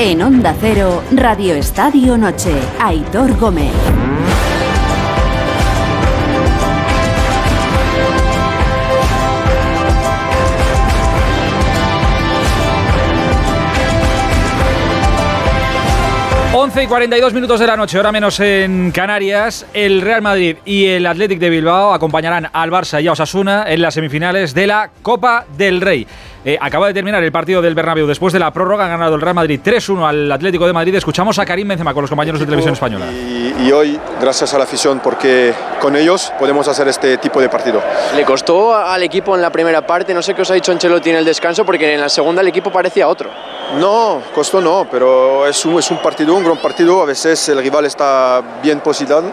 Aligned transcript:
En 0.00 0.22
Onda 0.22 0.54
Cero, 0.60 1.02
Radio 1.10 1.56
Estadio 1.56 2.16
Noche, 2.16 2.54
Aitor 2.78 3.36
Gómez. 3.36 3.72
11 16.60 16.82
y 16.82 16.86
42 16.86 17.34
minutos 17.34 17.60
de 17.60 17.66
la 17.66 17.76
noche, 17.76 17.98
hora 17.98 18.12
menos 18.12 18.40
en 18.40 18.90
Canarias. 18.90 19.66
El 19.74 20.00
Real 20.00 20.22
Madrid 20.22 20.56
y 20.64 20.86
el 20.86 21.06
Athletic 21.06 21.38
de 21.38 21.50
Bilbao 21.50 21.92
acompañarán 21.92 22.48
al 22.52 22.70
Barça 22.70 23.02
y 23.02 23.06
a 23.06 23.12
Osasuna 23.12 23.64
en 23.68 23.80
las 23.80 23.94
semifinales 23.94 24.54
de 24.54 24.66
la 24.66 24.90
Copa 25.02 25.46
del 25.56 25.80
Rey. 25.80 26.06
Eh, 26.48 26.56
acaba 26.58 26.86
de 26.86 26.94
terminar 26.94 27.22
el 27.22 27.30
partido 27.30 27.60
del 27.60 27.74
Bernabéu 27.74 28.06
después 28.06 28.32
de 28.32 28.38
la 28.38 28.50
prórroga. 28.50 28.86
Ha 28.86 28.88
ganado 28.88 29.16
el 29.16 29.20
Real 29.20 29.34
Madrid 29.34 29.60
3-1 29.62 30.08
al 30.08 30.32
Atlético 30.32 30.66
de 30.66 30.72
Madrid. 30.72 30.94
Escuchamos 30.94 31.38
a 31.38 31.44
Karim 31.44 31.68
Benzema 31.68 31.92
con 31.92 32.00
los 32.00 32.08
compañeros 32.08 32.40
de 32.40 32.46
televisión 32.46 32.72
española. 32.72 33.04
Y, 33.58 33.72
hoy, 33.72 34.00
gracias 34.20 34.54
a 34.54 34.58
la 34.58 34.64
afición, 34.64 35.00
porque 35.00 35.52
con 35.80 35.96
ellos 35.96 36.32
podemos 36.38 36.68
hacer 36.68 36.86
este 36.88 37.18
tipo 37.18 37.40
de 37.40 37.48
partido. 37.48 37.82
Le 38.14 38.24
costó 38.24 38.74
al 38.74 39.02
equipo 39.02 39.34
en 39.34 39.42
la 39.42 39.50
primera 39.50 39.86
parte. 39.86 40.14
No 40.14 40.22
sé 40.22 40.34
qué 40.34 40.42
os 40.42 40.50
ha 40.50 40.54
dicho 40.54 40.72
Ancelotti 40.72 41.10
en 41.10 41.16
el 41.16 41.24
descanso, 41.24 41.64
porque 41.64 41.92
en 41.92 42.00
la 42.00 42.08
segunda 42.08 42.40
el 42.40 42.48
equipo 42.48 42.70
parecía 42.70 43.08
otro. 43.08 43.30
No, 43.78 44.22
costó 44.34 44.60
no, 44.60 44.86
pero 44.90 45.46
es 45.46 45.64
un, 45.64 45.78
es 45.78 45.90
un 45.90 45.98
partido, 45.98 46.34
un 46.34 46.44
gran 46.44 46.58
partido. 46.58 47.02
A 47.02 47.04
veces 47.04 47.48
el 47.48 47.58
rival 47.58 47.84
está 47.84 48.42
bien 48.62 48.80
posicionado 48.80 49.32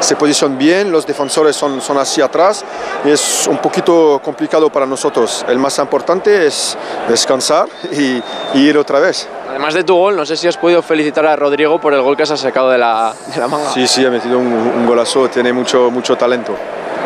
se 0.00 0.16
posicionan 0.16 0.58
bien, 0.58 0.90
los 0.90 1.06
defensores 1.06 1.56
son, 1.56 1.80
son 1.80 1.98
hacia 1.98 2.26
atrás 2.26 2.64
y 3.04 3.10
es 3.10 3.46
un 3.46 3.58
poquito 3.58 4.20
complicado 4.22 4.70
para 4.70 4.86
nosotros. 4.86 5.44
El 5.48 5.58
más 5.58 5.78
importante 5.78 6.46
es 6.46 6.76
descansar 7.08 7.66
y, 7.92 8.22
ir 8.54 8.78
otra 8.78 8.98
vez. 8.98 9.28
Además 9.50 9.74
de 9.74 9.84
tu 9.84 9.94
gol, 9.96 10.16
no 10.16 10.24
sé 10.24 10.36
si 10.36 10.46
has 10.46 10.56
podido 10.56 10.80
felicitar 10.80 11.26
a 11.26 11.34
Rodrigo 11.36 11.80
por 11.80 11.92
el 11.92 12.00
gol 12.02 12.16
que 12.16 12.24
se 12.24 12.34
ha 12.34 12.36
sacado 12.36 12.70
de 12.70 12.78
la, 12.78 13.12
de 13.34 13.40
la 13.40 13.48
manga. 13.48 13.70
Sí, 13.70 13.86
sí, 13.86 14.06
ha 14.06 14.10
metido 14.10 14.38
un, 14.38 14.46
un 14.46 14.86
golazo, 14.86 15.28
tiene 15.28 15.52
mucho, 15.52 15.90
mucho 15.90 16.16
talento. 16.16 16.56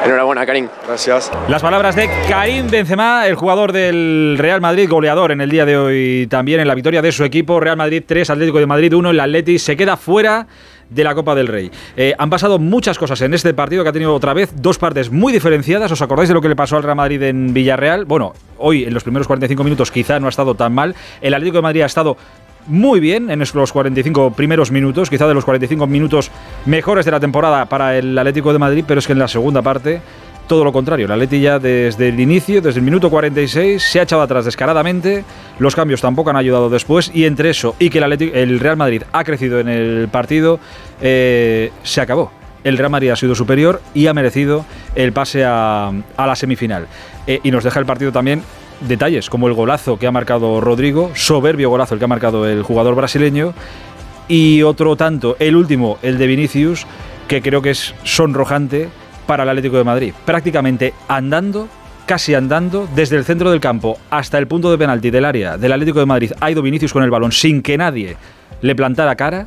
Enhorabuena, 0.04 0.44
Karim. 0.44 0.68
Gracias. 0.86 1.32
Las 1.48 1.62
palabras 1.62 1.96
de 1.96 2.10
Karim 2.28 2.68
Benzema, 2.68 3.26
el 3.26 3.36
jugador 3.36 3.72
del 3.72 4.36
Real 4.38 4.60
Madrid, 4.60 4.86
goleador 4.90 5.32
en 5.32 5.40
el 5.40 5.48
día 5.48 5.64
de 5.64 5.78
hoy 5.78 6.26
también 6.28 6.60
en 6.60 6.68
la 6.68 6.74
victoria 6.74 7.00
de 7.00 7.10
su 7.10 7.24
equipo. 7.24 7.58
Real 7.58 7.78
Madrid 7.78 8.02
3, 8.06 8.28
Atlético 8.28 8.58
de 8.58 8.66
Madrid 8.66 8.92
1. 8.92 9.10
El 9.10 9.20
Atleti 9.20 9.58
se 9.58 9.76
queda 9.78 9.96
fuera 9.96 10.46
de 10.94 11.04
la 11.04 11.14
Copa 11.14 11.34
del 11.34 11.48
Rey. 11.48 11.70
Eh, 11.96 12.14
han 12.16 12.30
pasado 12.30 12.58
muchas 12.58 12.98
cosas 12.98 13.20
en 13.22 13.34
este 13.34 13.52
partido 13.54 13.82
que 13.82 13.88
ha 13.88 13.92
tenido 13.92 14.14
otra 14.14 14.34
vez 14.34 14.52
dos 14.56 14.78
partes 14.78 15.10
muy 15.10 15.32
diferenciadas. 15.32 15.90
¿Os 15.92 16.02
acordáis 16.02 16.28
de 16.28 16.34
lo 16.34 16.40
que 16.40 16.48
le 16.48 16.56
pasó 16.56 16.76
al 16.76 16.82
Real 16.82 16.96
Madrid 16.96 17.22
en 17.22 17.52
Villarreal? 17.52 18.04
Bueno, 18.04 18.34
hoy 18.58 18.84
en 18.84 18.94
los 18.94 19.02
primeros 19.02 19.26
45 19.26 19.64
minutos 19.64 19.90
quizá 19.90 20.20
no 20.20 20.26
ha 20.26 20.30
estado 20.30 20.54
tan 20.54 20.72
mal. 20.72 20.94
El 21.20 21.34
Atlético 21.34 21.58
de 21.58 21.62
Madrid 21.62 21.82
ha 21.82 21.86
estado 21.86 22.16
muy 22.66 23.00
bien 23.00 23.30
en 23.30 23.38
los 23.38 23.72
45 23.72 24.32
primeros 24.32 24.70
minutos, 24.70 25.10
quizá 25.10 25.28
de 25.28 25.34
los 25.34 25.44
45 25.44 25.86
minutos 25.86 26.30
mejores 26.66 27.04
de 27.04 27.10
la 27.10 27.20
temporada 27.20 27.66
para 27.66 27.96
el 27.98 28.16
Atlético 28.16 28.52
de 28.52 28.58
Madrid, 28.58 28.84
pero 28.86 29.00
es 29.00 29.06
que 29.06 29.12
en 29.12 29.18
la 29.18 29.28
segunda 29.28 29.62
parte 29.62 30.00
todo 30.46 30.64
lo 30.64 30.72
contrario. 30.72 31.08
La 31.08 31.16
Leti 31.16 31.40
ya 31.40 31.58
desde 31.58 32.08
el 32.08 32.20
inicio, 32.20 32.60
desde 32.60 32.78
el 32.78 32.84
minuto 32.84 33.10
46, 33.10 33.82
se 33.82 34.00
ha 34.00 34.02
echado 34.02 34.22
atrás 34.22 34.44
descaradamente. 34.44 35.24
Los 35.58 35.74
cambios 35.74 36.00
tampoco 36.00 36.30
han 36.30 36.36
ayudado 36.36 36.70
después. 36.70 37.10
Y 37.14 37.24
entre 37.24 37.50
eso 37.50 37.74
y 37.78 37.90
que 37.90 37.98
el, 37.98 38.60
Real 38.60 38.76
Madrid 38.76 39.02
ha 39.12 39.24
crecido 39.24 39.60
en 39.60 39.68
el 39.68 40.08
partido, 40.10 40.60
eh, 41.00 41.70
se 41.82 42.00
acabó. 42.00 42.30
El 42.62 42.78
Real 42.78 42.90
Madrid 42.90 43.10
ha 43.10 43.16
sido 43.16 43.34
superior 43.34 43.82
y 43.92 44.06
ha 44.06 44.14
merecido 44.14 44.64
el 44.94 45.12
pase 45.12 45.44
a, 45.44 45.92
la 46.16 46.36
semifinal. 46.36 46.86
Eh, 47.26 47.40
y 47.42 47.50
nos 47.50 47.64
deja 47.64 47.80
el 47.80 47.86
partido 47.86 48.12
también 48.12 48.42
detalles 48.80 49.30
como 49.30 49.48
el 49.48 49.54
golazo 49.54 49.98
que 49.98 50.06
ha 50.06 50.12
marcado 50.12 50.60
Rodrigo, 50.60 51.10
soberbio 51.14 51.70
golazo 51.70 51.94
el 51.94 51.98
que 51.98 52.04
ha 52.04 52.08
marcado 52.08 52.48
el 52.48 52.62
jugador 52.62 52.94
brasileño, 52.94 53.54
y 54.26 54.62
otro 54.62 54.96
tanto, 54.96 55.36
el 55.38 55.54
último, 55.54 55.98
el 56.02 56.18
de 56.18 56.26
Vinicius, 56.26 56.86
que 57.28 57.42
creo 57.42 57.62
que 57.62 57.70
es 57.70 57.94
sonrojante 58.04 58.88
para 59.26 59.42
el 59.42 59.48
Atlético 59.48 59.76
de 59.76 59.84
Madrid. 59.84 60.14
Prácticamente 60.24 60.94
andando, 61.08 61.68
casi 62.06 62.34
andando, 62.34 62.88
desde 62.94 63.16
el 63.16 63.24
centro 63.24 63.50
del 63.50 63.60
campo 63.60 63.98
hasta 64.10 64.38
el 64.38 64.46
punto 64.46 64.70
de 64.70 64.78
penalti 64.78 65.10
del 65.10 65.24
área 65.24 65.56
del 65.56 65.72
Atlético 65.72 66.00
de 66.00 66.06
Madrid, 66.06 66.32
ha 66.40 66.50
ido 66.50 66.62
Vinicius 66.62 66.92
con 66.92 67.02
el 67.02 67.10
balón 67.10 67.32
sin 67.32 67.62
que 67.62 67.76
nadie 67.76 68.16
le 68.60 68.74
plantara 68.74 69.14
cara 69.16 69.46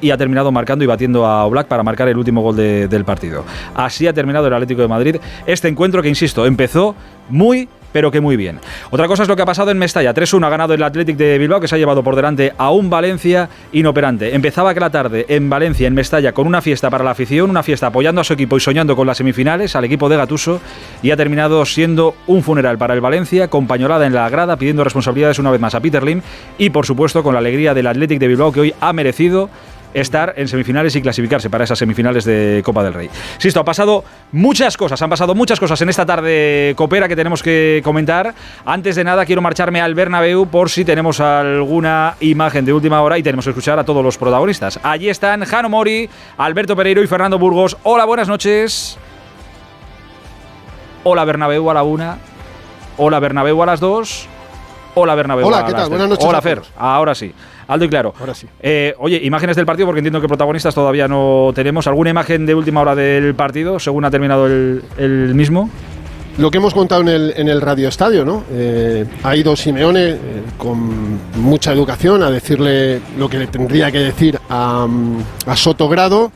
y 0.00 0.10
ha 0.10 0.16
terminado 0.16 0.50
marcando 0.50 0.84
y 0.84 0.86
batiendo 0.86 1.24
a 1.24 1.44
Oblak 1.46 1.68
para 1.68 1.82
marcar 1.82 2.08
el 2.08 2.18
último 2.18 2.42
gol 2.42 2.56
del 2.56 3.04
partido. 3.04 3.44
Así 3.74 4.06
ha 4.06 4.12
terminado 4.12 4.48
el 4.48 4.52
Atlético 4.52 4.82
de 4.82 4.88
Madrid 4.88 5.16
este 5.46 5.68
encuentro 5.68 6.02
que, 6.02 6.08
insisto, 6.08 6.44
empezó 6.44 6.96
muy 7.28 7.68
pero 7.92 8.10
que 8.10 8.20
muy 8.20 8.36
bien. 8.36 8.58
Otra 8.90 9.06
cosa 9.06 9.22
es 9.22 9.28
lo 9.28 9.36
que 9.36 9.42
ha 9.42 9.46
pasado 9.46 9.70
en 9.70 9.78
Mestalla. 9.78 10.14
3-1 10.14 10.46
ha 10.46 10.50
ganado 10.50 10.74
el 10.74 10.82
Athletic 10.82 11.16
de 11.16 11.38
Bilbao, 11.38 11.60
que 11.60 11.68
se 11.68 11.74
ha 11.74 11.78
llevado 11.78 12.02
por 12.02 12.16
delante 12.16 12.52
a 12.56 12.70
un 12.70 12.90
Valencia 12.90 13.48
inoperante. 13.72 14.34
Empezaba 14.34 14.74
que 14.74 14.80
la 14.80 14.90
tarde 14.90 15.26
en 15.28 15.48
Valencia, 15.48 15.86
en 15.86 15.94
Mestalla, 15.94 16.32
con 16.32 16.46
una 16.46 16.62
fiesta 16.62 16.90
para 16.90 17.04
la 17.04 17.10
afición, 17.10 17.50
una 17.50 17.62
fiesta 17.62 17.88
apoyando 17.88 18.20
a 18.20 18.24
su 18.24 18.32
equipo 18.32 18.56
y 18.56 18.60
soñando 18.60 18.96
con 18.96 19.06
las 19.06 19.18
semifinales, 19.18 19.76
al 19.76 19.84
equipo 19.84 20.08
de 20.08 20.16
Gatuso, 20.16 20.60
y 21.02 21.10
ha 21.10 21.16
terminado 21.16 21.64
siendo 21.64 22.14
un 22.26 22.42
funeral 22.42 22.78
para 22.78 22.94
el 22.94 23.00
Valencia, 23.00 23.48
con 23.48 23.66
pañolada 23.66 24.06
en 24.06 24.14
la 24.14 24.28
grada, 24.28 24.56
pidiendo 24.56 24.84
responsabilidades 24.84 25.38
una 25.38 25.50
vez 25.50 25.60
más 25.60 25.74
a 25.74 25.80
Peter 25.80 26.02
Lim, 26.02 26.22
y 26.58 26.70
por 26.70 26.86
supuesto 26.86 27.22
con 27.22 27.34
la 27.34 27.40
alegría 27.40 27.74
del 27.74 27.86
Athletic 27.86 28.18
de 28.18 28.28
Bilbao, 28.28 28.52
que 28.52 28.60
hoy 28.60 28.74
ha 28.80 28.92
merecido 28.92 29.50
estar 29.94 30.34
en 30.36 30.48
semifinales 30.48 30.94
y 30.96 31.02
clasificarse 31.02 31.50
para 31.50 31.64
esas 31.64 31.78
semifinales 31.78 32.24
de 32.24 32.62
Copa 32.64 32.82
del 32.82 32.94
Rey. 32.94 33.10
Sisto, 33.38 33.60
ha 33.60 33.64
pasado 33.64 34.04
muchas 34.32 34.76
cosas, 34.76 35.00
han 35.02 35.10
pasado 35.10 35.34
muchas 35.34 35.60
cosas 35.60 35.80
en 35.82 35.88
esta 35.88 36.06
tarde 36.06 36.74
copera 36.76 37.08
que 37.08 37.16
tenemos 37.16 37.42
que 37.42 37.80
comentar. 37.84 38.34
Antes 38.64 38.96
de 38.96 39.04
nada, 39.04 39.26
quiero 39.26 39.42
marcharme 39.42 39.80
al 39.80 39.94
Bernabéu 39.94 40.46
por 40.46 40.70
si 40.70 40.84
tenemos 40.84 41.20
alguna 41.20 42.16
imagen 42.20 42.64
de 42.64 42.72
última 42.72 43.02
hora 43.02 43.18
y 43.18 43.22
tenemos 43.22 43.44
que 43.44 43.50
escuchar 43.50 43.78
a 43.78 43.84
todos 43.84 44.04
los 44.04 44.18
protagonistas. 44.18 44.80
Allí 44.82 45.08
están 45.08 45.44
Jano 45.44 45.68
Mori, 45.68 46.08
Alberto 46.38 46.76
Pereiro 46.76 47.02
y 47.02 47.06
Fernando 47.06 47.38
Burgos. 47.38 47.76
Hola, 47.82 48.04
buenas 48.04 48.28
noches. 48.28 48.98
Hola 51.04 51.24
Bernabéu 51.24 51.68
a 51.70 51.74
la 51.74 51.82
una. 51.82 52.18
Hola 52.96 53.18
Bernabéu 53.18 53.62
a 53.62 53.66
las 53.66 53.80
dos. 53.80 54.28
Hola 54.94 55.14
Bernabéu. 55.14 55.46
Hola, 55.46 55.64
¿qué 55.64 55.72
tal? 55.72 55.88
Buenas 55.88 56.08
noches. 56.08 56.24
Hola 56.24 56.42
Fer, 56.42 56.62
ahora 56.76 57.14
sí. 57.14 57.34
Aldo 57.68 57.84
y 57.84 57.88
claro. 57.88 58.14
Ahora 58.18 58.34
sí. 58.34 58.46
Eh, 58.60 58.94
oye, 58.98 59.20
imágenes 59.22 59.56
del 59.56 59.66
partido, 59.66 59.86
porque 59.86 60.00
entiendo 60.00 60.20
que 60.20 60.28
protagonistas 60.28 60.74
todavía 60.74 61.08
no 61.08 61.52
tenemos. 61.54 61.86
¿Alguna 61.86 62.10
imagen 62.10 62.46
de 62.46 62.54
última 62.54 62.80
hora 62.80 62.94
del 62.94 63.34
partido, 63.34 63.78
según 63.78 64.04
ha 64.04 64.10
terminado 64.10 64.46
el, 64.46 65.32
mismo? 65.34 65.70
Lo 66.38 66.50
que 66.50 66.58
hemos 66.58 66.72
contado 66.72 67.02
en 67.02 67.08
el, 67.08 67.34
en 67.36 67.48
el 67.48 67.60
Radio 67.60 67.88
Estadio, 67.88 68.24
¿no? 68.24 68.44
Eh, 68.50 69.04
ha 69.22 69.36
ido 69.36 69.54
Simeone 69.54 70.10
eh, 70.10 70.18
con 70.56 71.18
mucha 71.36 71.72
educación 71.72 72.22
a 72.22 72.30
decirle 72.30 73.00
lo 73.18 73.28
que 73.28 73.38
le 73.38 73.48
tendría 73.48 73.90
que 73.90 73.98
decir 73.98 74.38
a, 74.48 74.86
a 75.46 75.56
Sotogrado 75.56 76.32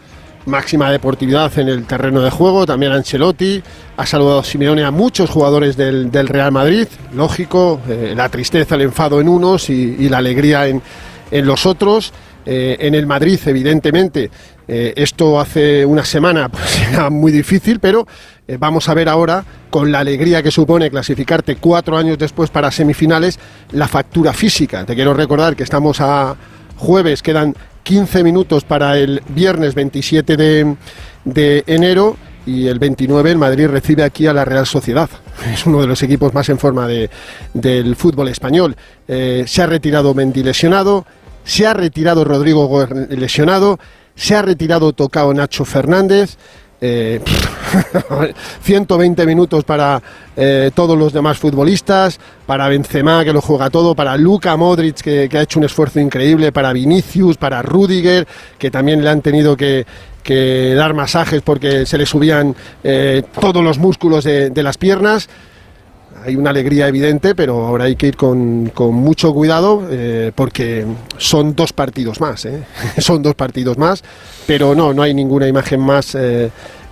máxima 0.47 0.91
deportividad 0.91 1.57
en 1.59 1.69
el 1.69 1.85
terreno 1.85 2.21
de 2.23 2.31
juego, 2.31 2.67
también 2.67 2.93
Ancelotti, 2.93 3.63
ha 3.97 4.07
saludado 4.07 4.43
Simeone 4.43 4.85
a 4.85 4.91
muchos 4.91 5.29
jugadores 5.29 5.77
del, 5.77 6.11
Real 6.13 6.53
Madrid, 6.53 6.87
lógico, 7.15 7.81
eh, 7.89 8.15
la 8.17 8.29
tristeza, 8.29 8.77
el 8.77 8.83
enfado 8.83 9.21
en 9.21 9.29
unos 9.29 9.69
y, 9.71 10.09
la 10.09 10.19
alegría 10.19 10.69
en, 10.69 10.83
los 11.31 11.67
otros. 11.67 12.13
Eh, 12.49 12.77
en 12.79 12.95
el 12.95 13.07
Madrid, 13.07 13.41
evidentemente, 13.45 14.31
eh, 14.69 14.93
esto 14.97 15.41
hace 15.41 15.85
una 15.85 16.05
semana 16.05 16.49
pues, 16.51 16.81
era 16.89 17.11
muy 17.11 17.33
difícil, 17.33 17.81
pero 17.81 18.07
vamos 18.61 18.89
a 18.89 18.95
ver 18.95 19.09
ahora, 19.09 19.45
con 19.71 19.91
la 19.91 19.99
alegría 19.99 20.41
que 20.41 20.53
supone 20.53 20.89
clasificarte 20.89 21.57
cuatro 21.57 21.99
años 21.99 22.17
después 22.17 22.51
para 22.51 22.71
semifinales, 22.71 23.41
la 23.73 23.89
factura 23.89 24.33
física. 24.33 24.87
Te 24.87 24.95
quiero 24.95 25.13
recordar 25.15 25.57
que 25.57 25.65
estamos 25.65 26.01
a 26.01 26.37
jueves, 26.77 27.23
quedan 27.23 27.57
15 27.87 28.25
minutos 28.25 28.65
para 28.65 28.99
el 28.99 29.23
viernes 29.29 29.77
27 29.77 30.37
de, 30.37 31.65
enero 31.69 32.17
y 32.45 32.67
el 32.67 32.81
29 32.81 33.31
el 33.31 33.39
Madrid 33.39 33.69
recibe 33.69 34.03
aquí 34.03 34.27
a 34.27 34.33
la 34.33 34.45
Real 34.45 34.67
Sociedad. 34.67 35.09
Es 35.53 35.67
uno 35.67 35.81
de 35.81 35.87
los 35.87 36.03
equipos 36.03 36.35
más 36.35 36.49
en 36.49 36.59
forma 36.59 36.89
del 36.89 37.97
fútbol 37.97 38.27
español. 38.27 38.75
Eh, 39.07 39.45
se 39.47 39.63
ha 39.63 39.67
retirado 39.67 40.15
Mendy 40.15 40.43
lesionado, 40.43 41.07
se 41.47 41.67
ha 41.67 41.73
retirado 41.73 42.25
Rodrigo 42.25 42.87
lesionado, 43.09 43.79
se 44.15 44.35
ha 44.35 44.43
retirado 44.43 44.93
Tocao 44.93 45.33
Nacho 45.33 45.65
Fernández. 45.65 46.37
120 46.79 49.23
eh, 49.23 49.27
minutos 49.27 49.65
para 49.65 50.03
eh, 50.37 50.71
todos 50.75 50.99
los 50.99 51.11
demás 51.11 51.39
futbolistas, 51.39 52.21
para 52.45 52.69
Benzema 52.69 53.25
que 53.25 53.33
lo 53.33 53.41
juega 53.41 53.71
todo, 53.71 53.95
para 53.95 54.15
Luka 54.19 54.55
Modric 54.59 55.01
que, 55.01 55.31
ha 55.33 55.41
hecho 55.41 55.59
un 55.59 55.65
esfuerzo 55.65 56.01
increíble, 56.01 56.53
para 56.53 56.75
Vinicius, 56.75 57.39
para 57.39 57.63
Rudiger 57.63 58.29
que 58.59 58.71
también 58.71 59.03
le 59.03 59.09
han 59.09 59.23
tenido 59.23 59.57
que, 59.57 59.87
dar 60.77 60.93
masajes 60.93 61.41
porque 61.41 61.87
se 61.87 61.97
le 61.97 62.05
subían 62.05 62.55
eh, 62.85 63.23
todos 63.41 63.65
los 63.65 63.79
músculos 63.79 64.25
de, 64.25 64.63
las 64.63 64.77
piernas 64.77 65.31
hay 66.25 66.37
una 66.37 66.51
alegría 66.51 66.89
evidente, 66.89 67.35
pero 67.35 67.67
ahora 67.67 67.85
hay 67.85 67.97
que 67.97 68.09
ir 68.09 68.17
con, 68.17 68.73
mucho 68.77 69.33
cuidado 69.33 69.83
porque 70.35 70.85
son 71.19 71.55
dos 71.55 71.73
partidos 71.73 72.21
más, 72.21 72.47
son 72.99 73.23
dos 73.23 73.35
partidos 73.35 73.79
más, 73.79 74.03
pero 74.47 74.75
no, 74.75 74.93
no 74.93 75.03
hay 75.03 75.15
ninguna 75.15 75.47
imagen 75.49 75.81
más 75.81 76.17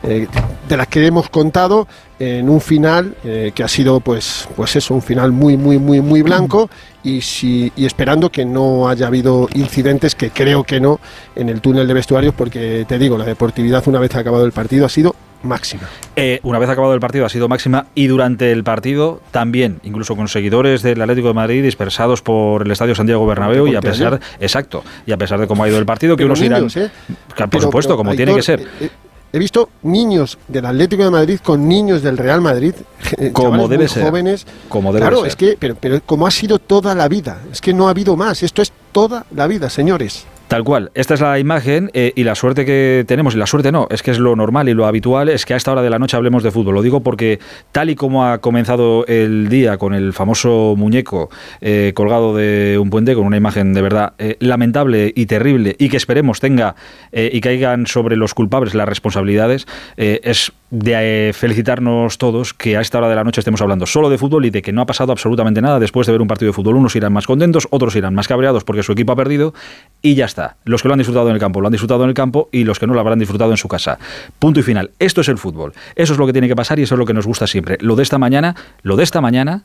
eh, 0.06 0.28
de 0.68 0.76
las 0.76 0.86
que 0.88 1.06
hemos 1.06 1.30
contado 1.30 1.88
en 2.18 2.50
un 2.50 2.60
final 2.60 3.14
eh, 3.24 3.52
que 3.54 3.62
ha 3.62 3.68
sido 3.68 4.00
pues 4.00 4.46
pues 4.54 4.76
eso 4.76 4.92
un 4.92 5.00
final 5.00 5.32
muy 5.32 5.56
muy 5.56 5.78
muy 5.78 6.02
muy 6.02 6.20
blanco 6.20 6.68
y 7.02 7.22
si 7.22 7.72
y 7.74 7.86
esperando 7.86 8.30
que 8.30 8.44
no 8.44 8.86
haya 8.86 9.06
habido 9.06 9.48
incidentes 9.54 10.14
que 10.14 10.28
creo 10.28 10.62
que 10.62 10.78
no 10.78 11.00
en 11.34 11.48
el 11.48 11.62
túnel 11.62 11.86
de 11.86 11.94
vestuarios 11.94 12.34
porque 12.34 12.84
te 12.86 12.98
digo 12.98 13.16
la 13.16 13.24
deportividad 13.24 13.82
una 13.86 13.98
vez 13.98 14.14
acabado 14.14 14.44
el 14.44 14.52
partido 14.52 14.84
ha 14.84 14.90
sido 14.90 15.16
máxima. 15.44 15.82
Eh, 16.16 16.40
una 16.42 16.58
vez 16.58 16.68
acabado 16.68 16.94
el 16.94 17.00
partido 17.00 17.26
ha 17.26 17.28
sido 17.28 17.48
máxima 17.48 17.86
y 17.94 18.06
durante 18.06 18.50
el 18.52 18.64
partido 18.64 19.20
también, 19.30 19.80
incluso 19.84 20.16
con 20.16 20.28
seguidores 20.28 20.82
del 20.82 21.00
Atlético 21.00 21.28
de 21.28 21.34
Madrid 21.34 21.62
dispersados 21.62 22.22
por 22.22 22.62
el 22.62 22.70
Estadio 22.70 22.94
Santiago 22.94 23.26
Bernabéu 23.26 23.66
y 23.68 23.76
a 23.76 23.80
pesar, 23.80 24.20
exacto, 24.40 24.82
y 25.06 25.12
a 25.12 25.16
pesar 25.16 25.38
de 25.40 25.46
cómo 25.46 25.64
ha 25.64 25.68
ido 25.68 25.78
el 25.78 25.86
partido, 25.86 26.16
que 26.16 26.22
Pero 26.24 26.28
unos 26.32 26.40
irán, 26.42 26.66
¿eh? 26.74 26.90
por 27.36 27.48
Pero- 27.48 27.62
supuesto, 27.62 27.90
pero, 27.90 27.96
como 27.98 28.14
tiene 28.14 28.34
que 28.34 28.42
ser. 28.42 28.60
eh, 28.60 28.66
eh, 28.80 28.90
He 29.32 29.38
visto 29.40 29.68
niños 29.82 30.38
del 30.46 30.64
Atlético 30.64 31.02
de 31.02 31.10
Madrid 31.10 31.40
con 31.42 31.66
niños 31.66 32.02
del 32.02 32.16
Real 32.16 32.40
Madrid, 32.40 32.72
eh, 33.18 33.32
Como 33.32 33.66
debe 33.66 33.84
muy 33.84 33.88
ser, 33.88 34.04
jóvenes. 34.04 34.46
como 34.68 34.92
debe 34.92 35.00
claro, 35.02 35.18
ser. 35.22 35.26
es 35.26 35.34
que, 35.36 35.56
pero, 35.58 35.74
pero 35.74 36.00
como 36.06 36.28
ha 36.28 36.30
sido 36.30 36.60
toda 36.60 36.94
la 36.94 37.08
vida, 37.08 37.40
es 37.50 37.60
que 37.60 37.74
no 37.74 37.88
ha 37.88 37.90
habido 37.90 38.16
más. 38.16 38.44
Esto 38.44 38.62
es 38.62 38.72
toda 38.92 39.26
la 39.34 39.48
vida, 39.48 39.68
señores. 39.70 40.24
Tal 40.48 40.62
cual. 40.62 40.90
Esta 40.94 41.14
es 41.14 41.20
la 41.20 41.38
imagen 41.38 41.90
eh, 41.94 42.12
y 42.14 42.22
la 42.22 42.34
suerte 42.34 42.66
que 42.66 43.04
tenemos, 43.08 43.34
y 43.34 43.38
la 43.38 43.46
suerte 43.46 43.72
no, 43.72 43.88
es 43.90 44.02
que 44.02 44.10
es 44.10 44.18
lo 44.18 44.36
normal 44.36 44.68
y 44.68 44.74
lo 44.74 44.86
habitual, 44.86 45.30
es 45.30 45.46
que 45.46 45.54
a 45.54 45.56
esta 45.56 45.72
hora 45.72 45.80
de 45.80 45.88
la 45.88 45.98
noche 45.98 46.16
hablemos 46.16 46.42
de 46.42 46.50
fútbol. 46.50 46.74
Lo 46.74 46.82
digo 46.82 47.02
porque 47.02 47.38
tal 47.72 47.88
y 47.88 47.94
como 47.94 48.26
ha 48.26 48.38
comenzado 48.38 49.06
el 49.06 49.48
día 49.48 49.78
con 49.78 49.94
el 49.94 50.12
famoso 50.12 50.74
muñeco 50.76 51.30
eh, 51.60 51.92
colgado 51.94 52.36
de 52.36 52.78
un 52.78 52.90
puente, 52.90 53.14
con 53.14 53.24
una 53.24 53.38
imagen 53.38 53.72
de 53.72 53.82
verdad 53.82 54.12
eh, 54.18 54.36
lamentable 54.40 55.12
y 55.16 55.26
terrible, 55.26 55.76
y 55.78 55.88
que 55.88 55.96
esperemos 55.96 56.40
tenga 56.40 56.76
y 57.12 57.40
caigan 57.40 57.86
sobre 57.86 58.16
los 58.16 58.34
culpables 58.34 58.74
las 58.74 58.88
responsabilidades, 58.88 59.66
es 59.96 60.52
de 60.74 61.28
eh, 61.28 61.32
felicitarnos 61.32 62.18
todos 62.18 62.52
que 62.52 62.76
a 62.76 62.80
esta 62.80 62.98
hora 62.98 63.08
de 63.08 63.14
la 63.14 63.22
noche 63.22 63.40
estemos 63.40 63.62
hablando 63.62 63.86
solo 63.86 64.10
de 64.10 64.18
fútbol 64.18 64.44
y 64.46 64.50
de 64.50 64.60
que 64.60 64.72
no 64.72 64.82
ha 64.82 64.86
pasado 64.86 65.12
absolutamente 65.12 65.62
nada 65.62 65.78
después 65.78 66.06
de 66.06 66.12
ver 66.12 66.20
un 66.20 66.26
partido 66.26 66.48
de 66.50 66.52
fútbol. 66.52 66.74
Unos 66.74 66.96
irán 66.96 67.12
más 67.12 67.26
contentos, 67.26 67.68
otros 67.70 67.94
irán 67.94 68.14
más 68.14 68.26
cabreados 68.26 68.64
porque 68.64 68.82
su 68.82 68.90
equipo 68.92 69.12
ha 69.12 69.16
perdido 69.16 69.54
y 70.02 70.16
ya 70.16 70.24
está. 70.24 70.56
Los 70.64 70.82
que 70.82 70.88
lo 70.88 70.94
han 70.94 70.98
disfrutado 70.98 71.28
en 71.28 71.34
el 71.34 71.40
campo 71.40 71.60
lo 71.60 71.68
han 71.68 71.72
disfrutado 71.72 72.02
en 72.02 72.08
el 72.08 72.14
campo 72.14 72.48
y 72.50 72.64
los 72.64 72.80
que 72.80 72.88
no 72.88 72.94
lo 72.94 73.00
habrán 73.00 73.20
disfrutado 73.20 73.52
en 73.52 73.56
su 73.56 73.68
casa. 73.68 73.98
Punto 74.40 74.58
y 74.58 74.62
final. 74.64 74.90
Esto 74.98 75.20
es 75.20 75.28
el 75.28 75.38
fútbol. 75.38 75.72
Eso 75.94 76.12
es 76.12 76.18
lo 76.18 76.26
que 76.26 76.32
tiene 76.32 76.48
que 76.48 76.56
pasar 76.56 76.80
y 76.80 76.82
eso 76.82 76.96
es 76.96 76.98
lo 76.98 77.06
que 77.06 77.14
nos 77.14 77.26
gusta 77.26 77.46
siempre. 77.46 77.78
Lo 77.80 77.94
de 77.94 78.02
esta 78.02 78.18
mañana, 78.18 78.56
lo 78.82 78.96
de 78.96 79.04
esta 79.04 79.20
mañana 79.20 79.62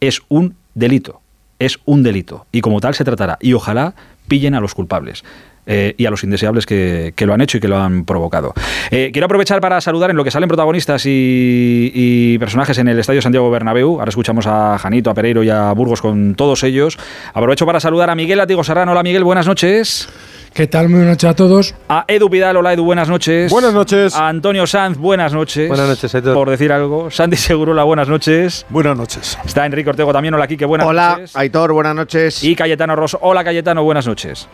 es 0.00 0.22
un 0.28 0.54
delito. 0.74 1.20
Es 1.58 1.80
un 1.84 2.02
delito. 2.02 2.46
Y 2.50 2.62
como 2.62 2.80
tal 2.80 2.94
se 2.94 3.04
tratará. 3.04 3.36
Y 3.40 3.52
ojalá 3.52 3.94
pillen 4.26 4.54
a 4.54 4.60
los 4.60 4.74
culpables. 4.74 5.22
Eh, 5.66 5.94
y 5.96 6.06
a 6.06 6.10
los 6.10 6.22
indeseables 6.24 6.64
que, 6.66 7.12
que 7.14 7.26
lo 7.26 7.34
han 7.34 7.40
hecho 7.40 7.58
y 7.58 7.60
que 7.60 7.68
lo 7.68 7.76
han 7.78 8.04
provocado. 8.04 8.54
Eh, 8.90 9.10
quiero 9.12 9.26
aprovechar 9.26 9.60
para 9.60 9.80
saludar 9.80 10.10
en 10.10 10.16
lo 10.16 10.24
que 10.24 10.30
salen 10.30 10.48
protagonistas 10.48 11.04
y, 11.06 11.90
y 11.94 12.38
personajes 12.38 12.78
en 12.78 12.88
el 12.88 12.98
Estadio 12.98 13.20
Santiago 13.22 13.50
Bernabéu. 13.50 13.98
Ahora 13.98 14.08
escuchamos 14.08 14.46
a 14.46 14.78
Janito, 14.78 15.10
a 15.10 15.14
Pereiro 15.14 15.42
y 15.42 15.50
a 15.50 15.72
Burgos 15.72 16.00
con 16.00 16.34
todos 16.34 16.62
ellos. 16.62 16.98
Aprovecho 17.34 17.66
para 17.66 17.80
saludar 17.80 18.10
a 18.10 18.14
Miguel 18.14 18.38
Latigo 18.38 18.64
Serrano. 18.64 18.92
Hola 18.92 19.02
Miguel, 19.02 19.24
buenas 19.24 19.46
noches. 19.46 20.08
¿Qué 20.54 20.66
tal? 20.66 20.88
Muy 20.88 21.00
buenas 21.00 21.16
noches 21.16 21.30
a 21.30 21.34
todos. 21.36 21.74
A 21.86 22.06
Edu 22.08 22.30
Vidal, 22.30 22.56
hola 22.56 22.72
Edu, 22.72 22.82
buenas 22.82 23.10
noches. 23.10 23.52
Buenas 23.52 23.74
noches. 23.74 24.14
A 24.14 24.28
Antonio 24.28 24.66
Sanz, 24.66 24.96
buenas 24.96 25.34
noches. 25.34 25.68
Buenas 25.68 25.86
noches, 25.86 26.14
Aitor. 26.14 26.32
Por 26.32 26.48
decir 26.48 26.72
algo. 26.72 27.10
Santi 27.10 27.36
Segurola, 27.36 27.82
buenas 27.84 28.08
noches. 28.08 28.64
Buenas 28.70 28.96
noches. 28.96 29.38
Está 29.44 29.66
Enrique 29.66 29.90
Ortego 29.90 30.14
también, 30.14 30.32
hola 30.32 30.46
Quique, 30.46 30.64
buenas 30.64 30.86
Hola, 30.86 31.10
noches. 31.10 31.36
Aitor, 31.36 31.74
buenas 31.74 31.94
noches. 31.94 32.42
Y 32.42 32.56
Cayetano 32.56 32.96
Rosso, 32.96 33.18
hola 33.20 33.44
Cayetano, 33.44 33.84
buenas 33.84 34.06
noches. 34.06 34.48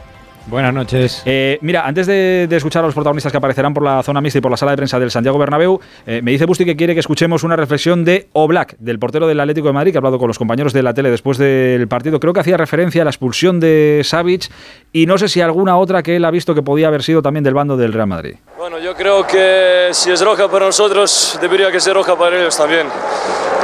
Buenas 0.47 0.75
noches. 0.75 1.23
Eh, 1.25 1.59
mira, 1.63 1.87
antes 1.87 2.07
de, 2.07 2.47
de 2.49 2.57
escuchar 2.57 2.83
a 2.83 2.87
los 2.87 2.95
protagonistas 2.95 3.31
que 3.31 3.39
aparecerán 3.39 3.73
por 3.73 3.85
la 3.85 4.03
zona 4.03 4.21
mixta 4.21 4.39
y 4.39 4.41
por 4.41 4.51
la 4.51 4.57
sala 4.57 4.73
de 4.73 4.77
prensa 4.77 4.99
del 4.99 5.11
Santiago 5.11 5.39
Bernabéu, 5.39 5.81
eh, 6.07 6.21
me 6.23 6.33
dice 6.33 6.47
Busti 6.47 6.65
que 6.65 6.77
quiere 6.77 6.95
que 6.95 7.01
escuchemos 7.01 7.45
una 7.45 7.57
reflexión 7.57 8.05
de 8.05 8.29
Oblak, 8.33 8.77
del 8.79 8.99
portero 8.99 9.27
del 9.27 9.39
Atlético 9.39 9.69
de 9.69 9.73
Madrid, 9.73 9.93
que 9.93 9.99
ha 9.99 10.01
hablado 10.01 10.19
con 10.19 10.29
los 10.29 10.39
compañeros 10.39 10.73
de 10.73 10.83
la 10.83 10.95
tele 10.95 11.11
después 11.11 11.39
del 11.39 11.87
partido. 11.89 12.19
Creo 12.19 12.33
que 12.33 12.41
hacía 12.41 12.57
referencia 12.57 13.03
a 13.03 13.05
la 13.05 13.11
expulsión 13.11 13.61
de 13.61 14.03
Savic 14.05 14.51
y 14.93 15.07
no 15.07 15.17
sé 15.17 15.29
si 15.29 15.41
alguna 15.41 15.79
otra 15.79 16.03
que 16.03 16.17
él 16.17 16.25
ha 16.25 16.31
visto 16.31 16.55
que 16.55 16.63
podía 16.63 16.89
haber 16.89 17.03
sido 17.03 17.23
también 17.23 17.45
del 17.45 17.55
bando 17.55 17.77
del 17.77 17.93
Real 17.93 18.09
Madrid. 18.09 18.35
Bueno, 18.59 18.79
yo 18.79 18.95
creo 18.95 19.27
que 19.27 19.91
si 19.93 20.11
es 20.11 20.25
roja 20.25 20.49
para 20.49 20.67
nosotros, 20.67 21.39
debería 21.41 21.71
que 21.71 21.81
ser 21.81 21.95
roja 21.95 22.19
para 22.19 22.39
ellos 22.39 22.57
también. 22.57 22.89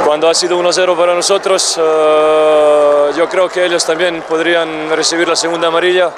Cuando 0.05 0.29
ha 0.29 0.33
sido 0.33 0.59
1-0 0.59 0.95
para 0.97 1.13
nosotros, 1.13 1.77
eh, 1.77 3.11
yo 3.17 3.27
creo 3.29 3.49
que 3.49 3.65
ellos 3.65 3.85
también 3.85 4.23
podrían 4.27 4.89
recibir 4.89 5.27
la 5.27 5.35
segunda 5.35 5.67
amarilla. 5.67 6.09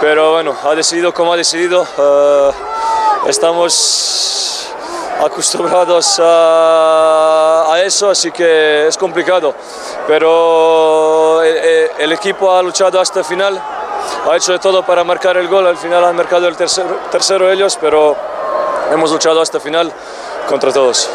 Pero 0.00 0.32
bueno, 0.32 0.54
ha 0.62 0.74
decidido 0.74 1.12
como 1.12 1.32
ha 1.32 1.36
decidido. 1.36 1.86
eh, 1.98 2.50
estamos 3.26 4.68
acostumbrados 5.24 6.20
a, 6.22 7.64
a 7.72 7.82
eso, 7.82 8.08
así 8.10 8.30
que 8.30 8.86
es 8.86 8.96
complicado. 8.96 9.54
Pero 10.06 11.42
el, 11.42 11.56
el- 11.56 11.90
el 11.98 12.12
equipo 12.12 12.52
ha 12.56 12.62
luchado 12.62 13.00
hasta 13.00 13.18
el 13.20 13.24
final, 13.24 13.60
ha 14.30 14.36
hecho 14.36 14.52
de 14.52 14.58
todo 14.60 14.84
para 14.86 15.02
marcar 15.02 15.36
el 15.36 15.48
gol. 15.48 15.66
Al 15.66 15.76
final 15.76 16.04
han 16.04 16.14
marcado 16.16 16.46
el 16.46 16.56
tercero, 16.56 17.00
tercero 17.10 17.50
ellos, 17.50 17.76
pero 17.80 18.16
hemos 18.92 19.10
luchado 19.10 19.40
hasta 19.40 19.56
el 19.58 19.62
final 19.64 19.92
contra 20.48 20.72
todos. 20.72 21.10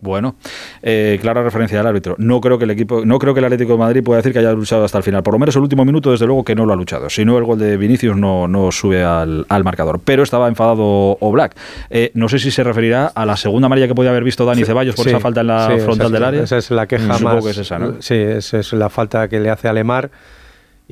Bueno, 0.00 0.36
eh, 0.82 1.18
clara 1.20 1.42
referencia 1.42 1.78
al 1.80 1.86
árbitro. 1.86 2.14
No 2.18 2.40
creo 2.40 2.58
que 2.58 2.64
el 2.64 2.70
equipo, 2.70 3.04
no 3.04 3.18
creo 3.18 3.34
que 3.34 3.40
el 3.40 3.44
Atlético 3.44 3.72
de 3.72 3.78
Madrid 3.78 4.02
pueda 4.02 4.18
decir 4.18 4.32
que 4.32 4.38
haya 4.38 4.52
luchado 4.52 4.84
hasta 4.84 4.98
el 4.98 5.04
final. 5.04 5.22
Por 5.22 5.34
lo 5.34 5.38
menos 5.38 5.54
el 5.56 5.62
último 5.62 5.84
minuto, 5.84 6.10
desde 6.10 6.26
luego 6.26 6.44
que 6.44 6.54
no 6.54 6.64
lo 6.66 6.72
ha 6.72 6.76
luchado. 6.76 7.10
Si 7.10 7.24
no, 7.24 7.36
el 7.38 7.44
gol 7.44 7.58
de 7.58 7.76
Vinicius 7.76 8.16
no, 8.16 8.48
no 8.48 8.72
sube 8.72 9.04
al, 9.04 9.44
al 9.48 9.64
marcador. 9.64 10.00
Pero 10.04 10.22
estaba 10.22 10.48
enfadado 10.48 11.18
Oblak. 11.20 11.54
Eh, 11.90 12.10
no 12.14 12.28
sé 12.28 12.38
si 12.38 12.50
se 12.50 12.64
referirá 12.64 13.06
a 13.06 13.26
la 13.26 13.36
segunda 13.36 13.66
amarilla 13.66 13.88
que 13.88 13.94
podía 13.94 14.10
haber 14.10 14.24
visto 14.24 14.44
Dani 14.44 14.64
Ceballos 14.64 14.94
por 14.94 15.04
Sí, 15.04 15.10
esa 15.10 15.20
falta 15.20 15.42
en 15.42 15.46
la 15.48 15.68
sí, 15.68 15.80
frontal 15.80 16.06
esa, 16.06 16.14
del 16.14 16.24
área. 16.24 16.42
Esa 16.44 16.58
es 16.58 16.70
la 16.70 16.86
queja 16.86 17.14
Supongo 17.14 17.34
más. 17.36 17.44
que 17.44 17.50
es 17.50 17.58
esa, 17.58 17.78
¿no? 17.78 17.94
Sí, 18.00 18.14
esa 18.14 18.58
es 18.58 18.72
la 18.72 18.88
falta 18.88 19.28
que 19.28 19.38
le 19.40 19.50
hace 19.50 19.68
a 19.68 19.72
Lemar 19.72 20.10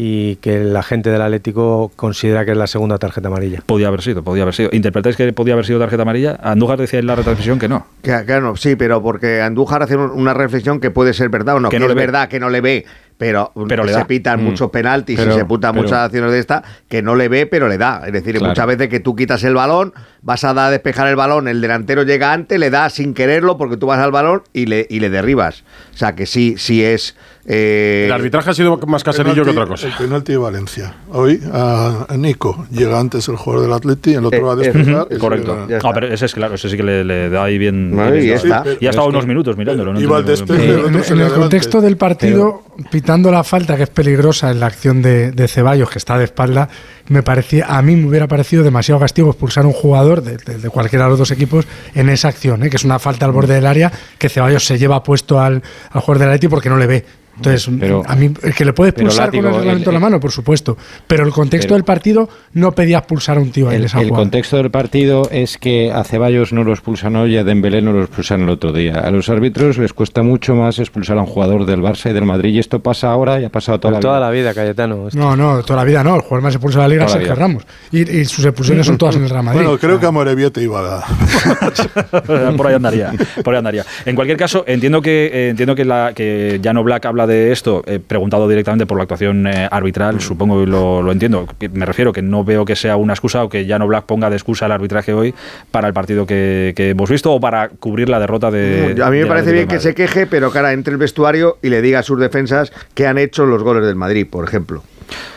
y 0.00 0.36
que 0.36 0.60
la 0.60 0.84
gente 0.84 1.10
del 1.10 1.20
Atlético 1.20 1.90
considera 1.96 2.44
que 2.44 2.52
es 2.52 2.56
la 2.56 2.68
segunda 2.68 2.98
tarjeta 2.98 3.26
amarilla. 3.26 3.62
Podía 3.66 3.88
haber 3.88 4.00
sido, 4.00 4.22
podía 4.22 4.42
haber 4.44 4.54
sido. 4.54 4.70
¿Interpretáis 4.72 5.16
que 5.16 5.32
podía 5.32 5.54
haber 5.54 5.66
sido 5.66 5.80
tarjeta 5.80 6.02
amarilla? 6.02 6.38
Andújar 6.40 6.78
decía 6.78 7.00
en 7.00 7.06
la 7.08 7.16
retransmisión 7.16 7.58
que 7.58 7.68
no. 7.68 7.84
Que- 8.00 8.24
Claro, 8.24 8.54
sí, 8.54 8.76
pero 8.76 9.02
porque 9.02 9.40
Andújar 9.42 9.82
hace 9.82 9.96
un- 9.96 10.12
una 10.12 10.34
reflexión 10.34 10.78
que 10.78 10.92
puede 10.92 11.14
ser 11.14 11.30
verdad 11.30 11.56
o 11.56 11.60
no, 11.60 11.68
Que 11.68 11.76
que, 11.76 11.80
no 11.80 11.86
es 11.86 11.88
le 11.88 11.94
ve. 11.96 12.00
verdad 12.06 12.28
que 12.28 12.38
no 12.38 12.48
le 12.48 12.60
ve, 12.60 12.86
pero, 13.16 13.50
Pero 13.66 13.82
le 13.82 13.92
se 13.92 13.98
da. 13.98 14.06
pitan 14.06 14.40
Mm. 14.40 14.44
muchos 14.44 14.70
penaltis 14.70 15.18
Pero- 15.18 15.34
y 15.34 15.36
se 15.36 15.44
putan 15.44 15.72
pero- 15.72 15.82
muchas 15.82 15.98
acciones 15.98 16.30
de 16.30 16.38
esta 16.38 16.62
que 16.88 17.02
no 17.02 17.16
le 17.16 17.28
ve, 17.28 17.46
pero 17.46 17.66
le 17.66 17.76
da. 17.76 18.02
Es 18.06 18.12
decir, 18.12 18.36
Claro. 18.36 18.50
muchas 18.50 18.66
veces 18.68 18.88
que 18.88 19.00
tú 19.00 19.16
quitas 19.16 19.42
el 19.42 19.54
balón, 19.54 19.92
vas 20.22 20.44
a 20.44 20.54
dar 20.54 20.68
a 20.68 20.70
despejar 20.70 21.08
el 21.08 21.16
balón, 21.16 21.48
el 21.48 21.60
delantero 21.60 22.04
llega 22.04 22.32
antes, 22.32 22.56
le 22.60 22.70
da 22.70 22.88
sin 22.90 23.14
quererlo 23.14 23.56
porque 23.58 23.76
tú 23.76 23.86
vas 23.86 23.98
al 23.98 24.12
balón 24.12 24.42
y 24.52 24.66
le, 24.66 24.86
y 24.88 25.00
le 25.00 25.10
derribas. 25.10 25.64
O 25.92 25.96
sea 25.96 26.14
que 26.14 26.24
sí, 26.26 26.54
sí 26.56 26.84
es... 26.84 27.16
eh, 27.50 28.04
El 28.06 28.12
arbitraje 28.12 28.50
ha 28.50 28.54
sido 28.54 28.76
más 28.86 29.02
caserillo 29.02 29.42
que 29.42 29.50
otra 29.50 29.66
cosa. 29.66 29.86
El 29.88 29.94
penalti 29.94 30.32
de 30.32 30.38
Valencia. 30.38 30.94
Hoy 31.10 31.40
a 31.50 32.06
Nico 32.16 32.66
llega 32.70 33.00
antes 33.00 33.26
el 33.28 33.36
jugador 33.36 33.64
del 33.66 33.72
Atleti, 33.74 34.14
el 34.14 34.26
otro 34.26 34.38
Eh, 34.38 34.42
va 34.42 34.52
a 34.52 34.54
eh, 34.54 34.58
despejar. 34.72 35.18
Correcto. 35.18 35.66
le. 35.66 35.76
Ah, 35.82 35.90
pero 35.94 36.08
ese 36.12 36.26
es 36.26 36.34
claro, 36.34 36.54
ese 36.56 36.68
sí 36.68 36.76
que 36.76 36.82
le, 36.82 37.04
le 37.04 37.30
da 37.30 37.44
ahí 37.44 37.56
bien. 37.56 37.92
Y 38.20 38.26
ya 38.26 38.34
dado. 38.38 38.70
está. 38.70 38.84
Y 38.84 38.86
ha 38.86 38.90
estado 38.90 39.08
unos 39.08 39.26
minutos 39.26 39.56
mirándolo. 39.56 39.94
¿no? 39.94 40.00
Iba 40.00 40.18
al 40.18 40.28
Entiendo- 40.28 40.52
despeje, 40.54 40.72
el 40.74 40.78
otro 40.84 40.98
en, 40.98 41.04
se 41.04 41.12
en 41.12 41.18
le 41.18 41.24
el 41.24 41.30
adelante. 41.30 41.40
contexto 41.40 41.80
del 41.80 41.96
partido, 41.96 42.62
pitando 42.90 43.30
la 43.32 43.42
falta 43.44 43.76
que 43.78 43.84
es 43.84 43.90
peligrosa 43.90 44.50
en 44.50 44.60
la 44.60 44.66
acción 44.66 45.00
de, 45.00 45.32
de 45.32 45.48
Ceballos, 45.48 45.88
que 45.88 45.98
está 45.98 46.18
de 46.18 46.24
espalda, 46.24 46.68
me 47.08 47.22
parecía, 47.22 47.64
a 47.66 47.80
mí 47.80 47.96
me 47.96 48.06
hubiera 48.08 48.28
parecido 48.28 48.62
demasiado 48.62 49.00
castigo 49.00 49.30
expulsar 49.30 49.64
a 49.64 49.68
un 49.68 49.72
jugador 49.72 50.22
de, 50.22 50.36
de- 50.36 50.58
de 50.58 50.68
cualquiera 50.70 51.06
de 51.06 51.10
los 51.12 51.18
dos 51.18 51.30
equipos 51.30 51.66
en 51.94 52.10
esa 52.10 52.28
acción, 52.28 52.62
¿eh? 52.62 52.68
que 52.70 52.76
es 52.76 52.84
una 52.84 52.98
falta 52.98 53.24
al 53.24 53.32
borde 53.32 53.54
del 53.54 53.64
área 53.66 53.90
que 54.18 54.28
Ceballos 54.28 54.66
se 54.66 54.76
lleva 54.78 55.02
puesto 55.02 55.40
al, 55.40 55.62
al 55.90 56.00
jugador 56.02 56.18
del 56.18 56.28
Atleti 56.28 56.48
porque 56.48 56.68
no 56.68 56.76
le 56.76 56.86
ve. 56.86 57.04
Entonces, 57.38 57.70
Pero- 57.80 58.02
a 58.06 58.14
mí, 58.16 58.30
el 58.42 58.54
que 58.54 58.64
le 58.64 58.72
puede 58.72 58.92
pero, 58.92 59.06
expulsar 59.08 59.30
con 59.30 59.46
el 59.46 59.54
reglamento 59.54 59.90
en 59.90 59.94
la 59.94 60.00
mano, 60.00 60.20
por 60.20 60.30
supuesto. 60.30 60.76
Pero 61.06 61.24
el 61.24 61.30
contexto 61.32 61.68
Pero- 61.68 61.76
del 61.76 61.84
partido 61.84 62.28
no 62.52 62.72
pedía 62.72 62.98
expulsar 62.98 63.38
a 63.38 63.40
un 63.40 63.50
tío 63.50 63.68
ahí 63.68 63.76
en 63.76 63.80
El, 63.82 63.86
esa 63.86 64.00
el 64.00 64.10
contexto 64.10 64.56
del 64.56 64.70
partido 64.70 65.28
es 65.30 65.56
que 65.58 65.90
a 65.92 66.04
Ceballos 66.04 66.52
no 66.52 66.64
lo 66.64 66.72
expulsan 66.72 67.16
hoy 67.16 67.34
y 67.34 67.36
a 67.38 67.44
Dembélé 67.44 67.80
no 67.80 67.92
lo 67.92 68.00
expulsan 68.02 68.42
el 68.42 68.50
otro 68.50 68.72
día. 68.72 68.98
A 68.98 69.10
los 69.10 69.28
árbitros 69.28 69.78
les 69.78 69.92
cuesta 69.92 70.22
mucho 70.22 70.54
más 70.54 70.78
expulsar 70.78 71.16
a 71.18 71.20
un 71.20 71.26
jugador 71.26 71.64
del 71.64 71.80
Barça 71.80 72.10
y 72.10 72.12
del 72.12 72.24
Madrid 72.24 72.54
y 72.54 72.58
esto 72.58 72.80
pasa 72.80 73.10
ahora 73.10 73.40
y 73.40 73.44
ha 73.44 73.50
pasado 73.50 73.78
toda 73.80 74.00
Toda, 74.00 74.00
la 74.00 74.00
toda 74.00 74.30
vida. 74.30 74.46
la 74.48 74.50
vida, 74.52 74.54
Cayetano. 74.54 75.08
No, 75.14 75.36
no, 75.36 75.62
toda 75.62 75.76
la 75.78 75.84
vida 75.84 76.02
no. 76.04 76.16
El 76.16 76.22
jugador 76.22 76.42
más 76.42 76.54
expulsado 76.54 76.82
de 76.82 76.88
la 76.88 76.94
liga 76.94 77.06
es 77.06 77.12
Sergio. 77.12 77.34
Ramos. 77.34 77.62
Y, 77.92 78.00
y 78.20 78.24
sus 78.24 78.44
expulsiones 78.44 78.86
son 78.86 78.98
todas 78.98 79.16
en 79.16 79.22
el 79.24 79.30
Real 79.30 79.44
Madrid. 79.44 79.60
Bueno, 79.62 79.78
creo 79.78 80.00
que 80.00 80.06
a 80.06 80.10
Moreviete 80.10 80.60
iba 80.62 80.98
a... 80.98 81.04
por 82.56 82.66
ahí 82.66 82.74
andaría, 82.74 83.12
por 83.44 83.54
ahí 83.54 83.58
andaría. 83.58 83.84
En 84.04 84.14
cualquier 84.14 84.36
caso, 84.36 84.64
entiendo 84.66 85.00
que 85.00 85.30
eh, 85.32 85.48
entiendo 85.50 85.74
que, 85.74 85.84
la, 85.84 86.12
que 86.14 86.60
Jano 86.62 86.82
Black 86.82 87.06
habla 87.06 87.26
de 87.28 87.52
esto, 87.52 87.84
eh, 87.86 88.00
preguntado 88.04 88.48
directamente 88.48 88.86
por 88.86 88.96
la 88.96 89.04
actuación 89.04 89.46
eh, 89.46 89.68
arbitral, 89.70 90.20
supongo 90.20 90.64
que 90.64 90.70
lo, 90.70 91.02
lo 91.02 91.12
entiendo. 91.12 91.46
Me 91.72 91.86
refiero 91.86 92.12
que 92.12 92.22
no 92.22 92.42
veo 92.42 92.64
que 92.64 92.74
sea 92.74 92.96
una 92.96 93.12
excusa 93.12 93.44
o 93.44 93.48
que 93.48 93.66
Jano 93.66 93.86
Black 93.86 94.06
ponga 94.06 94.30
de 94.30 94.36
excusa 94.36 94.66
el 94.66 94.72
arbitraje 94.72 95.12
hoy 95.12 95.34
para 95.70 95.86
el 95.86 95.94
partido 95.94 96.26
que, 96.26 96.72
que 96.74 96.90
hemos 96.90 97.08
visto 97.08 97.32
o 97.32 97.40
para 97.40 97.68
cubrir 97.68 98.08
la 98.08 98.18
derrota 98.18 98.50
de. 98.50 99.00
a 99.02 99.10
mí 99.10 99.18
me 99.18 99.26
parece 99.26 99.52
bien 99.52 99.68
que 99.68 99.78
se 99.78 99.94
queje, 99.94 100.26
pero 100.26 100.46
ahora 100.48 100.72
entre 100.72 100.92
el 100.92 100.98
vestuario 100.98 101.58
y 101.62 101.68
le 101.68 101.82
diga 101.82 102.00
a 102.00 102.02
sus 102.02 102.18
defensas 102.18 102.72
que 102.94 103.06
han 103.06 103.18
hecho 103.18 103.46
los 103.46 103.62
goles 103.62 103.84
del 103.84 103.94
Madrid, 103.94 104.26
por 104.28 104.44
ejemplo. 104.44 104.82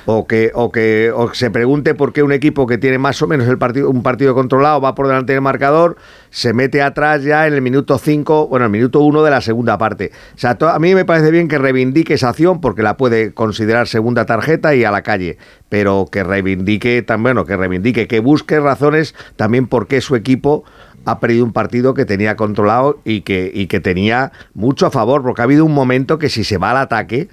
O 0.06 0.28
que, 0.28 0.52
o 0.54 0.72
que 0.72 1.12
o 1.14 1.34
se 1.34 1.52
pregunte 1.52 1.96
por 1.96 2.14
qué 2.14 2.24
un 2.24 2.32
equipo 2.32 2.68
que 2.68 2.78
tiene 2.78 2.98
más 2.98 3.22
o 3.22 3.28
menos 3.28 3.48
el 3.48 3.58
partido, 3.58 3.90
un 3.90 4.04
partido 4.04 4.34
controlado 4.34 4.82
va 4.82 4.96
por 4.96 5.08
delante 5.08 5.34
del 5.34 5.42
marcador, 5.42 5.98
se 6.30 6.54
mete 6.54 6.82
atrás 6.82 7.24
ya 7.24 7.48
en 7.48 7.54
el 7.54 7.62
minuto 7.62 7.98
5, 7.98 8.48
bueno, 8.48 8.66
el 8.66 8.72
minuto 8.72 9.02
1 9.02 9.24
de 9.24 9.32
la 9.32 9.42
segunda 9.42 9.78
parte. 9.78 10.12
O 10.36 10.38
sea, 10.38 10.58
a 10.60 10.80
mí 10.80 10.96
me 10.96 11.06
parece 11.06 11.32
bien 11.32 11.48
que 11.48 11.58
reivindique 11.58 12.14
esa 12.14 12.30
acción 12.30 12.62
porque 12.62 12.84
la 12.84 12.98
puede 12.98 13.34
considerar 13.34 13.88
segunda 13.88 14.26
tarjeta 14.26 14.76
y 14.76 14.84
a 14.84 14.92
la 14.92 15.02
calle, 15.02 15.38
pero 15.70 16.08
que 16.12 16.24
reivindique 16.24 17.02
también, 17.02 17.22
bueno, 17.22 17.46
que 17.46 17.56
reivindique, 17.56 18.08
que 18.08 18.20
busque 18.20 18.60
razones 18.60 19.14
también 19.36 19.68
por 19.68 19.88
qué 19.88 20.02
su 20.02 20.16
equipo 20.16 20.64
ha 21.06 21.20
perdido 21.20 21.46
un 21.46 21.54
partido 21.54 21.94
que 21.94 22.06
tenía 22.06 22.36
controlado 22.36 23.00
y 23.04 23.22
que, 23.22 23.52
y 23.54 23.68
que 23.68 23.80
tenía 23.80 24.32
mucho 24.54 24.86
a 24.86 24.92
favor, 24.92 25.22
porque 25.22 25.42
ha 25.42 25.46
habido 25.46 25.66
un 25.66 25.74
momento 25.74 26.20
que 26.20 26.30
si 26.30 26.44
se 26.44 26.58
va 26.58 26.72
al 26.72 26.78
ataque, 26.78 27.28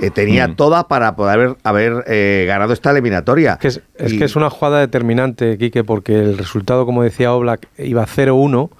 eh, 0.00 0.10
tenía 0.10 0.48
Mm. 0.48 0.56
toda 0.56 0.88
para 0.88 1.14
poder 1.16 1.34
haber, 1.38 1.56
haber, 1.62 2.04
eh, 2.08 2.44
ganado 2.46 2.72
esta 2.72 2.90
eliminatoria. 2.90 3.58
Es, 3.62 3.80
es 3.96 4.12
Y- 4.12 4.18
que 4.18 4.24
es 4.24 4.36
una 4.36 4.50
jugada 4.50 4.80
determinante, 4.80 5.56
Quique, 5.58 5.84
porque 5.84 6.18
el 6.18 6.36
resultado, 6.38 6.84
como 6.86 7.02
decía 7.02 7.32
Oblak, 7.32 7.68
iba 7.78 8.04
0-1 8.06 8.70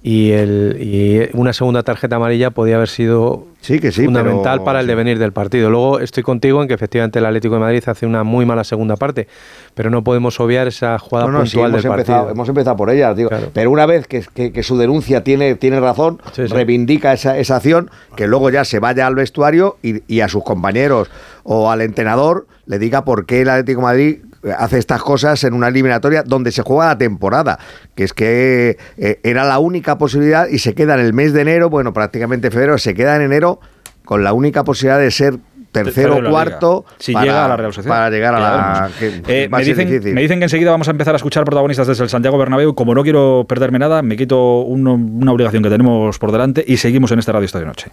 y, 0.00 0.30
el, 0.30 0.76
y 0.80 1.28
una 1.36 1.52
segunda 1.52 1.82
tarjeta 1.82 2.16
amarilla 2.16 2.50
podía 2.50 2.76
haber 2.76 2.88
sido 2.88 3.46
sí, 3.60 3.80
que 3.80 3.90
sí, 3.90 4.04
fundamental 4.04 4.58
pero- 4.58 4.64
para 4.64 4.78
el 4.80 4.86
sí. 4.86 4.90
devenir 4.90 5.18
del 5.18 5.32
partido. 5.32 5.70
Luego 5.70 5.98
estoy 5.98 6.22
contigo 6.22 6.62
en 6.62 6.68
que 6.68 6.74
efectivamente 6.74 7.18
el 7.18 7.26
Atlético 7.26 7.54
de 7.54 7.60
Madrid 7.60 7.82
hace 7.84 8.06
una 8.06 8.22
muy 8.22 8.46
mala 8.46 8.62
segunda 8.62 8.96
parte, 8.96 9.26
pero 9.74 9.90
no 9.90 10.04
podemos 10.04 10.38
obviar 10.38 10.68
esa 10.68 10.98
jugada 11.00 11.26
No, 11.28 11.40
puntual 11.40 11.70
hemos, 11.70 11.82
del 11.82 11.90
empezado, 11.92 12.18
partido. 12.18 12.32
hemos 12.34 12.48
empezado 12.48 12.76
por 12.76 12.90
ella, 12.90 13.12
digo. 13.12 13.30
pero 13.52 13.70
una 13.72 13.86
vez 13.86 14.06
que, 14.06 14.22
que- 14.32 14.52
que 14.52 14.62
su 14.62 14.78
denuncia 14.78 15.24
tiene, 15.24 15.56
tiene 15.56 15.80
razón, 15.80 16.20
reivindica 16.36 17.12
esa, 17.12 17.36
esa 17.36 17.56
acción, 17.56 17.90
que 18.16 18.28
luego 18.28 18.50
ya 18.50 18.64
se 18.64 18.78
vaya 18.78 19.06
al 19.06 19.16
vestuario 19.16 19.78
y, 19.82 20.02
y 20.06 20.20
a 20.20 20.28
sus 20.28 20.44
compañeros 20.44 21.10
o 21.42 21.70
al 21.72 21.80
entrenador 21.80 22.46
le 22.66 22.78
diga 22.78 23.04
por 23.04 23.26
qué 23.26 23.40
el 23.40 23.48
Atlético 23.48 23.80
de 23.80 23.84
Madrid 23.86 24.18
hace 24.58 24.78
estas 24.78 25.02
cosas 25.02 25.42
en 25.44 25.54
una 25.54 25.68
eliminatoria 25.68 26.22
donde 26.22 26.52
se 26.52 26.62
juega 26.62 26.86
la 26.86 26.98
temporada, 26.98 27.58
que 27.94 28.04
es 28.04 28.12
que 28.12 28.76
eh, 28.96 29.20
era 29.22 29.44
la 29.44 29.58
única 29.58 29.98
posibilidad 29.98 30.46
y 30.48 30.58
se 30.60 30.74
queda 30.74 30.94
en 30.94 31.00
el 31.00 31.12
mes 31.12 31.32
de 31.32 31.40
enero, 31.42 31.70
bueno, 31.70 31.92
prácticamente 31.92 32.50
febrero, 32.50 32.78
se 32.78 32.94
queda 32.94 33.16
en 33.16 33.22
enero 33.22 33.60
con 34.04 34.22
la 34.24 34.32
única 34.32 34.64
posibilidad 34.64 34.98
de 34.98 35.10
ser 35.10 35.38
tercero 35.72 36.16
o 36.16 36.30
cuarto. 36.30 36.86
Si 36.98 37.12
para, 37.12 37.26
llega 37.26 37.44
a 37.44 37.48
la 37.48 37.56
Real 37.56 37.74
Sociedad. 37.74 37.94
para 37.96 38.10
llegar 38.10 38.34
a 38.34 38.40
la 38.40 38.90
que 38.98 39.22
Eh, 39.28 39.48
va 39.48 39.58
a 39.58 39.60
me, 39.60 39.64
ser 39.66 39.76
dicen, 39.76 39.90
difícil. 39.90 40.14
me 40.14 40.22
dicen 40.22 40.38
que 40.38 40.44
enseguida 40.46 40.70
vamos 40.70 40.88
a 40.88 40.92
empezar 40.92 41.14
a 41.14 41.16
escuchar 41.16 41.44
protagonistas 41.44 41.86
desde 41.86 42.04
el 42.04 42.08
Santiago 42.08 42.38
Bernabéu. 42.38 42.74
Como 42.74 42.94
no 42.94 43.02
quiero 43.02 43.44
perderme 43.46 43.78
nada, 43.78 44.00
me 44.00 44.16
quito 44.16 44.60
uno- 44.62 44.94
una 44.94 45.30
obligación 45.32 45.62
que 45.62 45.68
tenemos 45.68 46.18
por 46.18 46.32
delante 46.32 46.64
y 46.66 46.78
seguimos 46.78 47.12
en 47.12 47.18
este 47.18 47.32
Radio 47.32 47.44
Estadio 47.44 47.66
Noche. 47.66 47.90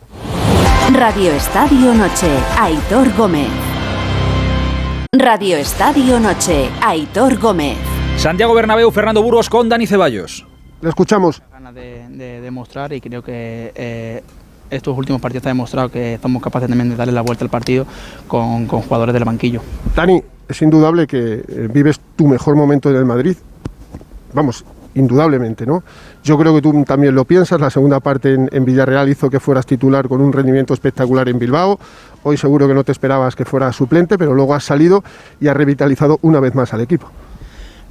Radio 0.93 1.31
Estadio 1.33 1.93
Noche, 1.93 2.27
Aitor 2.59 3.13
Gómez. 3.17 3.49
Radio 5.19 5.57
Estadio 5.57 6.19
Noche, 6.19 6.69
Aitor 6.81 7.37
Gómez. 7.39 7.77
Santiago 8.17 8.53
Bernabéu, 8.53 8.91
Fernando 8.91 9.21
Burgos 9.21 9.49
con 9.49 9.69
Dani 9.69 9.87
Ceballos. 9.87 10.45
Le 10.81 10.89
escuchamos. 10.89 11.41
ganas 11.51 11.73
de, 11.73 12.07
de 12.09 12.41
demostrar 12.41 12.91
y 12.93 13.01
creo 13.01 13.21
que 13.21 13.71
eh, 13.75 14.23
estos 14.69 14.97
últimos 14.97 15.21
partidos 15.21 15.45
han 15.45 15.51
demostrado 15.51 15.89
que 15.89 16.19
somos 16.21 16.41
capaces 16.41 16.67
también 16.69 16.89
de 16.89 16.95
darle 16.95 17.13
la 17.13 17.21
vuelta 17.21 17.43
al 17.43 17.49
partido 17.49 17.85
con, 18.27 18.67
con 18.67 18.81
jugadores 18.81 19.13
del 19.13 19.23
banquillo. 19.23 19.61
Dani, 19.95 20.21
es 20.47 20.61
indudable 20.61 21.07
que 21.07 21.17
eh, 21.17 21.67
vives 21.73 21.99
tu 22.15 22.27
mejor 22.27 22.55
momento 22.55 22.89
en 22.89 22.95
el 22.97 23.05
Madrid. 23.05 23.35
Vamos, 24.33 24.65
indudablemente, 24.95 25.65
¿no? 25.65 25.83
Yo 26.23 26.37
creo 26.37 26.55
que 26.55 26.61
tú 26.61 26.83
también 26.83 27.13
lo 27.13 27.25
piensas. 27.25 27.61
La 27.61 27.69
segunda 27.69 27.99
parte 27.99 28.33
en, 28.33 28.49
en 28.51 28.65
Villarreal 28.65 29.07
hizo 29.07 29.29
que 29.29 29.39
fueras 29.39 29.65
titular 29.65 30.07
con 30.07 30.21
un 30.21 30.33
rendimiento 30.33 30.73
espectacular 30.73 31.29
en 31.29 31.37
Bilbao. 31.37 31.79
Hoy 32.23 32.37
seguro 32.37 32.67
que 32.67 32.73
no 32.73 32.83
te 32.83 32.91
esperabas 32.91 33.35
que 33.35 33.45
fuera 33.45 33.71
suplente, 33.71 34.17
pero 34.17 34.33
luego 34.33 34.55
has 34.55 34.63
salido 34.63 35.03
y 35.39 35.47
has 35.47 35.55
revitalizado 35.55 36.17
una 36.23 36.39
vez 36.39 36.55
más 36.55 36.73
al 36.73 36.81
equipo. 36.81 37.07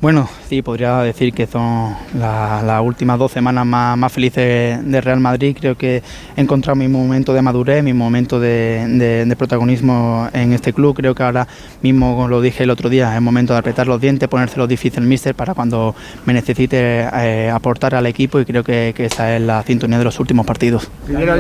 Bueno, 0.05 0.29
sí, 0.51 0.61
podría 0.61 0.99
decir 0.99 1.33
que 1.33 1.47
son 1.47 1.95
la- 2.21 2.63
las 2.63 2.83
últimas 2.83 3.19
dos 3.19 3.33
semanas 3.33 3.65
más, 3.65 3.97
más 3.97 4.13
felices 4.13 4.79
de 4.85 5.01
Real 5.01 5.19
Madrid. 5.19 5.57
Creo 5.59 5.79
que 5.79 6.03
he 6.37 6.41
encontrado 6.43 6.77
mi 6.77 6.89
momento 6.89 7.33
de 7.33 7.41
madurez, 7.41 7.83
mi 7.83 7.95
momento 7.95 8.39
de, 8.39 8.85
de- 8.87 9.25
de 9.25 9.37
protagonismo 9.37 10.29
en 10.35 10.53
este 10.53 10.75
club. 10.75 10.95
Creo 10.95 11.15
que 11.15 11.23
ahora 11.23 11.49
mismo, 11.81 12.17
como 12.17 12.29
lo 12.29 12.43
dije 12.43 12.65
el 12.65 12.69
otro 12.71 12.91
día, 12.91 13.17
es 13.17 13.23
momento 13.23 13.55
de 13.55 13.61
apretar 13.61 13.87
los 13.87 13.99
dientes, 13.99 14.29
ponérselo 14.29 14.67
difícil 14.67 15.01
al 15.01 15.07
míster 15.09 15.35
para 15.35 15.55
cuando 15.55 15.95
me 16.27 16.35
necesite 16.35 17.09
eh, 17.11 17.49
aportar 17.51 17.95
al 17.95 18.05
equipo 18.05 18.39
y 18.39 18.45
creo 18.45 18.63
que, 18.63 18.93
que 18.95 19.07
esa 19.07 19.35
es 19.35 19.41
la 19.41 19.63
sintonía 19.63 19.97
de 19.97 20.05
los 20.05 20.21
últimos 20.21 20.45
partidos. 20.45 20.91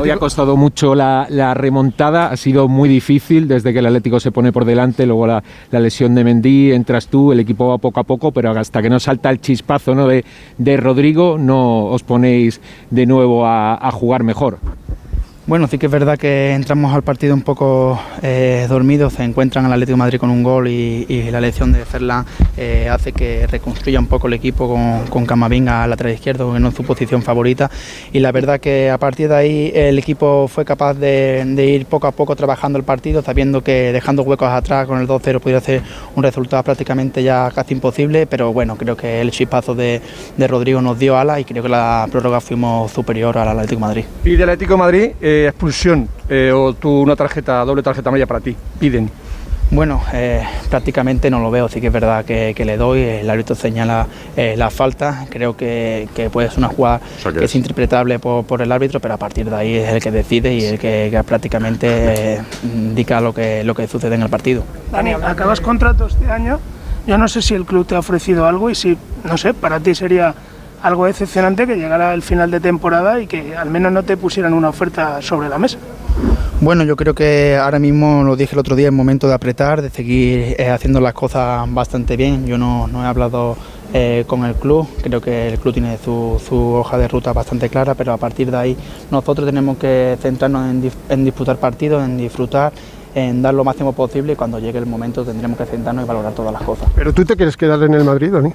Hoy 0.01 0.09
ha 0.09 0.17
costado 0.17 0.57
mucho 0.57 0.95
la, 0.95 1.27
la 1.29 1.53
remontada, 1.53 2.29
ha 2.31 2.37
sido 2.39 2.67
muy 2.69 2.89
difícil 2.89 3.47
desde 3.47 3.75
que 3.75 3.81
el 3.81 3.87
Atlético 3.87 4.21
se 4.21 4.33
pone 4.33 4.53
por 4.53 4.65
delante, 4.65 5.05
luego 5.05 5.27
la, 5.27 5.45
la 5.71 5.81
lesión 5.81 6.15
de 6.15 6.25
Mendy, 6.25 6.73
entras 6.73 7.09
tú, 7.09 7.31
el 7.31 7.41
equipo 7.41 7.69
va 7.69 7.77
poco 7.77 8.01
a 8.01 8.05
poco, 8.05 8.33
pero 8.33 8.54
hasta 8.57 8.83
que 8.83 8.91
no 8.91 9.01
salta 9.01 9.31
el 9.31 9.41
chispazo 9.41 9.95
¿no? 9.95 10.07
de, 10.07 10.25
de 10.59 10.77
Rodrigo 10.77 11.37
no 11.39 11.87
os 11.87 12.03
ponéis 12.03 12.61
de 12.91 13.07
nuevo 13.07 13.47
a, 13.47 13.75
a 13.75 13.91
jugar 13.91 14.23
mejor. 14.23 14.59
Bueno, 15.47 15.69
sí 15.69 15.77
que 15.77 15.87
es 15.87 15.93
verdad 15.93 16.17
que 16.17 16.55
entramos 16.55 16.95
al 16.95 17.03
partido 17.03 17.35
un 17.35 17.43
poco 17.43 18.01
eh, 18.23 18.65
dormidos, 18.67 19.13
se 19.13 19.25
encuentran 19.25 19.67
al 19.67 19.75
Atlético 19.75 19.99
Madrid 19.99 20.19
con 20.19 20.31
un 20.31 20.43
gol 20.43 20.69
y, 20.69 21.05
y 21.07 21.31
la 21.31 21.37
elección 21.37 21.71
de 21.71 21.85
Ferland 21.85 22.27
eh, 22.57 22.89
hace 22.91 23.13
que 23.13 23.47
reconstruya 23.47 23.99
un 23.99 24.07
poco 24.07 24.27
el 24.27 24.33
equipo 24.33 24.67
con, 24.67 25.07
con 25.09 25.27
Camavinga 25.27 25.83
al 25.83 25.91
lateral 25.91 26.15
izquierdo, 26.15 26.55
que 26.55 26.61
no 26.61 26.69
es 26.69 26.75
su 26.75 26.83
posición 26.83 27.21
favorita. 27.21 27.71
Y 28.11 28.21
la 28.21 28.33
verdad 28.33 28.59
que 28.59 28.89
a 28.91 28.97
partir 28.97 29.29
de 29.29 29.37
ahí 29.37 29.73
el 29.75 29.99
equipo 29.99 30.49
fue 30.49 30.65
capaz 30.65 30.95
de, 30.95 31.45
de 31.47 31.67
ir 31.67 31.85
poco 31.85 32.07
a 32.07 32.13
poco 32.13 32.35
trabajando 32.35 32.79
el 32.79 32.85
partido, 32.85 33.21
sabiendo 33.21 33.61
que 33.61 33.93
dejando 33.93 34.23
huecos 34.23 34.49
atrás 34.49 34.87
con 34.87 34.99
el 34.99 35.07
2-0 35.07 35.41
podría 35.41 35.61
ser 35.61 35.83
un 36.17 36.23
resultado 36.23 36.63
prácticamente 36.63 37.23
ya 37.23 37.51
casi 37.55 37.75
imposible, 37.75 38.27
pero 38.27 38.51
bueno, 38.55 38.77
creo 38.77 38.97
que 38.97 39.21
el 39.21 39.31
chispazo 39.31 39.75
de, 39.75 40.01
de 40.39 40.49
Rodrigo 40.49 40.81
nos 40.81 40.99
dio 40.99 41.19
ala 41.19 41.39
y 41.39 41.45
creo 41.45 41.63
que 41.63 41.69
la 41.69 42.09
prórroga 42.11 42.41
fuimos 42.41 42.91
superior 42.93 43.37
al 43.37 43.51
Atlético 43.51 43.81
Madrid. 43.81 44.05
Pide 44.23 44.45
el 44.45 44.49
Atlético 44.49 44.79
Madrid 44.79 45.11
eh, 45.21 45.34
expulsión 45.49 46.09
eh, 46.29 46.53
o 46.55 46.73
tú 46.75 47.01
una 47.03 47.17
tarjeta, 47.17 47.65
doble 47.65 47.83
tarjeta 47.83 48.09
amarilla 48.09 48.27
para 48.27 48.41
ti. 48.41 48.57
Piden. 48.79 49.11
Bueno, 49.71 50.03
eh, 50.13 50.43
prácticamente 50.71 51.31
no 51.31 51.41
lo 51.41 51.51
veo, 51.51 51.69
sí 51.69 51.81
que 51.81 51.87
es 51.89 51.93
verdad 51.93 52.25
que, 52.25 52.53
que 52.55 52.65
le 52.65 52.77
doy, 52.77 53.01
el 53.01 53.29
árbitro 53.29 53.57
señala 53.57 54.07
eh, 54.37 54.55
la 54.57 54.71
falta, 54.71 55.27
creo 55.31 55.57
que, 55.57 56.07
que 56.15 56.29
puede 56.31 56.49
ser 56.51 56.59
una 56.59 56.69
jugada 56.69 57.01
sea 57.21 57.33
que 57.33 57.39
que 57.39 57.45
es- 57.47 57.51
es 57.51 57.57
interpretable 57.57 58.19
por, 58.19 58.45
por 58.45 58.61
el 58.63 58.71
árbitro, 58.71 59.01
pero 59.01 59.15
a 59.15 59.17
partir 59.17 59.49
de 59.51 59.57
ahí 59.57 59.75
es 59.77 59.89
el 59.93 60.03
que 60.03 60.11
decide 60.11 60.55
y 60.55 60.65
el 60.65 60.79
que, 60.79 61.09
que 61.11 61.23
prácticamente 61.25 61.87
eh, 62.35 62.41
indica 62.63 63.21
lo 63.21 63.33
que, 63.35 63.65
lo 63.65 63.75
que 63.75 63.89
sucede 63.89 64.15
en 64.15 64.23
el 64.23 64.29
partido. 64.29 64.63
Dani, 64.93 65.13
acabas 65.13 65.61
contrato 65.61 66.07
este 66.07 66.31
año. 66.31 66.61
Yo 67.07 67.19
no 67.19 67.27
sé 67.27 67.43
si 67.43 67.55
el 67.55 67.65
club 67.65 67.87
te 67.87 67.95
ha 67.97 67.99
ofrecido 67.99 68.47
algo 68.47 68.71
y 68.71 68.75
si, 68.75 68.97
no 69.25 69.37
sé, 69.39 69.55
para 69.55 69.81
ti 69.81 69.95
sería 69.95 70.35
algo 70.85 71.07
decepcionante 71.07 71.67
que 71.67 71.77
llegara 71.77 72.13
el 72.13 72.21
final 72.21 72.51
de 72.51 72.61
temporada 72.61 73.19
y 73.19 73.27
que 73.27 73.57
al 73.57 73.71
menos 73.71 73.91
no 73.91 74.03
te 74.03 74.19
pusieran 74.19 74.53
una 74.53 74.69
oferta 74.69 75.23
sobre 75.23 75.49
la 75.49 75.59
mesa. 75.59 75.79
Bueno, 76.61 76.85
yo 76.85 76.95
creo 76.95 77.15
que 77.15 77.57
ahora 77.57 77.79
mismo, 77.79 78.23
lo 78.23 78.37
dije 78.37 78.53
el 78.53 78.59
otro 78.59 78.77
día, 78.77 78.89
es 78.89 78.93
momento 78.93 79.27
de 79.27 79.33
apretar, 79.33 79.81
de 79.81 79.89
seguir 79.89 80.55
eh, 80.59 80.69
haciendo 80.69 81.01
las 81.01 81.15
cosas 81.15 81.65
bastante 81.73 82.19
bien. 82.19 82.47
Yo 82.47 82.59
no, 82.59 82.87
no 82.87 83.03
he 83.03 83.07
hablado 83.07 83.57
eh, 83.97 84.25
con 84.27 84.45
el 84.45 84.55
club, 84.57 84.89
creo 85.03 85.21
que 85.21 85.49
el 85.49 85.59
club 85.59 85.73
tiene 85.73 85.97
su, 85.99 86.43
su 86.45 86.57
hoja 86.57 86.99
de 86.99 87.07
ruta 87.07 87.33
bastante 87.33 87.69
clara, 87.69 87.95
pero 87.95 88.13
a 88.13 88.17
partir 88.17 88.51
de 88.51 88.57
ahí 88.57 88.77
nosotros 89.11 89.47
tenemos 89.47 89.79
que 89.79 90.19
centrarnos 90.21 90.93
en, 91.09 91.25
disputar 91.25 91.59
partidos, 91.59 92.05
en 92.05 92.17
disfrutar, 92.19 92.73
en 93.15 93.43
dar 93.43 93.55
lo 93.55 93.65
máximo 93.65 93.93
posible 93.93 94.33
y 94.33 94.37
cuando 94.37 94.59
llegue 94.59 94.79
el 94.79 94.87
momento 94.87 95.25
tendremos 95.25 95.57
que 95.57 95.65
centrarnos 95.67 96.05
y 96.05 96.09
valorar 96.09 96.33
todas 96.33 96.53
las 96.53 96.63
cosas. 96.63 96.89
¿Pero 96.95 97.13
tú 97.13 97.25
te 97.25 97.37
quieres 97.37 97.57
quedar 97.57 97.83
en 97.83 97.95
el 97.95 98.05
Madrid, 98.05 98.33
Dani? 98.33 98.53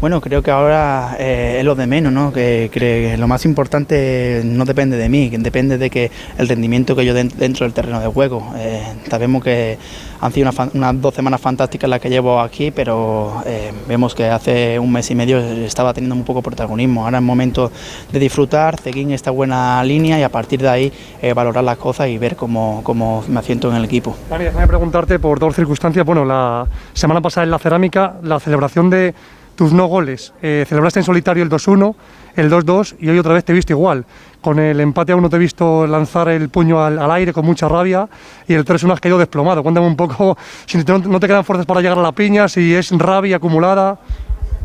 Bueno, 0.00 0.20
creo 0.20 0.42
que 0.42 0.52
ahora 0.52 1.16
eh, 1.18 1.56
es 1.58 1.64
lo 1.64 1.74
de 1.74 1.88
menos, 1.88 2.12
¿no? 2.12 2.32
Que, 2.32 2.70
que 2.72 3.16
lo 3.18 3.26
más 3.26 3.44
importante 3.44 4.42
no 4.44 4.64
depende 4.64 4.96
de 4.96 5.08
mí, 5.08 5.28
depende 5.28 5.76
de 5.76 5.90
que 5.90 6.12
el 6.38 6.48
rendimiento 6.48 6.94
que 6.94 7.04
yo 7.04 7.14
den 7.14 7.32
dentro 7.36 7.64
del 7.64 7.72
terreno 7.72 8.00
de 8.00 8.06
juego. 8.06 8.52
Eh, 8.56 8.82
sabemos 9.10 9.42
que 9.42 9.76
han 10.20 10.32
sido 10.32 10.50
unas 10.74 11.00
dos 11.00 11.14
semanas 11.14 11.40
fantásticas 11.40 11.88
las 11.88 12.00
que 12.00 12.10
llevo 12.10 12.40
aquí, 12.40 12.70
pero 12.70 13.42
eh, 13.46 13.72
vemos 13.86 14.14
que 14.14 14.26
hace 14.26 14.78
un 14.78 14.92
mes 14.92 15.10
y 15.10 15.14
medio 15.14 15.38
estaba 15.38 15.94
teniendo 15.94 16.14
un 16.14 16.24
poco 16.24 16.42
protagonismo. 16.42 17.04
Ahora 17.04 17.18
es 17.18 17.24
momento 17.24 17.70
de 18.10 18.18
disfrutar, 18.18 18.80
seguir 18.80 19.06
en 19.06 19.12
esta 19.12 19.30
buena 19.30 19.82
línea 19.84 20.18
y 20.18 20.22
a 20.22 20.28
partir 20.28 20.60
de 20.60 20.68
ahí 20.68 20.92
eh, 21.22 21.32
valorar 21.32 21.64
las 21.64 21.78
cosas 21.78 22.08
y 22.08 22.18
ver 22.18 22.36
cómo, 22.36 22.80
cómo 22.82 23.24
me 23.28 23.40
asiento 23.40 23.70
en 23.70 23.76
el 23.76 23.84
equipo. 23.84 24.16
Dani, 24.28 24.44
déjame 24.44 24.66
preguntarte 24.66 25.18
por 25.18 25.38
dos 25.38 25.54
circunstancias. 25.54 26.04
Bueno, 26.04 26.24
la 26.24 26.66
semana 26.92 27.20
pasada 27.20 27.44
en 27.44 27.50
la 27.50 27.58
cerámica, 27.58 28.16
la 28.22 28.40
celebración 28.40 28.90
de 28.90 29.14
tus 29.58 29.72
no 29.72 29.86
goles. 29.86 30.32
Eh, 30.40 30.64
celebraste 30.68 31.00
en 31.00 31.04
solitario 31.04 31.42
el 31.42 31.50
2-1, 31.50 31.96
el 32.38 32.50
2-2 32.50 32.96
y 33.00 33.08
hoy 33.08 33.18
otra 33.18 33.34
vez 33.34 33.44
te 33.44 33.52
he 33.52 33.54
visto 33.54 33.72
igual. 33.72 34.04
Con 34.40 34.58
el 34.60 34.78
empate 34.80 35.12
a 35.12 35.16
uno 35.16 35.28
te 35.28 35.36
he 35.36 35.38
visto 35.38 35.86
lanzar 35.86 36.28
el 36.28 36.48
puño 36.48 36.82
al, 36.82 37.10
aire 37.10 37.32
con 37.32 37.44
mucha 37.44 37.68
rabia 37.68 38.08
y 38.46 38.54
el 38.54 38.64
3-1 38.64 38.92
has 38.92 39.00
caído 39.00 39.18
desplomado. 39.18 39.62
Cuéntame 39.62 39.86
un 39.86 39.96
poco 39.96 40.38
si 40.66 40.78
no 40.78 41.20
te 41.20 41.26
quedan 41.26 41.44
fuerzas 41.44 41.66
para 41.66 41.80
llegar 41.80 41.98
a 41.98 42.02
la 42.02 42.12
piña, 42.12 42.48
si 42.48 42.74
es 42.74 42.90
rabia 42.92 43.36
acumulada. 43.36 43.98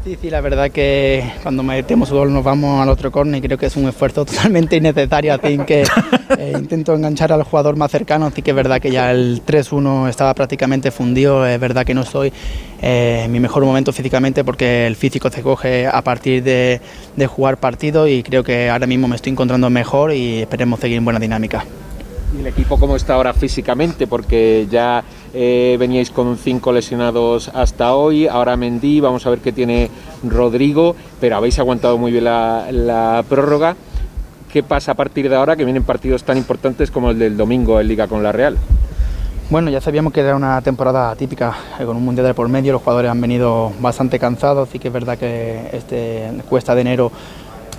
Sí, 0.03 0.17
sí, 0.21 0.29
la 0.29 0.41
verdad 0.41 0.69
que 0.69 1.23
cuando 1.43 1.63
metemos 1.63 2.11
gol 2.11 2.33
nos 2.33 2.43
vamos 2.43 2.81
al 2.81 2.89
otro 2.89 3.09
córner 3.09 3.37
y 3.37 3.47
creo 3.47 3.57
que 3.57 3.67
es 3.67 3.77
un 3.77 3.87
esfuerzo 3.87 4.25
totalmente 4.25 4.75
innecesario, 4.75 5.33
así 5.33 5.57
que 5.59 5.85
eh, 6.37 6.53
intento 6.59 6.93
enganchar 6.93 7.31
al 7.31 7.43
jugador 7.43 7.77
más 7.77 7.89
cercano, 7.89 8.25
así 8.25 8.41
que 8.41 8.51
es 8.51 8.55
verdad 8.55 8.81
que 8.81 8.91
ya 8.91 9.11
el 9.11 9.45
3-1 9.45 10.09
estaba 10.09 10.33
prácticamente 10.33 10.91
fundido, 10.91 11.47
es 11.47 11.57
verdad 11.57 11.85
que 11.85 11.93
no 11.93 12.01
estoy 12.01 12.33
eh, 12.81 13.21
en 13.23 13.31
mi 13.31 13.39
mejor 13.39 13.63
momento 13.63 13.93
físicamente 13.93 14.43
porque 14.43 14.87
el 14.87 14.97
físico 14.97 15.29
se 15.29 15.41
coge 15.41 15.87
a 15.87 16.01
partir 16.01 16.43
de, 16.43 16.81
de 17.15 17.27
jugar 17.27 17.55
partido 17.55 18.05
y 18.05 18.23
creo 18.23 18.43
que 18.43 18.69
ahora 18.69 18.87
mismo 18.87 19.07
me 19.07 19.15
estoy 19.15 19.31
encontrando 19.31 19.69
mejor 19.69 20.11
y 20.11 20.41
esperemos 20.41 20.81
seguir 20.81 20.97
en 20.97 21.05
buena 21.05 21.19
dinámica. 21.21 21.63
¿Y 22.35 22.41
el 22.41 22.47
equipo 22.47 22.77
cómo 22.77 22.97
está 22.97 23.13
ahora 23.13 23.31
físicamente? 23.33 24.07
Porque 24.07 24.67
ya 24.69 25.03
eh, 25.33 25.77
veníais 25.79 26.11
con 26.11 26.37
cinco 26.37 26.71
lesionados 26.71 27.49
hasta 27.49 27.95
hoy, 27.95 28.27
ahora 28.27 28.55
Mendy, 28.55 28.99
vamos 28.99 29.25
a 29.25 29.31
ver 29.31 29.39
qué 29.39 29.51
tiene 29.51 29.89
Rodrigo, 30.23 30.95
pero 31.19 31.37
habéis 31.37 31.57
aguantado 31.57 31.97
muy 31.97 32.11
bien 32.11 32.25
la, 32.25 33.23
prórroga. 33.27 33.75
¿Qué 34.51 34.61
pasa 34.61 34.91
a 34.91 34.95
partir 34.95 35.29
de 35.29 35.35
ahora 35.35 35.55
que 35.55 35.65
vienen 35.65 35.83
partidos 35.83 36.23
tan 36.23 36.37
importantes 36.37 36.91
como 36.91 37.09
el 37.09 37.17
del 37.17 37.35
domingo 37.35 37.79
en 37.79 37.87
Liga 37.87 38.07
con 38.07 38.21
la 38.21 38.31
Real? 38.31 38.57
Bueno, 39.49 39.71
ya 39.71 39.81
sabíamos 39.81 40.13
que 40.13 40.21
era 40.21 40.35
una 40.35 40.61
temporada 40.61 41.15
típica 41.15 41.55
eh, 41.79 41.85
con 41.85 41.97
un 41.97 42.05
mundial 42.05 42.27
de 42.27 42.33
por 42.35 42.47
medio, 42.47 42.73
los 42.73 42.81
jugadores 42.83 43.09
han 43.09 43.19
venido 43.19 43.71
bastante 43.79 44.19
cansados, 44.19 44.69
sí 44.69 44.77
que 44.77 44.89
es 44.89 44.93
verdad 44.93 45.17
que 45.17 45.69
este 45.73 46.31
cuesta 46.47 46.75
de 46.75 46.81
enero 46.81 47.11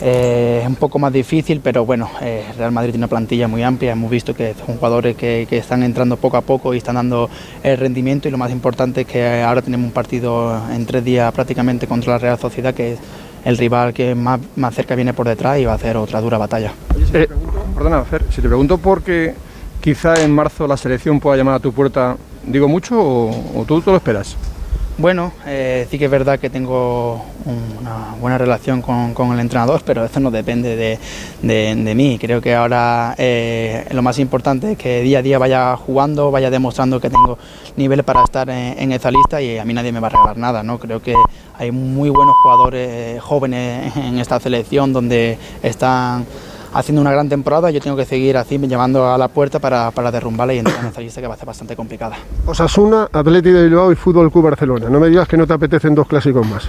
eh, 0.00 0.60
es 0.62 0.68
un 0.68 0.76
poco 0.76 0.98
más 0.98 1.12
difícil, 1.12 1.60
pero 1.62 1.84
bueno, 1.84 2.10
eh, 2.20 2.44
Real 2.56 2.72
Madrid 2.72 2.90
tiene 2.90 3.04
una 3.04 3.08
plantilla 3.08 3.48
muy 3.48 3.62
amplia, 3.62 3.92
hemos 3.92 4.10
visto 4.10 4.34
que 4.34 4.54
son 4.54 4.76
jugadores 4.76 5.16
que, 5.16 5.46
que, 5.48 5.58
están 5.58 5.82
entrando 5.82 6.16
poco 6.16 6.36
a 6.36 6.40
poco 6.40 6.74
y 6.74 6.78
están 6.78 6.96
dando 6.96 7.28
el 7.62 7.76
rendimiento 7.76 8.28
y 8.28 8.30
lo 8.30 8.38
más 8.38 8.50
importante 8.50 9.02
es 9.02 9.06
que 9.06 9.42
ahora 9.42 9.62
tenemos 9.62 9.86
un 9.86 9.92
partido 9.92 10.60
en 10.72 10.86
tres 10.86 11.04
días 11.04 11.32
prácticamente 11.32 11.86
contra 11.86 12.14
la 12.14 12.18
Real 12.18 12.38
Sociedad, 12.38 12.74
que 12.74 12.94
es 12.94 12.98
el 13.44 13.58
rival 13.58 13.92
que 13.92 14.14
más, 14.14 14.40
más 14.56 14.74
cerca 14.74 14.94
viene 14.94 15.12
por 15.12 15.28
detrás 15.28 15.58
y 15.58 15.64
va 15.64 15.72
a 15.72 15.76
hacer 15.76 15.96
otra 15.96 16.20
dura 16.20 16.38
batalla. 16.38 16.72
Eh, 17.12 17.28
perdona, 17.74 18.04
Fer, 18.04 18.24
si 18.30 18.40
te 18.40 18.48
pregunto 18.48 18.78
por 18.78 19.02
qué 19.02 19.34
quizá 19.80 20.14
en 20.22 20.32
marzo 20.32 20.66
la 20.66 20.76
selección 20.76 21.20
pueda 21.20 21.36
llamar 21.36 21.54
a 21.54 21.60
tu 21.60 21.72
puerta, 21.72 22.16
¿digo 22.46 22.68
mucho 22.68 23.00
o, 23.00 23.60
o 23.60 23.64
tú 23.64 23.80
te 23.80 23.90
lo 23.90 23.96
esperas? 23.96 24.36
Bueno, 24.96 25.32
eh, 25.44 25.88
sí 25.90 25.98
que 25.98 26.04
es 26.04 26.10
verdad 26.10 26.38
que 26.38 26.50
tengo 26.50 27.20
una 27.44 28.14
buena 28.20 28.38
relación 28.38 28.80
con, 28.80 29.32
el 29.32 29.40
entrenador, 29.40 29.82
pero 29.84 30.04
eso 30.04 30.20
no 30.20 30.30
depende 30.30 30.76
de, 31.42 31.94
mí. 31.96 32.16
Creo 32.20 32.40
que 32.40 32.54
ahora 32.54 33.12
eh, 33.18 33.86
lo 33.90 34.02
más 34.02 34.20
importante 34.20 34.72
es 34.72 34.78
que 34.78 35.02
día 35.02 35.18
a 35.18 35.22
día 35.22 35.38
vaya 35.38 35.76
jugando, 35.76 36.30
vaya 36.30 36.48
demostrando 36.48 37.00
que 37.00 37.10
tengo 37.10 37.36
nivel 37.76 38.04
para 38.04 38.22
estar 38.22 38.48
en, 38.48 38.78
en, 38.78 38.92
esa 38.92 39.10
lista 39.10 39.42
y 39.42 39.58
a 39.58 39.64
mí 39.64 39.74
nadie 39.74 39.90
me 39.90 39.98
va 39.98 40.06
a 40.06 40.10
regalar 40.10 40.38
nada. 40.38 40.62
¿no? 40.62 40.78
Creo 40.78 41.02
que 41.02 41.14
hay 41.58 41.72
muy 41.72 42.10
buenos 42.10 42.36
jugadores 42.44 43.20
jóvenes 43.20 43.96
en 43.96 44.20
esta 44.20 44.38
selección 44.38 44.92
donde 44.92 45.38
están 45.64 46.24
haciendo 46.74 47.00
una 47.00 47.12
gran 47.12 47.28
temporada, 47.28 47.70
yo 47.70 47.80
tengo 47.80 47.96
que 47.96 48.04
seguir 48.04 48.36
así 48.36 48.58
llevando 48.58 49.12
a 49.12 49.16
la 49.16 49.28
puerta 49.28 49.58
para, 49.58 49.90
para 49.90 50.10
derrumbarla 50.10 50.54
y 50.54 50.58
entrar 50.58 50.80
en 50.80 50.86
esa 50.86 51.00
lista 51.00 51.20
que 51.20 51.26
va 51.26 51.34
a 51.34 51.36
ser 51.36 51.46
bastante 51.46 51.76
complicada. 51.76 52.16
Osasuna, 52.46 53.08
Atleti 53.12 53.50
de 53.50 53.64
Bilbao 53.64 53.92
y 53.92 53.94
Fútbol 53.94 54.30
Club 54.30 54.44
Barcelona. 54.44 54.88
No 54.90 55.00
me 55.00 55.08
digas 55.08 55.28
que 55.28 55.36
no 55.36 55.46
te 55.46 55.52
apetecen 55.52 55.94
dos 55.94 56.06
clásicos 56.06 56.46
más. 56.46 56.68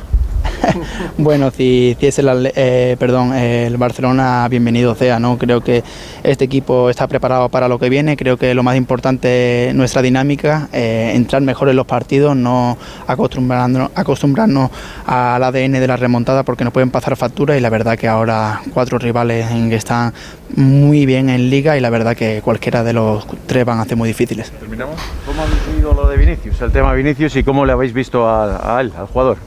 bueno, 1.18 1.52
si, 1.52 1.96
si 2.00 2.08
es 2.08 2.20
el, 2.20 2.52
eh, 2.56 2.96
perdón, 3.00 3.34
el 3.34 3.78
Barcelona, 3.78 4.48
bienvenido 4.50 4.96
sea. 4.96 5.20
¿no? 5.20 5.38
Creo 5.38 5.62
que 5.62 5.84
este 6.24 6.46
equipo 6.46 6.90
está 6.90 7.08
preparado 7.08 7.50
para 7.50 7.68
lo 7.68 7.80
que 7.80 7.90
viene. 7.90 8.18
Creo 8.18 8.38
que 8.38 8.54
lo 8.54 8.64
más 8.64 8.76
importante 8.76 9.70
es 9.70 9.76
nuestra 9.76 10.02
dinámica, 10.02 10.70
eh, 10.74 11.12
entrar 11.16 11.42
mejor 11.42 11.70
en 11.70 11.76
los 11.76 11.86
partidos, 11.86 12.36
no 12.36 12.78
acostumbrarnos, 13.08 13.92
acostumbrarnos 13.96 14.72
al 15.06 15.44
ADN 15.44 15.74
de 15.74 15.88
la 15.88 15.98
remontada 15.98 16.44
porque 16.44 16.64
nos 16.64 16.74
pueden 16.74 16.92
pasar 16.92 17.16
facturas 17.16 17.58
y 17.58 17.62
la 17.62 17.70
verdad 17.70 17.98
que 17.98 18.08
ahora 18.08 18.62
cuatro 18.74 18.98
rivales 18.98 19.50
en 19.52 19.70
que 19.70 19.76
están 19.96 20.14
muy 20.56 21.06
bien 21.06 21.30
en 21.30 21.50
liga 21.50 21.78
y 21.78 21.82
la 21.82 21.90
verdad 21.90 22.16
que 22.16 22.42
cualquiera 22.42 22.84
de 22.84 22.94
los 22.94 23.26
tres 23.48 23.66
van 23.66 23.80
a 23.80 23.86
ser 23.86 23.98
muy 23.98 24.08
difíciles. 24.08 24.52
¿Terminamos? 24.52 24.96
¿Cómo 25.26 25.42
habéis 25.42 25.66
vivido 25.68 25.94
lo 25.94 26.08
de 26.08 26.18
Vinicius, 26.18 26.62
el 26.62 26.72
tema 26.72 26.94
Vinicius 26.94 27.36
y 27.36 27.44
cómo 27.44 27.66
le 27.66 27.72
habéis 27.72 27.94
visto 27.94 28.28
a, 28.28 28.78
a 28.78 28.82
él, 28.82 28.92
al 28.98 29.08
jugador? 29.08 29.38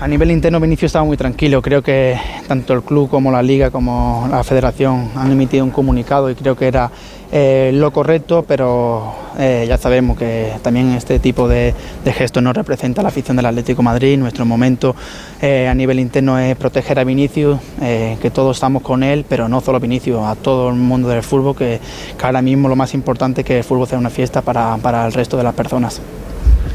A 0.00 0.06
nivel 0.06 0.30
interno, 0.30 0.60
Vinicius 0.60 0.90
estaba 0.90 1.04
muy 1.04 1.16
tranquilo. 1.16 1.62
Creo 1.62 1.82
que 1.82 2.18
tanto 2.46 2.74
el 2.74 2.82
club 2.82 3.08
como 3.08 3.32
la 3.32 3.42
liga 3.42 3.70
como 3.70 4.28
la 4.30 4.44
federación 4.44 5.10
han 5.16 5.32
emitido 5.32 5.64
un 5.64 5.70
comunicado 5.70 6.30
y 6.30 6.34
creo 6.34 6.54
que 6.54 6.66
era 6.66 6.90
eh, 7.32 7.70
lo 7.74 7.90
correcto, 7.90 8.44
pero 8.46 9.14
eh, 9.38 9.64
ya 9.68 9.78
sabemos 9.78 10.16
que 10.16 10.52
también 10.62 10.92
este 10.92 11.18
tipo 11.18 11.48
de, 11.48 11.74
de 12.04 12.12
gestos 12.12 12.42
no 12.42 12.52
representa 12.52 13.02
la 13.02 13.08
afición 13.08 13.36
del 13.36 13.46
Atlético 13.46 13.82
de 13.82 13.84
Madrid. 13.84 14.18
Nuestro 14.18 14.44
momento 14.44 14.94
eh, 15.40 15.68
a 15.68 15.74
nivel 15.74 16.00
interno 16.00 16.38
es 16.38 16.56
proteger 16.56 16.98
a 16.98 17.04
Vinicius, 17.04 17.58
eh, 17.82 18.16
que 18.20 18.30
todos 18.30 18.56
estamos 18.56 18.82
con 18.82 19.02
él, 19.02 19.24
pero 19.28 19.48
no 19.48 19.60
solo 19.60 19.80
Vinicius, 19.80 20.20
a 20.24 20.34
todo 20.36 20.68
el 20.70 20.76
mundo 20.76 21.08
del 21.08 21.22
fútbol, 21.22 21.56
que, 21.56 21.80
que 22.18 22.26
ahora 22.26 22.42
mismo 22.42 22.68
lo 22.68 22.76
más 22.76 22.94
importante 22.94 23.40
es 23.42 23.46
que 23.46 23.58
el 23.58 23.64
fútbol 23.64 23.86
sea 23.86 23.98
una 23.98 24.10
fiesta 24.10 24.42
para, 24.42 24.76
para 24.78 25.06
el 25.06 25.12
resto 25.12 25.36
de 25.36 25.42
las 25.42 25.54
personas. 25.54 26.00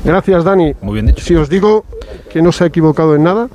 Gracias, 0.04 0.43
Dani. 0.43 0.73
Muy 0.82 0.95
bien 0.95 1.06
dicho. 1.08 1.23
Si 1.23 1.36
os 1.36 1.49
digo 1.49 1.86
que 2.32 2.41
no 2.41 2.52
se 2.52 2.63
ha 2.63 2.67
equivocado 2.67 3.15
en 3.15 3.23
nada, 3.23 3.49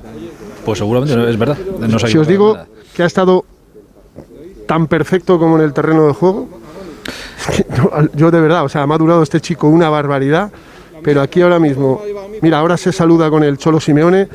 pues 0.65 0.79
seguramente 0.79 1.15
no, 1.15 1.27
es 1.27 1.37
verdad. 1.37 1.57
No 1.79 1.99
si 1.99 2.17
os 2.17 2.27
digo 2.27 2.57
que 2.95 3.03
ha 3.03 3.05
estado 3.05 3.45
tan 4.65 4.87
perfecto 4.87 5.39
como 5.39 5.57
en 5.57 5.63
el 5.63 5.73
terreno 5.73 6.07
de 6.07 6.13
juego, 6.13 6.47
yo 8.13 8.31
de 8.31 8.41
verdad, 8.41 8.63
o 8.63 8.69
sea, 8.69 8.85
me 8.87 8.93
ha 8.93 8.97
durado 8.97 9.23
este 9.23 9.41
chico 9.41 9.67
una 9.67 9.89
barbaridad, 9.89 10.51
pero 11.03 11.21
aquí 11.21 11.41
ahora 11.41 11.59
mismo, 11.59 12.01
mira, 12.41 12.59
ahora 12.59 12.77
se 12.77 12.91
saluda 12.91 13.29
con 13.29 13.43
el 13.43 13.57
Cholo 13.57 13.79
Simeone, 13.79 14.27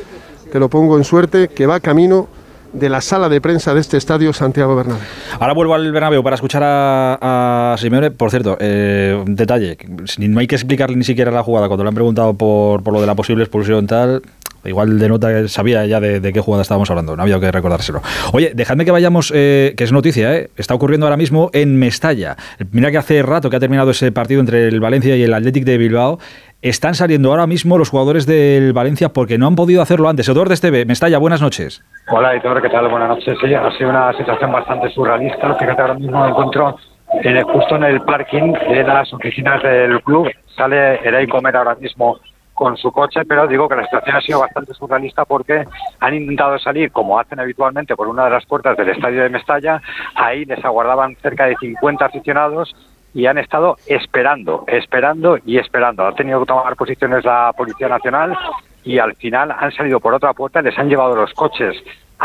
te 0.50 0.58
lo 0.58 0.68
pongo 0.68 0.96
en 0.96 1.04
suerte, 1.04 1.48
que 1.48 1.66
va 1.66 1.80
camino 1.80 2.28
de 2.72 2.88
la 2.88 3.00
sala 3.00 3.28
de 3.28 3.40
prensa 3.40 3.74
de 3.74 3.80
este 3.80 3.96
estadio 3.96 4.32
Santiago 4.32 4.74
Bernabéu. 4.74 5.02
Ahora 5.38 5.52
vuelvo 5.52 5.74
al 5.74 5.92
Bernabéu 5.92 6.22
para 6.22 6.34
escuchar 6.34 6.62
a, 6.64 7.76
Simeone. 7.78 8.10
Por 8.10 8.30
cierto, 8.30 8.56
eh, 8.60 9.22
detalle, 9.26 9.76
no 10.18 10.40
hay 10.40 10.46
que 10.46 10.54
explicarle 10.54 10.96
ni 10.96 11.04
siquiera 11.04 11.30
la 11.30 11.42
jugada. 11.42 11.68
Cuando 11.68 11.84
le 11.84 11.88
han 11.88 11.94
preguntado 11.94 12.34
por, 12.34 12.82
por 12.82 12.94
lo 12.94 13.00
de 13.00 13.06
la 13.06 13.14
posible 13.14 13.44
expulsión 13.44 13.86
tal, 13.86 14.22
igual 14.64 14.98
denota 14.98 15.28
que 15.28 15.48
sabía 15.48 15.84
ya 15.86 16.00
de, 16.00 16.32
qué 16.32 16.40
jugada 16.40 16.62
estábamos 16.62 16.90
hablando, 16.90 17.16
no 17.16 17.22
había 17.22 17.38
que 17.40 17.50
recordárselo. 17.50 18.02
Oye, 18.32 18.52
dejadme 18.54 18.84
que 18.84 18.90
vayamos, 18.90 19.32
eh, 19.34 19.74
que 19.76 19.84
es 19.84 19.92
noticia, 19.92 20.36
eh, 20.36 20.50
está 20.56 20.74
ocurriendo 20.74 21.06
ahora 21.06 21.16
mismo 21.16 21.50
en 21.52 21.78
Mestalla. 21.78 22.36
Mira 22.70 22.90
que 22.90 22.98
hace 22.98 23.22
rato 23.22 23.50
que 23.50 23.56
ha 23.56 23.60
terminado 23.60 23.90
ese 23.90 24.12
partido 24.12 24.40
entre 24.40 24.68
el 24.68 24.80
Valencia 24.80 25.16
y 25.16 25.22
el 25.22 25.34
Athletic 25.34 25.64
de 25.64 25.78
Bilbao. 25.78 26.18
Están 26.62 26.94
saliendo 26.94 27.30
ahora 27.30 27.48
mismo 27.48 27.76
los 27.76 27.90
jugadores 27.90 28.24
del 28.24 28.72
Valencia 28.72 29.08
porque 29.08 29.36
no 29.36 29.48
han 29.48 29.56
podido 29.56 29.82
hacerlo 29.82 30.08
antes. 30.08 30.28
Eduardo 30.28 30.54
Esteve, 30.54 30.84
Mestalla, 30.84 31.18
buenas 31.18 31.42
noches. 31.42 31.82
Hola, 32.08 32.34
Editor, 32.34 32.62
¿qué 32.62 32.68
tal? 32.68 32.88
Buenas 32.88 33.08
noches. 33.08 33.36
Sí, 33.42 33.52
ha 33.52 33.70
sido 33.76 33.90
una 33.90 34.12
situación 34.16 34.52
bastante 34.52 34.88
surrealista. 34.90 35.54
Fíjate, 35.54 35.82
ahora 35.82 35.94
mismo 35.94 36.22
me 36.22 36.30
encuentro 36.30 36.76
en 37.20 37.36
el, 37.36 37.42
justo 37.44 37.76
en 37.76 37.84
el 37.84 38.00
parking 38.02 38.52
de 38.52 38.84
las 38.84 39.12
oficinas 39.12 39.60
del 39.62 40.00
club. 40.02 40.30
Sale 40.56 41.00
Erei 41.02 41.26
Comer 41.26 41.56
ahora 41.56 41.74
mismo 41.74 42.18
con 42.62 42.76
su 42.76 42.92
coche, 42.92 43.24
pero 43.24 43.48
digo 43.48 43.68
que 43.68 43.74
la 43.74 43.82
situación 43.82 44.14
ha 44.14 44.20
sido 44.20 44.38
bastante 44.38 44.72
surrealista 44.72 45.24
porque 45.24 45.64
han 45.98 46.14
intentado 46.14 46.56
salir, 46.60 46.92
como 46.92 47.18
hacen 47.18 47.40
habitualmente, 47.40 47.96
por 47.96 48.06
una 48.06 48.26
de 48.26 48.30
las 48.30 48.46
puertas 48.46 48.76
del 48.76 48.90
estadio 48.90 49.24
de 49.24 49.30
Mestalla. 49.30 49.82
Ahí 50.14 50.44
les 50.44 50.64
aguardaban 50.64 51.16
cerca 51.16 51.46
de 51.46 51.56
50 51.56 52.04
aficionados 52.04 52.72
y 53.14 53.26
han 53.26 53.38
estado 53.38 53.78
esperando, 53.88 54.62
esperando 54.68 55.38
y 55.44 55.58
esperando. 55.58 56.06
Ha 56.06 56.14
tenido 56.14 56.38
que 56.38 56.46
tomar 56.46 56.76
posiciones 56.76 57.24
la 57.24 57.52
Policía 57.56 57.88
Nacional 57.88 58.38
y 58.84 59.00
al 59.00 59.16
final 59.16 59.50
han 59.50 59.72
salido 59.72 59.98
por 59.98 60.14
otra 60.14 60.32
puerta, 60.32 60.62
les 60.62 60.78
han 60.78 60.88
llevado 60.88 61.16
los 61.16 61.34
coches 61.34 61.74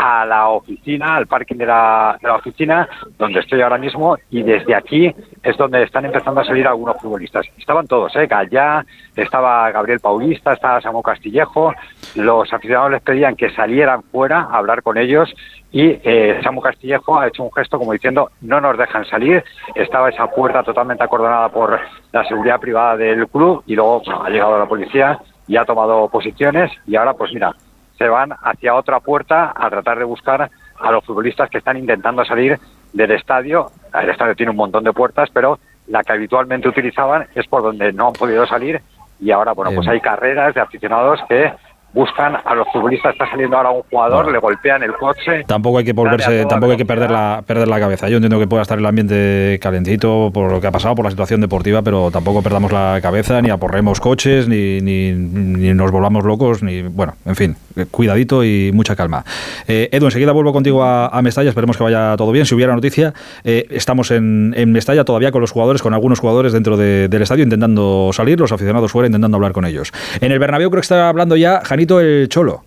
a 0.00 0.24
la 0.24 0.48
oficina, 0.50 1.16
al 1.16 1.26
parking 1.26 1.56
de 1.56 1.66
la, 1.66 2.16
de 2.22 2.28
la, 2.28 2.36
oficina, 2.36 2.88
donde 3.18 3.40
estoy 3.40 3.60
ahora 3.62 3.78
mismo, 3.78 4.16
y 4.30 4.44
desde 4.44 4.72
aquí 4.72 5.12
es 5.42 5.56
donde 5.56 5.82
están 5.82 6.04
empezando 6.04 6.40
a 6.40 6.44
salir 6.44 6.68
algunos 6.68 7.00
futbolistas. 7.02 7.44
Estaban 7.58 7.88
todos, 7.88 8.14
¿eh? 8.14 8.28
Gallá, 8.28 8.86
estaba 9.16 9.68
Gabriel 9.72 9.98
Paulista, 9.98 10.52
estaba 10.52 10.80
Samu 10.80 11.02
Castillejo, 11.02 11.74
los 12.14 12.52
aficionados 12.52 12.92
les 12.92 13.02
pedían 13.02 13.34
que 13.34 13.50
salieran 13.50 14.04
fuera 14.04 14.42
a 14.42 14.58
hablar 14.58 14.84
con 14.84 14.98
ellos, 14.98 15.34
y 15.72 15.98
eh, 16.04 16.38
Samu 16.44 16.60
Castillejo 16.60 17.18
ha 17.18 17.26
hecho 17.26 17.42
un 17.42 17.52
gesto 17.52 17.76
como 17.76 17.92
diciendo 17.92 18.30
no 18.42 18.60
nos 18.60 18.78
dejan 18.78 19.04
salir, 19.04 19.42
estaba 19.74 20.10
esa 20.10 20.28
puerta 20.28 20.62
totalmente 20.62 21.02
acordonada 21.02 21.48
por 21.48 21.76
la 22.12 22.24
seguridad 22.24 22.60
privada 22.60 22.96
del 22.96 23.26
club, 23.26 23.64
y 23.66 23.74
luego 23.74 24.00
ha 24.22 24.30
llegado 24.30 24.60
la 24.60 24.66
policía 24.66 25.18
y 25.48 25.56
ha 25.56 25.64
tomado 25.64 26.08
posiciones, 26.08 26.70
y 26.86 26.94
ahora 26.94 27.14
pues 27.14 27.34
mira, 27.34 27.52
se 27.98 28.08
van 28.08 28.32
hacia 28.42 28.74
otra 28.74 29.00
puerta 29.00 29.52
a 29.54 29.68
tratar 29.68 29.98
de 29.98 30.04
buscar 30.04 30.50
a 30.78 30.92
los 30.92 31.04
futbolistas 31.04 31.50
que 31.50 31.58
están 31.58 31.76
intentando 31.76 32.24
salir 32.24 32.58
del 32.92 33.10
estadio. 33.10 33.70
El 33.92 34.10
estadio 34.10 34.36
tiene 34.36 34.50
un 34.50 34.56
montón 34.56 34.84
de 34.84 34.92
puertas, 34.92 35.28
pero 35.32 35.58
la 35.88 36.04
que 36.04 36.12
habitualmente 36.12 36.68
utilizaban 36.68 37.26
es 37.34 37.46
por 37.48 37.62
donde 37.62 37.92
no 37.92 38.08
han 38.08 38.12
podido 38.12 38.46
salir 38.46 38.80
y 39.20 39.30
ahora, 39.32 39.52
bueno, 39.52 39.72
pues 39.74 39.88
hay 39.88 40.00
carreras 40.00 40.54
de 40.54 40.60
aficionados 40.60 41.20
que 41.28 41.52
buscan 41.92 42.36
a 42.44 42.54
los 42.54 42.66
futbolistas. 42.72 43.12
Está 43.12 43.28
saliendo 43.30 43.56
ahora 43.56 43.70
un 43.70 43.82
jugador, 43.82 44.30
le 44.30 44.38
golpean 44.38 44.82
el 44.82 44.92
coche. 44.94 45.44
Tampoco 45.46 45.78
hay 45.78 45.84
que 45.84 45.92
volverse, 45.92 46.44
tampoco 46.46 46.72
hay 46.72 46.78
que 46.78 46.86
perder 46.86 47.10
la, 47.10 47.42
perder 47.46 47.68
la 47.68 47.80
cabeza. 47.80 48.08
Yo 48.08 48.16
entiendo 48.16 48.38
que 48.38 48.46
pueda 48.46 48.62
estar 48.62 48.78
el 48.78 48.86
ambiente 48.86 49.58
calentito 49.60 50.30
por 50.32 50.50
lo 50.50 50.60
que 50.60 50.66
ha 50.66 50.72
pasado, 50.72 50.94
por 50.94 51.04
la 51.04 51.10
situación 51.10 51.40
deportiva, 51.40 51.82
pero 51.82 52.10
tampoco 52.10 52.42
perdamos 52.42 52.72
la 52.72 52.98
cabeza, 53.02 53.40
ni 53.42 53.50
aporremos 53.50 54.00
coches, 54.00 54.48
ni, 54.48 54.80
ni, 54.80 55.12
ni 55.12 55.74
nos 55.74 55.90
volvamos 55.90 56.24
locos, 56.24 56.62
ni 56.62 56.82
bueno, 56.82 57.14
en 57.24 57.36
fin, 57.36 57.56
eh, 57.76 57.86
cuidadito 57.90 58.44
y 58.44 58.70
mucha 58.72 58.96
calma. 58.96 59.24
Eh, 59.66 59.88
Edu, 59.92 60.06
enseguida 60.06 60.32
vuelvo 60.32 60.52
contigo 60.52 60.82
a, 60.82 61.08
a, 61.08 61.22
Mestalla, 61.22 61.48
esperemos 61.48 61.76
que 61.76 61.84
vaya 61.84 62.16
todo 62.16 62.32
bien. 62.32 62.46
Si 62.46 62.54
hubiera 62.54 62.74
noticia, 62.74 63.14
eh, 63.44 63.66
estamos 63.70 64.10
en, 64.10 64.54
en, 64.56 64.72
Mestalla 64.72 65.04
todavía 65.04 65.32
con 65.32 65.40
los 65.40 65.50
jugadores, 65.50 65.82
con 65.82 65.94
algunos 65.94 66.20
jugadores 66.20 66.52
dentro 66.52 66.76
de, 66.76 67.08
del 67.08 67.22
estadio 67.22 67.44
intentando 67.44 68.10
salir, 68.12 68.38
los 68.38 68.52
aficionados 68.52 68.92
fuera 68.92 69.06
intentando 69.06 69.36
hablar 69.36 69.52
con 69.52 69.64
ellos. 69.64 69.92
En 70.20 70.32
el 70.32 70.38
Bernabéu 70.38 70.70
creo 70.70 70.80
que 70.80 70.84
está 70.84 71.08
hablando 71.08 71.36
ya 71.36 71.60
Janito 71.78 72.00
el 72.00 72.28
Cholo. 72.28 72.64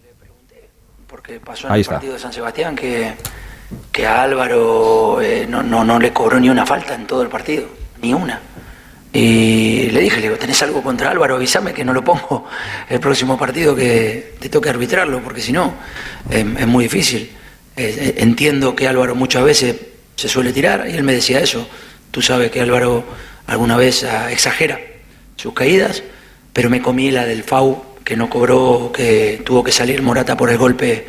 Porque 1.06 1.42
pasó 1.42 1.68
en 1.68 1.74
Ahí 1.74 1.80
el 1.80 1.82
está. 1.82 1.96
partido 1.96 2.14
de 2.14 2.20
San 2.20 2.32
Sebastián 2.32 2.78
que, 2.78 3.14
que 3.92 4.08
a 4.08 4.24
Álvaro 4.24 5.22
eh, 5.22 5.46
no, 5.50 5.62
no, 5.62 5.84
no 5.84 6.00
le 6.00 6.14
cobró 6.14 6.40
ni 6.40 6.50
una 6.50 6.66
falta 6.66 6.96
en 6.96 7.06
todo 7.06 7.22
el 7.22 7.28
partido, 7.28 7.68
ni 8.02 8.14
una. 8.14 8.40
Y 9.12 9.90
le 9.92 10.00
dije, 10.00 10.16
le 10.22 10.28
digo, 10.28 10.38
¿tenés 10.38 10.64
algo 10.64 10.82
contra 10.82 11.12
Álvaro? 11.12 11.36
Avísame 11.36 11.74
que 11.74 11.84
no 11.84 11.92
lo 11.92 12.06
pongo 12.06 12.48
el 12.90 13.02
próximo 13.02 13.38
partido 13.38 13.76
que 13.76 14.36
te 14.40 14.48
toque 14.48 14.70
arbitrarlo, 14.70 15.22
porque 15.22 15.42
si 15.42 15.52
no, 15.52 15.74
eh, 16.30 16.46
es 16.60 16.68
muy 16.68 16.86
difícil. 16.86 17.30
Eh, 17.76 18.14
entiendo 18.20 18.74
que 18.78 18.88
Álvaro 18.88 19.14
muchas 19.14 19.44
veces 19.44 19.76
se 20.16 20.30
suele 20.30 20.54
tirar, 20.54 20.88
y 20.90 20.94
él 20.94 21.04
me 21.04 21.12
decía 21.12 21.42
eso. 21.42 21.68
Tú 22.12 22.22
sabes 22.22 22.50
que 22.50 22.62
Álvaro 22.62 23.04
alguna 23.48 23.76
vez 23.76 24.06
ah, 24.06 24.32
exagera 24.32 24.80
sus 25.36 25.54
caídas, 25.54 26.02
pero 26.54 26.70
me 26.70 26.82
comí 26.82 27.12
la 27.12 27.26
del 27.26 27.44
FAU, 27.44 27.91
que 28.12 28.18
no 28.18 28.30
cobró, 28.30 28.92
que 28.94 29.42
tuvo 29.46 29.64
que 29.64 29.72
salir 29.72 30.02
Morata 30.02 30.36
por 30.36 30.50
el 30.50 30.58
golpe, 30.58 31.08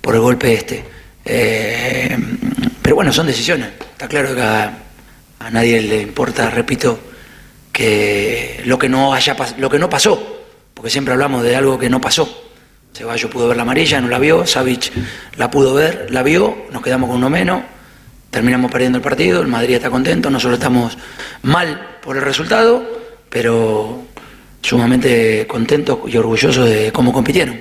por 0.00 0.14
el 0.14 0.22
golpe 0.22 0.54
este. 0.54 0.82
Eh, 1.22 2.16
pero 2.80 2.96
bueno, 2.96 3.12
son 3.12 3.26
decisiones. 3.26 3.68
Está 3.92 4.08
claro 4.08 4.34
que 4.34 4.40
a, 4.40 4.72
nadie 5.52 5.82
le 5.82 6.00
importa, 6.00 6.48
repito, 6.48 6.98
que 7.70 8.62
lo 8.64 8.78
que 8.78 8.88
no 8.88 9.12
haya 9.12 9.36
lo 9.58 9.68
que 9.68 9.78
no 9.78 9.90
pasó, 9.90 10.46
porque 10.72 10.88
siempre 10.88 11.12
hablamos 11.12 11.42
de 11.42 11.56
algo 11.56 11.78
que 11.78 11.90
no 11.90 12.00
pasó. 12.00 12.26
Ceballos 12.94 13.30
pudo 13.30 13.48
ver 13.48 13.58
la 13.58 13.64
amarilla, 13.64 14.00
no 14.00 14.08
la 14.08 14.18
vio, 14.18 14.46
Savic 14.46 14.92
la 15.36 15.50
pudo 15.50 15.74
ver, 15.74 16.06
la 16.08 16.22
vio, 16.22 16.68
nos 16.72 16.80
quedamos 16.80 17.10
con 17.10 17.18
uno 17.18 17.28
menos, 17.28 17.64
terminamos 18.30 18.70
perdiendo 18.70 18.96
el 18.96 19.04
partido, 19.04 19.42
el 19.42 19.48
Madrid 19.48 19.74
está 19.74 19.90
contento, 19.90 20.30
nosotros 20.30 20.58
estamos 20.58 20.96
mal 21.42 21.98
por 22.00 22.16
el 22.16 22.22
resultado, 22.22 22.82
pero 23.28 24.06
sumamente 24.62 25.46
contentos 25.46 25.98
y 26.06 26.16
orgullosos 26.16 26.68
de 26.68 26.92
cómo 26.92 27.12
compitieron. 27.12 27.60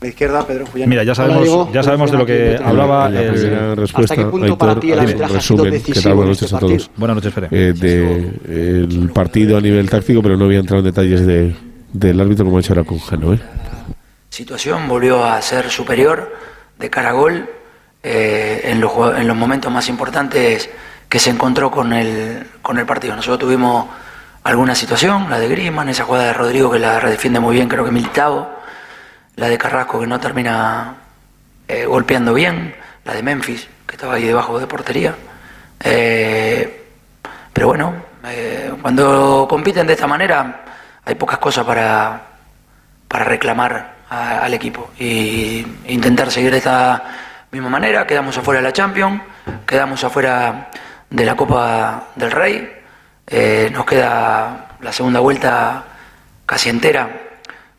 La 0.00 0.08
izquierda, 0.08 0.46
Pedro 0.46 0.64
Julián. 0.66 0.88
Mira, 0.88 1.04
ya 1.04 1.14
sabemos, 1.14 1.36
Hola, 1.42 1.46
Diego. 1.46 1.70
ya 1.74 1.82
sabemos 1.82 2.10
de 2.10 2.16
lo 2.16 2.24
que 2.24 2.58
hablaba 2.64 3.10
la 3.10 3.20
el- 3.20 3.32
primera 3.34 3.74
respuesta, 3.74 4.14
¿Hasta 4.14 4.24
qué 4.24 4.30
punto 4.30 4.56
para 4.56 4.80
ti 4.80 4.92
el 4.92 4.98
arbitraje 4.98 5.36
ha 5.36 5.40
sido 5.42 5.64
resumen, 5.64 5.82
¿qué 5.82 6.00
tal? 6.00 6.14
Buenas 6.14 6.24
en 6.24 6.28
noches 6.28 6.42
este 6.44 6.56
a 6.56 6.58
todos. 6.58 6.90
Buenas 6.96 7.14
noches, 7.16 7.34
Fere. 7.34 7.48
Eh, 7.50 7.72
de 7.74 8.86
el 8.88 9.10
partido 9.12 9.58
a 9.58 9.60
nivel 9.60 9.90
táctico, 9.90 10.22
pero 10.22 10.38
no 10.38 10.46
voy 10.46 10.56
a 10.56 10.60
entrar 10.60 10.78
en 10.78 10.86
detalles 10.86 11.26
de, 11.26 11.54
del 11.92 12.18
árbitro 12.18 12.46
como 12.46 12.56
ha 12.56 12.60
hecho 12.60 12.72
ahora 12.72 12.84
con 12.84 12.98
Jano. 12.98 13.34
¿eh? 13.34 13.40
situación 14.30 14.88
volvió 14.88 15.24
a 15.24 15.42
ser 15.42 15.68
superior 15.70 16.32
de 16.78 16.88
cara 16.88 17.10
a 17.10 17.12
gol 17.12 17.46
eh, 18.02 18.60
en, 18.64 18.80
los, 18.80 18.92
en 19.18 19.26
los 19.26 19.36
momentos 19.36 19.70
más 19.72 19.88
importantes 19.88 20.70
que 21.08 21.18
se 21.18 21.30
encontró 21.30 21.70
con 21.70 21.92
el, 21.92 22.44
con 22.62 22.78
el 22.78 22.86
partido. 22.86 23.16
Nosotros 23.16 23.40
tuvimos 23.40 23.86
alguna 24.44 24.74
situación, 24.74 25.28
la 25.28 25.38
de 25.38 25.48
Griezmann, 25.48 25.88
esa 25.88 26.04
jugada 26.04 26.26
de 26.26 26.32
Rodrigo 26.32 26.70
que 26.70 26.78
la 26.78 27.00
redefiende 27.00 27.40
muy 27.40 27.54
bien, 27.54 27.68
creo 27.68 27.84
que 27.84 27.90
Militao, 27.90 28.50
la 29.36 29.48
de 29.48 29.58
Carrasco 29.58 30.00
que 30.00 30.06
no 30.06 30.18
termina 30.20 30.94
eh, 31.68 31.86
golpeando 31.86 32.34
bien, 32.34 32.74
la 33.04 33.14
de 33.14 33.22
Memphis 33.22 33.68
que 33.86 33.96
estaba 33.96 34.14
ahí 34.14 34.24
debajo 34.24 34.58
de 34.58 34.66
portería. 34.66 35.14
Eh, 35.82 36.86
pero 37.52 37.68
bueno, 37.68 37.94
eh, 38.26 38.72
cuando 38.80 39.46
compiten 39.48 39.86
de 39.86 39.94
esta 39.94 40.06
manera 40.06 40.64
hay 41.04 41.14
pocas 41.14 41.38
cosas 41.38 41.64
para, 41.64 42.20
para 43.08 43.24
reclamar 43.24 44.00
al 44.10 44.52
equipo 44.52 44.90
y 44.98 45.64
intentar 45.86 46.30
seguir 46.30 46.50
de 46.50 46.58
esta 46.58 47.02
misma 47.52 47.68
manera. 47.68 48.06
Quedamos 48.06 48.36
afuera 48.36 48.60
de 48.60 48.66
la 48.66 48.72
Champions, 48.72 49.22
quedamos 49.66 50.02
afuera 50.02 50.68
de 51.08 51.24
la 51.24 51.36
Copa 51.36 52.08
del 52.16 52.30
Rey, 52.30 52.79
eh, 53.30 53.70
nos 53.72 53.84
queda 53.84 54.76
la 54.80 54.92
segunda 54.92 55.20
vuelta 55.20 55.84
casi 56.46 56.68
entera 56.68 57.08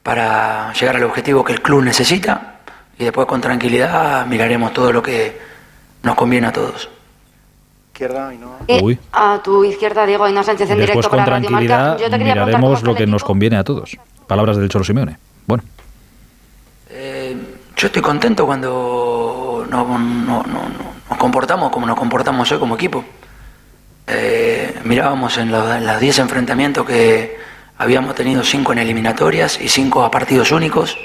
para 0.04 0.72
llegar 0.74 0.96
al 0.96 1.04
objetivo 1.04 1.44
que 1.44 1.54
el 1.54 1.62
club 1.62 1.84
necesita 1.84 2.56
y 2.98 3.04
después 3.04 3.28
con 3.28 3.42
tranquilidad 3.42 4.26
miraremos 4.26 4.74
todo 4.74 4.92
lo 4.94 5.02
que 5.04 5.40
nos 6.04 6.16
conviene 6.16 6.48
a 6.48 6.52
todos. 6.52 6.90
Izquierda 7.94 8.34
y 8.34 8.38
no. 8.38 8.56
Uy. 8.82 8.98
A 9.12 9.40
tu 9.44 9.64
izquierda, 9.64 10.06
Diego 10.06 10.24
Aina 10.24 10.44
Sánchez 10.44 10.70
en 10.72 10.78
Después 10.78 10.88
directo 10.96 11.10
con 11.10 11.20
para 11.20 11.32
Radio 11.38 11.50
Marca. 11.50 11.68
tranquilidad 11.68 11.98
Yo 12.00 12.10
te 12.10 12.18
quería 12.18 12.34
preguntar 12.34 12.52
cómo 12.54 12.68
miraremos 12.70 12.84
lo 12.84 12.96
que 12.96 13.06
nos 13.08 13.24
conviene 13.24 13.58
a 13.58 13.64
todos. 13.64 13.98
Palabras 14.28 14.58
del 14.58 14.70
Cholo 14.70 14.84
Simeone. 14.86 15.18
Bueno, 15.46 15.64
Yo 17.78 17.88
estoy 17.88 18.02
contento 18.02 18.46
cuando 18.46 19.66
no- 19.70 19.84
no- 19.86 19.98
no- 19.98 20.44
no- 20.44 20.92
nos 21.10 21.18
comportamos 21.18 21.72
como 21.72 21.88
nos 21.88 21.98
comportamos 21.98 22.52
hoy 22.52 22.60
como 22.60 22.76
equipo. 22.76 23.04
Eh, 24.08 24.80
mirábamos 24.84 25.38
en 25.38 25.52
los 25.52 25.70
en 25.76 25.86
los 25.86 26.00
10 26.00 26.20
enfrentamientos 26.20 26.86
que 26.86 27.38
habíamos 27.78 28.16
tenido 28.16 28.44
5 28.44 28.74
en 28.74 28.80
eliminatorias 28.80 29.60
y 29.60 29.70
5 29.70 30.04
a 30.04 30.12
partidos 30.12 30.52
únicos, 30.52 30.98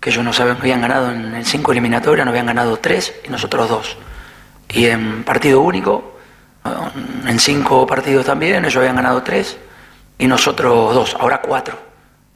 que 0.00 0.10
ellos 0.10 0.24
no 0.24 0.32
saben, 0.32 0.56
habían 0.58 0.80
ganado 0.80 1.10
en 1.10 1.44
5 1.44 1.72
eliminatorias, 1.72 2.24
no 2.24 2.30
habían 2.30 2.46
ganado 2.46 2.78
3 2.78 3.14
y 3.26 3.28
nosotros 3.28 3.68
2. 3.68 3.96
Y 4.72 4.86
en 4.86 5.24
partido 5.24 5.60
único, 5.60 6.18
en 7.26 7.38
5 7.38 7.86
partidos 7.86 8.26
también, 8.26 8.64
ellos 8.64 8.76
habían 8.76 8.96
ganado 8.96 9.22
3 9.22 9.58
y 10.18 10.26
nosotros 10.26 10.94
2, 10.94 11.16
ahora 11.18 11.40
4 11.42 11.90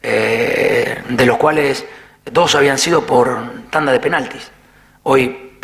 eh, 0.07 1.01
de 1.09 1.25
los 1.25 1.37
cuales 1.37 1.85
dos 2.31 2.53
habían 2.53 2.77
sido 2.77 3.05
por 3.05 3.65
tanda 3.71 3.91
de 3.91 3.99
penaltis. 3.99 4.51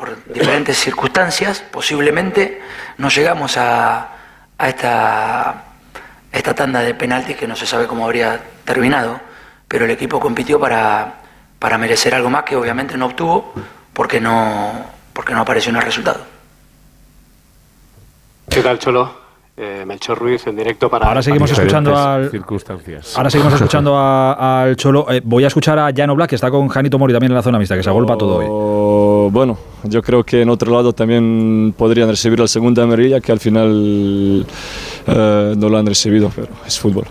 Por 0.01 0.17
diferentes 0.33 0.79
circunstancias, 0.79 1.63
posiblemente 1.71 2.59
no 2.97 3.09
llegamos 3.09 3.55
a, 3.55 4.09
a 4.57 4.67
esta, 4.67 5.63
esta 6.31 6.55
tanda 6.55 6.79
de 6.79 6.95
penaltis 6.95 7.37
que 7.37 7.47
no 7.47 7.55
se 7.55 7.67
sabe 7.67 7.85
cómo 7.85 8.05
habría 8.05 8.41
terminado, 8.65 9.19
pero 9.67 9.85
el 9.85 9.91
equipo 9.91 10.19
compitió 10.19 10.59
para, 10.59 11.21
para 11.59 11.77
merecer 11.77 12.15
algo 12.15 12.31
más 12.31 12.45
que 12.45 12.55
obviamente 12.55 12.97
no 12.97 13.05
obtuvo 13.05 13.53
porque 13.93 14.19
no, 14.19 14.71
porque 15.13 15.33
no 15.33 15.41
apareció 15.41 15.69
en 15.69 15.75
el 15.75 15.83
resultado. 15.83 16.21
¿Qué 18.49 18.61
tal, 18.61 18.79
Cholo? 18.79 19.21
Eh, 19.55 19.83
Melchor 19.85 20.17
Ruiz 20.17 20.47
en 20.47 20.55
directo 20.55 20.89
para. 20.89 21.05
ahora 21.05 21.21
seguimos 21.21 21.51
escuchando 21.51 21.95
al. 21.95 22.31
circunstancias. 22.31 23.15
Ahora 23.15 23.29
seguimos 23.29 23.53
escuchando 23.53 23.95
al 23.95 24.75
Cholo. 24.77 25.05
Eh, 25.11 25.21
voy 25.23 25.43
a 25.43 25.47
escuchar 25.47 25.77
a 25.77 25.91
Llano 25.91 26.15
Black, 26.15 26.29
que 26.29 26.35
está 26.35 26.49
con 26.49 26.67
Janito 26.69 26.97
Mori 26.97 27.13
también 27.13 27.31
en 27.31 27.35
la 27.35 27.43
zona 27.43 27.59
mixta, 27.59 27.75
que 27.75 27.83
se 27.83 27.89
agolpa 27.89 28.17
todo 28.17 28.37
hoy. 28.37 28.45
Bueno, 29.31 29.57
yo 29.83 30.01
creo 30.01 30.23
que 30.25 30.41
en 30.41 30.49
otro 30.49 30.73
lado 30.73 30.91
también 30.91 31.73
podrían 31.77 32.09
recibir 32.09 32.37
la 32.39 32.47
segunda 32.47 32.83
amarilla, 32.83 33.21
que 33.21 33.31
al 33.31 33.39
final 33.39 34.45
eh, 35.07 35.53
no 35.57 35.69
la 35.69 35.79
han 35.79 35.85
recibido, 35.85 36.29
pero 36.35 36.49
es 36.67 36.77
fútbol. 36.77 37.05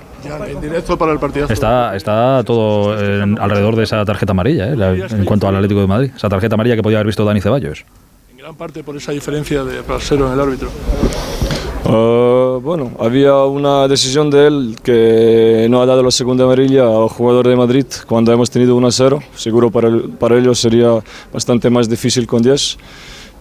En 0.47 0.61
directo 0.61 0.99
para 0.99 1.13
el 1.13 1.19
partido. 1.19 1.47
Está, 1.49 1.97
está 1.97 2.43
todo 2.45 2.95
en- 3.01 3.39
alrededor 3.41 3.75
de 3.75 3.85
esa 3.85 4.05
tarjeta 4.05 4.33
amarilla, 4.33 4.69
eh, 4.71 4.77
la- 4.77 4.93
en 4.95 5.25
cuanto 5.25 5.49
al 5.49 5.57
Atlético 5.57 5.81
de 5.81 5.87
Madrid. 5.87 6.11
Esa 6.15 6.29
tarjeta 6.29 6.57
amarilla 6.57 6.77
que 6.77 6.83
podía 6.83 6.99
haber 6.99 7.07
visto 7.07 7.25
Dani 7.25 7.41
Ceballos. 7.41 7.87
En 8.31 8.37
gran 8.37 8.55
parte 8.55 8.85
por 8.85 8.95
esa 8.97 9.13
diferencia 9.13 9.65
de 9.65 9.81
rasero 9.81 10.27
en 10.27 10.35
el 10.35 10.41
árbitro. 10.41 10.69
Eh, 11.93 12.59
bueno, 12.63 12.93
había 13.01 13.35
una 13.47 13.89
decisión 13.89 14.31
de 14.31 14.47
él 14.47 14.77
que 14.83 15.67
no 15.69 15.83
ha 15.83 15.87
dado 15.87 16.05
la 16.05 16.13
segunda 16.13 16.45
amarilla 16.45 16.83
al 16.85 17.09
jugador 17.09 17.49
de 17.49 17.57
Madrid 17.57 17.87
cuando 18.07 18.33
hemos 18.33 18.49
tenido 18.49 18.77
1 18.77 18.91
0. 18.93 19.21
Seguro 19.35 19.71
para, 19.73 19.89
el- 19.89 20.11
para 20.11 20.39
ellos 20.39 20.59
sería 20.61 21.01
bastante 21.33 21.69
más 21.69 21.89
difícil 21.89 22.29
con 22.29 22.43
10, 22.43 22.79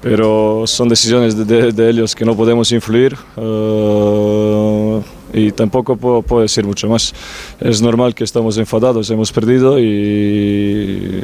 pero 0.01 0.63
son 0.65 0.89
decisiones 0.89 1.35
de, 1.47 1.89
ellos 1.89 2.15
que 2.15 2.25
no 2.25 2.35
podemos 2.35 2.71
influir 2.71 3.15
eh, 3.37 5.01
y 5.33 5.51
tampoco 5.51 5.95
puedo, 5.95 6.23
puedo 6.23 6.41
decir 6.41 6.65
mucho 6.65 6.87
más. 6.89 7.13
Es 7.59 7.83
normal 7.83 8.15
que 8.15 8.23
estamos 8.23 8.57
enfadados, 8.57 9.11
hemos 9.11 9.31
perdido 9.31 9.77
y 9.79 11.23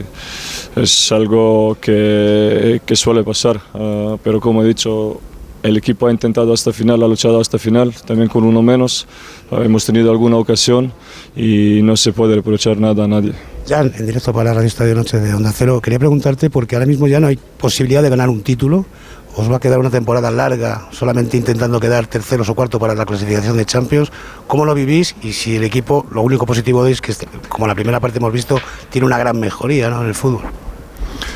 es 0.75 1.11
algo 1.11 1.75
que, 1.81 2.79
suele 2.93 3.23
pasar, 3.23 3.59
eh, 3.73 4.17
pero 4.23 4.39
como 4.39 4.61
he 4.61 4.67
dicho, 4.67 5.19
el 5.65 5.78
equipo 5.78 6.08
ha 6.08 6.12
intentado 6.12 6.54
hasta 6.54 6.71
final, 6.71 7.01
ha 7.04 7.08
luchado 7.08 7.39
hasta 7.39 7.58
final, 7.58 7.93
también 8.06 8.30
con 8.30 8.43
uno 8.43 8.62
menos. 8.62 9.08
Hemos 9.51 9.86
tenido 9.86 10.12
alguna 10.12 10.38
ocasión 10.38 10.93
y 11.36 11.82
no 11.84 11.97
se 11.97 12.13
puede 12.13 12.36
reprochar 12.36 12.78
nada 12.78 13.04
a 13.04 13.08
nadie. 13.08 13.34
Ya 13.65 13.82
en 13.82 14.06
directo 14.06 14.32
para 14.32 14.49
la 14.49 14.56
Radio 14.56 14.67
Estadio 14.67 14.95
Noche 14.95 15.19
de 15.19 15.34
Onda 15.34 15.51
Cero, 15.51 15.82
quería 15.82 15.97
preguntarte 15.99 16.49
porque 16.49 16.75
ahora 16.75 16.86
mismo 16.86 17.08
ya 17.08 17.19
no 17.19 17.28
hay 17.28 17.39
posibilidad 17.58 18.04
de 18.04 18.10
ganar 18.10 18.30
un 18.30 18.41
título 18.41 18.86
¿Os 19.38 19.51
va 19.51 19.58
a 19.58 19.60
quedar 19.60 19.80
una 19.80 19.89
temporada 19.89 20.32
larga 20.32 20.88
solamente 20.91 21.36
intentando 21.36 21.78
quedar 21.78 22.08
terceros 22.08 22.47
o 22.47 22.56
cuarto 22.56 22.80
para 22.80 22.95
la 22.95 23.06
clasificación 23.06 23.58
de 23.58 23.65
Champions? 23.65 24.10
¿Cómo 24.47 24.63
lo 24.63 24.73
vivís? 24.73 25.13
Y 25.21 25.34
si 25.34 25.58
el 25.58 25.65
equipo, 25.65 26.06
lo 26.12 26.21
único 26.21 26.45
positivo 26.45 26.86
es 26.86 27.01
que, 27.01 27.13
como 27.49 27.67
la 27.67 27.75
primera 27.75 27.99
parte 27.99 28.19
hemos 28.19 28.32
visto, 28.32 28.58
tiene 28.89 29.06
una 29.06 29.17
gran 29.17 29.38
mejoría 29.38 29.88
en 29.88 30.08
el 30.08 30.15
fútbol. 30.15 30.43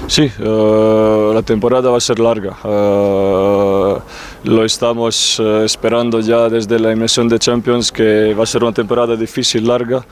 Sí, 0.08 0.32
eh, 0.39 1.32
la 1.34 1.42
temporada 1.44 1.89
va 1.92 1.98
a 1.98 2.02
ser 2.02 2.20
larga. 2.20 2.58
Eh, 2.63 3.96
lo 4.46 4.65
estamos 4.65 5.39
eh, 5.39 5.65
esperando 5.65 6.20
ya 6.20 6.50
desde 6.50 6.80
la 6.80 6.92
inmersión 6.92 7.28
de 7.30 7.38
Champions, 7.38 7.92
que 7.92 8.34
va 8.34 8.44
a 8.44 8.48
ser 8.48 8.63
una 8.63 8.74
temporada 8.74 9.15
difícil, 9.15 9.68
larga. 9.68 10.04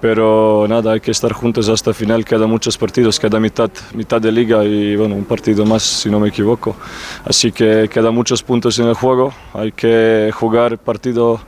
Pero 0.00 0.66
nada, 0.68 0.92
hay 0.92 1.00
que 1.00 1.12
estar 1.12 1.32
juntos 1.32 1.68
hasta 1.68 1.90
el 1.90 1.94
final. 1.94 2.24
Quedan 2.24 2.50
muchos 2.50 2.76
partidos, 2.76 3.20
queda 3.20 3.38
mitad, 3.38 3.70
mitad 3.94 4.20
de 4.20 4.32
liga 4.32 4.64
y 4.64 4.96
bueno, 4.96 5.14
un 5.14 5.24
partido 5.24 5.64
más, 5.64 5.82
si 5.82 6.10
no 6.10 6.18
me 6.18 6.28
equivoco. 6.28 6.74
Así 7.24 7.52
que 7.52 7.88
quedan 7.88 8.12
muchos 8.12 8.42
puntos 8.42 8.78
en 8.80 8.88
el 8.88 8.94
juego. 8.94 9.32
Hay 9.54 9.70
que 9.70 10.30
jugar 10.34 10.78
partido 10.78 11.40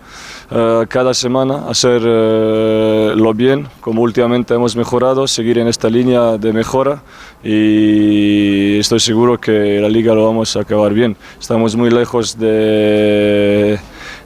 eh, 0.50 0.85
cada 0.88 1.14
semana, 1.14 1.68
hacerlo 1.68 3.33
bien, 3.35 3.68
como 3.80 4.02
últimamente 4.02 4.54
hemos 4.54 4.76
mejorado, 4.76 5.26
seguir 5.26 5.59
en 5.59 5.68
esta 5.68 5.88
línea 5.88 6.37
de 6.37 6.52
mejora 6.52 7.02
y 7.42 8.78
estoy 8.78 9.00
seguro 9.00 9.40
que 9.40 9.80
la 9.80 9.88
liga 9.88 10.14
lo 10.14 10.26
vamos 10.26 10.57
a 10.57 10.61
acabar 10.61 10.92
bien. 10.92 11.16
Estamos 11.40 11.76
muy 11.76 11.90
lejos 11.90 12.38
de, 12.38 13.78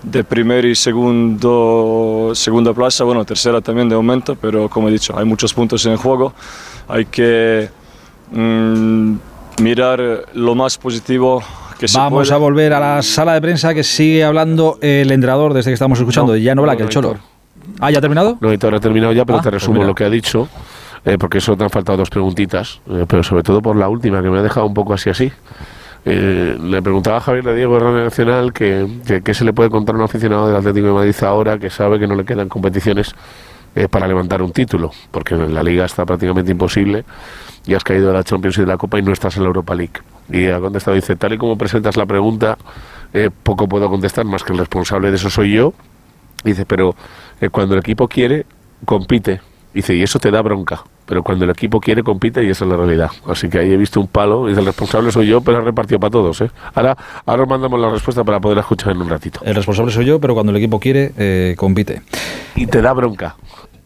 de 0.03 0.25
primer 0.25 0.65
y 0.65 0.75
segundo, 0.75 2.33
segunda 2.35 2.73
plaza, 2.75 3.05
bueno, 3.05 3.25
tercera 3.25 3.61
también 3.61 3.89
de 3.89 3.97
momento, 3.97 4.37
pero 4.37 4.69
como 4.69 4.89
he 4.89 4.93
dicho, 4.93 5.17
hay 5.17 5.25
muchos 5.25 5.55
puntos 5.55 5.85
en 5.87 5.97
juego. 5.97 6.33
Hay 6.89 7.05
que 7.05 7.69
mm, 8.33 9.15
mirar 9.61 10.27
lo 10.35 10.55
más 10.55 10.79
positivo 10.79 11.43
Vamos 11.95 12.31
a 12.33 12.37
volver 12.37 12.73
a 12.73 12.81
la 12.81 13.03
sala 13.03 13.35
de 13.35 13.41
prensa 13.41 13.73
que 13.75 13.85
sigue 13.85 14.25
hablando 14.25 14.79
el 14.81 15.11
entrenador 15.13 15.55
desde 15.55 15.71
que 15.71 15.75
estamos 15.75 15.99
escuchando, 15.99 16.33
No, 16.33 16.39
ya 16.39 16.55
no 16.55 16.63
Black, 16.63 16.79
no, 16.81 16.85
el 16.85 16.91
Cholo. 16.91 17.17
Ah, 17.81 17.91
¿ya 17.91 17.99
ha 17.99 18.01
terminado? 18.01 18.37
No, 18.41 18.49
Aitor 18.49 18.75
ha 18.75 18.81
terminado 18.81 19.13
ya, 19.13 19.25
pero 19.25 19.39
Ah, 19.39 19.43
te 19.43 19.51
resumo 19.51 19.85
lo 19.85 19.95
que 19.95 20.05
ha 20.05 20.11
dicho, 20.11 20.49
eh, 21.05 21.17
porque 21.19 21.39
eso 21.39 21.57
te 21.57 21.65
han 21.65 21.71
faltado 21.71 21.99
dos 21.99 22.11
preguntitas, 22.11 22.81
eh, 22.91 23.05
pero 23.07 23.23
sobre 23.23 23.43
todo 23.43 23.63
por 23.63 23.77
la 23.77 23.89
última, 23.89 24.23
que 24.23 24.31
me 24.31 24.39
ha 24.39 24.43
dejado 24.43 24.67
un 24.67 24.75
poco 24.75 24.95
así 24.95 25.11
así. 25.11 25.31
Eh, 26.05 26.57
le 26.63 26.81
preguntaba 26.81 27.19
a 27.19 27.21
Javier 27.21 27.45
de 27.45 27.55
Diego 27.57 27.75
de 27.75 27.81
Radio 27.81 28.05
Nacional 28.05 28.53
que, 28.53 28.87
que- 29.07 29.21
qué 29.23 29.35
se 29.35 29.45
le 29.45 29.53
puede 29.53 29.69
contar 29.69 29.95
a 29.95 29.99
un 29.99 30.05
aficionado 30.05 30.47
del 30.47 30.57
Atlético 30.57 30.87
de 30.87 30.93
Madrid 30.93 31.15
ahora 31.23 31.59
que 31.59 31.69
sabe 31.71 31.99
que 31.99 32.07
no 32.07 32.15
le 32.15 32.25
quedan 32.25 32.49
competiciones 32.49 33.15
eh, 33.79 33.89
para 33.89 34.09
levantar 34.09 34.43
un 34.43 34.51
título, 34.51 34.91
porque 35.13 35.35
en 35.35 35.55
la 35.55 35.63
Liga 35.63 35.85
está 35.85 36.05
prácticamente 36.05 36.51
imposible 36.51 37.05
y 37.65 37.75
has 37.75 37.85
caído 37.85 38.09
de 38.09 38.13
la 38.13 38.25
Champions 38.25 38.59
y 38.59 38.63
de 38.63 38.67
la 38.67 38.77
Copa 38.77 38.99
y 38.99 39.03
no 39.03 39.13
estás 39.13 39.37
en 39.37 39.45
la 39.45 39.47
Europa 39.47 39.73
League. 39.73 40.01
Y 40.29 40.47
ha 40.47 40.59
contestado, 40.59 40.97
dice, 40.97 41.15
tal 41.15 41.35
y 41.35 41.39
como 41.39 41.57
presentas 41.57 41.97
la 41.97 42.05
pregunta, 42.05 42.59
eh, 43.13 43.31
poco 43.31 43.69
puedo 43.69 43.89
contestar, 43.89 44.25
más 44.25 44.43
que 44.43 44.53
el 44.53 44.59
responsable 44.59 45.11
de 45.11 45.17
eso 45.17 45.31
soy 45.31 45.53
yo. 45.53 45.75
Dice, 46.43 46.67
pero 46.67 46.97
eh, 47.41 47.51
cuando 47.51 47.75
el 47.75 47.81
equipo 47.81 48.09
quiere, 48.09 48.47
compite. 48.85 49.43
Dice, 49.73 49.95
y 49.95 50.03
eso 50.03 50.19
te 50.19 50.33
da 50.33 50.43
bronca. 50.43 50.83
Pero 51.07 51.23
cuando 51.23 51.45
el 51.45 51.51
equipo 51.53 51.81
quiere, 51.81 52.03
compite 52.03 52.43
y 52.43 52.51
esa 52.51 52.65
es 52.65 52.71
la 52.71 52.77
realidad. 52.77 53.11
Así 53.27 53.49
que 53.49 53.61
ahí 53.61 53.73
he 53.73 53.77
visto 53.77 54.01
un 54.01 54.09
palo. 54.09 54.47
Dice, 54.49 54.59
el 54.59 54.67
responsable 54.67 55.13
soy 55.13 55.29
yo, 55.29 55.41
pero 55.41 55.59
ha 55.59 55.61
repartido 55.61 56.01
para 56.01 56.11
todos. 56.11 56.41
¿eh? 56.41 56.51
Ahora, 56.75 56.97
ahora 57.25 57.45
os 57.45 57.49
mandamos 57.49 57.79
la 57.79 57.91
respuesta 57.91 58.25
para 58.25 58.41
poder 58.41 58.59
escuchar 58.59 58.91
en 58.91 59.03
un 59.03 59.09
ratito. 59.09 59.41
El 59.45 59.55
responsable 59.55 59.93
soy 59.93 60.05
yo, 60.05 60.21
pero 60.21 60.35
cuando 60.35 60.51
el 60.51 60.57
equipo 60.59 60.81
quiere, 60.81 61.13
eh, 61.17 61.55
compite. 61.57 62.03
Y 62.57 62.67
te 62.67 62.83
da 62.83 62.93
bronca. 62.93 63.37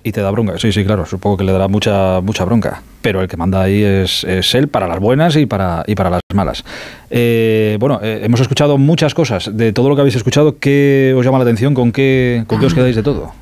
Y 0.05 0.11
te 0.11 0.21
da 0.21 0.31
bronca, 0.33 0.59
sí, 0.59 0.73
sí, 0.73 0.85
claro, 0.85 1.07
supongo 1.07 1.37
que 1.37 1.45
le 1.45 1.53
dará 1.53 1.69
mucha, 1.69 2.21
mucha 2.21 2.45
bronca. 2.45 2.83
Pero 3.03 3.21
el 3.21 3.29
que 3.29 3.37
manda 3.37 3.63
ahí 3.63 3.83
es, 3.83 4.25
es 4.25 4.55
él 4.57 4.67
para 4.67 4.89
las 4.89 4.99
buenas 4.99 5.37
y 5.37 5.47
para, 5.47 5.85
y 5.87 5.95
para 5.95 6.11
las 6.11 6.21
malas. 6.35 6.65
Eh, 7.09 7.77
bueno, 7.79 8.01
eh, 8.03 8.21
hemos 8.25 8.41
escuchado 8.41 8.79
muchas 8.79 9.15
cosas. 9.15 9.57
De 9.57 9.73
todo 9.73 9.89
lo 9.89 9.95
que 9.95 10.01
habéis 10.01 10.17
escuchado, 10.17 10.59
¿qué 10.59 11.15
os 11.17 11.25
llama 11.25 11.39
la 11.39 11.45
atención? 11.45 11.75
¿Con 11.75 11.93
qué, 11.93 12.43
con 12.49 12.59
qué 12.59 12.67
os 12.67 12.75
quedáis 12.75 12.97
de 12.97 13.05
todo? 13.05 13.33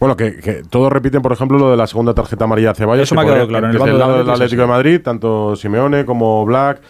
Bueno, 0.00 0.16
que, 0.16 0.36
que 0.36 0.62
todos 0.68 0.90
repiten, 0.90 1.20
por 1.20 1.32
ejemplo, 1.32 1.58
lo 1.58 1.70
de 1.70 1.76
la 1.76 1.86
segunda 1.86 2.14
tarjeta 2.14 2.44
amarilla 2.44 2.70
a 2.70 2.74
Ceballos. 2.74 3.04
Eso 3.04 3.14
me 3.14 3.20
ha 3.20 3.24
quedado 3.24 3.48
claro, 3.48 3.66
en 3.66 3.72
el 3.72 3.78
Desde 3.78 3.90
el 3.90 3.98
lado 3.98 4.12
del 4.12 4.20
Atlético, 4.20 4.44
Atlético 4.44 4.62
de 4.62 4.68
Madrid, 4.68 5.00
tanto 5.02 5.54
Simeone 5.56 6.06
como 6.06 6.44
Black. 6.46 6.80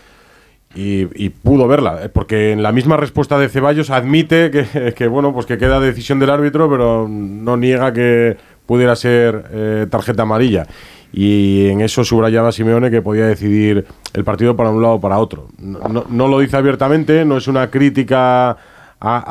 Y, 0.76 1.07
y 1.24 1.28
pudo 1.28 1.68
verla, 1.68 2.00
eh, 2.02 2.09
porque 2.09 2.50
en 2.50 2.61
la 2.61 2.72
misma 2.72 2.96
respuesta 2.96 3.38
de 3.38 3.48
Ceballos 3.48 3.90
admite 3.90 4.50
que, 4.50 4.92
que, 4.92 5.07
bueno, 5.07 5.33
pues 5.33 5.46
que 5.46 5.57
queda 5.57 5.78
decisión 5.78 6.18
del 6.18 6.30
árbitro, 6.30 6.68
pero 6.68 7.07
no 7.09 7.57
niega 7.57 7.92
que 7.92 8.37
pudiera 8.66 8.96
ser 8.96 9.44
eh, 9.53 9.87
tarjeta 9.90 10.22
amarilla. 10.22 10.66
Y 11.12 11.66
en 11.68 11.81
eso 11.81 12.03
subrayaba 12.05 12.50
Simeone 12.50 12.90
que 12.90 13.00
podía 13.00 13.27
decidir 13.27 13.87
el 14.14 14.24
partido 14.24 14.57
para 14.57 14.70
un 14.70 14.83
lado 14.83 14.94
o 14.94 15.00
para 15.00 15.18
otro. 15.18 15.48
No, 15.59 16.05
no- 16.09 16.29
lo 16.29 16.40
dice 16.40 16.57
abiertamente, 16.57 17.24
no 17.24 17.37
es 17.37 17.46
una 17.46 17.70
crítica 17.70 18.50
a, 18.50 18.57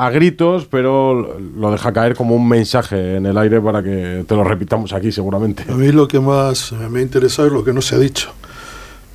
a 0.05 0.09
gritos, 0.11 0.65
pero 0.65 1.37
lo 1.57 1.71
deja 1.71 1.91
caer 1.91 2.15
como 2.15 2.35
un 2.35 2.47
mensaje 2.47 3.17
en 3.17 3.25
el 3.25 3.37
aire 3.37 3.59
para 3.59 3.83
que 3.83 4.23
te 4.25 4.35
lo 4.35 4.43
repitamos 4.45 4.93
aquí 4.93 5.11
seguramente. 5.11 5.65
A 5.69 5.75
mí 5.75 5.91
lo 5.91 6.07
que 6.07 6.19
más 6.21 6.71
me 6.89 6.99
ha 6.99 7.01
interesado 7.01 7.47
es 7.49 7.53
lo 7.53 7.63
que 7.65 7.73
no 7.73 7.81
se 7.81 7.95
ha 7.95 7.99
dicho. 7.99 8.31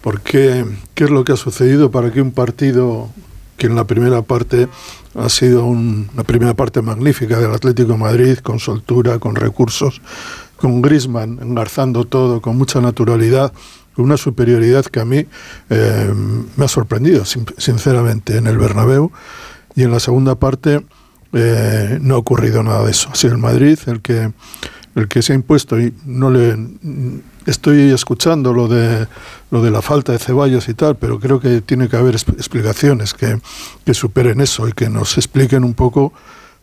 Porque, 0.02 0.64
¿qué 0.94 1.04
es 1.04 1.11
lo 1.11 1.24
que 1.24 1.33
ha 1.33 1.37
sucedido 1.37 1.90
para 1.90 2.11
que 2.11 2.20
un 2.20 2.33
partido 2.33 3.09
que 3.58 3.66
en 3.66 3.74
la 3.74 3.84
primera 3.84 4.22
parte 4.22 4.68
ha 5.14 5.28
sido 5.28 5.64
un- 5.66 6.08
una 6.14 6.22
primera 6.24 6.54
parte 6.54 6.80
magnífica 6.80 7.38
del 7.38 7.52
Atlético 7.52 7.92
de 7.92 7.98
Madrid, 7.98 8.38
con 8.38 8.58
soltura, 8.60 9.18
con 9.18 9.34
recursos, 9.36 10.00
con 10.56 10.80
Grisman 10.80 11.38
engarzando 11.42 12.04
todo, 12.04 12.40
con 12.40 12.56
mucha 12.56 12.80
naturalidad, 12.80 13.52
con 13.94 14.04
una 14.06 14.16
superioridad 14.16 14.84
que 14.86 15.00
a 15.00 15.04
mí 15.04 15.26
eh, 15.70 16.12
me 16.56 16.64
ha 16.64 16.68
sorprendido, 16.68 17.24
sin- 17.24 17.46
sinceramente, 17.58 18.36
en 18.38 18.46
el 18.46 18.56
Bernabéu. 18.56 19.10
Y 19.74 19.82
en 19.82 19.90
la 19.90 20.00
segunda 20.00 20.34
parte 20.36 20.84
eh, 21.32 21.98
no 22.00 22.14
ha 22.14 22.18
ocurrido 22.18 22.62
nada 22.62 22.84
de 22.84 22.90
eso. 22.92 23.10
Ha 23.12 23.14
sido 23.16 23.34
el 23.34 23.38
Madrid 23.40 23.78
el 23.86 24.00
que, 24.00 24.32
el 24.94 25.08
que 25.08 25.20
se 25.22 25.32
ha 25.32 25.36
impuesto 25.36 25.78
y 25.78 25.92
no 26.06 26.30
le 26.30 26.56
estoy 27.48 27.90
escuchando 27.92 28.52
lo 28.52 28.68
de 28.68 29.06
lo 29.50 29.62
de 29.62 29.70
la 29.70 29.80
falta 29.82 30.12
de 30.12 30.18
Ceballos 30.18 30.68
y 30.68 30.74
tal, 30.74 30.96
pero 30.96 31.18
creo 31.18 31.40
que 31.40 31.61
tiene 31.62 31.88
que 31.88 31.96
haber 31.96 32.14
exp- 32.14 32.34
explicaciones 32.34 33.14
que, 33.14 33.40
que 33.84 33.94
superen 33.94 34.40
eso 34.40 34.68
y 34.68 34.72
que 34.72 34.88
nos 34.88 35.16
expliquen 35.16 35.64
un 35.64 35.74
poco 35.74 36.12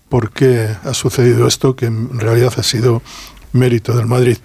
por 0.09 0.29
qué 0.31 0.69
ha 0.83 0.93
sucedido 0.93 1.47
esto, 1.47 1.75
que 1.75 1.87
en 1.87 2.19
realidad 2.19 2.53
ha 2.57 2.63
sido 2.63 3.01
mérito 3.53 3.95
del 3.97 4.05
Madrid. 4.05 4.37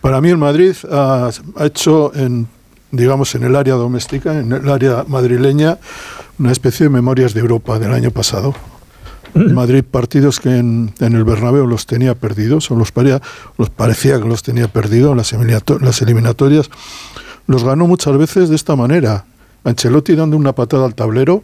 Para 0.00 0.20
mí 0.20 0.30
el 0.30 0.38
Madrid 0.38 0.74
ha, 0.90 1.30
ha 1.56 1.66
hecho 1.66 2.12
en 2.14 2.48
digamos 2.92 3.36
en 3.36 3.44
el 3.44 3.54
área 3.54 3.74
doméstica, 3.74 4.36
en 4.36 4.50
el 4.50 4.68
área 4.68 5.04
madrileña, 5.06 5.78
una 6.40 6.50
especie 6.50 6.84
de 6.86 6.90
memorias 6.90 7.34
de 7.34 7.40
Europa 7.40 7.78
del 7.78 7.92
año 7.92 8.10
pasado. 8.10 8.52
Madrid 9.34 9.84
partidos 9.84 10.40
que 10.40 10.56
en, 10.56 10.92
el 10.98 11.24
Bernabéu 11.24 11.66
los 11.66 11.86
tenía 11.86 12.14
perdidos, 12.14 12.70
o 12.70 12.76
los, 12.76 12.90
parecía, 12.90 14.20
que 14.20 14.28
los 14.28 14.42
tenía 14.42 14.68
perdidos 14.68 15.16
las, 15.16 15.32
las 15.80 16.02
eliminatorias, 16.02 16.70
los 17.46 17.64
ganó 17.64 17.86
muchas 17.86 18.16
veces 18.16 18.48
de 18.48 18.56
esta 18.56 18.76
manera. 18.76 19.24
Ancelotti 19.64 20.14
dando 20.14 20.36
una 20.36 20.54
patada 20.54 20.86
al 20.86 20.94
tablero 20.94 21.42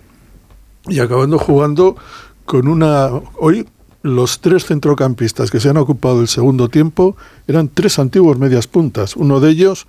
y 0.89 1.01
acabando 1.01 1.39
jugando 1.39 1.97
con 2.45 2.69
una... 2.69 3.09
Hoy 3.39 3.67
los 4.03 4.41
tres 4.41 4.65
centrocampistas 4.67 5.51
que 5.51 5.59
se 5.59 5.69
han 5.69 5.77
ocupado 5.77 6.19
del 6.19 6.29
segundo 6.29 6.69
tiempo 6.69 7.17
eran 7.49 7.69
tres 7.69 7.99
antiguos 7.99 8.39
medias 8.39 8.69
puntas. 8.69 9.17
Uno 9.17 9.41
de 9.41 9.51
ellos, 9.51 9.87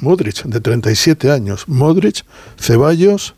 Modric, 0.00 0.42
de 0.44 0.60
37 0.60 1.30
años. 1.30 1.66
Modric, 1.66 2.24
Ceballos 2.58 3.34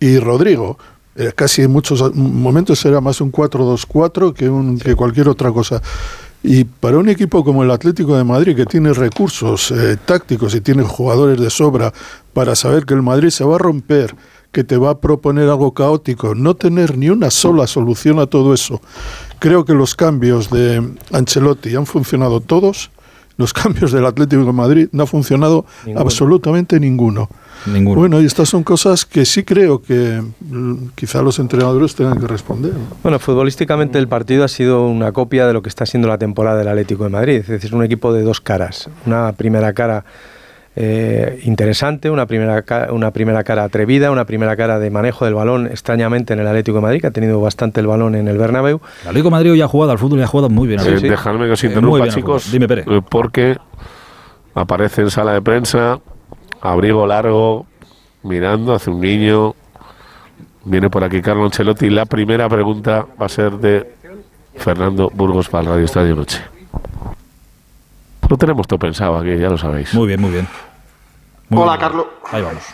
y 0.00 0.18
Rodrigo. 0.18 0.78
Eh, 1.16 1.32
casi 1.34 1.62
en 1.62 1.70
muchos 1.70 2.14
momentos 2.14 2.84
era 2.84 3.00
más 3.00 3.20
un 3.20 3.32
4-2-4 3.32 4.34
que, 4.34 4.48
un, 4.48 4.78
que 4.78 4.94
cualquier 4.94 5.28
otra 5.28 5.50
cosa. 5.50 5.82
Y 6.42 6.64
para 6.64 6.98
un 6.98 7.08
equipo 7.08 7.42
como 7.42 7.64
el 7.64 7.70
Atlético 7.70 8.16
de 8.16 8.24
Madrid, 8.24 8.54
que 8.54 8.66
tiene 8.66 8.92
recursos 8.92 9.70
eh, 9.70 9.96
tácticos 10.04 10.54
y 10.54 10.60
tiene 10.60 10.82
jugadores 10.82 11.40
de 11.40 11.50
sobra 11.50 11.92
para 12.32 12.54
saber 12.54 12.84
que 12.84 12.94
el 12.94 13.02
Madrid 13.02 13.30
se 13.30 13.44
va 13.44 13.56
a 13.56 13.58
romper, 13.58 14.14
que 14.52 14.62
te 14.62 14.76
va 14.76 14.90
a 14.90 14.98
proponer 15.00 15.48
algo 15.48 15.74
caótico, 15.74 16.34
no 16.34 16.54
tener 16.54 16.96
ni 16.96 17.08
una 17.10 17.30
sola 17.30 17.66
solución 17.66 18.18
a 18.18 18.26
todo 18.26 18.54
eso. 18.54 18.80
Creo 19.38 19.64
que 19.64 19.74
los 19.74 19.94
cambios 19.94 20.50
de 20.50 20.82
Ancelotti 21.12 21.74
han 21.74 21.86
funcionado 21.86 22.40
todos, 22.40 22.90
los 23.36 23.52
cambios 23.52 23.92
del 23.92 24.06
Atlético 24.06 24.44
de 24.44 24.52
Madrid 24.52 24.88
no 24.92 25.02
ha 25.02 25.06
funcionado 25.06 25.64
Ninguno. 25.84 26.00
absolutamente 26.04 26.80
ninguno. 26.80 27.28
Ninguno. 27.66 28.00
Bueno, 28.00 28.20
y 28.20 28.26
estas 28.26 28.48
son 28.48 28.62
cosas 28.62 29.04
que 29.04 29.24
sí 29.24 29.42
creo 29.42 29.82
que 29.82 30.22
mm, 30.40 30.88
quizá 30.94 31.22
los 31.22 31.38
entrenadores 31.38 31.94
tengan 31.94 32.18
que 32.20 32.26
responder. 32.26 32.72
¿no? 32.72 32.80
Bueno, 33.02 33.18
futbolísticamente 33.18 33.98
el 33.98 34.08
partido 34.08 34.44
ha 34.44 34.48
sido 34.48 34.86
una 34.86 35.12
copia 35.12 35.46
de 35.46 35.52
lo 35.52 35.62
que 35.62 35.68
está 35.68 35.84
siendo 35.86 36.06
la 36.08 36.18
temporada 36.18 36.58
del 36.58 36.68
Atlético 36.68 37.04
de 37.04 37.10
Madrid. 37.10 37.36
Es 37.40 37.48
decir, 37.48 37.74
un 37.74 37.82
equipo 37.82 38.12
de 38.12 38.22
dos 38.22 38.40
caras. 38.40 38.88
Una 39.04 39.32
primera 39.32 39.72
cara 39.72 40.04
eh, 40.78 41.40
interesante, 41.44 42.10
una 42.10 42.26
primera, 42.26 42.62
una 42.90 43.10
primera 43.10 43.42
cara 43.44 43.64
atrevida, 43.64 44.10
una 44.10 44.26
primera 44.26 44.56
cara 44.56 44.78
de 44.78 44.90
manejo 44.90 45.24
del 45.24 45.34
balón 45.34 45.66
extrañamente 45.66 46.34
en 46.34 46.40
el 46.40 46.46
Atlético 46.46 46.76
de 46.76 46.82
Madrid, 46.82 47.00
que 47.00 47.06
ha 47.06 47.10
tenido 47.10 47.40
bastante 47.40 47.80
el 47.80 47.86
balón 47.86 48.14
en 48.14 48.28
el 48.28 48.36
Bernabéu. 48.36 48.80
El 49.02 49.08
Atlético 49.08 49.28
de 49.28 49.30
Madrid 49.30 49.52
hoy 49.52 49.62
ha 49.62 49.68
jugado 49.68 49.92
al 49.92 49.98
fútbol 49.98 50.18
y 50.18 50.22
ha 50.22 50.26
jugado 50.26 50.50
muy 50.50 50.68
bien. 50.68 50.80
Eh, 50.80 50.82
Alberto. 50.84 51.08
Dejadme 51.08 51.46
que 51.46 51.52
os 51.52 51.64
Eh, 51.64 51.66
interrumpa, 51.68 52.08
chicos. 52.08 52.52
Dime, 52.52 52.66
eh, 52.70 53.00
Porque 53.08 53.56
aparece 54.54 55.00
en 55.02 55.10
sala 55.10 55.32
de 55.32 55.40
prensa, 55.42 55.98
abrigo 56.60 57.06
largo, 57.06 57.66
mirando 58.22 58.74
hacia 58.74 58.92
un 58.92 59.00
niño, 59.00 59.54
Viene 60.68 60.90
por 60.90 61.04
aquí 61.04 61.22
Carlo 61.22 61.44
Ancelotti. 61.44 61.88
La 61.90 62.06
primera 62.06 62.48
pregunta 62.48 63.06
va 63.22 63.26
a 63.26 63.28
ser 63.28 63.52
de 63.52 63.88
Fernando 64.56 65.12
Burgos 65.14 65.48
para 65.48 65.62
el 65.62 65.68
Radio 65.70 65.84
Estadio 65.84 66.16
Noche. 66.16 66.42
Lo 68.28 68.36
tenemos 68.36 68.66
todo 68.66 68.76
pensado 68.80 69.16
aquí, 69.16 69.38
ya 69.38 69.48
lo 69.48 69.56
sabéis. 69.56 69.94
Muy 69.94 70.08
bien, 70.08 70.20
muy 70.20 70.32
bien. 70.32 70.48
Hola, 71.50 71.78
Carlos. 71.78 72.06
Ahí 72.24 72.42
vamos. 72.42 72.64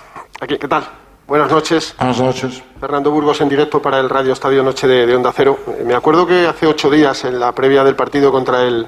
Aquí, 0.41 0.57
¿qué 0.57 0.67
tal? 0.67 0.89
Buenas 1.27 1.51
noches. 1.51 1.95
Buenas 1.99 2.19
noches. 2.19 2.63
Fernando 2.81 3.11
Burgos 3.11 3.41
en 3.43 3.49
directo 3.49 3.83
para 3.83 4.01
el 4.01 4.09
Radio 4.09 4.33
Estadio 4.33 4.63
Noche 4.63 4.87
de, 4.87 5.07
de 5.07 5.15
Onda 5.15 5.31
Cero. 5.35 5.59
Me 5.85 5.95
acuerdo 5.95 6.27
que 6.27 6.47
hace 6.47 6.67
ocho 6.67 6.91
días, 6.91 7.25
en 7.25 7.39
la 7.39 7.53
previa 7.53 7.85
del 7.85 7.97
partido 7.97 8.33
contra 8.33 8.63
el 8.63 8.87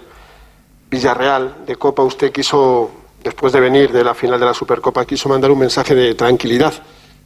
Villarreal 0.91 1.67
de 1.67 1.77
Copa, 1.77 2.03
usted 2.03 2.33
quiso, 2.33 2.91
después 3.23 3.53
de 3.53 3.61
venir 3.61 3.93
de 3.93 4.03
la 4.03 4.15
final 4.15 4.41
de 4.41 4.47
la 4.47 4.55
Supercopa, 4.55 5.05
quiso 5.05 5.29
mandar 5.29 5.51
un 5.51 5.59
mensaje 5.59 5.95
de 5.95 6.15
tranquilidad, 6.15 6.73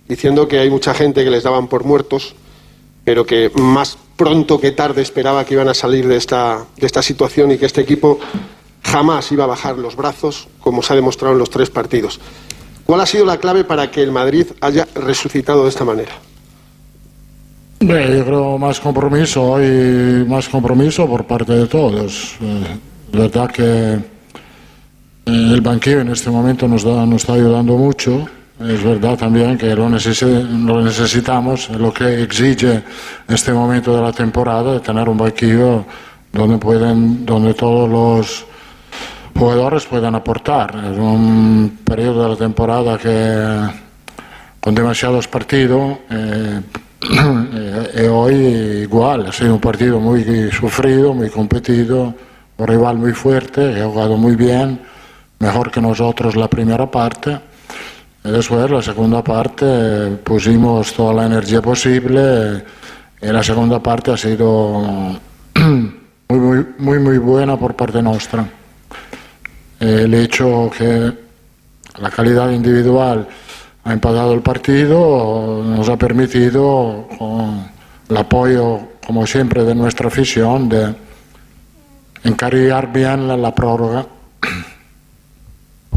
diciendo 0.09 0.49
que 0.49 0.59
hay 0.59 0.68
mucha 0.68 0.94
gente 0.94 1.23
que 1.23 1.31
les 1.31 1.44
daban 1.44 1.68
por 1.68 1.85
muertos, 1.85 2.35
pero 3.05 3.25
que 3.25 3.53
más 3.55 3.97
pronto 4.16 4.61
que 4.61 4.73
tarde 4.73 5.03
esperaba 5.03 5.44
que 5.44 5.55
iban 5.55 5.68
a 5.68 5.75
salir 5.75 6.09
de 6.09 6.16
esta, 6.16 6.64
de 6.77 6.87
esta 6.87 7.03
situación 7.03 7.53
y 7.53 7.59
que 7.59 7.66
este 7.66 7.81
equipo 7.81 8.18
jamás 8.83 9.31
iba 9.33 9.44
a 9.44 9.47
bajar 9.47 9.79
los 9.79 9.97
brazos, 9.97 10.49
como 10.61 10.83
se 10.83 10.92
ha 10.92 10.97
demostrado 10.97 11.35
en 11.35 11.38
los 11.38 11.51
tres 11.51 11.71
partidos. 11.71 12.21
¿Cuál 12.88 13.03
ha 13.03 13.07
sido 13.07 13.27
la 13.27 13.37
clave 13.37 13.64
para 13.64 13.90
que 13.90 14.03
el 14.03 14.11
Madrid 14.11 14.46
haya 14.62 14.88
resucitado 14.94 15.64
de 15.64 15.68
esta 15.68 15.85
manera? 15.85 16.12
Beh, 17.81 18.16
yo 18.16 18.24
creo 18.24 18.57
más 18.57 18.81
compromiso, 18.81 19.57
hay 19.57 20.24
más 20.27 20.48
compromiso 20.48 21.07
por 21.07 21.27
parte 21.27 21.53
de 21.53 21.66
todos. 21.66 22.37
Eh, 22.40 22.64
verdad 23.12 23.51
que 23.51 23.62
eh, 23.92 24.01
el 25.27 25.61
banquillo 25.61 26.01
en 26.01 26.09
este 26.09 26.31
momento 26.31 26.66
nos, 26.66 26.83
da- 26.83 27.05
nos 27.05 27.16
está 27.20 27.35
ayudando 27.35 27.77
mucho. 27.77 28.27
Es 28.59 28.83
verdad 28.83 29.18
también 29.18 29.59
que 29.59 29.66
lo, 29.74 29.87
necesi- 29.90 30.48
lo 30.64 30.81
necesitamos, 30.81 31.68
es 31.68 31.77
lo 31.77 31.92
que 31.92 32.22
exige 32.22 32.83
este 33.29 33.53
momento 33.53 33.94
de 33.94 34.01
la 34.01 34.12
temporada, 34.12 34.72
de 34.72 34.81
tener 34.81 35.07
un 35.11 35.18
banquillo 35.18 35.85
donde, 36.33 36.57
pueden, 36.57 37.27
donde 37.27 37.53
todos 37.53 37.87
los 37.87 38.46
jugadores 39.38 39.87
puedan 39.87 40.14
aportar. 40.14 40.70
Es 40.92 40.98
un 40.98 41.79
periodo 41.85 42.24
de 42.24 42.29
la 42.31 42.37
temporada 42.37 42.98
que 42.98 43.72
con 44.61 44.74
demasiados 44.74 45.29
partidos 45.29 45.98
eh, 46.11 46.61
eh, 47.94 48.09
hoy 48.09 48.35
igual, 48.83 49.27
ha 49.27 49.33
sido 49.33 49.55
un 49.55 49.61
partido 49.61 50.01
muy 50.01 50.51
sufrido, 50.51 51.14
muy 51.14 51.31
competido, 51.31 52.12
un 52.57 52.66
rival 52.66 52.98
muy 52.98 53.12
fuerte, 53.12 53.81
ha 53.81 53.87
jugado 53.87 54.16
muy 54.16 54.35
bien, 54.35 54.81
mejor 55.38 55.70
que 55.70 55.81
nosotros 55.81 56.35
la 56.35 56.48
primera 56.48 56.90
parte. 56.90 57.38
Después 58.24 58.68
la 58.68 58.83
segunda 58.83 59.22
parte 59.22 60.18
pusimos 60.24 60.92
toda 60.92 61.14
la 61.14 61.27
energía 61.27 61.62
posible 61.62 62.64
y 63.22 63.27
la 63.27 63.42
segunda 63.44 63.81
parte 63.81 64.11
ha 64.11 64.16
sido 64.16 64.83
muy, 65.55 66.38
muy, 66.38 66.66
muy, 66.79 66.98
muy 66.98 67.18
buena 67.18 67.57
por 67.57 67.77
parte 67.77 68.03
nuestra. 68.03 68.44
El 69.80 70.12
hecho 70.14 70.70
que 70.76 71.12
la 72.00 72.10
calidad 72.10 72.50
individual 72.50 73.28
ha 73.84 73.92
empatado 73.92 74.32
el 74.34 74.40
partido 74.40 75.62
nos 75.64 75.88
ha 75.88 75.96
permitido, 75.96 77.06
con 77.18 77.70
el 78.08 78.16
apoyo, 78.16 78.80
como 79.06 79.26
siempre, 79.26 79.64
de 79.64 79.74
nuestra 79.74 80.08
afición, 80.08 80.68
de 80.68 80.94
encarrilar 82.24 82.92
bien 82.92 83.28
la, 83.28 83.36
la 83.36 83.54
prórroga. 83.54 84.06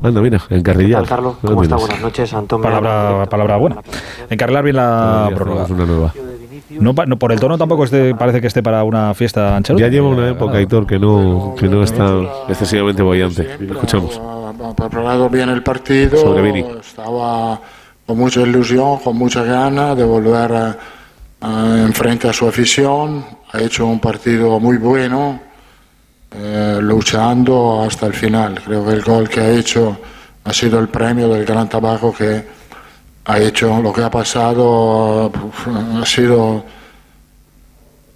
Anda, 0.04 0.22
mira, 0.22 0.42
encarrillar. 0.50 1.04
¿Qué 1.04 1.08
tal, 1.08 1.18
Carlos? 1.18 1.36
Lo 1.44 1.50
¿Cómo 1.50 1.64
está? 1.64 1.76
Buenas 1.76 2.02
noches, 2.02 2.34
Antonio. 2.34 2.64
Palabra, 2.64 3.30
palabra 3.30 3.58
buena. 3.58 3.82
Encarrilar 4.30 4.64
bien 4.64 4.76
la 4.78 5.30
prórroga. 5.36 5.66
una 5.66 5.86
nueva. 5.86 6.14
No, 6.80 6.94
no, 7.06 7.18
por 7.18 7.32
el 7.32 7.40
tono 7.40 7.58
tampoco 7.58 7.84
este, 7.84 8.16
parece 8.16 8.40
que 8.42 8.48
esté 8.48 8.62
para 8.64 8.84
una 8.84 9.14
fiesta 9.14 9.56
Ancelotti. 9.56 9.82
Ya 9.84 9.90
lleva 9.90 10.08
una 10.10 10.30
época, 10.30 10.58
Aitor, 10.58 10.86
que 10.88 10.98
no, 11.00 11.56
que 11.58 11.68
no 11.68 11.84
está 11.84 12.18
excesivamente 12.48 13.02
bollante. 13.02 13.58
Lo 13.60 13.74
escuchamos. 13.74 14.20
Ha 14.20 14.76
preparado 14.76 15.30
bien 15.30 15.50
el 15.50 15.64
partido, 15.64 16.18
Sobre 16.18 16.42
Vini. 16.44 16.66
estaba 16.80 17.60
con 18.06 18.18
mucha 18.18 18.42
ilusión, 18.42 19.00
con 19.00 19.18
mucha 19.18 19.44
gana 19.44 19.96
de 19.96 20.04
volver 20.04 20.52
a, 20.54 20.78
a- 21.42 21.78
enfrente 21.80 22.28
a 22.30 22.34
su 22.34 22.48
afición, 22.48 23.24
ha 23.54 23.60
hecho 23.62 23.86
un 23.88 24.00
partido 24.00 24.60
muy 24.60 24.78
bueno, 24.78 25.40
eh, 26.36 26.78
luchando 26.82 27.84
hasta 27.88 28.06
el 28.08 28.14
final. 28.14 28.60
Creo 28.64 28.86
que 28.86 28.92
el 28.94 29.02
gol 29.02 29.28
que 29.30 29.40
ha 29.42 29.50
hecho 29.52 29.98
ha 30.44 30.54
sido 30.54 30.80
el 30.80 30.88
premio 30.90 31.28
del 31.30 31.46
gran 31.46 31.68
trabajo 31.70 32.14
que 32.14 32.61
ha 33.26 33.40
hecho. 33.40 33.82
Lo 33.82 33.94
que 33.94 34.02
ha 34.02 34.10
pasado 34.12 35.32
ha 36.02 36.06
sido 36.06 36.64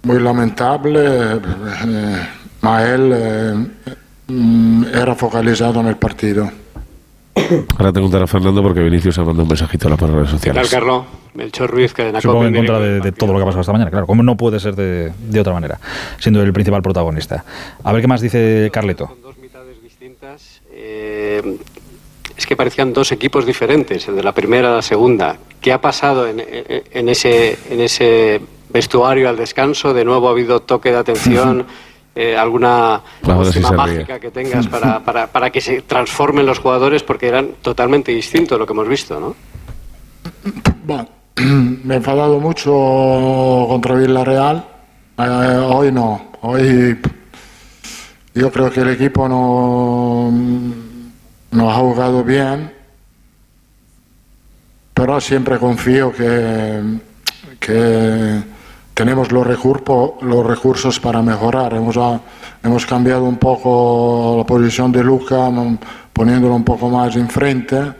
muy 0.02 0.20
lamentable, 0.20 1.00
eh, 1.04 2.26
ma 2.62 2.82
él 2.84 3.12
eh, 3.14 4.90
era 4.94 5.14
focalizado 5.14 5.80
en 5.80 5.86
el 5.86 5.96
partido. 5.96 6.50
Ahora 7.36 7.88
te 7.88 7.92
preguntará 7.92 8.26
Fernando 8.26 8.62
porque 8.62 8.80
Vinicius 8.80 9.18
ha 9.18 9.22
mandado 9.22 9.42
un 9.42 9.48
mensajito 9.48 9.88
a 9.88 9.90
las 9.90 10.00
redes 10.00 10.12
¿Qué 10.12 10.24
tal, 10.24 10.64
sociales. 10.64 10.70
Carlos? 10.70 11.04
Melchor 11.34 11.70
Ruiz, 11.70 11.92
que 11.92 12.04
de 12.04 12.12
la 12.12 12.20
Supongo 12.20 12.46
en 12.46 12.54
contra 12.54 12.78
de, 12.80 13.00
de 13.00 13.12
todo 13.12 13.32
lo 13.32 13.38
que 13.38 13.42
ha 13.42 13.44
pasado 13.46 13.60
esta 13.60 13.72
mañana, 13.72 13.90
claro. 13.90 14.06
Como 14.06 14.22
no 14.22 14.36
puede 14.38 14.58
ser 14.58 14.74
de, 14.74 15.12
de 15.28 15.40
otra 15.40 15.52
manera, 15.52 15.78
siendo 16.18 16.42
el 16.42 16.50
principal 16.52 16.80
protagonista. 16.80 17.44
A 17.84 17.92
ver 17.92 18.00
qué 18.00 18.08
más 18.08 18.22
dice 18.22 18.70
Carleto. 18.72 19.14
Eh, 20.72 21.58
es 22.36 22.46
que 22.46 22.56
parecían 22.56 22.92
dos 22.92 23.12
equipos 23.12 23.46
diferentes, 23.46 24.06
el 24.08 24.16
de 24.16 24.22
la 24.22 24.32
primera 24.32 24.72
a 24.72 24.76
la 24.76 24.82
segunda. 24.82 25.36
¿Qué 25.60 25.72
ha 25.72 25.80
pasado 25.80 26.26
en, 26.28 26.40
en- 26.40 27.08
ese, 27.08 27.58
en 27.70 27.80
ese 27.80 28.40
vestuario 28.68 29.28
al 29.28 29.36
descanso? 29.36 29.94
¿De 29.94 30.04
nuevo 30.04 30.28
ha 30.28 30.32
habido 30.32 30.60
toque 30.60 30.90
de 30.90 30.96
atención? 30.98 31.66
Eh, 32.18 32.34
¿Alguna 32.34 33.02
ríe. 33.22 33.76
mágica 33.76 34.18
que 34.18 34.30
tengas 34.30 34.66
para, 34.68 35.04
para, 35.04 35.26
para 35.26 35.50
que 35.50 35.60
se 35.60 35.82
transformen 35.82 36.46
los 36.46 36.60
jugadores? 36.60 37.02
Porque 37.02 37.28
eran 37.28 37.48
totalmente 37.60 38.10
distintos 38.10 38.58
lo 38.58 38.64
que 38.64 38.72
hemos 38.72 38.88
visto, 38.88 39.20
¿no? 39.20 39.36
Bueno, 40.86 41.06
me 41.84 41.92
he 41.92 41.96
enfadado 41.98 42.40
mucho 42.40 42.72
contra 43.68 43.96
Villarreal. 43.96 44.64
Eh, 45.18 45.60
hoy 45.70 45.92
no. 45.92 46.28
Hoy 46.40 46.96
yo 48.34 48.50
creo 48.50 48.70
que 48.70 48.80
el 48.80 48.88
equipo 48.88 49.28
no, 49.28 50.32
no 51.50 51.70
ha 51.70 51.74
jugado 51.74 52.24
bien. 52.24 52.72
Pero 54.94 55.20
siempre 55.20 55.58
confío 55.58 56.12
que, 56.12 56.98
que 57.60 58.42
tenemos 58.96 59.30
los, 59.30 59.46
recursos 59.46 60.22
los 60.22 60.46
recursos 60.46 60.98
para 60.98 61.20
mejorar. 61.20 61.74
Hemos, 61.74 61.98
ah, 61.98 62.18
hemos 62.62 62.86
cambiado 62.86 63.24
un 63.24 63.36
poco 63.36 64.36
la 64.38 64.46
posición 64.46 64.90
de 64.90 65.04
Luca, 65.04 65.50
poniéndolo 66.14 66.54
un 66.54 66.64
poco 66.64 66.88
más 66.88 67.14
enfrente. 67.16 67.92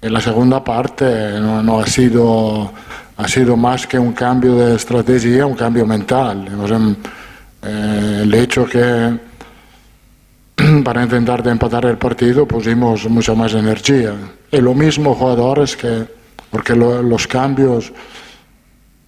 En 0.00 0.12
la 0.14 0.20
segunda 0.22 0.64
parte 0.64 1.38
no, 1.38 1.78
ha, 1.78 1.86
sido, 1.86 2.72
ha 3.18 3.28
sido 3.28 3.54
más 3.54 3.86
que 3.86 3.98
un 3.98 4.12
cambio 4.12 4.56
de 4.56 4.76
estrategia, 4.76 5.44
un 5.44 5.56
cambio 5.56 5.84
mental. 5.84 6.48
Sea, 6.66 6.78
eh, 7.62 8.20
el 8.22 8.32
hecho 8.32 8.64
que 8.64 9.29
para 10.84 11.02
intentar 11.02 11.42
de 11.42 11.50
empatar 11.50 11.84
el 11.86 11.98
partido 11.98 12.46
pusimos 12.46 13.08
mucha 13.08 13.34
más 13.34 13.54
energía. 13.54 14.14
Y 14.50 14.58
lo 14.60 14.74
mismo 14.74 15.14
jugadores 15.14 15.76
que, 15.76 16.06
porque 16.50 16.74
lo- 16.74 17.02
los 17.02 17.26
cambios, 17.26 17.92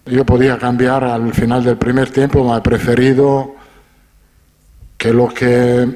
yo 0.06 0.24
podía 0.24 0.58
cambiar 0.58 1.04
al 1.04 1.32
final 1.32 1.62
del 1.64 1.76
primer 1.76 2.10
tiempo, 2.10 2.48
me 2.48 2.56
he 2.58 2.60
preferido 2.60 3.54
que 4.96 5.12
lo 5.12 5.28
que 5.28 5.88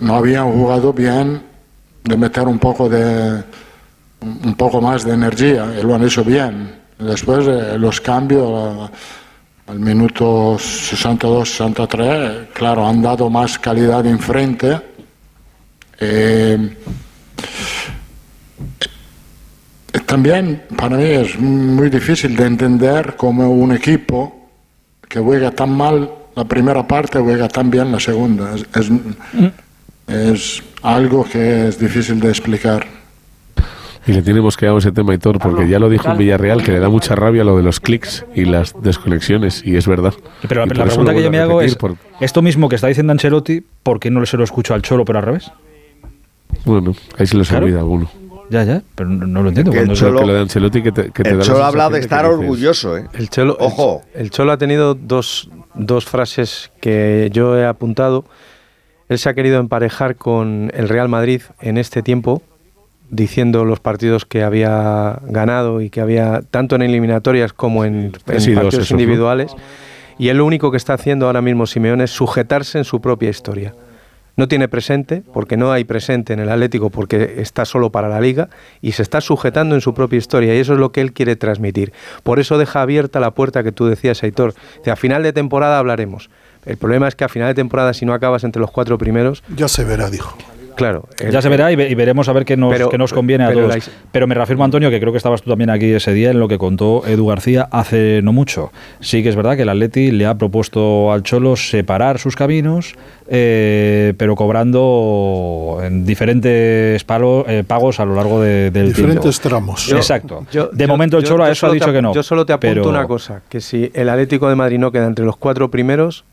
no 0.00 0.16
habían 0.16 0.52
jugado 0.52 0.92
bien, 0.92 1.42
de 2.04 2.16
meter 2.16 2.46
un 2.46 2.58
poco 2.58 2.88
de 2.88 3.42
un 4.20 4.54
poco 4.54 4.80
más 4.80 5.04
de 5.04 5.12
energía 5.12 5.66
y 5.78 5.82
lo 5.82 5.94
han 5.94 6.02
hecho 6.04 6.24
bien. 6.24 6.74
Después 6.98 7.46
eh, 7.46 7.78
los 7.78 8.00
cambios 8.00 8.90
al 9.66 9.80
minuto 9.80 10.54
62-63, 10.56 12.48
claro, 12.52 12.86
han 12.86 13.02
dado 13.02 13.28
más 13.28 13.58
calidad 13.58 14.06
enfrente. 14.06 14.80
Eh, 15.98 16.76
eh, 19.92 19.98
también 20.06 20.62
para 20.76 20.96
mí 20.96 21.04
es 21.04 21.36
muy 21.38 21.90
difícil 21.90 22.36
de 22.36 22.46
entender 22.46 23.16
cómo 23.16 23.50
un 23.50 23.72
equipo 23.72 24.50
que 25.08 25.18
juega 25.18 25.50
tan 25.50 25.70
mal 25.76 26.10
la 26.36 26.44
primera 26.44 26.86
parte 26.86 27.18
juega 27.18 27.48
tan 27.48 27.68
bien 27.70 27.90
la 27.90 27.98
segunda. 27.98 28.54
Es, 28.54 28.66
es, 28.74 28.90
es 30.06 30.62
algo 30.82 31.24
que 31.24 31.68
es 31.68 31.78
difícil 31.78 32.20
de 32.20 32.28
explicar. 32.28 32.95
Y 34.06 34.12
le 34.12 34.22
tiene 34.22 34.40
mosqueado 34.40 34.78
ese 34.78 34.92
tema, 34.92 35.12
Aitor, 35.12 35.38
porque 35.40 35.68
ya 35.68 35.78
lo 35.80 35.88
dijo 35.88 36.08
en 36.08 36.16
Villarreal, 36.18 36.62
que 36.62 36.70
le 36.72 36.78
da 36.78 36.88
mucha 36.88 37.16
rabia 37.16 37.42
lo 37.42 37.56
de 37.56 37.64
los 37.64 37.80
clics 37.80 38.24
y 38.36 38.44
las 38.44 38.72
desconexiones, 38.80 39.62
y 39.64 39.76
es 39.76 39.88
verdad. 39.88 40.14
Pero 40.48 40.64
la, 40.64 40.72
pregunta 40.84 41.12
que 41.12 41.22
yo 41.24 41.30
me 41.30 41.40
hago 41.40 41.60
es, 41.60 41.74
por- 41.74 41.96
esto 42.20 42.40
mismo 42.40 42.68
que 42.68 42.76
está 42.76 42.86
diciendo 42.86 43.10
Ancelotti, 43.12 43.64
¿por 43.82 43.98
qué 43.98 44.10
no 44.10 44.24
se 44.24 44.36
lo 44.36 44.44
escucho 44.44 44.74
al 44.74 44.82
Cholo 44.82 45.04
pero 45.04 45.18
al 45.18 45.24
revés? 45.24 45.50
Bueno, 46.64 46.94
ahí 47.18 47.26
se 47.26 47.36
les 47.36 47.48
Claro. 47.48 47.64
olvida 47.64 47.78
a 47.78 47.80
alguno. 47.80 48.10
Ya, 48.48 48.62
ya, 48.62 48.80
pero 48.94 49.08
no, 49.10 49.26
no 49.26 49.42
lo 49.42 49.48
entiendo. 49.48 49.72
Que 49.72 49.80
el 49.80 49.90
Cholo- 49.90 50.20
Que 50.20 50.26
lo 50.26 50.34
de 50.34 50.40
Ancelotti 50.40 50.82
que 50.82 50.92
te, 50.92 51.10
que 51.10 51.22
te 51.24 51.30
el 51.30 51.38
da 51.38 51.42
la 51.42 51.44
Cholo 51.44 51.64
ha 51.64 51.68
hablado 51.68 51.90
de 51.90 51.98
estar 51.98 52.24
orgulloso, 52.26 52.96
¿eh? 52.96 53.06
El 53.12 53.28
Cholo, 53.28 53.56
Ojo. 53.58 54.02
El, 54.14 54.22
el 54.22 54.30
Cholo 54.30 54.52
ha 54.52 54.56
tenido 54.56 54.94
dos, 54.94 55.50
dos 55.74 56.04
frases 56.04 56.70
que 56.80 57.28
yo 57.32 57.58
he 57.58 57.66
apuntado. 57.66 58.24
Él 59.08 59.18
se 59.18 59.28
ha 59.28 59.34
querido 59.34 59.58
emparejar 59.58 60.14
con 60.14 60.70
el 60.74 60.88
Real 60.88 61.08
Madrid 61.08 61.42
en 61.60 61.76
este 61.76 62.02
tiempo, 62.02 62.40
diciendo 63.10 63.64
los 63.64 63.80
partidos 63.80 64.24
que 64.24 64.42
había 64.42 65.20
ganado 65.28 65.80
y 65.80 65.90
que 65.90 66.00
había, 66.00 66.42
tanto 66.50 66.76
en 66.76 66.82
eliminatorias 66.82 67.52
como 67.52 67.84
en, 67.84 68.12
en 68.26 68.40
Sí, 68.40 68.52
dos 68.52 68.62
partidos 68.64 68.84
esos, 68.84 68.92
¿no? 68.92 69.00
individuales. 69.00 69.52
Y 70.18 70.28
él 70.28 70.38
lo 70.38 70.46
único 70.46 70.70
que 70.70 70.76
está 70.76 70.94
haciendo 70.94 71.26
ahora 71.26 71.42
mismo 71.42 71.66
Simeone 71.66 72.04
es 72.04 72.10
sujetarse 72.10 72.78
en 72.78 72.84
su 72.84 73.00
propia 73.00 73.28
historia. 73.30 73.74
No 74.38 74.48
tiene 74.48 74.68
presente, 74.68 75.22
porque 75.32 75.56
no 75.56 75.72
hay 75.72 75.84
presente 75.84 76.34
en 76.34 76.40
el 76.40 76.50
Atlético, 76.50 76.90
porque 76.90 77.36
está 77.38 77.64
solo 77.64 77.90
para 77.90 78.08
la 78.08 78.20
liga, 78.20 78.50
y 78.82 78.92
se 78.92 79.02
está 79.02 79.22
sujetando 79.22 79.74
en 79.74 79.80
su 79.80 79.94
propia 79.94 80.18
historia, 80.18 80.54
y 80.54 80.58
eso 80.58 80.74
es 80.74 80.78
lo 80.78 80.92
que 80.92 81.00
él 81.00 81.14
quiere 81.14 81.36
transmitir. 81.36 81.92
Por 82.22 82.38
eso 82.38 82.58
deja 82.58 82.82
abierta 82.82 83.18
la 83.18 83.30
puerta 83.30 83.62
que 83.62 83.72
tú 83.72 83.86
decías, 83.86 84.22
Aitor. 84.22 84.52
De 84.84 84.90
a 84.90 84.96
final 84.96 85.22
de 85.22 85.32
temporada 85.32 85.78
hablaremos. 85.78 86.28
El 86.66 86.76
problema 86.76 87.08
es 87.08 87.14
que 87.14 87.24
a 87.24 87.28
final 87.28 87.48
de 87.48 87.54
temporada, 87.54 87.94
si 87.94 88.04
no 88.04 88.12
acabas 88.12 88.44
entre 88.44 88.60
los 88.60 88.70
cuatro 88.70 88.98
primeros, 88.98 89.42
Ya 89.56 89.68
se 89.68 89.84
verá, 89.84 90.10
dijo. 90.10 90.36
Claro. 90.76 91.08
el- 91.18 91.32
Ya 91.32 91.42
se 91.42 91.48
verá 91.48 91.72
y, 91.72 91.76
ve- 91.76 91.88
y 91.90 91.94
veremos 91.94 92.28
a 92.28 92.32
ver 92.32 92.44
qué 92.44 92.56
nos, 92.56 92.72
Pero- 92.72 92.88
qué 92.90 92.98
nos 92.98 93.12
conviene 93.12 93.44
a 93.44 93.48
pero 93.48 93.62
todos. 93.68 93.76
la- 93.88 93.92
Pero 94.12 94.26
me 94.26 94.34
reafirmo, 94.34 94.62
Antonio, 94.64 94.90
que 94.90 95.00
creo 95.00 95.12
que 95.12 95.18
estabas 95.18 95.42
tú 95.42 95.50
también 95.50 95.70
aquí 95.70 95.86
ese 95.92 96.12
día 96.12 96.30
en 96.30 96.38
lo 96.38 96.46
que 96.48 96.58
contó 96.58 97.02
Edu 97.06 97.26
García 97.26 97.68
hace 97.72 98.20
no 98.22 98.32
mucho. 98.32 98.70
Sí 99.00 99.22
que 99.22 99.28
es 99.30 99.36
verdad 99.36 99.56
que 99.56 99.62
el 99.62 99.68
Atleti 99.68 100.10
le 100.12 100.26
ha 100.26 100.36
propuesto 100.36 101.10
al 101.12 101.22
Cholo 101.24 101.56
separar 101.56 102.18
sus 102.18 102.36
caminos, 102.36 102.94
eh, 103.28 104.14
pero 104.16 104.36
cobrando 104.36 105.80
en 105.82 106.04
diferentes 106.04 107.04
palo- 107.04 107.44
eh, 107.48 107.64
pagos 107.66 108.00
a 108.00 108.04
lo 108.04 108.14
largo 108.14 108.40
de- 108.40 108.70
del 108.70 108.88
Diferentes 108.88 109.40
tiempo. 109.40 109.48
tramos. 109.48 109.86
Yo- 109.86 109.96
Exacto. 109.96 110.46
yo- 110.52 110.68
de 110.72 110.84
yo- 110.84 110.88
momento 110.88 111.18
el 111.18 111.24
yo- 111.24 111.30
Cholo 111.30 111.44
a 111.44 111.50
eso 111.50 111.66
ha 111.66 111.72
dicho 111.72 111.86
te- 111.86 111.92
que 111.92 112.02
no. 112.02 112.14
Yo 112.14 112.22
solo 112.22 112.46
te 112.46 112.52
apunto 112.52 112.74
pero- 112.82 112.88
una 112.88 113.06
cosa, 113.06 113.42
que 113.48 113.60
si 113.60 113.90
el 113.94 114.08
Atlético 114.08 114.48
de 114.48 114.54
Madrid 114.56 114.78
no 114.78 114.92
queda 114.92 115.06
entre 115.06 115.24
los 115.24 115.36
cuatro 115.36 115.70
primeros, 115.70 116.24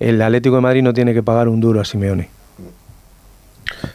el 0.00 0.20
Atlético 0.22 0.56
de 0.56 0.62
Madrid 0.62 0.82
no 0.82 0.92
tiene 0.92 1.12
que 1.14 1.22
pagar 1.22 1.48
un 1.48 1.60
duro 1.60 1.80
a 1.80 1.84
Simeone. 1.84 2.28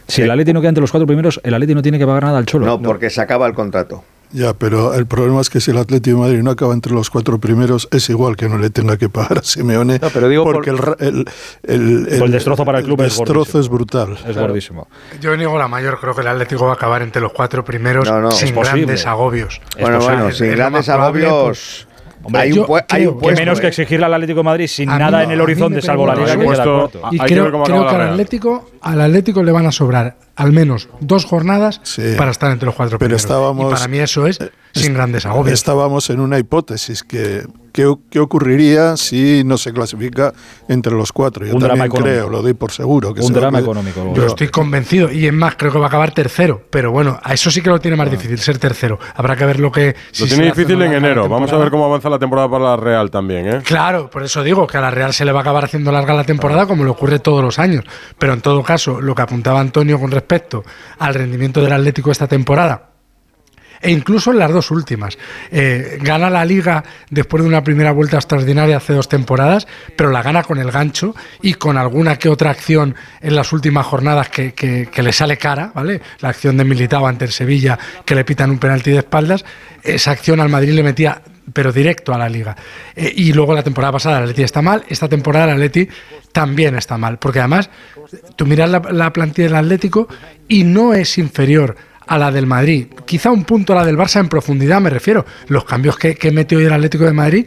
Si 0.08 0.22
el 0.22 0.30
Atleti 0.30 0.52
no 0.52 0.60
queda 0.60 0.70
entre 0.70 0.80
los 0.82 0.90
cuatro 0.90 1.06
primeros, 1.06 1.40
el 1.44 1.54
Atleti 1.54 1.74
no 1.74 1.82
tiene 1.82 1.98
que 1.98 2.06
pagar 2.06 2.24
nada 2.24 2.38
al 2.38 2.46
Cholo. 2.46 2.66
No, 2.66 2.80
porque 2.80 3.10
se 3.10 3.20
acaba 3.20 3.46
el 3.46 3.54
contrato. 3.54 4.04
Ya, 4.32 4.52
pero 4.52 4.94
el 4.94 5.06
problema 5.06 5.40
es 5.42 5.48
que 5.48 5.60
si 5.60 5.70
el 5.70 5.78
Atlético 5.78 6.16
de 6.16 6.22
Madrid 6.24 6.42
no 6.42 6.50
acaba 6.50 6.74
entre 6.74 6.92
los 6.92 7.08
cuatro 7.08 7.38
primeros, 7.38 7.86
es 7.92 8.10
igual 8.10 8.34
que 8.36 8.48
no 8.48 8.58
le 8.58 8.68
tenga 8.68 8.96
que 8.96 9.08
pagar 9.08 9.38
a 9.38 9.42
Simeone. 9.44 10.00
No, 10.02 10.10
pero 10.10 10.28
digo 10.28 10.42
porque 10.42 10.70
el, 10.70 10.78
ra- 10.78 10.96
el, 10.98 11.24
el, 11.62 12.08
el 12.10 12.32
destrozo 12.32 12.64
para 12.64 12.80
el 12.80 12.84
club 12.84 13.00
es 13.02 13.16
destrozo 13.16 13.60
es 13.60 13.68
brutal. 13.68 14.16
Es 14.26 14.36
gordísimo. 14.36 14.88
Yo 15.20 15.36
niego 15.36 15.56
la 15.56 15.68
mayor, 15.68 16.00
creo 16.00 16.16
que 16.16 16.22
el 16.22 16.26
Atlético 16.28 16.64
va 16.64 16.72
a 16.72 16.74
acabar 16.74 17.02
entre 17.02 17.22
los 17.22 17.32
cuatro 17.32 17.64
primeros 17.64 18.10
No, 18.10 18.20
no. 18.20 18.30
sin 18.32 18.56
grandes 18.56 19.06
agobios. 19.06 19.60
Bueno, 19.80 20.00
bueno, 20.00 20.32
sin 20.32 20.50
grandes 20.50 20.88
agobios. 20.88 21.86
Hombre, 22.26 22.40
hay, 22.40 22.52
un, 22.52 22.66
hay 22.88 23.06
que 23.06 23.32
menos 23.34 23.60
que 23.60 23.66
exigirle 23.66 24.06
al 24.06 24.14
Atlético 24.14 24.38
de 24.40 24.44
Madrid 24.44 24.66
sin 24.66 24.88
nada 24.88 25.10
no, 25.18 25.20
en 25.24 25.30
el 25.32 25.40
horizonte 25.42 25.82
salvo 25.82 26.06
la 26.06 26.14
liga 26.14 26.32
que 26.32 26.38
queda 26.38 26.46
puesto- 26.64 26.78
cuarto. 27.00 27.06
Hay 27.06 27.16
Y 27.16 27.18
creo, 27.18 27.62
creo 27.62 27.86
que 27.86 27.94
al. 27.94 28.00
Atlético, 28.12 28.70
al 28.84 29.00
Atlético 29.00 29.42
le 29.42 29.52
van 29.52 29.66
a 29.66 29.72
sobrar 29.72 30.16
al 30.36 30.52
menos 30.52 30.88
dos 31.00 31.24
jornadas 31.24 31.80
Sí. 31.84 32.14
para 32.18 32.30
estar 32.30 32.50
entre 32.50 32.66
los 32.66 32.74
cuatro 32.74 32.98
Pero 32.98 33.08
primeros. 33.16 33.22
estábamos- 33.22 33.70
y 33.70 33.74
para 33.74 33.88
mí 33.88 33.98
eso 33.98 34.26
es 34.26 34.38
sin 34.72 34.94
grandes 34.94 35.24
agobios. 35.26 35.54
Estábamos 35.54 36.10
en 36.10 36.18
una 36.20 36.38
hipótesis 36.38 37.02
que 37.04 37.44
¿qué, 37.72 38.18
ocurriría 38.20 38.96
si 38.96 39.42
no 39.44 39.58
se 39.58 39.72
clasifica 39.72 40.32
entre 40.68 40.92
los 40.94 41.12
cuatro. 41.12 41.44
Yo 41.46 41.54
Un 41.54 41.60
drama 41.60 41.84
también 41.84 41.86
económico. 41.92 42.14
creo, 42.20 42.30
lo 42.30 42.42
doy 42.42 42.54
por 42.54 42.70
seguro. 42.72 43.14
Que 43.14 43.20
Un 43.20 43.28
se 43.28 43.32
drama 43.34 43.58
económico. 43.60 44.12
Yo 44.14 44.26
estoy 44.26 44.48
convencido 44.48 45.10
y 45.12 45.26
es 45.26 45.32
más, 45.32 45.54
creo 45.56 45.72
que 45.72 45.78
va 45.78 45.86
a 45.86 45.88
acabar 45.88 46.12
tercero. 46.12 46.62
Pero 46.70 46.90
bueno, 46.92 47.18
a 47.22 47.34
eso 47.34 47.50
sí 47.50 47.62
que 47.62 47.70
lo 47.70 47.80
tiene 47.80 47.96
más 47.96 48.10
difícil, 48.10 48.38
ser 48.38 48.58
tercero. 48.58 48.98
Habrá 49.14 49.36
que 49.36 49.44
ver 49.44 49.60
lo 49.60 49.70
que. 49.72 49.94
si 50.12 50.22
Lo 50.24 50.28
tiene 50.28 50.44
difícil 50.46 50.80
en 50.82 50.92
enero. 50.94 51.28
Vamos 51.28 51.52
a 51.52 51.56
ver 51.56 51.70
cómo 51.70 51.84
avanza 51.86 52.08
la 52.10 52.18
temporada 52.18 52.48
para 52.48 52.64
la 52.64 52.76
Real 52.76 53.10
también, 53.10 53.46
¿eh? 53.48 53.60
Claro, 53.64 54.10
por 54.10 54.22
eso 54.24 54.42
digo 54.42 54.66
que 54.66 54.76
a 54.78 54.80
la 54.80 54.90
Real 54.90 55.12
se 55.14 55.24
le 55.24 55.30
va 55.32 55.40
a 55.40 55.42
acabar 55.42 55.64
haciendo 55.64 55.90
larga 55.92 56.14
la 56.14 56.24
temporada 56.24 56.66
como 56.66 56.82
le 56.84 56.90
ocurre 56.90 57.18
todos 57.20 57.42
los 57.42 57.58
años. 57.60 57.84
Pero 58.18 58.32
en 58.34 58.40
todo 58.40 58.62
caso, 58.62 58.73
lo 58.76 59.14
que 59.14 59.22
apuntaba 59.22 59.60
Antonio 59.60 59.98
con 59.98 60.10
respecto 60.10 60.64
al 60.98 61.14
rendimiento 61.14 61.62
del 61.62 61.72
Atlético 61.72 62.10
esta 62.10 62.26
temporada, 62.28 62.90
e 63.80 63.90
incluso 63.90 64.30
en 64.30 64.38
las 64.38 64.50
dos 64.50 64.70
últimas. 64.70 65.18
Eh, 65.50 65.98
gana 66.00 66.30
la 66.30 66.44
liga 66.44 66.82
después 67.10 67.42
de 67.42 67.48
una 67.48 67.62
primera 67.62 67.92
vuelta 67.92 68.16
extraordinaria 68.16 68.78
hace 68.78 68.94
dos 68.94 69.08
temporadas, 69.10 69.66
pero 69.94 70.10
la 70.10 70.22
gana 70.22 70.42
con 70.42 70.58
el 70.58 70.70
gancho 70.70 71.14
y 71.42 71.54
con 71.54 71.76
alguna 71.76 72.16
que 72.16 72.30
otra 72.30 72.50
acción 72.50 72.94
en 73.20 73.34
las 73.36 73.52
últimas 73.52 73.84
jornadas 73.84 74.30
que, 74.30 74.54
que- 74.54 74.88
que 74.90 75.02
le 75.02 75.12
sale 75.12 75.36
cara, 75.36 75.70
¿vale? 75.74 76.00
La 76.20 76.30
acción 76.30 76.56
de 76.56 76.64
Militao 76.64 77.06
ante 77.06 77.26
el 77.26 77.32
Sevilla, 77.32 77.78
que 78.06 78.14
le 78.14 78.24
pitan 78.24 78.50
un 78.50 78.58
penalti 78.58 78.90
de 78.90 78.98
espaldas, 78.98 79.44
esa 79.82 80.12
acción 80.12 80.40
al 80.40 80.48
Madrid 80.48 80.72
le 80.72 80.82
metía 80.82 81.20
pero 81.52 81.72
directo 81.72 82.14
a 82.14 82.18
la 82.18 82.28
liga. 82.28 82.56
Eh, 82.94 83.12
y 83.14 83.32
luego 83.32 83.54
la 83.54 83.62
temporada 83.62 83.92
pasada 83.92 84.18
el 84.18 84.24
Atleti 84.24 84.42
está 84.42 84.62
mal, 84.62 84.84
esta 84.88 85.08
temporada 85.08 85.46
el 85.46 85.52
Atleti 85.52 85.88
también 86.32 86.76
está 86.76 86.98
mal, 86.98 87.18
porque 87.18 87.40
además 87.40 87.70
tú 88.36 88.46
miras 88.46 88.70
la, 88.70 88.80
la 88.90 89.12
plantilla 89.12 89.48
del 89.48 89.56
Atlético 89.56 90.08
y 90.48 90.64
no 90.64 90.94
es 90.94 91.18
inferior 91.18 91.76
a 92.06 92.18
la 92.18 92.30
del 92.30 92.46
Madrid. 92.46 92.86
Quizá 93.06 93.30
un 93.30 93.44
punto 93.44 93.72
a 93.72 93.76
la 93.76 93.86
del 93.86 93.96
Barça 93.96 94.20
en 94.20 94.28
profundidad, 94.28 94.80
me 94.80 94.90
refiero. 94.90 95.24
Los 95.48 95.64
cambios 95.64 95.96
que, 95.96 96.14
que 96.14 96.30
mete 96.30 96.56
hoy 96.56 96.64
el 96.64 96.72
Atlético 96.72 97.04
de 97.04 97.12
Madrid, 97.12 97.46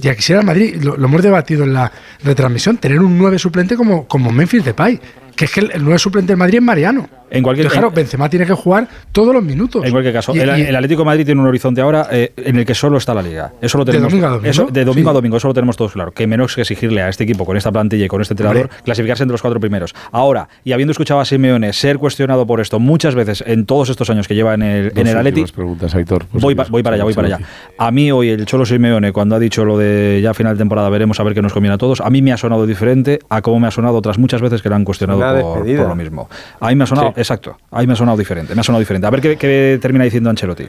ya 0.00 0.14
quisiera 0.14 0.40
el 0.40 0.46
Madrid, 0.46 0.82
lo, 0.82 0.96
lo 0.96 1.06
hemos 1.06 1.22
debatido 1.22 1.64
en 1.64 1.72
la 1.72 1.90
retransmisión, 2.22 2.78
tener 2.78 3.00
un 3.00 3.16
9 3.18 3.38
suplente 3.38 3.76
como, 3.76 4.06
como 4.06 4.30
Memphis 4.30 4.64
Depay, 4.64 5.00
que 5.34 5.44
es 5.44 5.50
que 5.50 5.60
el, 5.60 5.70
el 5.72 5.84
9 5.84 5.98
suplente 5.98 6.32
del 6.32 6.38
Madrid 6.38 6.58
es 6.58 6.62
Mariano. 6.62 7.08
En 7.30 7.42
cualquier 7.42 7.66
Entonces, 7.66 7.80
claro, 7.80 7.94
Benzema 7.94 8.28
tiene 8.30 8.46
que 8.46 8.52
jugar 8.54 8.88
todos 9.12 9.34
los 9.34 9.42
minutos. 9.42 9.84
En 9.84 9.90
cualquier 9.90 10.14
caso, 10.14 10.34
Y- 10.34 10.40
el, 10.40 10.58
y- 10.58 10.62
el 10.62 10.76
Atlético 10.76 11.02
de 11.02 11.06
Madrid 11.06 11.26
tiene 11.26 11.40
un 11.40 11.46
horizonte 11.46 11.80
ahora 11.80 12.08
eh, 12.10 12.32
en 12.36 12.56
el 12.58 12.64
que 12.64 12.74
solo 12.74 12.98
está 12.98 13.14
la 13.14 13.22
liga. 13.22 13.52
Eso 13.60 13.78
lo 13.78 13.84
¿De 13.84 13.92
tenemos. 13.92 14.10
domingo 14.12 14.26
a 14.26 14.30
domingo? 14.30 14.50
eso- 14.50 14.66
de 14.70 14.84
domingo 14.84 15.08
Sí. 15.08 15.10
a 15.10 15.14
domingo, 15.14 15.36
eso 15.36 15.48
lo 15.48 15.54
tenemos 15.54 15.76
todos 15.76 15.92
claro. 15.92 16.12
Que 16.12 16.26
menos 16.26 16.54
que 16.54 16.62
exigirle 16.62 17.02
a 17.02 17.08
este 17.08 17.24
equipo 17.24 17.44
con 17.44 17.56
esta 17.56 17.70
plantilla 17.72 18.04
y 18.04 18.08
con 18.08 18.20
este 18.22 18.34
entrenador 18.34 18.62
Hombre. 18.62 18.76
clasificarse 18.84 19.22
entre 19.22 19.32
los 19.34 19.42
cuatro 19.42 19.60
primeros. 19.60 19.94
Ahora, 20.12 20.48
y 20.64 20.72
habiendo 20.72 20.92
escuchado 20.92 21.20
a 21.20 21.24
Simeone 21.24 21.72
ser 21.72 21.98
cuestionado 21.98 22.46
por 22.46 22.60
esto 22.60 22.78
muchas 22.78 23.14
veces 23.14 23.44
en 23.46 23.66
todos 23.66 23.90
estos 23.90 24.08
años 24.10 24.26
que 24.28 24.34
lleva 24.34 24.54
en 24.54 24.62
el, 24.62 24.92
en 24.96 25.06
el 25.06 25.16
últimas 25.26 25.52
preguntas, 25.52 25.94
Aitor. 25.94 26.24
Pues 26.26 26.42
voy, 26.42 26.54
pa- 26.54 26.66
voy 26.70 26.82
para 26.82 26.94
allá, 26.94 27.04
voy 27.04 27.14
para 27.14 27.28
allá. 27.28 27.40
A 27.76 27.90
mí 27.90 28.10
hoy 28.10 28.30
el 28.30 28.46
Cholo 28.46 28.64
Simeone, 28.64 29.12
cuando 29.12 29.34
ha 29.34 29.38
dicho 29.38 29.64
lo 29.64 29.76
de 29.76 30.20
ya 30.22 30.32
final 30.34 30.54
de 30.54 30.58
temporada, 30.58 30.88
veremos 30.88 31.20
a 31.20 31.22
ver 31.22 31.34
qué 31.34 31.42
nos 31.42 31.52
conviene 31.52 31.74
a 31.74 31.78
todos, 31.78 32.00
a 32.00 32.08
mí 32.10 32.22
me 32.22 32.32
ha 32.32 32.36
sonado 32.36 32.66
diferente 32.66 33.18
a 33.28 33.42
cómo 33.42 33.60
me 33.60 33.66
ha 33.68 33.70
sonado 33.70 33.96
otras 33.96 34.18
muchas 34.18 34.40
veces 34.40 34.62
que 34.62 34.68
lo 34.68 34.74
han 34.76 34.84
cuestionado 34.84 35.18
por, 35.40 35.66
lo 35.66 35.94
mismo. 35.96 36.28
A 36.60 36.68
mí 36.68 36.76
me 36.76 36.84
ha 36.84 36.86
sonado, 36.86 37.08
Sí. 37.08 37.17
Exacto, 37.18 37.58
a 37.70 37.80
mí 37.80 37.86
me 37.86 37.92
ha 37.92 37.96
sonado 37.96 38.16
diferente, 38.16 38.54
me 38.54 38.60
ha 38.60 38.64
sonado 38.64 38.80
diferente. 38.80 39.06
A 39.06 39.10
ver 39.10 39.20
qué, 39.20 39.36
qué 39.36 39.78
termina 39.80 40.04
diciendo 40.04 40.30
Ancelotti. 40.30 40.64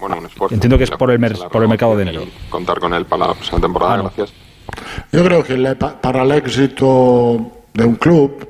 Bueno, 0.00 0.18
un 0.18 0.26
esfuerzo. 0.26 0.54
Entiendo 0.54 0.78
que 0.78 0.84
es 0.84 0.90
por 0.92 1.10
el, 1.10 1.18
mer- 1.18 1.36
la 1.36 1.48
por 1.48 1.62
el 1.62 1.68
mercado 1.68 1.96
de 1.96 2.02
enero. 2.02 2.22
Contar 2.50 2.78
con 2.78 2.94
él 2.94 3.04
para 3.04 3.28
la 3.28 3.34
próxima 3.34 3.60
temporada, 3.60 3.94
Ah, 3.94 3.96
no. 3.96 4.02
gracias. 4.04 4.32
Yo 5.12 5.24
creo 5.24 5.42
que 5.42 5.56
le- 5.56 5.74
pa- 5.74 6.00
para 6.00 6.22
el 6.22 6.32
éxito 6.32 7.50
de 7.74 7.84
un 7.84 7.96
club 7.96 8.48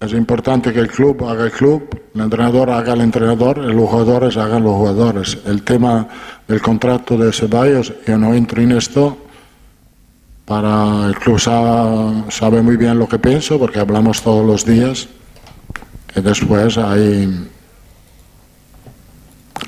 es 0.00 0.12
importante 0.12 0.72
que 0.74 0.80
el 0.80 0.88
club 0.88 1.24
haga 1.26 1.44
el 1.44 1.50
club, 1.52 1.88
el 2.14 2.20
entrenador 2.20 2.68
haga 2.70 2.92
el 2.92 3.00
entrenador, 3.00 3.56
los 3.58 3.88
jugadores 3.88 4.36
hagan 4.36 4.62
los 4.64 4.74
jugadores. 4.74 5.38
El 5.46 5.62
tema 5.62 6.06
del 6.46 6.60
contrato 6.60 7.16
de 7.16 7.32
Ceballos, 7.32 7.94
yo 8.06 8.18
no 8.18 8.34
entro 8.34 8.60
en 8.60 8.72
esto. 8.72 9.16
Para 10.46 11.06
el 11.08 11.16
club 11.16 11.38
sa- 11.40 12.24
sabe 12.30 12.62
muy 12.62 12.76
bien 12.76 12.98
lo 12.98 13.08
que 13.08 13.18
pienso 13.18 13.58
porque 13.58 13.80
hablamos 13.80 14.22
todos 14.22 14.46
los 14.46 14.64
días. 14.64 15.08
Y 16.14 16.20
después 16.20 16.78
hay. 16.78 17.48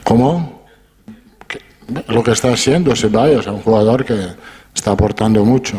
¿Cómo? 0.05 0.63
Lo 2.09 2.23
que 2.23 2.31
está 2.33 2.53
haciendo 2.53 2.95
Ceballos 2.95 3.41
es 3.47 3.53
un 3.53 3.61
jugador 3.61 4.05
que 4.05 4.15
está 4.75 4.93
aportando 4.93 5.45
mucho. 5.45 5.77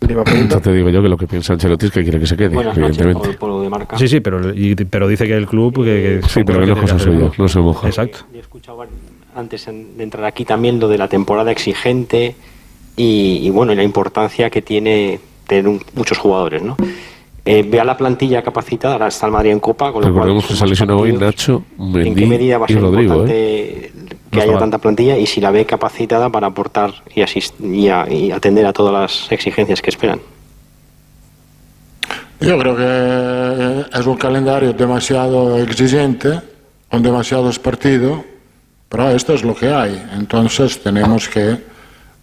Te 0.00 0.72
digo 0.72 0.90
yo 0.90 1.02
que 1.02 1.08
lo 1.08 1.16
que 1.16 1.26
piensa 1.26 1.54
Ancelotti 1.54 1.86
es 1.86 1.92
que 1.92 2.02
quiere 2.02 2.20
que 2.20 2.26
se 2.26 2.36
quede, 2.36 2.54
Buenas 2.54 2.76
noches, 2.76 2.98
de 2.98 3.68
Marca. 3.70 3.98
Sí, 3.98 4.06
sí, 4.06 4.20
pero, 4.20 4.52
y- 4.54 4.74
pero 4.74 5.08
dice 5.08 5.26
que 5.26 5.34
el 5.36 5.46
club. 5.46 5.74
Que, 5.84 6.20
que 6.22 6.28
Sí, 6.28 6.44
pero 6.44 6.60
que 6.60 6.66
no 6.66 6.74
es 6.74 6.80
cosa 6.80 6.98
suya, 6.98 7.30
no 7.38 7.48
se 7.48 7.58
moja. 7.60 7.86
Exacto. 7.88 8.18
He 8.34 8.38
escuchado 8.38 8.84
antes 9.34 9.66
de 9.66 10.02
entrar 10.02 10.24
aquí 10.24 10.44
también 10.44 10.78
lo 10.78 10.88
de 10.88 10.98
la 10.98 11.08
temporada 11.08 11.50
exigente 11.50 12.36
y, 12.96 13.40
y, 13.42 13.50
bueno, 13.50 13.72
y 13.72 13.76
la 13.76 13.82
importancia 13.82 14.48
que 14.50 14.62
tiene 14.62 15.20
tener 15.46 15.68
un- 15.68 15.82
muchos 15.94 16.18
jugadores, 16.18 16.62
¿no? 16.62 16.76
Eh, 17.44 17.62
vea 17.68 17.84
la 17.84 17.96
plantilla 17.96 18.42
capacitada, 18.42 18.94
ahora 18.94 19.06
está 19.08 19.26
el 19.26 19.32
Madrid 19.32 19.52
en 19.52 19.60
Copa, 19.60 19.92
con 19.92 20.00
lo 20.02 20.08
cual 20.08 20.14
Recordemos 20.14 20.46
que 20.46 20.56
se 20.56 20.66
lesionado 20.66 20.98
hoy. 20.98 21.12
Nacho, 21.12 21.62
¿En 21.78 21.92
qué 21.92 21.98
Mendy 22.04 22.26
medida 22.26 22.58
va 22.58 22.66
a 22.66 22.70
y 22.70 22.74
ser 22.74 22.82
Rodrigo. 22.82 23.12
importante 23.14 23.86
¿eh? 23.86 23.92
que 24.30 24.36
No 24.38 24.42
haya 24.42 24.50
mal. 24.52 24.60
tanta 24.60 24.78
plantilla 24.78 25.16
y 25.16 25.26
si 25.26 25.40
la 25.40 25.52
ve 25.52 25.64
capacitada 25.64 26.28
para 26.30 26.48
aportar 26.48 26.92
y, 27.14 27.20
asist- 27.20 27.54
y, 27.62 27.88
a- 27.88 28.10
y 28.12 28.32
atender 28.32 28.66
a 28.66 28.72
todas 28.72 28.92
las 28.92 29.30
exigencias 29.30 29.80
que 29.80 29.90
esperan? 29.90 30.18
Yo 32.40 32.58
creo 32.58 32.76
que 32.76 33.98
es 33.98 34.06
un 34.06 34.16
calendario 34.16 34.72
demasiado 34.72 35.56
exigente, 35.58 36.40
con 36.90 37.02
demasiados 37.02 37.58
partidos, 37.58 38.20
pero 38.88 39.10
esto 39.10 39.34
es 39.34 39.42
lo 39.44 39.54
que 39.54 39.68
hay. 39.68 40.02
Entonces 40.18 40.82
tenemos 40.82 41.28
que 41.28 41.56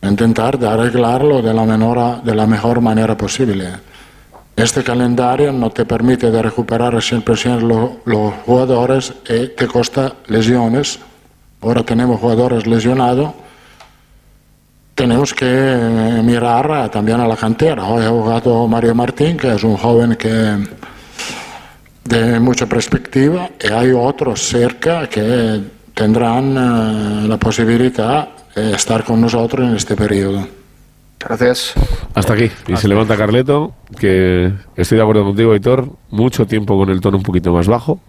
intentar 0.09 0.57
de 0.59 0.67
arreglarlo 0.67 1.41
de 1.41 1.53
la, 1.53 1.63
menor, 1.63 2.21
de 2.23 2.35
la 2.35 2.45
mejor 2.47 2.81
manera 2.81 3.15
posible. 3.17 3.67
este 4.55 4.83
calendario 4.83 5.51
no 5.51 5.69
te 5.71 5.83
permite 5.85 6.29
de 6.29 6.41
recuperar 6.41 6.93
al 6.93 7.01
100% 7.01 7.61
lo- 7.61 7.97
los 8.05 8.33
jugadores 8.45 9.13
y 9.27 9.47
te 9.47 9.65
costa 9.67 10.13
lesiones. 10.27 10.99
Ahora 11.61 11.83
tenemos 11.83 12.19
jugadores 12.19 12.67
lesionados. 12.67 13.31
Tenemos 14.95 15.33
que 15.33 15.45
eh, 15.47 16.21
mirar 16.23 16.89
también 16.91 17.19
a 17.19 17.27
la 17.27 17.35
cantera. 17.35 17.83
Hoy 17.85 18.05
ha 18.05 18.09
jugado 18.09 18.67
Mario 18.67 18.93
Martín, 18.93 19.37
que 19.37 19.55
es 19.55 19.63
un 19.63 19.75
joven 19.75 20.15
que 20.15 20.67
de 22.03 22.39
mucha 22.39 22.65
perspectiva, 22.67 23.49
y 23.59 23.71
hay 23.71 23.91
otros 23.91 24.41
cerca 24.41 25.07
que 25.07 25.61
tendrán 25.95 26.45
eh, 26.57 27.27
la 27.27 27.37
posibilidad 27.37 28.27
estar 28.55 29.03
con 29.03 29.21
nosotros 29.21 29.67
en 29.67 29.75
este 29.75 29.95
periodo. 29.95 30.47
Gracias. 31.19 31.73
Hasta 32.15 32.33
aquí. 32.33 32.51
Y 32.67 32.75
se 32.75 32.87
levanta 32.87 33.15
Carleto, 33.15 33.73
que 33.97 34.51
estoy 34.75 34.97
de 34.97 35.01
acuerdo 35.01 35.23
contigo, 35.23 35.53
Aitor. 35.53 35.89
Mucho 36.09 36.45
tiempo 36.45 36.77
con 36.77 36.89
el 36.89 36.99
tono 36.99 37.17
un 37.17 37.23
poquito 37.23 37.53
más 37.53 37.67
bajo. 37.67 37.99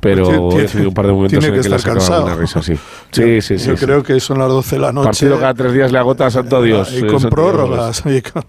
Pero 0.00 0.28
Tiene- 0.50 0.64
he 0.64 0.68
tenido 0.68 0.88
un 0.90 0.94
par 0.94 1.06
de 1.06 1.12
momentos 1.12 1.38
tiene 1.40 1.46
en 1.48 1.54
que 1.54 1.60
que 1.62 1.68
le 1.70 1.76
estar 1.76 2.00
sacaba 2.00 2.20
cansado. 2.20 2.26
una 2.26 2.34
risa, 2.36 2.62
sí. 2.62 2.74
Sí, 3.10 3.40
sí, 3.40 3.58
sí. 3.58 3.66
Yo 3.68 3.76
sí. 3.76 3.84
creo 3.84 4.02
que 4.04 4.20
son 4.20 4.38
las 4.38 4.48
12 4.48 4.76
de 4.76 4.82
la 4.82 4.92
noche. 4.92 5.06
Partido 5.06 5.40
cada 5.40 5.54
tres 5.54 5.72
días 5.72 5.90
le 5.90 5.98
agota 5.98 6.26
a 6.26 6.30
Santo 6.30 6.62
Dios. 6.62 6.92
Y 6.92 6.98
eh, 6.98 7.06
con 7.06 7.22
prórrogas. 7.30 8.02
y 8.06 8.22
con- 8.22 8.44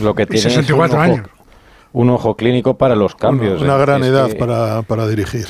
Lo 0.00 0.14
que 0.14 0.24
tiene 0.26 0.38
es 0.48 0.54
64 0.54 0.96
un 0.96 1.02
ojo, 1.04 1.12
años. 1.12 1.28
un 1.92 2.10
ojo 2.10 2.36
clínico 2.36 2.78
para 2.78 2.94
los 2.94 3.14
cambios. 3.16 3.60
Una 3.60 3.76
¿eh? 3.76 3.80
gran 3.80 4.02
Es 4.02 4.08
edad 4.08 4.28
que- 4.28 4.36
para, 4.36 4.80
para 4.82 5.06
dirigir. 5.08 5.46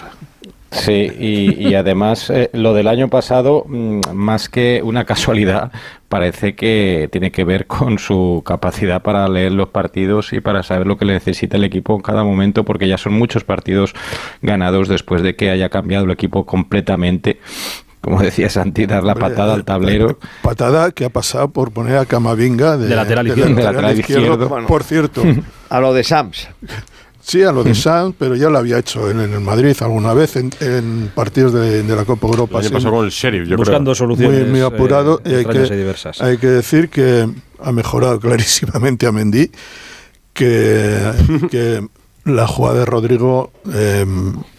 Sí, 0.71 1.11
y, 1.19 1.69
y 1.69 1.75
además 1.75 2.29
eh, 2.29 2.51
lo 2.53 2.75
del 2.75 2.89
año 2.89 3.09
pasado, 3.09 3.65
mm, 3.67 4.01
más 4.13 4.49
que 4.51 4.83
una 4.85 5.05
casualidad, 5.07 5.73
parece 6.09 6.55
que 6.55 7.09
tiene 7.11 7.31
que 7.33 7.45
ver 7.45 7.67
con 7.67 7.99
su 7.99 8.43
capacidad 8.45 9.03
para 9.03 9.27
leer 9.29 9.53
los 9.53 9.69
partidos 9.69 10.33
y 10.33 10.41
para 10.41 10.63
saber 10.63 10.87
lo 10.87 10.99
que 10.99 11.07
le 11.07 11.15
necesita 11.15 11.57
el 11.57 11.65
equipo 11.65 11.95
en 11.95 12.03
cada 12.03 12.23
momento, 12.23 12.65
porque 12.65 12.87
ya 12.87 12.99
son 12.99 13.15
muchos 13.15 13.45
partidos 13.45 13.95
ganados 14.43 14.89
después 14.89 15.23
de 15.23 15.37
que 15.37 15.51
haya 15.51 15.71
cambiado 15.71 16.05
el 16.05 16.11
equipo 16.11 16.45
completamente. 16.45 17.41
Como 18.01 18.23
decía 18.23 18.49
Santi, 18.49 18.87
dar 18.87 19.05
la 19.05 19.15
patada 19.15 19.55
al 19.55 19.65
tablero. 19.65 20.19
Patada 20.43 20.93
que 20.93 21.05
ha 21.05 21.11
pasado 21.11 21.51
por 21.51 21.73
poner 21.73 21.97
a 21.97 22.07
Camavinga 22.07 22.77
de, 22.77 22.89
De 22.89 22.97
lateral 22.97 23.25
de 23.25 23.31
izquierdo. 23.31 23.55
De 23.55 23.63
lateral 23.63 23.99
izquierdo. 23.99 24.67
Por 24.67 24.85
cierto, 24.85 25.23
A 25.69 25.81
lo 25.81 25.93
de 25.93 26.05
Sams. 26.05 26.49
sí, 27.29 27.43
a 27.45 27.53
lo 27.53 27.63
de 27.63 27.75
Sanz, 27.75 28.15
pero 28.19 28.35
ya 28.35 28.49
lo 28.51 28.59
había 28.59 28.79
hecho 28.79 29.09
en, 29.11 29.21
en 29.21 29.33
el 29.35 29.41
Madrid 29.41 29.77
alguna 29.81 30.15
vez 30.15 30.35
en, 30.37 30.51
en 30.61 31.13
partidos 31.15 31.53
de, 31.53 31.83
de 31.83 31.97
la 31.97 32.05
Copa 32.05 32.27
Europa. 32.27 32.63
Sí. 32.63 32.71
pasado 32.71 32.95
con 32.95 33.05
el 33.05 33.11
Sheriff, 33.13 33.47
yo 33.49 33.57
Buscando 33.57 33.91
creo. 33.93 33.95
soluciones. 33.95 34.41
muy, 34.43 34.51
muy 34.51 34.61
apurado 34.63 35.21
eh, 35.25 35.31
y 35.31 35.35
hay 35.35 35.45
que, 35.45 35.75
y 35.75 35.77
diversas. 35.77 36.21
hay 36.21 36.39
que 36.39 36.47
decir 36.49 36.89
que 36.89 37.29
ha 37.63 37.73
mejorado 37.73 38.19
clarísimamente 38.27 39.07
a 39.07 39.13
Mendy 39.13 39.51
que, 40.33 40.99
que 41.51 41.87
la 42.25 42.47
jugada 42.47 42.81
de 42.81 42.85
Rodrigo 42.85 43.53
eh, 43.73 44.05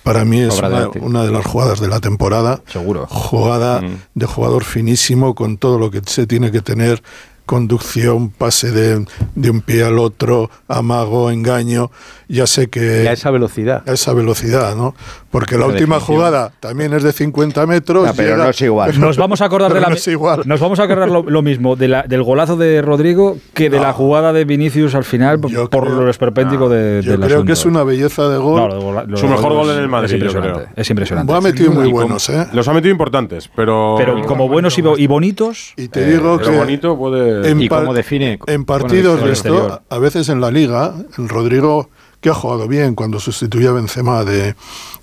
para 0.04 0.26
mí 0.26 0.42
es 0.42 0.60
una 1.02 1.24
de 1.24 1.32
las 1.32 1.46
jugadas 1.46 1.80
de 1.80 1.88
la 1.88 2.00
temporada 2.00 2.62
Seguro. 2.68 3.06
jugada 3.08 3.82
Mm. 3.82 3.98
de 4.16 4.26
jugador 4.26 4.64
finísimo 4.64 5.36
con 5.36 5.58
todo 5.58 5.78
lo 5.78 5.92
que 5.92 6.02
se 6.06 6.26
tiene 6.28 6.52
que 6.52 6.62
tener 6.62 7.04
conducción, 7.50 8.30
pase 8.30 8.72
de, 8.72 9.06
de 9.36 9.50
un 9.50 9.62
pie 9.62 9.84
al 9.84 9.98
otro, 10.00 10.50
amago, 10.68 11.32
engaño, 11.32 11.90
ya 12.28 12.46
sé 12.46 12.68
que 12.68 13.04
Y 13.04 13.08
a 13.08 13.12
esa 13.14 13.32
velocidad. 13.32 13.82
a 13.90 13.92
esa 13.94 14.14
velocidad, 14.14 14.76
¿no? 14.76 14.94
Porque 15.32 15.58
la 15.58 15.66
última 15.66 15.96
definición. 15.96 16.18
jugada 16.18 16.52
también 16.60 16.94
es 16.94 17.04
de 17.04 17.12
50 17.12 17.66
metros. 17.68 18.08
Ah, 18.08 18.14
pero 18.16 18.30
llega- 18.34 18.44
no 18.46 18.50
es 18.50 18.62
igual. 18.62 18.92
pero- 18.92 19.02
Nos 19.08 19.18
vamos 19.18 19.42
a 19.42 19.46
acordar 19.46 19.74
de 19.74 19.80
la 19.82 19.90
no 19.90 19.96
es 19.96 20.08
igual. 20.08 20.42
nos 20.46 20.60
vamos 20.60 20.80
a 20.80 20.84
acordar 20.84 21.10
lo, 21.10 21.24
lo 21.24 21.42
mismo 21.42 21.76
de 21.76 21.88
la- 21.88 22.04
del 22.04 22.24
golazo 22.24 22.56
de 22.56 22.82
Rodrigo 22.82 23.38
que 23.54 23.70
de 23.70 23.80
la 23.80 23.94
jugada 23.94 24.32
de 24.34 24.46
Vinicius 24.46 24.96
al 24.96 25.04
final 25.04 25.40
por 25.40 25.50
creo- 25.70 26.02
lo 26.02 26.10
esperpéntico 26.10 26.70
de, 26.70 27.02
Yo 27.04 27.12
del 27.12 27.22
creo 27.22 27.46
que 27.46 27.54
es 27.54 27.66
una 27.66 27.84
belleza 27.84 28.30
de 28.30 28.38
gol. 28.38 28.60
No, 28.62 28.68
lo 28.68 29.06
lo 29.06 29.18
Su 29.18 29.28
mejor 29.28 29.54
gol 29.54 29.70
en 29.72 29.78
el 29.80 29.88
Madrid, 29.88 30.06
es 30.06 30.12
yo 30.12 30.18
impresionante. 30.18 30.60
creo. 30.66 30.74
Es 30.76 30.90
impresionante. 30.90 31.34
Ha 31.34 31.42
metido 31.42 31.72
muy 31.72 31.90
buenos, 31.92 32.30
¿eh? 32.30 32.48
Los 32.54 32.68
ha 32.68 32.74
metido 32.74 32.92
importantes, 32.92 33.50
pero. 33.56 33.96
Pero 33.98 34.22
como 34.26 34.48
buenos 34.48 34.78
y, 34.78 34.82
bo- 34.82 34.98
y 34.98 35.08
bonitos, 35.08 35.74
Y 35.78 35.88
te 35.88 36.06
digo 36.06 36.38
pero 36.38 36.52
que 36.52 36.58
bonito 36.58 36.98
puede. 36.98 37.39
En, 37.46 37.62
¿Y 37.62 37.70
par- 37.70 37.82
cómo 37.82 37.94
define 37.94 38.40
en 38.48 38.66
partidos 38.66 39.22
de 39.24 39.32
esto, 39.32 39.50
exterior? 39.50 39.82
a 39.90 39.98
veces 39.98 40.30
en 40.30 40.42
la 40.42 40.52
liga, 40.52 40.94
el 41.18 41.30
Rodrigo, 41.30 41.90
que 42.22 42.30
ha 42.30 42.34
jugado 42.34 42.68
bien 42.68 42.96
cuando 42.96 43.20
sustituye 43.20 43.68
a 43.68 43.72
Benzema 43.72 44.24
de, 44.26 44.56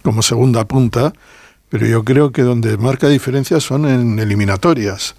como 0.03 0.23
segunda 0.23 0.67
punta, 0.67 1.13
pero 1.69 1.87
yo 1.87 2.05
creo 2.05 2.31
que 2.33 2.43
donde 2.43 2.77
marca 2.77 3.09
diferencia 3.09 3.59
son 3.61 3.87
en 3.89 4.19
eliminatorias. 4.19 5.17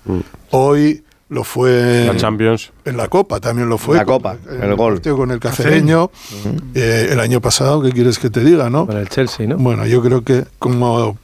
Hoy 0.51 1.03
lo 1.29 1.43
fue 1.43 2.05
La 2.05 2.15
Champions. 2.15 2.71
en 2.85 2.95
la 2.97 3.07
Copa, 3.09 3.39
también 3.39 3.67
lo 3.67 3.77
fue. 3.77 3.97
La 3.97 4.05
Copa, 4.05 4.37
en 4.49 4.63
el 4.63 4.75
gol. 4.75 5.01
con 5.01 5.31
el 5.31 5.39
cacereño. 5.39 6.09
Eh, 6.73 7.09
el 7.11 7.19
año 7.19 7.41
pasado, 7.41 7.81
¿qué 7.81 7.91
quieres 7.91 8.17
que 8.19 8.29
te 8.29 8.41
diga, 8.41 8.69
no? 8.69 8.85
Para 8.87 9.01
el 9.01 9.09
Chelsea, 9.09 9.45
¿no? 9.47 9.57
Bueno, 9.57 9.85
yo 9.85 10.01
creo 10.01 10.23
que 10.23 10.45
como 10.59 11.17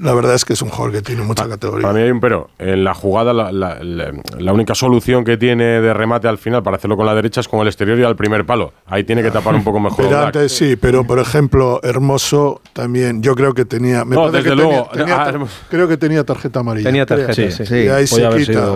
la 0.00 0.12
verdad 0.14 0.34
es 0.34 0.44
que 0.44 0.52
es 0.52 0.62
un 0.62 0.68
jugador 0.68 0.92
que 0.92 1.02
tiene 1.02 1.22
mucha 1.22 1.48
categoría. 1.48 1.82
Para 1.82 1.94
mí 1.94 2.02
hay 2.04 2.10
un 2.10 2.20
pero. 2.20 2.50
En 2.58 2.84
la 2.84 2.94
jugada, 2.94 3.32
la, 3.32 3.50
la- 3.52 3.82
la- 3.82 4.12
la 4.38 4.52
única 4.52 4.74
solución 4.74 5.24
que 5.24 5.36
tiene 5.36 5.80
de 5.80 5.94
remate 5.94 6.28
al 6.28 6.38
final 6.38 6.62
para 6.62 6.76
hacerlo 6.76 6.96
con 6.96 7.06
la 7.06 7.14
derecha 7.14 7.40
es 7.40 7.48
con 7.48 7.60
el 7.60 7.66
exterior 7.68 7.98
y 7.98 8.04
al 8.04 8.16
primer 8.16 8.44
palo. 8.44 8.72
Ahí 8.86 9.04
tiene 9.04 9.22
que 9.22 9.30
tapar 9.30 9.54
un 9.54 9.64
poco 9.64 9.80
mejor. 9.80 10.04
Pero 10.04 10.20
antes 10.26 10.52
sí, 10.52 10.76
pero 10.76 11.04
por 11.04 11.18
ejemplo, 11.18 11.80
Hermoso 11.82 12.60
también, 12.72 13.22
yo 13.22 13.34
creo 13.34 13.54
que 13.54 13.64
tenía. 13.64 14.04
Me 14.04 14.14
No, 14.14 14.30
desde 14.30 14.50
que 14.50 14.54
luego. 14.56 14.88
tenía 14.92 15.22
Ah, 15.22 15.32
creo 15.70 15.88
que 15.88 15.96
tenía 15.96 16.24
tarjeta 16.24 16.60
amarilla. 16.60 16.88
Tenía 16.88 17.06
tarjeta, 17.06 17.32
Sí, 17.34 17.50
sí. 17.50 17.64
sí. 17.66 17.74
Y 17.76 17.88
ahí 17.88 18.06
se 18.06 18.28
quita 18.36 18.66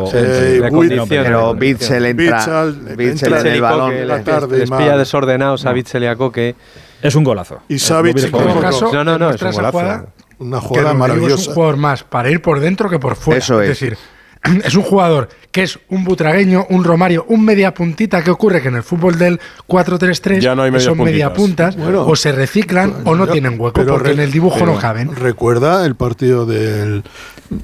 sí, 0.47 1.07
pero 1.09 1.55
Bitzel 1.55 2.07
entra, 2.07 2.65
Bitzel, 2.65 2.97
Bitzel 2.97 3.33
entra 3.33 3.41
en 3.41 3.47
el 3.47 3.61
balón. 3.61 3.93
En 3.93 4.09
la 4.09 4.23
tarde, 4.23 4.59
les, 4.59 4.71
les 4.71 4.79
pilla 4.79 4.97
desordenados 4.97 5.65
no. 5.65 5.71
a 5.71 5.73
Bitzel 5.73 6.03
y 6.05 6.07
a 6.07 6.17
Coque. 6.17 6.55
Es 7.03 7.15
un 7.15 7.25
golazo. 7.25 7.61
Y 7.69 7.79
Savic, 7.79 8.19
en 8.19 8.31
todo 8.31 8.61
caso, 8.61 8.93
no, 8.93 9.05
no, 9.05 9.19
no, 9.19 9.31
es 9.31 9.43
un 9.43 9.53
golazo. 9.53 9.79
Jugada, 9.79 10.07
una 10.39 10.61
jugada 10.61 10.91
que 10.93 10.97
maravillosa. 10.97 11.35
Es 11.43 11.49
un 11.49 11.55
jugador 11.55 11.77
más 11.77 12.05
para 12.05 12.31
ir 12.31 12.43
por 12.43 12.61
dentro 12.61 12.89
que 12.89 12.99
por 12.99 13.17
fuera. 13.17 13.39
Eso 13.39 13.61
es. 13.61 13.71
es 13.71 13.81
decir, 13.81 13.99
es 14.65 14.75
un 14.75 14.83
jugador 14.83 15.29
que 15.51 15.63
es 15.63 15.79
un 15.89 16.05
butragueño, 16.05 16.67
un 16.71 16.85
romario, 16.85 17.25
un 17.29 17.45
media 17.45 17.73
puntita. 17.73 18.23
¿Qué 18.23 18.31
ocurre? 18.31 18.61
Que 18.61 18.69
en 18.69 18.77
el 18.77 18.83
fútbol 18.83 19.19
del 19.19 19.41
4-3-3 19.67 20.41
ya 20.41 20.55
no 20.55 20.63
hay 20.63 20.81
son 20.81 20.99
media 20.99 21.33
puntas 21.33 21.77
bueno, 21.77 22.07
o 22.07 22.17
se 22.17 22.33
reciclan 22.33 22.93
bueno, 22.93 23.11
o 23.11 23.15
no 23.15 23.27
tienen 23.29 23.59
hueco 23.59 23.85
porque 23.87 24.13
en 24.13 24.21
el 24.21 24.31
dibujo 24.31 24.65
no 24.67 24.79
caben. 24.79 25.15
¿Recuerda 25.15 25.85
el 25.87 25.95
partido 25.95 26.47
del, 26.47 27.05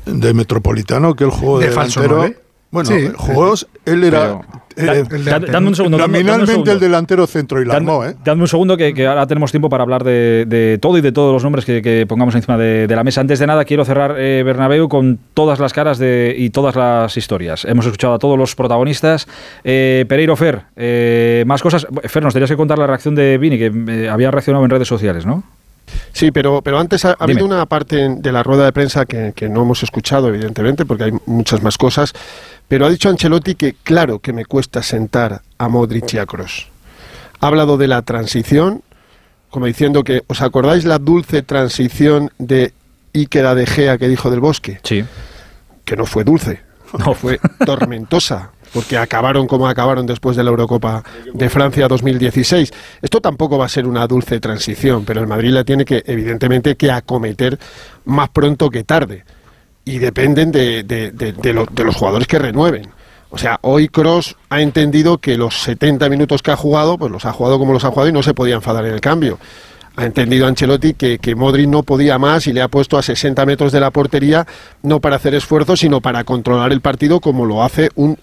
de 0.06 0.34
Metropolitano 0.34 1.14
que 1.14 1.24
el 1.24 1.30
juego 1.30 1.58
de 1.58 1.68
delantero? 1.68 2.00
Falso 2.00 2.14
9? 2.14 2.41
Bueno, 2.72 2.88
Sí. 2.90 3.08
jugó, 3.16 3.54
él 3.84 4.02
era 4.02 4.40
eh, 4.76 5.04
da- 5.26 5.38
Dame 5.38 5.68
un 5.68 5.74
segundo. 5.76 5.98
dame- 5.98 6.20
dame 6.20 6.20
un 6.20 6.26
nominalmente 6.26 6.46
segundo. 6.52 6.72
el 6.72 6.80
delantero 6.80 7.26
centro 7.26 7.60
y 7.60 7.66
la 7.66 7.74
armó, 7.74 8.02
¿eh? 8.06 8.16
dadme 8.24 8.40
un 8.40 8.48
segundo 8.48 8.78
que, 8.78 8.94
que 8.94 9.06
ahora 9.06 9.26
tenemos 9.26 9.50
tiempo 9.50 9.68
para 9.68 9.82
hablar 9.82 10.02
de, 10.02 10.46
de 10.48 10.78
todo 10.80 10.96
y 10.96 11.02
de 11.02 11.12
todos 11.12 11.34
los 11.34 11.44
nombres 11.44 11.66
que, 11.66 11.82
que 11.82 12.06
pongamos 12.08 12.34
encima 12.34 12.56
de, 12.56 12.86
de 12.86 12.96
la 12.96 13.04
mesa. 13.04 13.20
Antes 13.20 13.38
de 13.38 13.46
nada, 13.46 13.66
quiero 13.66 13.84
cerrar 13.84 14.14
eh, 14.18 14.42
Bernabéu 14.42 14.88
con 14.88 15.18
todas 15.34 15.58
las 15.60 15.74
caras 15.74 15.98
de, 15.98 16.34
y 16.38 16.48
todas 16.48 16.74
las 16.74 17.14
historias. 17.18 17.66
Hemos 17.66 17.84
escuchado 17.84 18.14
a 18.14 18.18
todos 18.18 18.38
los 18.38 18.54
protagonistas. 18.54 19.28
Eh, 19.62 20.06
Pereiro 20.08 20.34
Fer, 20.36 20.62
eh, 20.74 21.44
más 21.46 21.60
cosas. 21.60 21.86
Fer, 22.04 22.22
nos 22.22 22.32
tenías 22.32 22.48
que 22.50 22.56
contar 22.56 22.78
la 22.78 22.86
reacción 22.86 23.14
de 23.14 23.36
Vini, 23.36 23.58
que 23.58 23.70
eh, 23.88 24.08
había 24.08 24.30
reaccionado 24.30 24.64
en 24.64 24.70
redes 24.70 24.88
sociales, 24.88 25.26
¿no? 25.26 25.44
Sí, 26.12 26.30
pero, 26.30 26.62
pero 26.62 26.78
antes 26.78 27.04
ha, 27.04 27.16
habido 27.18 27.44
una 27.44 27.66
parte 27.66 28.08
de 28.08 28.32
la 28.32 28.42
rueda 28.42 28.64
de 28.64 28.72
prensa 28.72 29.06
que, 29.06 29.32
que 29.34 29.48
no 29.48 29.62
hemos 29.62 29.82
escuchado, 29.82 30.28
evidentemente, 30.28 30.84
porque 30.84 31.04
hay 31.04 31.12
muchas 31.26 31.62
más 31.62 31.78
cosas. 31.78 32.12
Pero 32.68 32.86
ha 32.86 32.90
dicho 32.90 33.08
Ancelotti 33.08 33.54
que, 33.54 33.74
claro, 33.82 34.18
que 34.18 34.32
me 34.32 34.44
cuesta 34.44 34.82
sentar 34.82 35.42
a 35.58 35.68
Modric 35.68 36.14
y 36.14 36.18
a 36.18 36.26
Kroos. 36.26 36.68
Ha 37.40 37.46
hablado 37.48 37.76
de 37.76 37.88
la 37.88 38.02
transición, 38.02 38.82
como 39.50 39.66
diciendo 39.66 40.04
que, 40.04 40.22
¿os 40.26 40.40
acordáis 40.40 40.84
la 40.84 40.98
dulce 40.98 41.42
transición 41.42 42.30
de 42.38 42.72
Iker 43.14 43.54
de 43.54 43.66
Gea 43.66 43.98
que 43.98 44.08
dijo 44.08 44.30
del 44.30 44.40
bosque? 44.40 44.80
Sí. 44.84 45.04
Que 45.84 45.96
no 45.96 46.06
fue 46.06 46.24
dulce, 46.24 46.60
No. 46.98 47.14
fue 47.14 47.40
tormentosa, 47.66 48.52
porque 48.72 48.96
acabaron 48.98 49.46
como 49.46 49.66
acabaron 49.68 50.06
después 50.06 50.36
de 50.36 50.44
la 50.44 50.50
Eurocopa 50.50 51.02
de 51.32 51.48
Francia 51.50 51.88
2016. 51.88 52.72
Esto 53.02 53.20
tampoco 53.20 53.58
va 53.58 53.66
a 53.66 53.68
ser 53.68 53.86
una 53.86 54.06
dulce 54.06 54.40
transición, 54.40 55.04
pero 55.04 55.20
el 55.20 55.26
Madrid 55.26 55.50
la 55.50 55.64
tiene 55.64 55.84
que, 55.84 56.02
evidentemente, 56.06 56.76
que 56.76 56.90
acometer 56.90 57.58
más 58.04 58.28
pronto 58.30 58.70
que 58.70 58.84
tarde. 58.84 59.24
Y 59.84 59.98
dependen 59.98 60.52
de, 60.52 60.84
de- 60.84 61.10
de- 61.10 61.32
de 61.32 61.52
lo- 61.52 61.66
de 61.66 61.84
los 61.84 61.96
jugadores 61.96 62.26
que 62.28 62.38
renueven. 62.38 62.88
O 63.30 63.38
sea, 63.38 63.58
hoy 63.62 63.88
Cross 63.88 64.36
ha 64.50 64.60
entendido 64.60 65.18
que 65.18 65.36
los 65.38 65.54
70 65.62 66.08
minutos 66.10 66.42
que 66.42 66.50
ha 66.50 66.56
jugado, 66.56 66.98
pues 66.98 67.10
los 67.10 67.24
ha 67.24 67.32
jugado 67.32 67.58
como 67.58 67.72
los 67.72 67.84
ha 67.84 67.88
jugado 67.90 68.08
y 68.08 68.12
no 68.12 68.22
se 68.22 68.34
podía 68.34 68.54
enfadar 68.56 68.84
en 68.86 68.92
el 68.94 69.00
cambio. 69.00 69.38
Ha 69.96 70.04
entendido 70.04 70.46
Ancelotti 70.46 70.94
que, 70.94 71.18
que 71.18 71.34
Modric 71.34 71.68
no 71.68 71.82
podía 71.82 72.18
más 72.18 72.46
y 72.46 72.52
le 72.52 72.62
ha 72.62 72.68
puesto 72.68 72.96
a 72.96 73.02
60 73.02 73.44
metros 73.44 73.72
de 73.72 73.80
la 73.80 73.90
portería, 73.90 74.46
no 74.82 75.00
para 75.00 75.16
hacer 75.16 75.34
esfuerzos, 75.34 75.80
sino 75.80 76.00
para 76.00 76.24
controlar 76.24 76.72
el 76.72 76.80
partido 76.80 77.20
como 77.20 77.44
lo 77.44 77.62
hace 77.62 77.90
un 77.94 78.18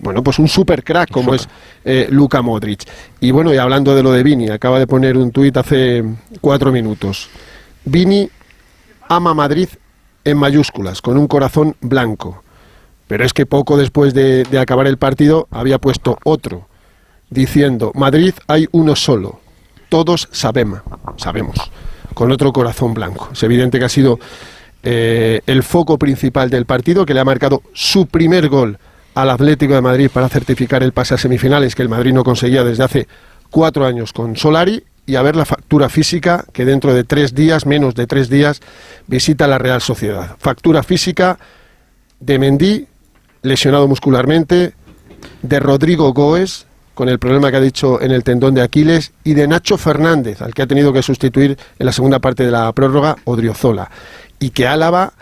bueno, 0.00 0.22
pues 0.22 0.38
un 0.38 0.48
super 0.48 0.82
crack 0.82 1.10
como 1.10 1.34
es 1.34 1.48
eh, 1.84 2.08
Luka 2.10 2.42
Modric. 2.42 2.84
Y 3.20 3.30
bueno, 3.30 3.52
y 3.52 3.58
hablando 3.58 3.94
de 3.94 4.02
lo 4.02 4.12
de 4.12 4.22
Vini, 4.22 4.48
acaba 4.48 4.78
de 4.78 4.86
poner 4.86 5.16
un 5.16 5.30
tuit 5.30 5.56
hace 5.56 6.04
cuatro 6.40 6.72
minutos. 6.72 7.28
Vini 7.84 8.28
ama 9.08 9.34
Madrid 9.34 9.68
en 10.24 10.36
mayúsculas, 10.36 11.02
con 11.02 11.16
un 11.18 11.26
corazón 11.26 11.76
blanco. 11.80 12.42
Pero 13.08 13.24
es 13.24 13.32
que 13.32 13.44
poco 13.44 13.76
después 13.76 14.14
de, 14.14 14.44
de 14.44 14.58
acabar 14.58 14.86
el 14.86 14.96
partido 14.96 15.48
había 15.50 15.78
puesto 15.78 16.18
otro. 16.24 16.66
diciendo, 17.32 17.92
Madrid 17.94 18.34
hay 18.46 18.68
uno 18.72 18.94
solo, 18.94 19.40
todos 19.88 20.28
sabemos, 20.30 20.82
sabemos, 21.16 21.56
con 22.14 22.30
otro 22.30 22.52
corazón 22.52 22.94
blanco. 22.94 23.30
Es 23.32 23.42
evidente 23.42 23.78
que 23.78 23.84
ha 23.86 23.88
sido 23.88 24.18
eh, 24.82 25.40
el 25.46 25.62
foco 25.62 25.98
principal 25.98 26.50
del 26.50 26.66
partido, 26.66 27.06
que 27.06 27.14
le 27.14 27.20
ha 27.20 27.24
marcado 27.24 27.62
su 27.72 28.06
primer 28.06 28.48
gol 28.48 28.78
al 29.14 29.30
Atlético 29.30 29.74
de 29.74 29.80
Madrid 29.80 30.10
para 30.12 30.28
certificar 30.28 30.82
el 30.82 30.92
pase 30.92 31.14
a 31.14 31.18
semifinales 31.18 31.74
que 31.74 31.82
el 31.82 31.88
Madrid 31.88 32.12
no 32.12 32.24
conseguía 32.24 32.64
desde 32.64 32.84
hace 32.84 33.08
cuatro 33.50 33.84
años 33.84 34.12
con 34.12 34.36
Solari 34.36 34.82
y 35.04 35.16
a 35.16 35.22
ver 35.22 35.36
la 35.36 35.44
factura 35.44 35.88
física 35.88 36.44
que 36.52 36.64
dentro 36.64 36.94
de 36.94 37.04
tres 37.04 37.34
días, 37.34 37.66
menos 37.66 37.94
de 37.94 38.06
tres 38.06 38.28
días, 38.28 38.60
visita 39.06 39.46
la 39.46 39.58
Real 39.58 39.80
Sociedad. 39.80 40.36
Factura 40.38 40.82
física 40.82 41.38
de 42.20 42.38
Mendy, 42.38 42.86
lesionado 43.42 43.88
muscularmente, 43.88 44.74
de 45.42 45.60
Rodrigo 45.60 46.12
Goes, 46.12 46.66
con 46.94 47.08
el 47.08 47.18
problema 47.18 47.50
que 47.50 47.56
ha 47.56 47.60
dicho 47.60 48.00
en 48.00 48.12
el 48.12 48.22
tendón 48.22 48.54
de 48.54 48.62
Aquiles, 48.62 49.12
y 49.24 49.34
de 49.34 49.48
Nacho 49.48 49.76
Fernández, 49.76 50.40
al 50.40 50.54
que 50.54 50.62
ha 50.62 50.66
tenido 50.66 50.92
que 50.92 51.02
sustituir 51.02 51.58
en 51.78 51.86
la 51.86 51.92
segunda 51.92 52.20
parte 52.20 52.44
de 52.44 52.52
la 52.52 52.72
prórroga 52.72 53.16
Odriozola. 53.24 53.90
Y 54.38 54.50
que 54.50 54.66
Álava 54.66 55.12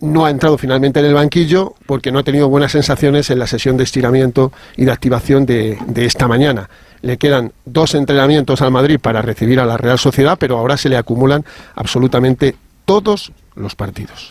no 0.00 0.26
ha 0.26 0.30
entrado 0.30 0.58
finalmente 0.58 1.00
en 1.00 1.06
el 1.06 1.14
banquillo 1.14 1.74
porque 1.86 2.12
no 2.12 2.18
ha 2.18 2.22
tenido 2.22 2.48
buenas 2.48 2.72
sensaciones 2.72 3.30
en 3.30 3.38
la 3.38 3.46
sesión 3.46 3.76
de 3.76 3.84
estiramiento 3.84 4.52
y 4.76 4.84
de 4.84 4.92
activación 4.92 5.46
de, 5.46 5.78
de 5.86 6.04
esta 6.04 6.28
mañana. 6.28 6.68
Le 7.02 7.18
quedan 7.18 7.52
dos 7.64 7.94
entrenamientos 7.94 8.62
al 8.62 8.70
Madrid 8.70 8.98
para 9.00 9.22
recibir 9.22 9.60
a 9.60 9.66
la 9.66 9.76
Real 9.76 9.98
Sociedad, 9.98 10.36
pero 10.38 10.58
ahora 10.58 10.76
se 10.76 10.88
le 10.88 10.96
acumulan 10.96 11.44
absolutamente 11.74 12.56
todos 12.84 13.32
los 13.56 13.74
partidos. 13.74 14.30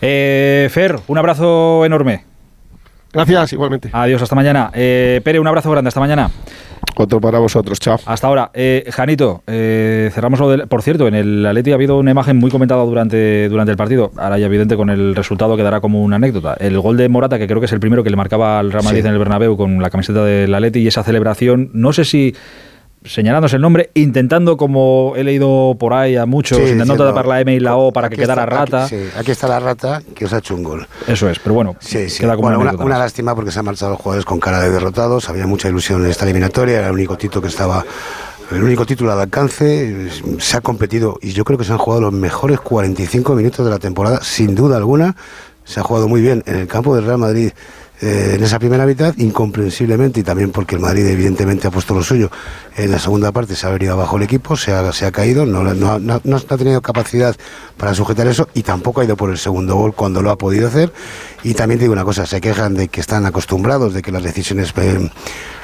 Eh, 0.00 0.68
Fer, 0.72 0.98
un 1.06 1.18
abrazo 1.18 1.84
enorme. 1.84 2.24
Gracias, 3.12 3.52
igualmente. 3.52 3.90
Adiós, 3.92 4.22
hasta 4.22 4.34
mañana. 4.34 4.70
Eh, 4.74 5.20
Pere, 5.22 5.38
un 5.38 5.46
abrazo 5.46 5.70
grande, 5.70 5.88
hasta 5.88 6.00
mañana. 6.00 6.30
Otro 6.96 7.20
para 7.20 7.38
vosotros, 7.38 7.78
chao. 7.80 7.98
Hasta 8.06 8.26
ahora. 8.26 8.50
Eh, 8.54 8.84
Janito, 8.90 9.42
eh, 9.46 10.10
cerramos 10.12 10.40
lo 10.40 10.50
del... 10.50 10.66
Por 10.68 10.82
cierto, 10.82 11.08
en 11.08 11.14
el 11.14 11.46
Atleti 11.46 11.72
ha 11.72 11.74
habido 11.74 11.98
una 11.98 12.10
imagen 12.10 12.36
muy 12.36 12.50
comentada 12.50 12.82
durante, 12.84 13.48
durante 13.48 13.70
el 13.70 13.76
partido. 13.76 14.10
Ahora 14.16 14.38
ya 14.38 14.46
evidente 14.46 14.76
con 14.76 14.90
el 14.90 15.14
resultado 15.14 15.56
quedará 15.56 15.80
como 15.80 16.02
una 16.02 16.16
anécdota. 16.16 16.54
El 16.58 16.78
gol 16.80 16.96
de 16.96 17.08
Morata, 17.08 17.38
que 17.38 17.46
creo 17.46 17.60
que 17.60 17.66
es 17.66 17.72
el 17.72 17.80
primero 17.80 18.02
que 18.04 18.10
le 18.10 18.16
marcaba 18.16 18.58
al 18.58 18.72
Real 18.72 18.84
Madrid 18.84 19.02
Sí. 19.02 19.06
en 19.08 19.12
el 19.14 19.18
Bernabéu 19.18 19.56
con 19.56 19.80
la 19.80 19.90
camiseta 19.90 20.24
del 20.24 20.54
Atleti 20.54 20.80
y 20.80 20.86
esa 20.88 21.02
celebración, 21.02 21.70
no 21.72 21.92
sé 21.92 22.04
si 22.04 22.34
señalándose 23.04 23.56
el 23.56 23.62
nombre, 23.62 23.90
intentando, 23.94 24.56
como 24.56 25.14
he 25.16 25.24
leído 25.24 25.76
por 25.78 25.92
ahí 25.94 26.16
a 26.16 26.26
muchos, 26.26 26.58
Sí, 26.58 26.64
intentando 26.70 27.04
tapar 27.06 27.26
la 27.26 27.40
M 27.40 27.54
y 27.54 27.60
la 27.60 27.76
O 27.76 27.92
para 27.92 28.08
que 28.08 28.16
quedara 28.16 28.44
está- 28.44 28.56
rata. 28.56 28.84
Aquí, 28.84 28.96
sí, 28.96 29.02
aquí 29.18 29.30
está 29.30 29.48
la 29.48 29.60
rata 29.60 30.02
que 30.14 30.24
os 30.24 30.32
ha 30.32 30.38
hecho 30.38 30.54
un 30.54 30.62
gol. 30.62 30.86
Eso 31.06 31.28
es, 31.28 31.38
pero 31.38 31.54
bueno, 31.54 31.76
Sí, 31.80 32.08
sí. 32.08 32.20
queda 32.20 32.36
como 32.36 32.48
Bueno, 32.48 32.60
una 32.60 32.84
una, 32.84 32.98
lástima 32.98 33.34
porque 33.34 33.50
se 33.50 33.58
han 33.58 33.64
marchado 33.64 33.92
los 33.92 34.00
jugadores 34.00 34.24
con 34.24 34.38
cara 34.40 34.60
de 34.60 34.70
derrotados. 34.70 35.28
Había 35.28 35.46
mucha 35.46 35.68
ilusión 35.68 36.04
en 36.04 36.10
esta 36.10 36.24
eliminatoria. 36.24 36.78
Era 36.78 36.86
el 36.88 36.92
único 36.94 37.16
título 37.18 37.42
que 37.42 37.48
estaba. 37.48 37.84
El 38.50 38.62
único 38.62 38.84
título 38.84 39.14
de 39.16 39.22
alcance. 39.22 40.08
Se 40.38 40.56
ha 40.56 40.60
competido 40.60 41.18
y 41.22 41.32
yo 41.32 41.44
creo 41.44 41.58
que 41.58 41.64
se 41.64 41.72
han 41.72 41.78
jugado 41.78 42.02
los 42.02 42.12
mejores 42.12 42.60
45 42.60 43.34
minutos 43.34 43.64
de 43.64 43.70
la 43.70 43.78
temporada, 43.78 44.20
sin 44.22 44.54
duda 44.54 44.76
alguna. 44.76 45.16
Se 45.64 45.80
ha 45.80 45.82
jugado 45.82 46.08
muy 46.08 46.20
bien 46.20 46.42
en 46.46 46.56
el 46.56 46.66
campo 46.66 46.94
del 46.94 47.04
Real 47.06 47.18
Madrid 47.18 47.52
eh, 48.02 48.32
en 48.36 48.42
esa 48.42 48.58
primera 48.58 48.84
mitad, 48.84 49.14
incomprensiblemente, 49.16 50.20
y 50.20 50.22
también 50.24 50.50
porque 50.50 50.74
el 50.74 50.80
Madrid 50.80 51.06
evidentemente 51.06 51.68
ha 51.68 51.70
puesto 51.70 51.94
lo 51.94 52.02
suyo. 52.02 52.30
En 52.76 52.90
la 52.90 52.98
segunda 52.98 53.30
parte 53.32 53.54
se 53.56 53.66
ha 53.66 53.70
venido 53.70 53.92
abajo 53.94 54.16
el 54.16 54.24
equipo, 54.24 54.56
se 54.56 54.72
ha, 54.72 54.92
se 54.92 55.06
ha 55.06 55.12
caído, 55.12 55.46
no, 55.46 55.62
no, 55.62 55.98
no- 55.98 56.20
ha 56.36 56.56
tenido 56.56 56.82
capacidad 56.82 57.34
para 57.76 57.94
sujetar 57.94 58.26
eso 58.26 58.48
y 58.54 58.62
tampoco 58.62 59.00
ha 59.00 59.04
ido 59.04 59.16
por 59.16 59.30
el 59.30 59.38
segundo 59.38 59.76
gol 59.76 59.94
cuando 59.94 60.20
lo 60.20 60.30
ha 60.30 60.36
podido 60.36 60.66
hacer. 60.68 60.92
Y 61.44 61.54
también 61.54 61.78
te 61.78 61.84
digo 61.84 61.92
una 61.92 62.04
cosa, 62.04 62.26
se 62.26 62.40
quejan 62.40 62.74
de 62.74 62.88
que 62.88 63.00
están 63.00 63.24
acostumbrados, 63.24 63.94
de 63.94 64.02
que 64.02 64.10
las 64.12 64.22
decisiones 64.22 64.72
eh, 64.76 65.08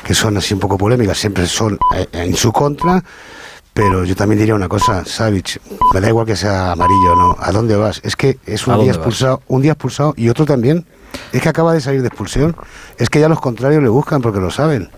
que 0.05 0.14
son 0.14 0.36
así 0.36 0.55
un 0.55 0.61
poco 0.61 0.78
polémicas 0.78 1.18
siempre 1.18 1.47
son 1.47 1.76
eh, 1.97 2.07
en 2.12 2.36
su 2.36 2.53
contra. 2.53 3.03
Pero 3.74 4.05
yo 4.05 4.16
también 4.16 4.39
diría 4.41 4.55
una 4.57 4.68
cosa, 4.68 5.05
Savic, 5.05 5.61
me 5.95 6.01
da 6.01 6.09
igual 6.09 6.26
que 6.26 6.34
sea 6.34 6.72
amarillo 6.72 7.12
o 7.12 7.16
no, 7.16 7.36
¿a 7.39 7.53
dónde 7.53 7.76
vas? 7.76 8.01
Es 8.03 8.16
que 8.16 8.39
es 8.45 8.66
¿A 8.66 8.72
un 8.76 8.80
día 8.82 8.89
vas? 8.93 8.97
expulsado, 8.97 9.43
un 9.47 9.62
día 9.62 9.72
expulsado 9.72 10.14
y 10.16 10.28
otro 10.28 10.45
también. 10.45 10.84
Es 11.33 11.43
que 11.43 11.49
acaba 11.49 11.73
de 11.73 11.81
salir 11.81 12.03
de 12.03 12.09
expulsión. 12.09 12.57
Es 12.97 13.11
que 13.11 13.21
ya 13.21 13.29
los 13.29 13.41
contrarios 13.41 13.83
le 13.83 13.89
buscan 13.89 14.23
porque 14.23 14.41
lo 14.41 14.51
saben. 14.51 14.91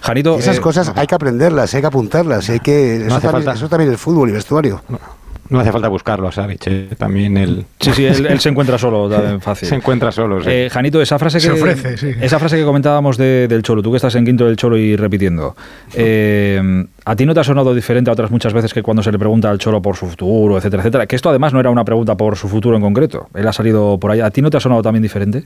Janito, 0.00 0.36
Y 0.36 0.40
esas 0.40 0.58
eh, 0.58 0.60
cosas 0.60 0.92
hay 0.94 1.06
que 1.06 1.14
aprenderlas, 1.14 1.74
hay 1.74 1.80
que 1.80 1.86
apuntarlas, 1.86 2.48
hay 2.48 2.60
que 2.60 2.96
eso, 3.06 3.20
también, 3.20 3.32
falta. 3.32 3.52
eso 3.52 3.68
también 3.68 3.92
es 3.92 4.00
fútbol 4.00 4.28
y 4.30 4.32
vestuario. 4.32 4.82
No 4.88 5.17
hace 5.50 5.72
falta 5.72 5.88
buscarlo, 5.88 6.30
¿sabes? 6.30 6.58
También 6.98 7.36
él... 7.36 7.64
Sí, 7.80 7.90
sí, 7.94 8.04
él, 8.04 8.26
él 8.26 8.40
se 8.40 8.48
encuentra 8.50 8.76
solo, 8.78 9.08
también 9.08 9.40
fácil. 9.40 9.68
Se 9.68 9.74
encuentra 9.74 10.12
solo, 10.12 10.40
sí. 10.42 10.48
Eh, 10.50 10.68
Janito, 10.70 11.00
esa 11.00 11.18
frase 11.18 11.38
que 11.38 11.44
Se 11.44 11.50
ofrece, 11.52 11.96
sí. 11.96 12.10
esa 12.20 12.38
frase 12.38 12.56
que 12.56 12.64
comentábamos 12.64 13.16
de- 13.16 13.46
del 13.48 13.62
Cholo, 13.62 13.82
tú 13.82 13.90
que 13.90 13.96
estás 13.96 14.14
en 14.14 14.24
quinto 14.24 14.44
del 14.46 14.56
Cholo 14.56 14.76
y 14.76 14.96
repitiendo, 14.96 15.56
eh, 15.94 16.84
¿a 17.04 17.16
ti 17.16 17.24
no 17.26 17.34
te 17.34 17.40
ha 17.40 17.44
sonado 17.44 17.74
diferente 17.74 18.10
a 18.10 18.12
otras 18.12 18.30
muchas 18.30 18.52
veces 18.52 18.72
que 18.74 18.82
cuando 18.82 19.02
se 19.02 19.10
le 19.10 19.18
pregunta 19.18 19.50
al 19.50 19.58
Cholo 19.58 19.80
por 19.80 19.96
su 19.96 20.06
futuro, 20.06 20.58
etcétera, 20.58 20.82
etcétera? 20.82 21.06
Que 21.06 21.16
esto 21.16 21.28
además 21.30 21.52
no 21.52 21.60
era 21.60 21.70
una 21.70 21.84
pregunta 21.84 22.16
por 22.16 22.36
su 22.36 22.48
futuro 22.48 22.76
en 22.76 22.82
concreto. 22.82 23.28
Él 23.34 23.46
ha 23.48 23.52
salido 23.52 23.98
por 23.98 24.10
ahí. 24.10 24.20
¿A 24.20 24.30
ti 24.30 24.42
no 24.42 24.50
te 24.50 24.56
ha 24.58 24.60
sonado 24.60 24.82
también 24.82 25.02
diferente? 25.02 25.44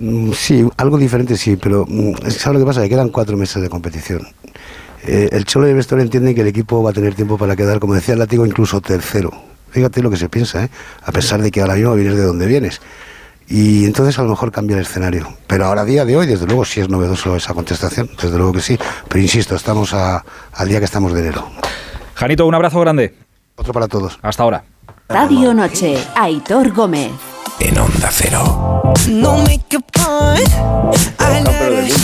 Mm, 0.00 0.32
Sí, 0.32 0.64
algo 0.76 0.98
diferente 0.98 1.36
sí, 1.36 1.56
pero 1.56 1.84
mm, 1.88 2.14
¿sabes 2.28 2.58
lo 2.60 2.64
que 2.64 2.66
pasa? 2.66 2.82
Que 2.82 2.88
quedan 2.88 3.08
cuatro 3.10 3.36
meses 3.36 3.62
de 3.62 3.68
competición. 3.68 4.22
Eh, 5.04 5.28
el 5.32 5.44
Cholo 5.44 5.66
y 5.66 5.70
el 5.70 5.76
vestuario 5.76 6.04
entienden 6.04 6.34
que 6.34 6.40
el 6.42 6.48
equipo 6.48 6.82
va 6.82 6.90
a 6.90 6.92
tener 6.92 7.14
tiempo 7.14 7.38
para 7.38 7.54
quedar, 7.56 7.78
como 7.78 7.94
decía 7.94 8.14
el 8.14 8.20
látigo, 8.20 8.44
incluso 8.46 8.80
tercero. 8.80 9.32
Fíjate 9.70 10.02
lo 10.02 10.10
que 10.10 10.16
se 10.16 10.28
piensa, 10.28 10.64
¿eh? 10.64 10.70
a 11.02 11.12
pesar 11.12 11.40
de 11.42 11.50
que 11.50 11.60
ahora 11.60 11.74
mismo 11.74 11.94
vienes 11.94 12.16
de 12.16 12.22
donde 12.24 12.46
vienes. 12.46 12.80
Y 13.50 13.84
entonces 13.86 14.18
a 14.18 14.22
lo 14.22 14.28
mejor 14.30 14.50
cambia 14.52 14.76
el 14.76 14.82
escenario. 14.82 15.28
Pero 15.46 15.66
ahora, 15.66 15.82
a 15.82 15.84
día 15.84 16.04
de 16.04 16.16
hoy, 16.16 16.26
desde 16.26 16.46
luego, 16.46 16.64
sí 16.64 16.80
es 16.80 16.88
novedoso 16.88 17.34
esa 17.36 17.54
contestación, 17.54 18.10
desde 18.20 18.36
luego 18.36 18.52
que 18.52 18.60
sí. 18.60 18.78
Pero 19.08 19.20
insisto, 19.22 19.54
estamos 19.56 19.94
a- 19.94 20.24
al 20.52 20.68
día 20.68 20.78
que 20.78 20.84
estamos 20.84 21.12
de 21.14 21.20
enero. 21.20 21.48
Janito, 22.14 22.46
un 22.46 22.54
abrazo 22.54 22.80
grande. 22.80 23.14
Otro 23.56 23.72
para 23.72 23.88
todos. 23.88 24.18
Hasta 24.22 24.42
ahora. 24.42 24.64
Radio 25.08 25.54
Noche, 25.54 25.96
Aitor 26.14 26.72
Gómez. 26.72 27.12
En 27.60 27.76
Onda 27.78 28.08
Cero. 28.10 28.92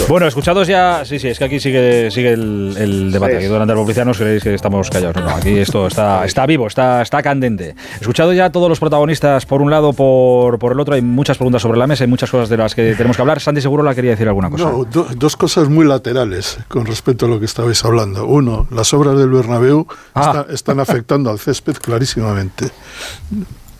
Bueno, 0.08 0.26
escuchados 0.26 0.66
ya. 0.68 1.04
Sí, 1.04 1.18
sí, 1.18 1.28
es 1.28 1.38
que 1.38 1.44
aquí 1.44 1.60
sigue, 1.60 2.10
sigue 2.10 2.32
el, 2.32 2.74
el 2.78 3.12
debate. 3.12 3.36
Aquí 3.38 3.46
durante 3.46 3.72
la 3.74 3.80
publicidad 3.80 4.04
no 4.04 4.10
os 4.10 4.18
creéis 4.18 4.42
que 4.42 4.54
estamos 4.54 4.90
callados. 4.90 5.16
No, 5.16 5.22
no, 5.22 5.30
aquí 5.36 5.58
esto 5.58 5.86
está, 5.86 6.24
está 6.24 6.44
vivo, 6.46 6.66
está, 6.66 7.02
está 7.02 7.22
candente. 7.22 7.74
Escuchado 8.00 8.32
ya 8.32 8.50
todos 8.50 8.68
los 8.68 8.78
protagonistas 8.80 9.46
por 9.46 9.62
un 9.62 9.70
lado, 9.70 9.92
por, 9.92 10.58
por 10.58 10.72
el 10.72 10.80
otro. 10.80 10.94
Hay 10.94 11.02
muchas 11.02 11.36
preguntas 11.38 11.62
sobre 11.62 11.78
la 11.78 11.86
mesa, 11.86 12.04
hay 12.04 12.10
muchas 12.10 12.30
cosas 12.30 12.48
de 12.48 12.56
las 12.56 12.74
que 12.74 12.94
tenemos 12.94 13.16
que 13.16 13.22
hablar. 13.22 13.40
Santi 13.40 13.60
seguro 13.60 13.82
la 13.82 13.94
quería 13.94 14.10
decir 14.12 14.28
alguna 14.28 14.50
cosa. 14.50 14.64
No, 14.70 14.84
do- 14.84 15.06
dos 15.16 15.36
cosas 15.36 15.68
muy 15.68 15.86
laterales 15.86 16.58
con 16.68 16.84
respecto 16.86 17.26
a 17.26 17.28
lo 17.28 17.38
que 17.38 17.46
estabais 17.46 17.82
hablando. 17.84 18.26
Uno, 18.26 18.66
las 18.70 18.92
obras 18.92 19.16
del 19.18 19.30
Bernabéu 19.30 19.86
Ah. 20.14 20.20
está- 20.42 20.52
están 20.52 20.80
afectando 20.80 21.30
al 21.30 21.38
césped 21.38 21.74
clarísimamente. 21.80 22.70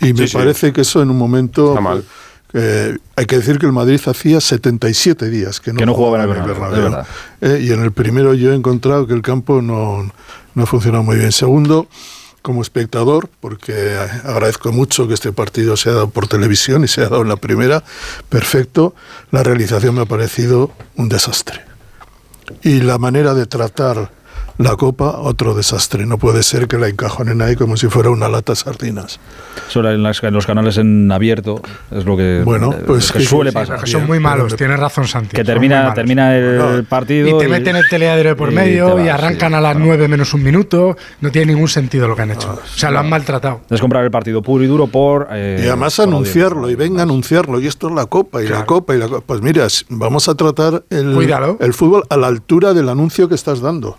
Y 0.09 0.13
me 0.13 0.21
Sí, 0.21 0.29
sí. 0.29 0.37
parece 0.37 0.73
que 0.73 0.83
eso 0.83 1.03
en 1.03 1.11
un 1.11 1.19
momento... 1.19 1.71
Está 1.71 1.81
mal. 1.81 2.05
eh, 2.53 2.97
hay 3.17 3.27
que 3.27 3.37
decir 3.37 3.59
que 3.59 3.67
el 3.67 3.73
Madrid 3.73 4.01
hacía 4.07 4.41
77 4.41 5.29
días 5.31 5.61
que 5.61 5.73
no, 5.73 5.79
Que 5.79 5.87
no 5.87 5.95
jugaba 5.95 6.23
en 6.25 6.31
el 6.31 6.43
Bernabéu. 6.43 7.05
Eh, 7.41 7.61
y 7.63 7.73
en 7.73 7.83
el 7.83 7.93
primero 7.93 8.35
yo 8.35 8.53
he 8.53 8.55
encontrado 8.55 9.07
que 9.07 9.15
el 9.15 9.23
campo 9.23 9.61
no, 9.63 10.11
no 10.55 10.63
ha 10.63 10.67
funcionado 10.67 11.03
muy 11.03 11.17
bien. 11.17 11.33
Segundo, 11.33 11.89
como 12.43 12.61
espectador, 12.63 13.29
porque 13.41 13.97
agradezco 14.25 14.71
mucho 14.71 15.09
que 15.09 15.15
este 15.15 15.33
partido 15.33 15.77
se 15.77 15.89
ha 15.89 15.93
dado 15.95 16.11
por 16.11 16.29
televisión 16.29 16.85
y 16.85 16.89
se 16.89 17.01
ha 17.01 17.09
dado 17.09 17.23
en 17.23 17.29
la 17.29 17.37
primera, 17.37 17.83
perfecto, 18.29 18.95
la 19.31 19.43
realización 19.43 19.95
me 19.95 20.03
ha 20.03 20.07
parecido 20.07 20.71
un 20.97 21.09
desastre. 21.09 21.63
Y 22.63 22.81
la 22.83 22.99
manera 22.99 23.33
de 23.33 23.47
tratar 23.47 24.11
la 24.59 24.77
copa, 24.77 25.19
otro 25.19 25.55
desastre. 25.55 26.07
No 26.07 26.19
puede 26.19 26.43
ser 26.43 26.69
que 26.69 26.79
la 26.79 26.89
encajonen 26.89 27.43
ahí 27.43 27.57
como 27.57 27.77
si 27.77 27.89
fuera 27.89 28.11
una 28.11 28.29
lata 28.29 28.53
de 28.53 28.57
sardinas. 28.57 29.19
Solo 29.69 29.91
en, 29.91 30.03
las- 30.03 30.23
en 30.23 30.33
los 30.35 30.47
canales 30.47 30.77
en 30.79 31.11
abierto 31.11 31.61
es 31.91 32.05
lo 32.05 32.17
que, 32.17 32.43
Bueno, 32.45 32.75
pues 32.87 33.11
que 33.13 33.19
que- 33.21 33.25
suele 33.25 33.51
sí, 33.51 33.55
pasar. 33.55 33.81
Que 33.81 33.91
son 33.91 34.07
muy 34.07 34.21
malos, 34.21 34.55
tienes 34.57 34.79
razón, 34.79 35.07
Santi. 35.09 35.35
Que 35.37 35.45
termina, 35.45 35.93
termina 35.95 36.37
el 36.37 36.59
Bueno, 36.59 36.85
partido. 36.89 37.29
Y 37.29 37.39
te 37.39 37.49
meten 37.49 37.77
el 37.77 37.89
teleadero 37.89 38.37
por 38.37 38.53
y 38.53 38.55
medio 38.55 38.99
y 39.01 39.05
vas, 39.07 39.15
arrancan 39.15 39.51
sí. 39.53 39.57
a 39.57 39.61
las 39.61 39.77
9 39.77 40.07
menos 40.09 40.33
un 40.35 40.43
minuto. 40.43 40.97
No 41.21 41.31
tiene 41.33 41.53
ningún 41.53 41.69
sentido 41.69 42.07
lo 42.09 42.15
que 42.17 42.23
han 42.23 42.31
hecho. 42.31 42.53
o 42.63 42.79
sea, 42.79 42.91
lo 42.91 42.99
han 43.01 43.09
maltratado. 43.09 43.63
Es 43.71 43.81
comprar 43.81 44.05
el 44.05 44.11
partido 44.11 44.43
puro 44.43 44.63
y 44.63 44.67
duro 44.67 44.87
por. 44.87 45.29
eh, 45.33 45.63
Y 45.65 45.67
además 45.67 45.97
por 45.97 46.07
anunciarlo, 46.09 46.71
y 46.71 46.75
venga 46.75 47.01
a 47.01 47.03
anunciarlo, 47.05 47.61
y 47.61 47.67
esto 47.67 47.89
es 47.89 47.95
la 47.95 48.07
copa, 48.07 48.43
y 48.43 48.49
la 48.49 48.65
copa, 48.67 48.95
y 48.95 48.99
la 48.99 49.09
copa. 49.09 49.23
Pues 49.27 49.41
mira, 49.41 49.67
vamos 49.89 50.29
a 50.29 50.35
tratar 50.35 50.85
el, 50.91 51.13
Cuídalo. 51.15 51.57
el 51.61 51.73
fútbol 51.75 52.05
a 52.09 52.17
la 52.17 52.27
altura 52.29 52.73
del 52.75 52.89
anuncio 52.89 53.29
que 53.29 53.35
estás 53.35 53.61
dando. 53.61 53.99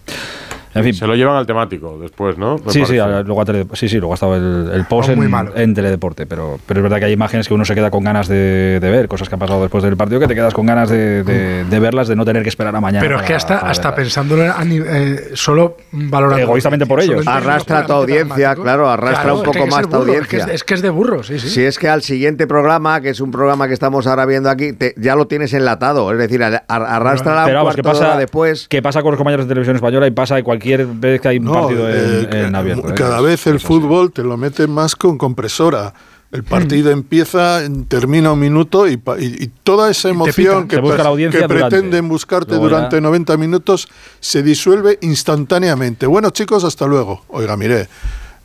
En 0.76 0.84
fin. 0.84 0.94
Se 0.94 1.08
lo 1.08 1.16
llevan 1.16 1.36
al 1.38 1.46
temático 1.48 1.98
después, 2.00 2.38
¿no? 2.38 2.58
Me 2.58 2.72
Sí, 2.72 2.86
sí, 2.86 3.00
a- 3.00 3.22
luego, 3.24 3.42
a 3.42 3.46
tele- 3.46 3.66
sí, 3.74 3.90
sí, 3.90 3.98
luego 3.98 4.14
ha 4.14 4.16
estado 4.16 4.36
el, 4.36 4.70
el 4.74 4.86
post 4.86 5.10
en, 5.10 5.74
Teledeporte, 5.74 6.26
pero, 6.26 6.60
pero 6.68 6.80
es 6.80 6.84
verdad 6.84 7.00
que 7.00 7.06
hay 7.06 7.14
imágenes 7.14 7.48
que 7.48 7.54
uno 7.54 7.66
se 7.66 7.74
queda 7.74 7.90
con 7.90 8.04
ganas 8.04 8.28
de, 8.28 8.80
de 8.82 8.92
ver, 8.92 9.08
cosas 9.08 9.30
que 9.30 9.36
han 9.36 9.40
pasado 9.40 9.62
después 9.62 9.84
del 9.84 9.98
partido, 9.98 10.20
que 10.20 10.28
te 10.28 10.36
quedas 10.36 10.54
con 10.54 10.66
ganas 10.66 10.90
de, 10.90 11.24
de- 11.24 11.64
de 11.64 11.80
verlas, 11.80 12.08
de 12.08 12.16
no 12.16 12.26
tener 12.26 12.44
que 12.44 12.50
esperar 12.50 12.76
a 12.76 12.82
mañana. 12.82 13.02
Pero 13.02 13.18
es 13.20 13.24
que 13.24 13.34
hasta, 13.34 13.60
hasta 13.60 13.96
pensándolo 13.96 14.44
eh, 14.46 15.30
solo 15.34 15.78
valorando. 15.92 16.44
Egoístamente 16.44 16.86
por 16.86 17.00
ellos. 17.02 17.26
Arrastra 17.26 17.80
a 17.80 17.86
tu 17.86 17.94
audiencia, 17.94 18.54
claro, 18.56 18.90
arrastra 18.90 19.22
Claro, 19.24 19.38
un 19.38 19.44
poco 19.44 19.64
que 19.64 19.66
más 19.72 19.90
tu 19.90 19.96
audiencia. 19.96 20.22
Es 20.22 20.28
que 20.28 20.38
es, 20.38 20.48
es 20.56 20.64
que 20.66 20.74
es 20.74 20.82
de 20.82 20.90
burro, 20.90 21.24
sí, 21.24 21.40
sí. 21.40 21.50
Si 21.50 21.64
es 21.64 21.80
que 21.80 21.88
al 21.88 22.02
siguiente 22.02 22.48
programa, 22.48 23.00
que 23.00 23.10
es 23.12 23.22
un 23.22 23.32
programa 23.32 23.68
que 23.68 23.74
estamos 23.74 24.08
ahora 24.08 24.26
viendo 24.26 24.50
aquí, 24.50 24.74
te- 24.74 24.94
ya 24.98 25.16
lo 25.16 25.28
tienes 25.28 25.54
enlatado. 25.54 26.12
Es 26.12 26.18
decir, 26.18 26.44
ar- 26.44 26.66
arrastra 26.68 27.34
la 27.34 27.46
Pero 27.46 27.60
vamos, 27.60 27.76
¿qué 27.76 27.82
cuarto 27.82 28.00
de 28.02 28.06
pasa, 28.08 28.20
después. 28.20 28.68
¿qué 28.68 28.82
pasa 28.82 29.02
con 29.02 29.12
los 29.12 29.18
compañeros 29.18 29.46
de 29.46 29.50
televisión 29.50 29.78
española 29.78 30.06
y 30.08 30.12
pasa 30.12 30.42
cualquier 30.44 30.65
vez 31.00 31.22
que 31.22 31.28
hay 31.28 31.38
un 31.38 31.46
No, 31.46 31.54
partido 31.54 31.90
en, 31.90 31.96
eh, 31.96 32.46
en 32.48 32.56
abierto? 32.56 32.90
¿eh? 32.90 32.94
Cada 32.96 33.22
vez 33.22 33.46
el 33.48 33.60
fútbol 33.60 34.12
te 34.12 34.24
lo 34.24 34.38
mete 34.38 34.68
más 34.68 34.96
con 34.96 35.18
compresora. 35.18 35.94
El 36.32 36.44
partido 36.44 36.92
empieza, 36.92 37.62
termina 37.88 38.34
un 38.34 38.40
minuto 38.40 38.88
y, 38.90 38.94
y- 39.20 39.44
y 39.44 39.52
toda 39.64 39.90
esa 39.90 40.10
emoción 40.10 40.68
que, 40.68 40.80
busca 40.82 41.04
la 41.04 41.16
que 41.16 41.30
durante. 41.30 41.48
pretenden 41.48 42.10
buscarte 42.10 42.52
Luego 42.52 42.66
ya- 42.70 42.76
durante 42.76 43.00
90 43.00 43.38
minutos 43.38 43.88
se 44.20 44.44
disuelve 44.44 44.98
instantáneamente. 45.02 46.08
Bueno, 46.08 46.32
chicos, 46.32 46.64
hasta 46.66 46.88
luego. 46.88 47.24
Oiga, 47.30 47.56
mire. 47.56 47.88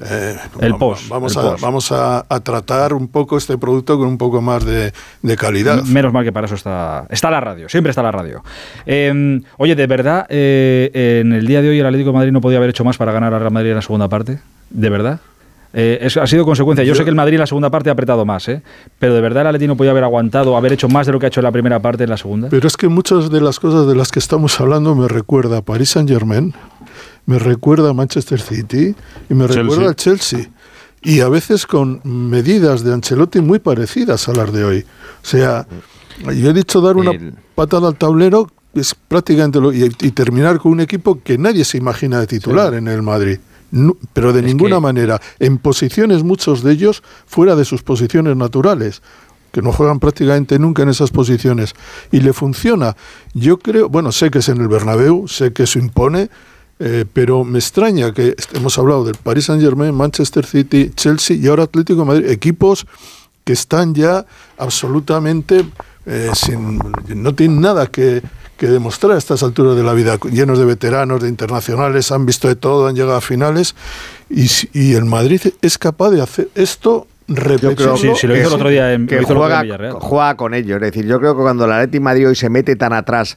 Eh, 0.02 0.36
El 0.60 0.76
post, 0.76 1.08
Vamos, 1.08 1.36
el 1.36 1.38
a, 1.40 1.50
post. 1.50 1.62
vamos 1.62 1.92
a, 1.92 2.24
a 2.28 2.40
tratar 2.40 2.94
un 2.94 3.08
poco 3.08 3.36
este 3.36 3.58
producto 3.58 3.98
con 3.98 4.08
un 4.08 4.18
poco 4.18 4.40
más 4.40 4.64
de, 4.64 4.92
de 5.22 5.36
calidad. 5.36 5.82
Menos 5.84 6.12
mal 6.12 6.24
que 6.24 6.32
para 6.32 6.46
eso 6.46 6.54
está, 6.54 7.06
está 7.10 7.30
la 7.30 7.40
radio, 7.40 7.68
siempre 7.68 7.90
está 7.90 8.02
la 8.02 8.12
radio. 8.12 8.42
Eh, 8.86 9.40
oye, 9.58 9.74
¿de 9.76 9.86
verdad 9.86 10.26
eh, 10.28 11.20
en 11.22 11.32
el 11.32 11.46
día 11.46 11.62
de 11.62 11.68
hoy 11.70 11.78
el 11.78 11.86
Atlético 11.86 12.10
de 12.10 12.16
Madrid 12.16 12.32
no 12.32 12.40
podía 12.40 12.58
haber 12.58 12.70
hecho 12.70 12.84
más 12.84 12.96
para 12.96 13.12
ganar 13.12 13.34
al 13.34 13.40
Real 13.40 13.52
Madrid 13.52 13.70
en 13.70 13.76
la 13.76 13.82
segunda 13.82 14.08
parte? 14.08 14.40
¿De 14.70 14.88
verdad? 14.88 15.20
Eh, 15.72 15.98
eso 16.02 16.20
ha 16.20 16.26
sido 16.26 16.44
consecuencia. 16.44 16.84
Yo, 16.84 16.94
sé 16.96 17.04
que 17.04 17.10
el 17.10 17.14
Madrid 17.16 17.34
en 17.34 17.40
la 17.40 17.46
segunda 17.46 17.70
parte 17.70 17.90
ha 17.90 17.92
apretado 17.92 18.24
más, 18.24 18.48
¿eh? 18.48 18.60
pero 18.98 19.14
¿de 19.14 19.20
verdad 19.20 19.42
el 19.42 19.46
Atlético 19.48 19.68
no 19.68 19.76
podía 19.76 19.92
haber 19.92 20.02
aguantado, 20.02 20.56
haber 20.56 20.72
hecho 20.72 20.88
más 20.88 21.06
de 21.06 21.12
lo 21.12 21.20
que 21.20 21.26
ha 21.26 21.28
hecho 21.28 21.38
en 21.40 21.44
la 21.44 21.52
primera 21.52 21.78
parte 21.78 22.02
en 22.04 22.10
la 22.10 22.16
segunda? 22.16 22.48
Pero 22.50 22.66
es 22.66 22.76
que 22.76 22.88
muchas 22.88 23.30
de 23.30 23.40
las 23.40 23.60
cosas 23.60 23.86
de 23.86 23.94
las 23.94 24.10
que 24.10 24.18
estamos 24.18 24.60
hablando 24.60 24.96
me 24.96 25.06
recuerda 25.06 25.58
a 25.58 25.62
Paris 25.62 25.90
Saint 25.90 26.08
Germain, 26.08 26.54
me 27.26 27.38
recuerda 27.38 27.90
a 27.90 27.92
Manchester 27.94 28.40
City 28.40 28.94
y 29.28 29.34
me 29.34 29.44
Chelsea. 29.46 29.62
recuerda 29.62 29.88
al 29.88 29.96
Chelsea. 29.96 30.50
Y 31.02 31.20
a 31.20 31.28
veces 31.28 31.66
con 31.66 32.00
medidas 32.04 32.84
de 32.84 32.92
Ancelotti 32.92 33.40
muy 33.40 33.58
parecidas 33.58 34.28
a 34.28 34.32
las 34.34 34.52
de 34.52 34.64
hoy. 34.64 34.84
O 35.22 35.26
sea, 35.26 35.66
yo 36.24 36.50
he 36.50 36.52
dicho 36.52 36.80
dar 36.80 36.96
una 36.96 37.12
El- 37.12 37.34
patada 37.54 37.88
al 37.88 37.96
tablero 37.96 38.50
es 38.74 38.94
prácticamente 38.94 39.60
lo, 39.60 39.72
y, 39.72 39.84
y 39.84 40.10
terminar 40.10 40.58
con 40.58 40.72
un 40.72 40.80
equipo 40.80 41.20
que 41.22 41.38
nadie 41.38 41.64
se 41.64 41.78
imagina 41.78 42.20
de 42.20 42.26
titular 42.26 42.74
en 42.74 42.86
el 42.88 43.02
Madrid. 43.02 43.38
No, 43.72 43.96
pero 44.12 44.32
de 44.32 44.40
Es 44.40 44.46
ninguna 44.46 44.76
que- 44.76 44.80
manera. 44.82 45.20
En 45.38 45.56
posiciones, 45.58 46.22
muchos 46.22 46.62
de 46.62 46.72
ellos 46.72 47.02
fuera 47.26 47.56
de 47.56 47.64
sus 47.64 47.82
posiciones 47.82 48.36
naturales 48.36 49.00
que 49.52 49.62
no 49.62 49.72
juegan 49.72 49.98
prácticamente 50.00 50.58
nunca 50.58 50.82
en 50.82 50.90
esas 50.90 51.10
posiciones 51.10 51.74
y 52.12 52.20
le 52.20 52.32
funciona. 52.32 52.94
Yo 53.34 53.58
creo, 53.58 53.88
bueno, 53.88 54.12
sé 54.12 54.30
que 54.30 54.38
es 54.40 54.48
en 54.48 54.60
el 54.60 54.68
Bernabéu, 54.68 55.26
sé 55.28 55.52
que 55.52 55.64
eso 55.64 55.78
impone, 55.80 56.30
eh, 56.82 57.04
pero 57.12 57.44
me 57.44 57.58
extraña 57.58 58.12
que 58.12 58.34
hemos 58.54 58.78
hablado 58.78 59.04
del 59.04 59.16
Paris 59.16 59.44
Saint 59.44 59.62
Germain, 59.62 59.94
Manchester 59.94 60.46
City, 60.46 60.90
Chelsea 60.94 61.36
y 61.36 61.46
ahora 61.46 61.64
Atlético 61.64 62.00
de 62.00 62.06
Madrid, 62.06 62.30
equipos 62.30 62.86
que 63.44 63.52
están 63.52 63.94
ya 63.94 64.24
absolutamente 64.56 65.66
eh, 66.06 66.30
sin, 66.32 66.80
no 67.14 67.34
tienen 67.34 67.60
nada 67.60 67.86
que, 67.88 68.22
que 68.56 68.66
demostrar 68.66 69.12
a 69.12 69.18
estas 69.18 69.42
alturas 69.42 69.76
de 69.76 69.82
la 69.82 69.92
vida, 69.92 70.18
llenos 70.30 70.58
de 70.58 70.64
veteranos, 70.64 71.22
de 71.22 71.28
internacionales, 71.28 72.10
han 72.12 72.26
visto 72.26 72.48
de 72.48 72.56
todo, 72.56 72.86
han 72.86 72.94
llegado 72.94 73.16
a 73.16 73.20
finales 73.20 73.74
y, 74.28 74.94
el 74.94 75.04
Madrid 75.04 75.40
es 75.60 75.78
capaz 75.78 76.10
de 76.10 76.22
hacer 76.22 76.48
esto. 76.54 77.06
Sí, 77.26 78.08
sí, 78.16 78.26
lo 78.26 78.36
hizo 78.36 78.48
el 78.48 78.54
otro 78.54 78.68
día 78.70 78.92
en, 78.92 79.06
que 79.06 79.22
juega, 79.22 79.62
juega 79.92 80.36
con 80.36 80.52
ellos. 80.52 80.76
Es 80.76 80.92
decir, 80.92 81.06
yo 81.06 81.20
creo 81.20 81.36
que 81.36 81.42
cuando 81.42 81.64
el 81.64 81.72
Atleti 81.72 82.00
Madrid 82.00 82.28
hoy 82.28 82.34
se 82.34 82.50
mete 82.50 82.74
tan 82.74 82.92
atrás, 82.92 83.36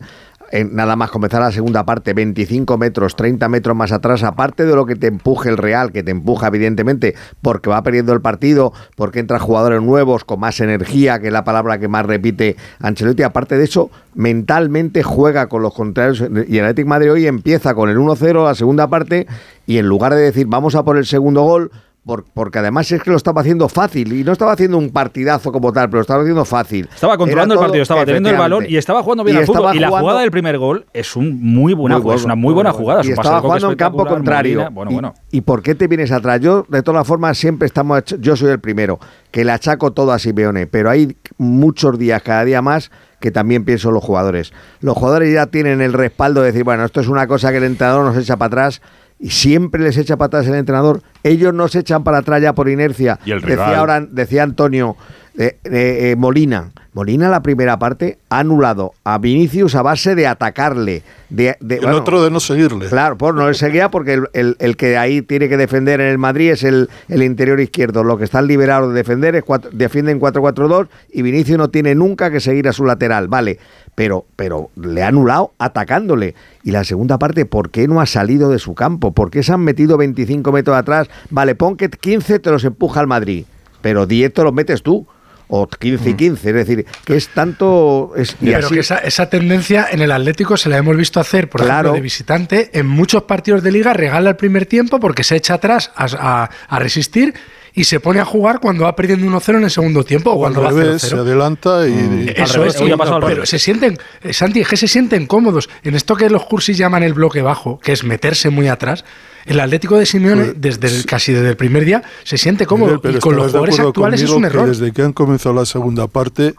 en 0.54 0.76
nada 0.76 0.96
más 0.96 1.10
comenzar 1.10 1.42
la 1.42 1.52
segunda 1.52 1.84
parte, 1.84 2.14
25 2.14 2.78
metros, 2.78 3.16
30 3.16 3.50
metros 3.50 3.76
más 3.76 3.92
atrás, 3.92 4.22
aparte 4.22 4.68
de 4.68 4.76
lo 4.76 4.86
que 4.86 4.96
te 4.96 5.08
empuje 5.08 5.50
el 5.50 5.58
Real, 5.58 5.92
que 5.92 6.04
te 6.04 6.12
empuja 6.12 6.48
evidentemente 6.48 7.16
porque 7.42 7.72
va 7.72 7.82
perdiendo 7.82 8.14
el 8.14 8.22
partido, 8.22 8.72
porque 8.96 9.20
entran 9.20 9.40
jugadores 9.40 9.82
nuevos 9.82 10.24
con 10.26 10.40
más 10.40 10.60
energía, 10.60 11.20
que 11.20 11.28
es 11.28 11.34
la 11.34 11.44
palabra 11.44 11.80
que 11.80 11.88
más 11.88 12.06
repite 12.06 12.56
Ancelotti, 12.80 13.24
aparte 13.24 13.58
de 13.58 13.64
eso, 13.64 13.90
mentalmente 14.14 15.02
juega 15.02 15.50
con 15.50 15.64
los 15.64 15.74
contrarios 15.74 16.22
y 16.48 16.58
el 16.60 16.66
Atlético 16.66 16.90
Madrid 16.90 17.14
hoy 17.14 17.26
empieza 17.26 17.74
con 17.74 17.90
el 17.90 17.98
1-0 17.98 18.46
la 18.46 18.54
segunda 18.54 18.88
parte 18.88 19.26
y 19.66 19.80
en 19.80 19.88
lugar 19.88 20.14
de 20.14 20.22
decir 20.22 20.46
vamos 20.46 20.76
a 20.76 20.84
por 20.84 20.98
el 20.98 21.08
segundo 21.08 21.42
gol, 21.42 21.72
por- 22.06 22.26
porque 22.34 22.60
además 22.60 22.92
es 22.92 23.02
que 23.02 23.10
lo 23.12 23.18
estaba 23.18 23.42
haciendo 23.42 23.70
fácil 23.70 24.12
y 24.14 24.24
no 24.24 24.32
estaba 24.34 24.52
haciendo 24.54 24.78
un 24.78 24.90
partidazo 24.90 25.52
como 25.52 25.72
tal, 25.72 25.88
pero 25.90 26.00
lo 26.00 26.02
estaba 26.02 26.22
haciendo 26.22 26.44
fácil. 26.46 26.90
Estaba 26.94 27.18
controlando 27.18 27.54
Era 27.54 27.62
el 27.62 27.66
partido, 27.68 27.82
estaba 27.84 28.06
teniendo 28.06 28.30
el 28.30 28.38
balón 28.38 28.66
y 28.68 28.76
estaba 28.78 29.02
jugando 29.04 29.24
bien 29.24 29.38
Y 29.38 29.40
al 29.40 29.46
fútbol. 29.46 29.76
Y 29.76 29.80
la 29.80 29.90
jugada 29.90 30.20
del 30.22 30.32
primer 30.32 30.58
gol 30.58 30.86
es 30.94 31.16
un 31.16 31.42
muy 31.42 31.74
buena, 31.74 31.96
Muy 31.96 32.02
jugada, 32.04 32.20
es 32.20 32.26
una 32.26 32.36
muy 32.36 32.54
buena 32.54 32.72
jugada. 32.72 33.00
bueno. 33.00 33.02
es 33.02 33.08
Y 33.08 33.12
un 33.14 33.20
estaba 33.20 33.42
jugando 33.42 33.72
en 33.72 33.78
campo 33.78 34.06
contrario. 34.06 34.58
Molina, 34.60 34.70
bueno, 34.70 34.92
y, 34.92 34.94
bueno. 34.96 35.14
¿Y 35.32 35.42
por 35.42 35.62
qué 35.62 35.76
te 35.76 35.88
vienes 35.88 36.12
atrás? 36.12 36.40
Yo, 36.42 36.66
de 36.68 36.84
todas 36.84 37.08
formas, 37.08 37.38
siempre 37.38 37.66
estamos. 37.68 38.04
Yo 38.20 38.36
soy 38.36 38.52
el 38.52 38.60
primero 38.60 39.00
que 39.32 39.46
le 39.46 39.52
achaco 39.52 39.92
todo 39.92 40.12
a 40.12 40.20
Simeone, 40.20 40.68
pero 40.68 40.90
hay 40.90 41.16
muchos 41.38 41.98
días, 41.98 42.22
cada 42.22 42.44
día 42.46 42.62
más, 42.62 42.92
que 43.20 43.32
también 43.32 43.64
pienso 43.64 43.88
en 43.88 43.94
los 43.96 44.04
jugadores. 44.04 44.52
Los 44.82 44.96
jugadores 44.98 45.34
ya 45.34 45.48
tienen 45.48 45.82
el 45.82 45.94
respaldo 45.94 46.42
de 46.42 46.48
decir, 46.48 46.66
bueno, 46.66 46.84
esto 46.84 47.00
es 47.00 47.08
una 47.08 47.26
cosa 47.28 47.52
que 47.52 47.58
el 47.58 47.64
entrenador 47.64 48.04
nos 48.06 48.18
echa 48.18 48.36
para 48.36 48.48
atrás. 48.48 48.82
Y 49.24 49.30
siempre 49.30 49.82
les 49.82 49.98
echa 49.98 50.18
para 50.18 50.28
atrás 50.28 50.48
el 50.48 50.56
entrenador. 50.56 51.02
Ellos 51.24 51.54
no 51.54 51.70
se 51.70 51.80
echan 51.80 52.04
para 52.04 52.18
atrás 52.18 52.42
ya 52.42 52.52
por 52.52 52.68
inercia. 52.68 53.22
Y 53.24 53.32
el 53.32 53.40
decía 53.40 53.80
ahora, 53.80 54.02
decía 54.02 54.44
Antonio 54.44 54.98
eh, 55.38 55.58
eh, 55.64 56.12
eh, 56.12 56.16
Molina. 56.18 56.72
Molina 56.94 57.28
la 57.28 57.42
primera 57.42 57.80
parte 57.80 58.20
ha 58.30 58.40
anulado 58.40 58.94
a 59.04 59.18
Vinicius 59.18 59.74
a 59.74 59.82
base 59.82 60.14
de 60.14 60.28
atacarle. 60.28 61.02
De, 61.30 61.58
de- 61.60 61.76
el 61.78 61.82
bueno, 61.82 61.98
otro 61.98 62.24
de 62.24 62.30
no 62.30 62.40
seguirle. 62.40 62.88
Claro, 62.88 63.18
pues 63.18 63.34
no 63.34 63.48
le 63.48 63.56
seguía 63.56 63.90
porque 63.90 64.14
el, 64.14 64.28
el- 64.34 64.56
el 64.60 64.78
que 64.78 64.96
ahí 64.98 65.24
tiene 65.24 65.50
que 65.50 65.58
defender 65.58 66.00
en 66.02 66.08
el 66.10 66.20
Madrid 66.20 66.52
es 66.52 66.64
el, 66.64 66.90
el 67.10 67.24
interior 67.24 67.60
izquierdo. 67.60 68.04
Lo 68.04 68.18
que 68.20 68.26
están 68.26 68.46
liberados 68.46 68.90
de 68.90 68.96
defender 68.96 69.36
es 69.36 69.44
cuatro- 69.44 69.72
defienden 69.74 70.20
4-4-2 70.20 70.88
y 71.12 71.24
Vinicius 71.24 71.58
no 71.58 71.70
tiene 71.70 71.96
nunca 71.96 72.30
que 72.30 72.40
seguir 72.40 72.68
a 72.68 72.74
su 72.74 72.86
lateral, 72.86 73.28
vale. 73.28 73.58
Pero, 73.96 74.26
pero 74.36 74.70
le 74.76 75.02
ha 75.04 75.08
anulado 75.08 75.54
atacándole. 75.58 76.36
Y 76.64 76.70
la 76.72 76.84
segunda 76.84 77.18
parte, 77.18 77.46
¿por 77.46 77.72
qué 77.72 77.88
no 77.88 78.02
ha 78.02 78.06
salido 78.06 78.50
de 78.50 78.60
su 78.60 78.76
campo? 78.76 79.14
¿Por 79.14 79.32
qué 79.32 79.42
se 79.42 79.52
han 79.54 79.62
metido 79.62 79.98
25 79.98 80.52
metros 80.52 80.78
atrás? 80.78 81.10
Vale, 81.32 81.56
pon 81.56 81.76
que 81.76 81.90
15 81.90 82.38
te 82.40 82.52
los 82.52 82.64
empuja 82.66 83.00
al 83.00 83.08
Madrid, 83.08 83.46
pero 83.82 84.06
10 84.06 84.32
te 84.34 84.44
los 84.44 84.54
metes 84.54 84.84
tú. 84.84 85.08
O 85.56 85.68
15 85.68 86.10
y 86.10 86.14
15, 86.16 86.50
es 86.50 86.56
decir, 86.56 86.86
que 87.06 87.16
es 87.16 87.28
tanto... 87.28 88.14
Es, 88.16 88.36
y 88.42 88.46
Pero 88.48 88.66
así- 88.66 88.74
que 88.74 88.80
esa, 88.80 88.98
esa 88.98 89.30
tendencia 89.30 89.88
en 89.92 90.02
el 90.02 90.12
Atlético 90.12 90.58
se 90.58 90.68
la 90.68 90.78
hemos 90.78 90.98
visto 90.98 91.20
hacer, 91.20 91.48
por 91.48 91.62
Claro. 91.62 91.74
ejemplo, 91.90 91.94
de 91.94 92.02
visitante, 92.02 92.70
en 92.74 92.88
muchos 92.88 93.24
partidos 93.24 93.62
de 93.62 93.72
liga 93.72 93.94
regala 93.94 94.32
el 94.32 94.36
primer 94.36 94.66
tiempo 94.66 95.00
porque 95.00 95.24
se 95.24 95.36
echa 95.36 95.54
atrás 95.54 95.92
a, 95.96 96.06
a- 96.18 96.50
a 96.68 96.80
resistir 96.80 97.36
y 97.76 97.84
se 97.86 98.00
pone 98.00 98.20
a 98.20 98.26
jugar 98.26 98.60
cuando 98.60 98.84
va 98.84 98.96
perdiendo 98.96 99.26
1-0 99.28 99.58
en 99.58 99.64
el 99.64 99.72
segundo 99.72 100.04
tiempo 100.04 100.32
o 100.32 100.38
cuando 100.38 100.62
va 100.62 100.70
revés, 100.70 101.02
se 101.02 101.16
0-0. 101.16 101.20
adelanta 101.20 101.88
y, 101.88 101.92
y- 101.92 102.34
Eso 102.36 102.58
revés, 102.60 102.76
es, 102.80 102.96
pasado 102.98 103.20
pero 103.26 103.46
se 103.46 103.58
sienten, 103.60 103.98
eh, 104.22 104.32
Santi, 104.34 104.62
es 104.62 104.68
que 104.68 104.78
se 104.78 104.88
sienten 104.88 105.26
cómodos. 105.26 105.70
En 105.84 105.96
esto 105.96 106.16
que 106.16 106.30
los 106.30 106.46
cursis 106.46 106.78
llaman 106.78 107.02
el 107.04 107.14
bloque 107.14 107.42
bajo, 107.42 107.80
que 107.80 107.92
es 107.94 108.04
meterse 108.04 108.50
muy 108.50 108.68
atrás, 108.68 109.04
el 109.46 109.60
Atlético 109.60 109.98
de 109.98 110.06
Simeone, 110.06 110.54
desde 110.56 110.88
el- 110.88 111.06
casi 111.06 111.34
desde 111.34 111.50
el 111.50 111.58
primer 111.58 111.84
día, 111.84 112.04
se 112.24 112.38
siente 112.38 112.66
cómodo. 112.66 112.92
Miguel, 112.94 113.02
pero 113.02 113.18
y 113.18 113.22
con 113.22 113.36
los 113.36 113.48
jugadores 113.48 113.80
actuales 113.80 114.22
es 114.22 114.30
un 114.30 114.36
conmigo 114.36 114.52
que 114.52 114.58
error. 114.58 114.70
desde 114.70 114.92
que 114.94 115.02
han 115.02 115.14
comenzado 115.14 115.56
la 115.56 115.66
segunda 115.66 116.08
parte, 116.08 116.54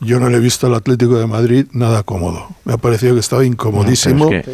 yo 0.00 0.20
no 0.20 0.28
le 0.28 0.36
he 0.36 0.40
visto 0.40 0.66
al 0.66 0.74
Atlético 0.74 1.16
de 1.18 1.26
Madrid 1.26 1.66
nada 1.72 2.02
cómodo. 2.02 2.48
Me 2.64 2.74
ha 2.74 2.76
parecido 2.78 3.14
que 3.14 3.20
estaba 3.20 3.44
incomodísimo. 3.44 4.26
No, 4.30 4.30
es 4.36 4.44
que- 4.44 4.50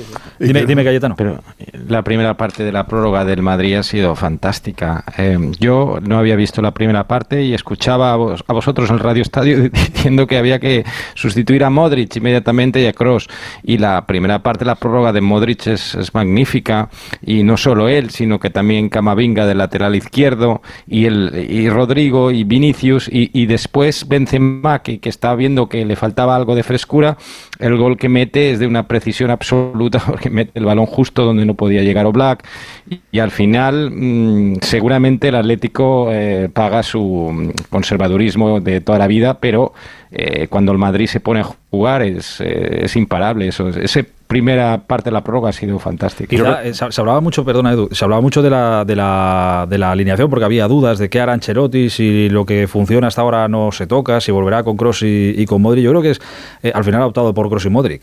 Dime, 0.46 0.60
que- 0.60 0.66
dime, 0.66 0.84
Cayetano. 0.84 1.14
Pero 1.16 1.42
la 1.88 2.02
primera 2.02 2.36
parte 2.36 2.62
de 2.64 2.72
la 2.72 2.86
prórroga 2.86 3.24
del 3.24 3.42
Madrid 3.42 3.74
ha 3.76 3.82
sido 3.82 4.14
fantástica. 4.16 5.04
Eh, 5.18 5.38
yo 5.58 5.98
no 6.02 6.18
había 6.18 6.36
visto 6.36 6.62
la 6.62 6.72
primera 6.72 7.06
parte 7.06 7.42
y 7.42 7.52
escuchaba 7.54 8.12
a, 8.12 8.16
vos- 8.16 8.44
a 8.46 8.52
vosotros 8.52 8.88
en 8.90 8.96
el 8.96 9.00
Radio 9.00 9.22
Estadio 9.22 9.68
diciendo 9.70 10.26
que 10.26 10.38
había 10.38 10.58
que 10.60 10.84
sustituir 11.14 11.64
a 11.64 11.70
Modric 11.70 12.14
inmediatamente 12.16 12.80
y 12.82 12.86
a 12.86 12.92
Cross. 12.92 13.28
Y 13.62 13.78
la 13.78 14.06
primera 14.06 14.42
parte 14.42 14.60
de 14.60 14.66
la 14.66 14.76
prórroga 14.76 15.12
de 15.12 15.20
Modric 15.20 15.66
es, 15.66 15.94
es 15.94 16.14
magnífica. 16.14 16.88
Y 17.22 17.42
no 17.42 17.56
solo 17.56 17.88
él, 17.88 18.10
sino 18.10 18.38
que 18.40 18.50
también 18.50 18.88
Camavinga 18.88 19.46
del 19.46 19.58
lateral 19.58 19.94
izquierdo 19.94 20.62
y, 20.86 21.06
el, 21.06 21.46
y 21.50 21.68
Rodrigo 21.68 22.30
y 22.30 22.44
Vinicius. 22.44 23.08
Y, 23.08 23.30
y 23.32 23.46
después 23.46 24.08
Benzema, 24.08 24.80
que, 24.82 25.00
que 25.00 25.08
está 25.08 25.29
viendo 25.34 25.68
que 25.68 25.84
le 25.84 25.96
faltaba 25.96 26.36
algo 26.36 26.54
de 26.54 26.62
frescura. 26.62 27.16
El 27.58 27.76
gol 27.76 27.96
que 27.96 28.08
mete 28.08 28.50
es 28.52 28.58
de 28.58 28.66
una 28.66 28.86
precisión 28.86 29.30
absoluta 29.30 29.98
porque 30.06 30.30
mete 30.30 30.52
el 30.54 30.64
balón 30.64 30.86
justo 30.86 31.24
donde 31.24 31.44
no 31.44 31.54
podía 31.54 31.82
llegar 31.82 32.06
Oblak 32.06 32.46
y, 32.88 33.00
y 33.12 33.18
al 33.18 33.30
final 33.30 33.90
mm, 33.90 34.56
seguramente 34.62 35.28
el 35.28 35.34
Atlético 35.34 36.08
eh, 36.10 36.48
paga 36.52 36.82
su 36.82 37.30
mm, 37.32 37.50
conservadurismo 37.70 38.60
de 38.60 38.80
toda 38.80 38.98
la 38.98 39.06
vida, 39.06 39.40
pero 39.40 39.72
eh, 40.10 40.48
cuando 40.48 40.72
el 40.72 40.78
Madrid 40.78 41.06
se 41.06 41.20
pone 41.20 41.40
a 41.40 41.44
jugar 41.70 42.02
es, 42.02 42.40
eh, 42.40 42.84
es 42.84 42.96
imparable. 42.96 43.48
Eso, 43.48 43.68
ese 43.68 44.06
primera 44.30 44.78
parte 44.86 45.10
de 45.10 45.12
la 45.12 45.24
prórroga 45.24 45.50
ha 45.50 45.52
sido 45.52 45.80
fantástica. 45.80 46.30
Quizá, 46.30 46.62
eh, 46.62 46.72
se, 46.72 46.92
se 46.92 47.00
hablaba 47.00 47.20
mucho, 47.20 47.44
perdona 47.44 47.72
Edu, 47.72 47.88
se 47.90 48.04
hablaba 48.04 48.22
mucho 48.22 48.42
de 48.42 48.48
la, 48.48 48.84
de, 48.84 48.94
la, 48.94 49.66
de 49.68 49.76
la 49.76 49.90
alineación 49.90 50.30
porque 50.30 50.44
había 50.44 50.68
dudas 50.68 50.98
de 51.00 51.10
qué 51.10 51.20
hará 51.20 51.32
Ancelotti, 51.32 51.90
si 51.90 52.28
lo 52.28 52.46
que 52.46 52.68
funciona 52.68 53.08
hasta 53.08 53.22
ahora 53.22 53.48
no 53.48 53.72
se 53.72 53.88
toca, 53.88 54.20
si 54.20 54.30
volverá 54.30 54.62
con 54.62 54.76
Cross 54.76 55.02
y, 55.02 55.34
y 55.36 55.46
con 55.46 55.60
Modric. 55.60 55.82
Yo 55.82 55.90
creo 55.90 56.02
que 56.02 56.10
es, 56.10 56.20
eh, 56.62 56.70
al 56.72 56.84
final 56.84 57.02
ha 57.02 57.06
optado 57.06 57.34
por 57.34 57.48
Cross 57.48 57.66
y 57.66 57.70
Modric 57.70 58.02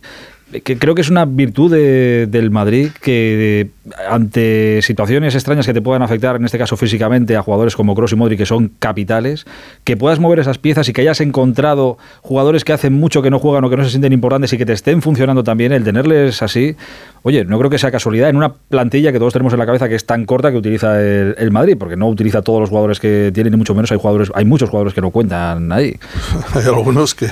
que 0.63 0.77
creo 0.77 0.95
que 0.95 1.01
es 1.01 1.09
una 1.09 1.25
virtud 1.25 1.71
de- 1.71 2.25
del 2.29 2.51
Madrid 2.51 2.89
que 3.01 3.69
ante 4.09 4.81
situaciones 4.81 5.35
extrañas 5.35 5.65
que 5.65 5.73
te 5.73 5.81
puedan 5.81 6.01
afectar, 6.01 6.35
en 6.37 6.45
este 6.45 6.57
caso 6.57 6.77
físicamente, 6.77 7.35
a 7.35 7.41
jugadores 7.41 7.75
como 7.75 7.95
Kroos 7.95 8.11
y 8.13 8.15
Modric, 8.15 8.37
que 8.39 8.45
son 8.45 8.71
capitales, 8.79 9.45
que 9.83 9.97
puedas 9.97 10.19
mover 10.19 10.39
esas 10.39 10.57
piezas 10.57 10.87
y 10.89 10.93
que 10.93 11.01
hayas 11.01 11.19
encontrado 11.21 11.97
jugadores 12.21 12.63
que 12.63 12.73
hacen 12.73 12.93
mucho 12.93 13.21
que 13.21 13.29
no 13.29 13.39
juegan 13.39 13.63
o 13.65 13.69
que 13.69 13.77
no 13.77 13.83
se 13.83 13.89
sienten 13.89 14.13
importantes 14.13 14.51
y 14.53 14.57
que 14.57 14.65
te 14.65 14.73
estén 14.73 15.01
funcionando 15.01 15.43
también, 15.43 15.71
el 15.73 15.83
tenerles 15.83 16.41
así, 16.41 16.75
oye, 17.23 17.43
no 17.45 17.57
creo 17.59 17.69
que 17.69 17.77
sea 17.77 17.91
casualidad 17.91 18.29
en 18.29 18.37
una 18.37 18.53
plantilla 18.53 19.11
que 19.11 19.19
todos 19.19 19.33
tenemos 19.33 19.51
en 19.53 19.59
la 19.59 19.65
cabeza 19.65 19.89
que 19.89 19.95
es 19.95 20.05
tan 20.05 20.25
corta 20.25 20.51
que 20.51 20.57
utiliza 20.57 21.01
el, 21.01 21.35
el 21.37 21.51
Madrid, 21.51 21.75
porque 21.77 21.97
no 21.97 22.07
utiliza 22.07 22.41
todos 22.41 22.61
los 22.61 22.69
jugadores 22.69 22.99
que 22.99 23.31
tienen, 23.33 23.51
ni 23.51 23.57
mucho 23.57 23.75
menos 23.75 23.91
hay 23.91 23.97
jugadores, 23.97 24.31
hay 24.33 24.45
muchos 24.45 24.69
jugadores 24.69 24.93
que 24.93 25.01
no 25.01 25.11
cuentan 25.11 25.71
ahí. 25.71 25.95
Hay 26.55 26.63
algunos 26.65 27.15
que 27.15 27.27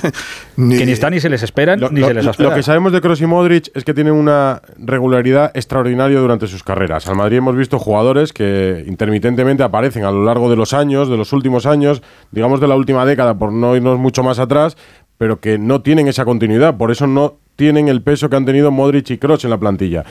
ni, 0.57 0.77
que 0.77 0.85
ni 0.85 0.91
están 0.91 1.13
ni 1.13 1.19
se 1.19 1.29
les 1.29 1.43
esperan, 1.43 1.79
Lo, 1.79 1.89
ni 1.89 1.99
lo- 2.01 2.07
se 2.07 2.13
les 2.13 2.25
lo 2.25 2.31
espera. 2.31 2.55
que 2.55 2.63
sabemos 2.63 2.91
de 2.91 3.01
Kroos 3.05 3.21
y 3.21 3.27
Modric 3.27 3.69
es 3.75 3.83
que 3.83 3.93
tienen 3.93 4.13
una 4.13 4.63
regularidad 4.79 5.51
extraordinaria 5.53 6.17
durante 6.19 6.47
sus 6.47 6.63
carreras. 6.63 7.07
Al 7.07 7.15
Madrid 7.15 7.37
hemos 7.37 7.55
visto 7.55 7.77
jugadores 7.77 8.33
que 8.33 8.83
intermitentemente 8.87 9.61
aparecen 9.61 10.05
a 10.05 10.11
lo 10.11 10.25
largo 10.25 10.49
de 10.49 10.55
los 10.55 10.73
años, 10.73 11.07
de 11.07 11.15
los 11.15 11.31
últimos 11.31 11.67
años, 11.67 12.01
digamos 12.31 12.59
de 12.61 12.67
la 12.67 12.75
última 12.75 13.05
década, 13.05 13.37
por 13.37 13.51
no 13.53 13.75
irnos 13.75 13.99
mucho 13.99 14.23
más 14.23 14.39
atrás, 14.39 14.75
pero 15.19 15.39
que 15.39 15.59
no 15.59 15.81
tienen 15.83 16.07
esa 16.07 16.25
continuidad. 16.25 16.77
Por 16.77 16.89
eso 16.89 17.05
no 17.05 17.35
tienen 17.55 17.87
el 17.89 18.01
peso 18.01 18.27
que 18.29 18.35
han 18.37 18.43
tenido 18.45 18.69
Modric 18.71 19.11
y 19.11 19.17
Kroos 19.19 19.43
en 19.45 19.51
la 19.51 19.57
plantilla. 19.57 20.03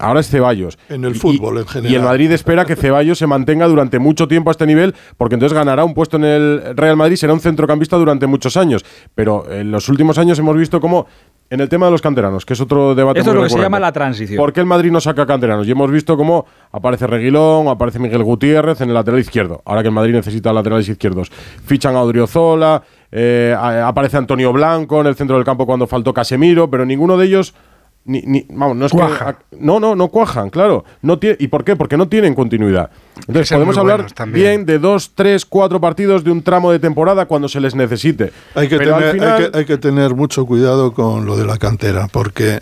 Ahora 0.00 0.18
es 0.20 0.28
Ceballos. 0.28 0.78
En 0.88 1.04
el 1.04 1.14
Y- 1.14 1.18
fútbol, 1.18 1.58
en 1.58 1.64
Y 1.64 1.68
general. 1.68 1.94
el 1.94 2.02
Madrid 2.02 2.32
espera 2.32 2.64
que 2.64 2.74
Ceballos 2.76 3.18
se 3.18 3.26
mantenga 3.28 3.68
durante 3.68 3.98
mucho 4.00 4.26
tiempo 4.26 4.48
a 4.50 4.52
este 4.52 4.66
nivel, 4.66 4.94
porque 5.18 5.34
entonces 5.34 5.56
ganará 5.56 5.84
un 5.84 5.92
puesto 5.94 6.16
en 6.16 6.24
el 6.24 6.62
Real 6.76 6.96
Madrid, 6.96 7.16
será 7.16 7.34
un 7.34 7.40
centrocampista 7.40 7.96
durante 7.98 8.26
muchos 8.26 8.56
años. 8.56 8.84
Pero 9.14 9.44
en 9.52 9.70
los 9.70 9.88
últimos 9.90 10.16
años 10.18 10.38
hemos 10.40 10.56
visto 10.56 10.80
cómo, 10.80 11.06
en 11.50 11.60
el 11.60 11.68
tema 11.68 11.86
de 11.86 11.92
los 11.92 12.00
canteranos, 12.00 12.46
que 12.46 12.54
es 12.54 12.60
otro 12.60 12.94
debate 12.94 13.20
Esto 13.20 13.32
es 13.32 13.36
lo 13.36 13.42
que 13.42 13.50
se 13.50 13.58
llama 13.58 13.78
la 13.78 13.92
transición. 13.92 14.38
¿Por 14.38 14.52
qué 14.52 14.60
el 14.60 14.66
Madrid 14.66 14.90
no 14.90 15.00
saca 15.00 15.26
canteranos? 15.26 15.66
Y 15.66 15.70
hemos 15.70 15.90
visto 15.90 16.16
cómo 16.16 16.46
aparece 16.70 17.06
Reguilón, 17.06 17.68
aparece 17.68 17.98
Miguel 17.98 18.22
Gutiérrez 18.22 18.80
en 18.80 18.88
el 18.88 18.94
lateral 18.94 19.20
izquierdo. 19.20 19.62
Ahora 19.64 19.82
que 19.82 19.88
el 19.88 19.94
Madrid 19.94 20.14
necesita 20.14 20.52
laterales 20.52 20.88
izquierdos. 20.88 21.30
Fichan 21.30 21.94
a 21.94 22.02
Odriozola, 22.02 22.82
eh, 23.10 23.54
aparece 23.58 24.16
Antonio 24.16 24.52
Blanco 24.52 25.00
en 25.00 25.08
el 25.08 25.14
centro 25.14 25.36
del 25.36 25.44
campo 25.44 25.66
cuando 25.66 25.86
faltó 25.86 26.14
Casemiro, 26.14 26.70
pero 26.70 26.86
ninguno 26.86 27.16
de 27.16 27.26
ellos. 27.26 27.54
Ni, 28.04 28.20
ni- 28.22 28.44
vamos, 28.50 28.76
no 28.76 28.86
es 28.86 28.90
que- 28.92 28.98
Cuaja. 28.98 29.38
no, 29.60 29.78
no, 29.78 29.94
no 29.94 30.08
cuajan, 30.08 30.50
claro. 30.50 30.84
No 31.02 31.18
¿Y 31.38 31.46
por 31.46 31.62
qué? 31.62 31.76
Porque 31.76 31.96
no 31.96 32.08
tienen 32.08 32.34
continuidad. 32.34 32.90
Entonces 33.28 33.50
podemos 33.52 33.78
hablar 33.78 34.06
bien 34.28 34.66
de 34.66 34.80
dos, 34.80 35.12
tres, 35.14 35.44
cuatro 35.46 35.80
partidos 35.80 36.24
de 36.24 36.32
un 36.32 36.42
tramo 36.42 36.72
de 36.72 36.80
temporada 36.80 37.26
cuando 37.26 37.48
se 37.48 37.60
les 37.60 37.76
necesite. 37.76 38.32
hay 38.56 38.68
que, 38.68 38.76
Pero 38.78 38.96
al 38.96 39.00
tener, 39.02 39.14
final- 39.14 39.36
hay, 39.44 39.50
que, 39.52 39.58
hay 39.58 39.64
que 39.66 39.78
tener 39.78 40.14
mucho 40.16 40.46
cuidado 40.46 40.92
con 40.92 41.26
lo 41.26 41.36
de 41.36 41.46
la 41.46 41.58
cantera, 41.58 42.08
porque 42.10 42.60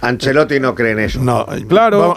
Ancelotti 0.00 0.58
no 0.60 0.74
cree 0.74 0.92
en 0.92 1.00
eso. 1.00 1.20
No, 1.22 1.44
Claro. 1.68 2.16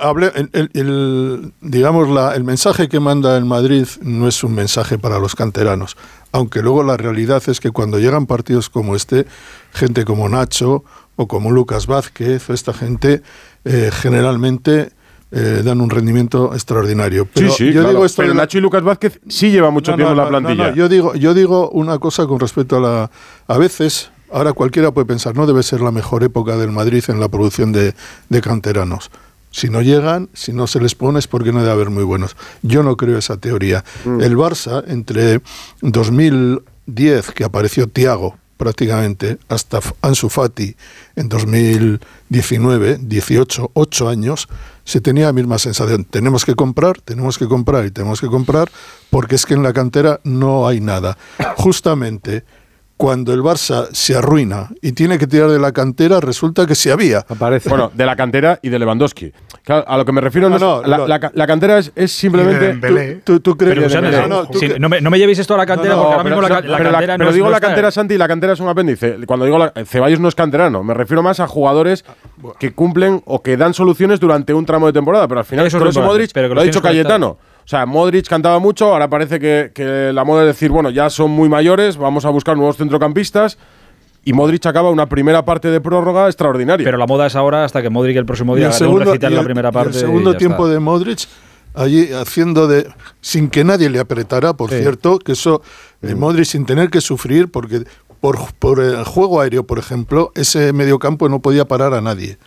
el- 0.53 0.69
el- 0.73 1.51
digamos, 1.61 2.07
la- 2.09 2.35
el 2.35 2.45
mensaje 2.45 2.87
que 2.87 3.01
manda 3.01 3.35
el 3.37 3.43
Madrid 3.43 3.85
no 4.01 4.29
es 4.29 4.43
un 4.45 4.55
mensaje 4.55 4.97
para 4.97 5.19
los 5.19 5.35
canteranos. 5.35 5.97
Aunque 6.31 6.61
luego 6.61 6.83
la 6.83 6.95
realidad 6.97 7.43
es 7.47 7.59
que 7.59 7.71
cuando 7.71 7.99
llegan 7.99 8.25
partidos 8.25 8.69
como 8.69 8.95
este, 8.95 9.25
gente 9.73 10.05
como 10.05 10.29
Nacho 10.29 10.83
o 11.17 11.27
como 11.27 11.51
Lucas 11.51 11.87
Vázquez, 11.87 12.49
o 12.49 12.53
esta 12.53 12.73
gente 12.73 13.21
eh, 13.65 13.89
generalmente 13.93 14.91
eh, 15.31 15.61
dan 15.63 15.81
un 15.81 15.89
rendimiento 15.89 16.53
extraordinario. 16.53 17.27
Pero 17.33 17.49
sí, 17.51 17.57
sí, 17.57 17.65
yo 17.67 17.71
claro. 17.81 17.89
digo 17.89 18.05
esto 18.05 18.21
pero 18.21 18.33
la- 18.33 18.41
Nacho 18.43 18.57
y 18.57 18.61
Lucas 18.61 18.83
Vázquez 18.83 19.19
sí 19.27 19.51
lleva 19.51 19.69
mucho 19.71 19.91
no, 19.91 19.97
tiempo 19.97 20.15
no, 20.15 20.21
en 20.21 20.31
la 20.33 20.39
plantilla. 20.39 20.69
no, 20.69 20.75
yo 20.75 20.89
digo, 20.89 21.15
yo 21.15 21.33
digo 21.33 21.69
una 21.69 21.99
cosa 21.99 22.25
con 22.27 22.39
respecto 22.39 22.77
a 22.77 22.79
la. 22.79 23.11
A 23.47 23.57
veces, 23.57 24.11
ahora 24.31 24.53
cualquiera 24.53 24.91
puede 24.91 25.05
pensar, 25.05 25.35
no 25.35 25.45
debe 25.47 25.63
ser 25.63 25.81
la 25.81 25.91
mejor 25.91 26.23
época 26.23 26.55
del 26.57 26.71
Madrid 26.71 27.03
en 27.09 27.19
la 27.19 27.27
producción 27.29 27.71
de, 27.71 27.93
de 28.29 28.41
canteranos. 28.41 29.11
Si 29.51 29.69
no 29.69 29.81
llegan, 29.81 30.29
si 30.33 30.53
no 30.53 30.65
se 30.65 30.79
les 30.79 30.95
pone, 30.95 31.19
es 31.19 31.27
porque 31.27 31.51
no 31.51 31.59
debe 31.59 31.71
haber 31.71 31.89
muy 31.89 32.03
buenos. 32.03 32.35
Yo 32.61 32.83
no 32.83 32.97
creo 32.97 33.17
esa 33.17 33.37
teoría. 33.37 33.83
El 34.05 34.35
Barça, 34.37 34.83
entre 34.87 35.41
2010, 35.81 37.31
que 37.31 37.43
apareció 37.43 37.87
Tiago 37.87 38.37
prácticamente, 38.57 39.39
hasta 39.49 39.79
Ansu 40.03 40.29
Fati 40.29 40.75
en 41.15 41.29
2019, 41.29 42.99
18, 43.01 43.71
8 43.73 44.07
años, 44.07 44.47
se 44.83 45.01
tenía 45.01 45.25
la 45.25 45.33
misma 45.33 45.57
sensación. 45.57 46.05
Tenemos 46.05 46.45
que 46.45 46.53
comprar, 46.53 47.01
tenemos 47.01 47.39
que 47.39 47.47
comprar 47.47 47.87
y 47.87 47.91
tenemos 47.91 48.21
que 48.21 48.27
comprar, 48.27 48.69
porque 49.09 49.33
es 49.33 49.47
que 49.47 49.55
en 49.55 49.63
la 49.63 49.73
cantera 49.73 50.19
no 50.23 50.67
hay 50.67 50.79
nada. 50.79 51.17
Justamente 51.57 52.43
cuando 53.01 53.33
el 53.33 53.41
Barça 53.41 53.87
se 53.91 54.15
arruina 54.15 54.69
y 54.81 54.91
tiene 54.91 55.17
que 55.17 55.25
tirar 55.27 55.49
de 55.49 55.57
la 55.59 55.71
cantera, 55.71 56.19
resulta 56.19 56.67
que 56.67 56.75
sí 56.75 56.89
había. 56.89 57.25
Aparece. 57.27 57.67
Bueno, 57.69 57.91
de 57.93 58.05
la 58.05 58.15
cantera 58.15 58.59
y 58.61 58.69
de 58.69 58.77
Lewandowski. 58.77 59.31
Claro, 59.63 59.85
a 59.87 59.97
lo 59.97 60.05
que 60.05 60.11
me 60.11 60.21
refiero 60.21 60.49
no, 60.49 60.59
No, 60.59 60.81
la, 60.83 60.97
la 61.07 61.31
la 61.33 61.47
cantera 61.47 61.77
es, 61.79 61.91
es 61.95 62.11
simplemente. 62.11 62.67
Dembélé. 62.67 63.15
¿Tú, 63.23 63.39
tú 63.39 63.57
crees 63.57 63.75
Pero, 63.75 63.87
que 63.89 64.11
no, 64.11 64.27
no, 64.27 64.47
tú 64.47 64.59
si- 64.59 64.67
que- 64.67 64.79
no, 64.79 64.87
me, 64.89 65.01
no 65.01 65.09
me 65.09 65.17
llevéis 65.17 65.39
esto 65.39 65.55
a 65.55 65.57
la 65.57 65.65
cantera, 65.65 65.95
No, 65.95 66.01
porque 66.03 66.11
ahora 66.13 66.23
pero, 66.23 66.35
mismo 66.35 66.47
pero 66.47 66.61
la 66.71 66.77
la- 66.77 66.91
cantera 66.91 67.13
no 67.13 67.17
pero 67.19 67.29
es- 67.29 67.35
digo 67.35 67.45
no 67.47 67.51
la 67.51 67.57
está- 67.57 67.67
cantera, 67.67 67.91
Santi, 67.91 68.17
la 68.17 68.27
cantera 68.27 68.53
es 68.53 68.59
un 68.59 68.69
apéndice. 68.69 69.17
Cuando 69.25 69.45
digo 69.45 69.57
la, 69.57 69.73
Ceballos 69.85 70.19
no 70.19 70.27
es 70.27 70.35
canterano, 70.35 70.83
me 70.83 70.93
refiero 70.93 71.23
más 71.23 71.39
a 71.39 71.47
jugadores 71.47 72.05
que 72.59 72.73
cumplen 72.73 73.21
o 73.25 73.41
que 73.41 73.57
dan 73.57 73.73
soluciones 73.73 74.19
durante 74.19 74.53
un 74.53 74.65
tramo 74.65 74.87
de 74.87 74.93
temporada, 74.93 75.27
pero 75.27 75.39
al 75.39 75.45
final 75.45 75.65
Eso 75.65 75.77
es 75.77 75.81
Kroos 75.81 75.95
y 75.95 75.99
importante, 75.99 76.13
Modric 76.19 76.31
pero 76.33 76.53
lo 76.53 76.61
ha 76.61 76.63
dicho 76.63 76.81
Cayetano. 76.81 77.37
O 77.63 77.67
sea, 77.71 77.85
Modric 77.85 78.27
cantaba 78.27 78.59
mucho, 78.59 78.91
ahora 78.93 79.09
parece 79.09 79.39
que, 79.39 79.71
que 79.73 80.11
la 80.13 80.23
moda 80.23 80.41
es 80.41 80.47
decir, 80.47 80.71
bueno, 80.71 80.89
ya 80.89 81.09
son 81.09 81.31
muy 81.31 81.47
mayores, 81.49 81.97
vamos 81.97 82.25
a 82.25 82.29
buscar 82.29 82.57
nuevos 82.57 82.77
centrocampistas. 82.77 83.57
Y 84.23 84.33
Modric 84.33 84.65
acaba 84.67 84.89
una 84.91 85.07
primera 85.07 85.43
parte 85.45 85.69
de 85.69 85.81
prórroga 85.81 86.27
extraordinaria. 86.27 86.83
Pero 86.85 86.97
la 86.97 87.07
moda 87.07 87.25
es 87.27 87.35
ahora 87.35 87.65
hasta 87.65 87.81
que 87.81 87.89
Modric 87.89 88.17
el 88.17 88.25
próximo 88.25 88.55
y 88.55 88.59
día 88.59 88.67
el 88.69 88.73
haga 88.73 88.87
un 88.89 88.99
recital 89.01 89.33
y 89.33 89.35
la 89.35 89.43
primera 89.43 89.69
y 89.69 89.71
parte. 89.71 89.89
el 89.89 89.95
segundo 89.95 90.33
y 90.33 90.37
tiempo 90.37 90.63
está. 90.65 90.73
de 90.73 90.79
Modric 90.79 91.27
allí 91.73 92.11
haciendo 92.11 92.67
de 92.67 92.87
sin 93.21 93.49
que 93.49 93.63
nadie 93.63 93.89
le 93.89 93.99
apretara, 93.99 94.53
por 94.53 94.69
Sí. 94.69 94.79
cierto, 94.81 95.17
que 95.19 95.31
eso 95.31 95.61
de 96.01 96.13
Modric 96.15 96.45
sin 96.45 96.65
tener 96.65 96.89
que 96.89 97.01
sufrir 97.01 97.49
porque 97.49 97.83
por, 98.19 98.37
por 98.59 98.79
el 98.79 99.03
juego 99.05 99.41
aéreo, 99.41 99.63
por 99.65 99.79
ejemplo, 99.79 100.31
ese 100.35 100.71
mediocampo 100.73 101.27
no 101.29 101.39
podía 101.41 101.65
parar 101.65 101.93
a 101.95 102.01
nadie. 102.01 102.37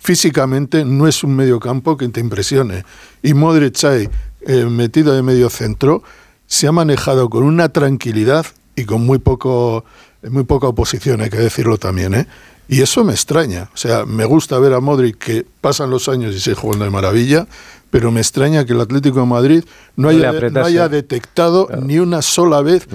Físicamente 0.00 0.84
no 0.84 1.06
es 1.06 1.22
un 1.22 1.36
mediocampo 1.36 1.96
que 1.96 2.08
te 2.08 2.20
impresione. 2.20 2.84
Y 3.22 3.34
Modric 3.34 3.84
ahí, 3.84 4.08
eh, 4.46 4.64
metido 4.66 5.14
de 5.14 5.22
medio 5.22 5.50
centro, 5.50 6.02
se 6.46 6.66
ha 6.66 6.72
manejado 6.72 7.30
con 7.30 7.44
una 7.44 7.68
tranquilidad 7.68 8.46
y 8.76 8.84
con 8.84 9.04
muy 9.04 9.18
poco 9.18 9.84
muy 10.28 10.44
poca 10.44 10.68
oposición, 10.68 11.20
hay 11.22 11.30
que 11.30 11.38
decirlo 11.38 11.78
también, 11.78 12.14
¿eh? 12.14 12.26
Y 12.68 12.82
eso 12.82 13.04
me 13.04 13.12
extraña. 13.12 13.68
O 13.74 13.76
sea, 13.76 14.04
me 14.04 14.24
gusta 14.24 14.58
ver 14.58 14.74
a 14.74 14.80
Modric 14.80 15.18
que 15.18 15.46
pasan 15.60 15.90
los 15.90 16.08
años 16.08 16.34
y 16.34 16.40
sigue 16.40 16.54
jugando 16.54 16.84
de 16.84 16.90
maravilla, 16.90 17.48
pero 17.90 18.12
me 18.12 18.20
extraña 18.20 18.64
que 18.64 18.74
el 18.74 18.80
Atlético 18.80 19.20
de 19.20 19.26
Madrid 19.26 19.64
no 19.96 20.08
haya, 20.08 20.30
no 20.32 20.64
haya 20.64 20.88
detectado 20.88 21.68
ni 21.82 21.98
una 21.98 22.22
sola 22.22 22.60
vez 22.60 22.86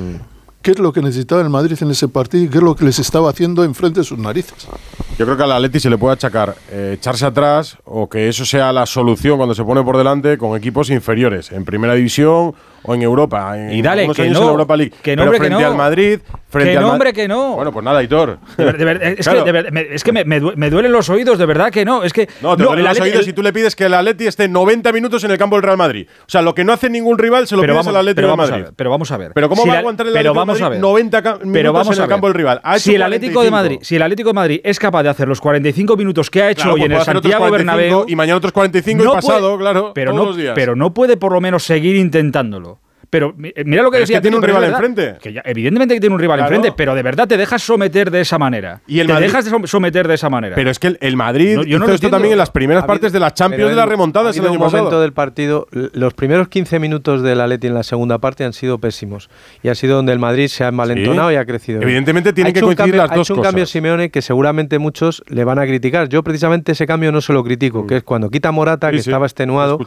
qué 0.65 0.71
es 0.71 0.79
lo 0.79 0.91
que 0.91 1.03
necesitaba 1.03 1.43
el 1.43 1.49
Madrid 1.51 1.77
en 1.79 1.91
ese 1.91 2.07
partido 2.07 2.43
y 2.43 2.49
qué 2.49 2.57
es 2.57 2.63
lo 2.63 2.75
que 2.75 2.85
les 2.85 2.97
estaba 2.97 3.29
haciendo 3.29 3.63
enfrente 3.63 3.99
de 3.99 4.03
sus 4.03 4.17
narices. 4.17 4.67
Yo 5.15 5.25
creo 5.25 5.37
que 5.37 5.43
al 5.43 5.51
Atleti 5.51 5.79
se 5.79 5.91
le 5.91 5.97
puede 5.99 6.15
achacar 6.15 6.55
eh, 6.71 6.95
echarse 6.97 7.23
atrás 7.23 7.77
o 7.83 8.09
que 8.09 8.27
eso 8.27 8.45
sea 8.45 8.73
la 8.73 8.87
solución 8.87 9.37
cuando 9.37 9.53
se 9.53 9.63
pone 9.63 9.83
por 9.83 9.95
delante 9.95 10.39
con 10.39 10.57
equipos 10.57 10.89
inferiores, 10.89 11.51
en 11.51 11.65
Primera 11.65 11.93
División 11.93 12.55
o 12.85 12.95
en 12.95 13.01
Europa. 13.01 13.57
En 13.57 13.71
Y 13.73 13.81
dale, 13.81 14.07
que 14.13 14.29
no, 14.29 14.41
en 14.43 14.47
Europa 14.49 14.75
League. 14.77 14.93
que 15.01 15.15
no, 15.15 15.21
Pero 15.23 15.31
hombre, 15.31 15.37
que 15.39 15.45
frente 15.47 15.63
no. 15.63 15.69
al 15.71 15.75
Madrid, 15.77 16.19
frente 16.49 16.71
Que 16.71 16.77
al 16.77 16.81
no, 16.83 16.87
Ma- 16.87 16.93
hombre, 16.93 17.13
que 17.13 17.27
no. 17.27 17.55
Bueno, 17.55 17.71
pues 17.71 17.83
nada, 17.85 18.01
Hitor. 18.03 18.37
Es, 18.57 19.25
Claro. 19.27 19.43
que, 19.45 19.53
me, 19.71 19.81
es 19.91 20.03
que 20.03 20.11
me, 20.11 20.23
me 20.25 20.39
due- 20.41 20.55
me 20.55 20.69
duelen 20.69 20.91
los 20.91 21.09
oídos, 21.09 21.37
de 21.37 21.45
verdad 21.45 21.71
que 21.71 21.85
no. 21.85 22.03
Es 22.03 22.13
que 22.13 22.27
No, 22.41 22.55
te 22.55 22.63
duelen 22.63 22.79
el 22.79 22.89
los 22.89 22.97
Atleti- 22.97 23.03
oídos 23.03 23.19
el- 23.19 23.25
si 23.25 23.33
tú 23.33 23.41
le 23.43 23.51
pides 23.53 23.75
que 23.75 23.85
el 23.85 23.93
Atleti 23.93 24.27
esté 24.27 24.47
90 24.47 24.91
minutos 24.91 25.23
en 25.23 25.31
el 25.31 25.37
campo 25.37 25.55
del 25.55 25.63
Real 25.63 25.77
Madrid. 25.77 26.07
O 26.21 26.23
sea, 26.27 26.41
lo 26.41 26.53
que 26.55 26.63
no 26.63 26.73
hace 26.73 26.89
ningún 26.89 27.17
rival 27.17 27.47
se 27.47 27.55
lo 27.55 27.61
pides 27.61 27.73
vamos, 27.75 27.87
al 27.87 27.95
Atlético 27.97 28.15
pero 28.15 28.27
de 28.27 28.31
vamos 28.31 28.47
a 28.49 28.51
Madrid. 28.51 28.65
ver, 28.65 28.73
pero 28.75 28.89
vamos 28.89 29.11
a 29.11 29.17
ver. 29.17 29.31
Pero 29.33 29.49
¿cómo 29.49 29.63
Si 29.63 29.69
va 29.69 29.75
a 29.75 29.79
aguantar 29.79 30.07
el 30.07 30.13
pero 30.13 30.19
Atlético 30.31 30.33
de 30.33 30.39
vamos 30.39 30.61
a 30.61 30.63
Madrid 30.65 30.75
ver. 30.75 30.81
90 30.81 31.21
ca- 31.21 31.39
minutos 31.43 31.97
en 31.97 32.03
el 32.03 32.09
campo 32.09 32.27
del 32.27 32.33
rival? 32.35 32.61
Si 32.77 32.95
el 32.95 33.01
Atlético 33.01 33.41
de 33.43 33.49
45. 33.49 33.51
Madrid, 33.55 33.77
si 33.81 33.95
el 33.95 34.01
Atlético 34.01 34.29
de 34.29 34.33
Madrid 34.33 34.61
es 34.63 34.79
capaz 34.79 35.03
de 35.03 35.09
hacer 35.09 35.27
los 35.27 35.41
45 35.41 35.97
minutos 35.97 36.29
que 36.29 36.41
ha 36.43 36.49
hecho 36.51 36.69
hoy 36.73 36.81
pues 36.81 36.85
en 36.85 36.91
el 36.93 36.97
hacer 37.01 37.17
otros 37.17 37.31
Santiago 37.31 37.47
45 37.49 37.77
Bernabéu 37.77 38.05
y 38.07 38.15
mañana 38.15 38.37
otros 38.37 38.53
45 38.53 39.03
y 39.03 39.07
pasado, 39.07 39.57
claro, 39.57 39.91
pero 39.93 40.13
no. 40.13 40.31
Pero 40.55 40.75
no 40.75 40.93
puede 40.93 41.17
por 41.17 41.31
lo 41.33 41.41
menos 41.41 41.63
seguir 41.63 41.95
intentándolo. 41.95 42.74
Pero 43.15 43.33
eh, 43.41 43.63
mira 43.65 43.81
lo 43.81 43.89
que 43.91 43.95
Pero 43.95 44.03
es 44.03 44.09
decía 44.09 44.17
que 44.17 44.21
tiene 44.23 44.35
un 44.37 44.43
rival 44.43 44.61
verdad 44.63 44.77
enfrente. 44.83 45.15
Que 45.21 45.31
ya- 45.31 45.41
evidentemente 45.45 45.93
que 45.93 45.99
tiene 46.01 46.15
un 46.15 46.19
rival 46.19 46.39
Claro. 46.39 46.53
enfrente, 46.53 46.75
pero 46.75 46.93
de 46.95 47.01
verdad 47.01 47.27
te 47.29 47.37
dejas 47.37 47.61
someter 47.63 48.11
de 48.11 48.19
esa 48.19 48.37
manera. 48.37 48.81
Y 48.87 48.99
el 48.99 49.07
te 49.07 49.13
Madrid- 49.13 49.27
dejas 49.27 49.45
de 49.45 49.51
som- 49.51 49.65
someter 49.67 50.05
de 50.07 50.15
esa 50.15 50.29
manera. 50.29 50.55
Pero 50.55 50.69
es 50.69 50.79
que 50.79 50.87
el, 50.87 50.97
el 50.99 51.15
Madrid 51.15 51.55
No, 51.55 51.63
yo 51.63 51.79
no 51.79 51.85
hizo 51.85 51.89
lo 51.91 51.95
esto 51.95 52.09
también 52.09 52.33
en 52.33 52.37
las 52.37 52.49
primeras 52.51 52.81
Ha 52.81 52.83
habido- 52.83 52.93
partes 52.93 53.13
de 53.13 53.19
las 53.21 53.33
Champions 53.33 53.69
de 53.69 53.75
las 53.77 53.85
ha 53.85 53.89
remontadas 53.89 54.35
habido 54.35 54.45
el 54.53 54.59
año 54.59 54.59
momento 54.59 54.99
del 54.99 55.13
partido, 55.13 55.67
los 55.71 56.13
primeros 56.13 56.49
15 56.49 56.79
minutos 56.79 57.21
del 57.23 57.39
Atleti 57.39 57.67
en 57.67 57.73
la 57.73 57.83
segunda 57.83 58.17
parte 58.19 58.43
han 58.43 58.51
sido 58.51 58.79
pésimos 58.79 59.29
y 59.63 59.69
ha 59.69 59.75
sido 59.75 59.95
donde 59.95 60.11
el 60.11 60.19
Madrid 60.19 60.47
se 60.47 60.63
ha 60.65 60.67
envalentonado 60.67 61.29
Sí. 61.29 61.35
y 61.35 61.37
ha 61.37 61.45
crecido. 61.45 61.81
Evidentemente 61.81 62.33
tienen 62.33 62.51
Ha 62.51 62.53
que 62.53 62.59
coincidir 62.61 62.77
cambio- 62.91 63.01
las 63.03 63.11
ha 63.11 63.15
dos 63.15 63.27
hecho 63.27 63.35
un 63.35 63.41
cambio 63.43 63.61
cosas. 63.63 63.71
Simeone 63.71 64.09
que 64.09 64.21
seguramente 64.21 64.77
muchos 64.79 65.23
le 65.27 65.43
van 65.43 65.59
a 65.59 65.63
criticar. 65.65 66.09
Yo 66.09 66.23
precisamente 66.23 66.73
ese 66.73 66.85
cambio 66.85 67.11
no 67.11 67.21
se 67.21 67.31
lo 67.33 67.43
critico, 67.43 67.87
que 67.87 67.97
es 67.97 68.03
cuando 68.03 68.29
quita 68.29 68.49
a 68.49 68.51
Morata, 68.51 68.87
Mm. 68.87 68.91
Sí, 68.91 68.97
que 68.97 69.03
sí, 69.03 69.09
estaba 69.09 69.25
extenuado, 69.25 69.79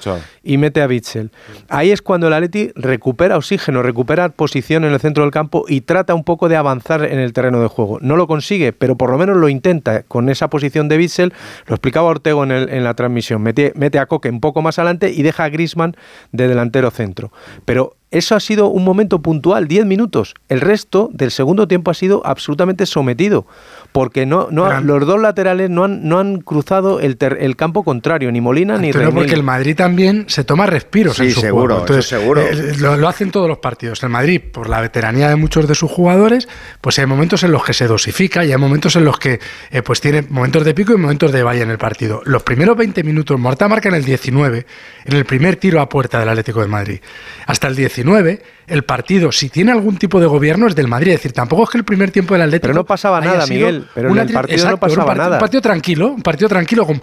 y 0.43 0.57
mete 0.57 0.81
a 0.81 0.87
Bitzel. 0.87 1.31
Ahí 1.69 1.91
es 1.91 2.01
cuando 2.01 2.29
el 2.29 2.33
Atleti 2.33 2.71
recupera 2.75 3.18
oxígeno, 3.19 3.83
recupera 3.83 4.29
posición 4.31 4.85
en 4.85 4.93
el 4.93 5.01
centro 5.01 5.25
del 5.25 5.33
campo 5.33 5.65
y 5.69 5.81
trata 5.83 6.15
un 6.15 6.25
poco 6.25 6.49
de 6.49 6.57
avanzar 6.57 7.05
en 7.05 7.19
el 7.19 7.33
terreno 7.33 7.61
de 7.61 7.67
juego. 7.69 7.99
No 8.01 8.17
lo 8.17 8.27
consigue, 8.27 8.73
pero 8.73 8.97
por 8.97 9.11
lo 9.11 9.19
menos 9.19 9.37
lo 9.37 9.49
intenta 9.49 10.03
con 10.05 10.29
esa 10.29 10.49
posición 10.49 10.89
de 10.89 10.97
Bitzel. 10.97 11.33
Lo 11.67 11.75
explicaba 11.75 12.09
Ortego 12.09 12.45
en, 12.45 12.53
el- 12.53 12.69
en 12.71 12.85
la 12.85 12.95
transmisión. 12.95 13.43
Mete, 13.43 13.73
mete 13.75 13.99
a 13.99 14.07
Coque 14.07 14.31
un 14.31 14.41
poco 14.41 14.63
más 14.63 14.79
adelante 14.79 15.11
y 15.13 15.23
deja 15.23 15.45
a 15.45 15.49
Grisman 15.49 15.97
de 16.33 16.49
delantero 16.49 16.91
centro. 16.91 17.33
Pero 17.65 17.97
eso 18.11 18.35
ha 18.35 18.41
sido 18.41 18.69
un 18.69 18.85
momento 18.85 19.21
puntual, 19.21 19.69
10 19.69 19.85
minutos. 19.85 20.35
El 20.49 20.63
resto 20.63 21.11
del 21.13 21.31
segundo 21.31 21.69
tiempo 21.69 21.91
ha 21.91 21.95
sido 21.95 22.23
absolutamente 22.25 22.87
sometido, 22.87 23.47
porque 23.93 24.27
no, 24.27 24.49
no 24.51 24.81
los 24.81 25.07
dos 25.07 25.21
laterales 25.21 25.71
no 25.71 25.85
han, 25.85 26.07
no 26.09 26.19
han 26.21 26.41
cruzado 26.41 27.01
el, 27.01 27.17
ter- 27.17 27.39
el 27.41 27.57
campo 27.57 27.83
contrario, 27.83 28.31
ni 28.31 28.41
Molina 28.41 28.79
ni 28.79 28.89
Antonio, 28.89 29.13
porque 29.13 29.35
el 29.35 29.43
Madrid 29.43 29.75
también 29.75 30.27
se 30.29 30.45
toma 30.45 30.67
respiros 30.67 31.17
Sí, 31.17 31.25
en 31.25 31.31
su 31.33 31.41
seguro, 31.41 31.77
juego. 31.77 31.81
Entonces, 31.81 32.07
seguro. 32.07 32.41
eh, 32.43 32.75
lo, 32.79 32.97
lo 32.97 33.09
hacen 33.09 33.31
todos 33.31 33.49
los 33.49 33.59
partidos. 33.59 34.03
El 34.03 34.11
Madrid, 34.11 34.41
por 34.53 34.69
la 34.69 34.81
veteranía 34.81 35.29
de 35.29 35.37
muchos 35.37 35.67
de 35.67 35.75
sus 35.75 35.91
jugadores, 35.91 36.49
pues 36.81 36.99
hay 36.99 37.07
momentos 37.07 37.43
en 37.43 37.51
los 37.51 37.65
que 37.65 37.73
se 37.73 37.87
dosifica 37.89 38.45
y 38.45 38.53
hay 38.53 38.59
momentos 38.59 38.95
en 38.95 39.05
los 39.05 39.19
que 39.19 39.41
eh, 39.71 39.83
pues 39.83 40.01
tiene 40.01 40.23
momentos 40.29 40.65
de 40.65 40.75
pico 40.75 40.93
y 40.93 40.97
momentos 40.97 41.33
de 41.33 41.43
valle 41.43 41.63
en 41.63 41.71
el 41.71 41.79
partido. 41.79 42.21
Los 42.25 42.43
primeros 42.45 42.77
20 42.77 43.03
minutos, 43.03 43.41
Morata 43.41 43.69
marca 43.69 43.89
en 43.89 43.95
el 43.97 44.05
19, 44.05 44.67
en 45.07 45.17
el 45.17 45.25
primer 45.25 45.57
tiro 45.57 45.81
a 45.81 45.89
puerta 45.89 46.21
del 46.21 46.29
Atlético 46.29 46.61
de 46.61 46.69
Madrid. 46.69 47.01
Hasta 47.47 47.67
el 47.69 47.75
19, 47.75 48.43
el 48.69 48.83
partido, 48.85 49.33
si 49.33 49.49
tiene 49.49 49.73
algún 49.73 49.97
tipo 49.97 50.21
de 50.21 50.27
gobierno, 50.27 50.67
es 50.67 50.75
del 50.75 50.89
Madrid. 50.89 51.13
Es 51.13 51.19
decir, 51.19 51.33
tampoco 51.33 51.65
es 51.65 51.71
que 51.71 51.79
el 51.79 51.85
primer 51.85 52.11
tiempo 52.11 52.35
del 52.35 52.43
Atlético. 52.43 52.69
Pero 52.69 52.75
no 52.75 52.85
pasaba 52.85 53.21
nada, 53.21 53.47
Miguel, 53.47 53.87
pero 53.95 54.09
en 54.11 54.19
el 54.19 54.33
no 54.33 54.39
un 54.75 54.79
pasaba 54.79 55.07
partido- 55.07 55.15
nada. 55.25 55.37
Un 55.37 55.41
partido 55.41 55.61
tranquilo, 55.63 56.09
un 56.09 56.23
partido 56.23 56.49
tranquilo 56.49 56.87
con 56.87 57.01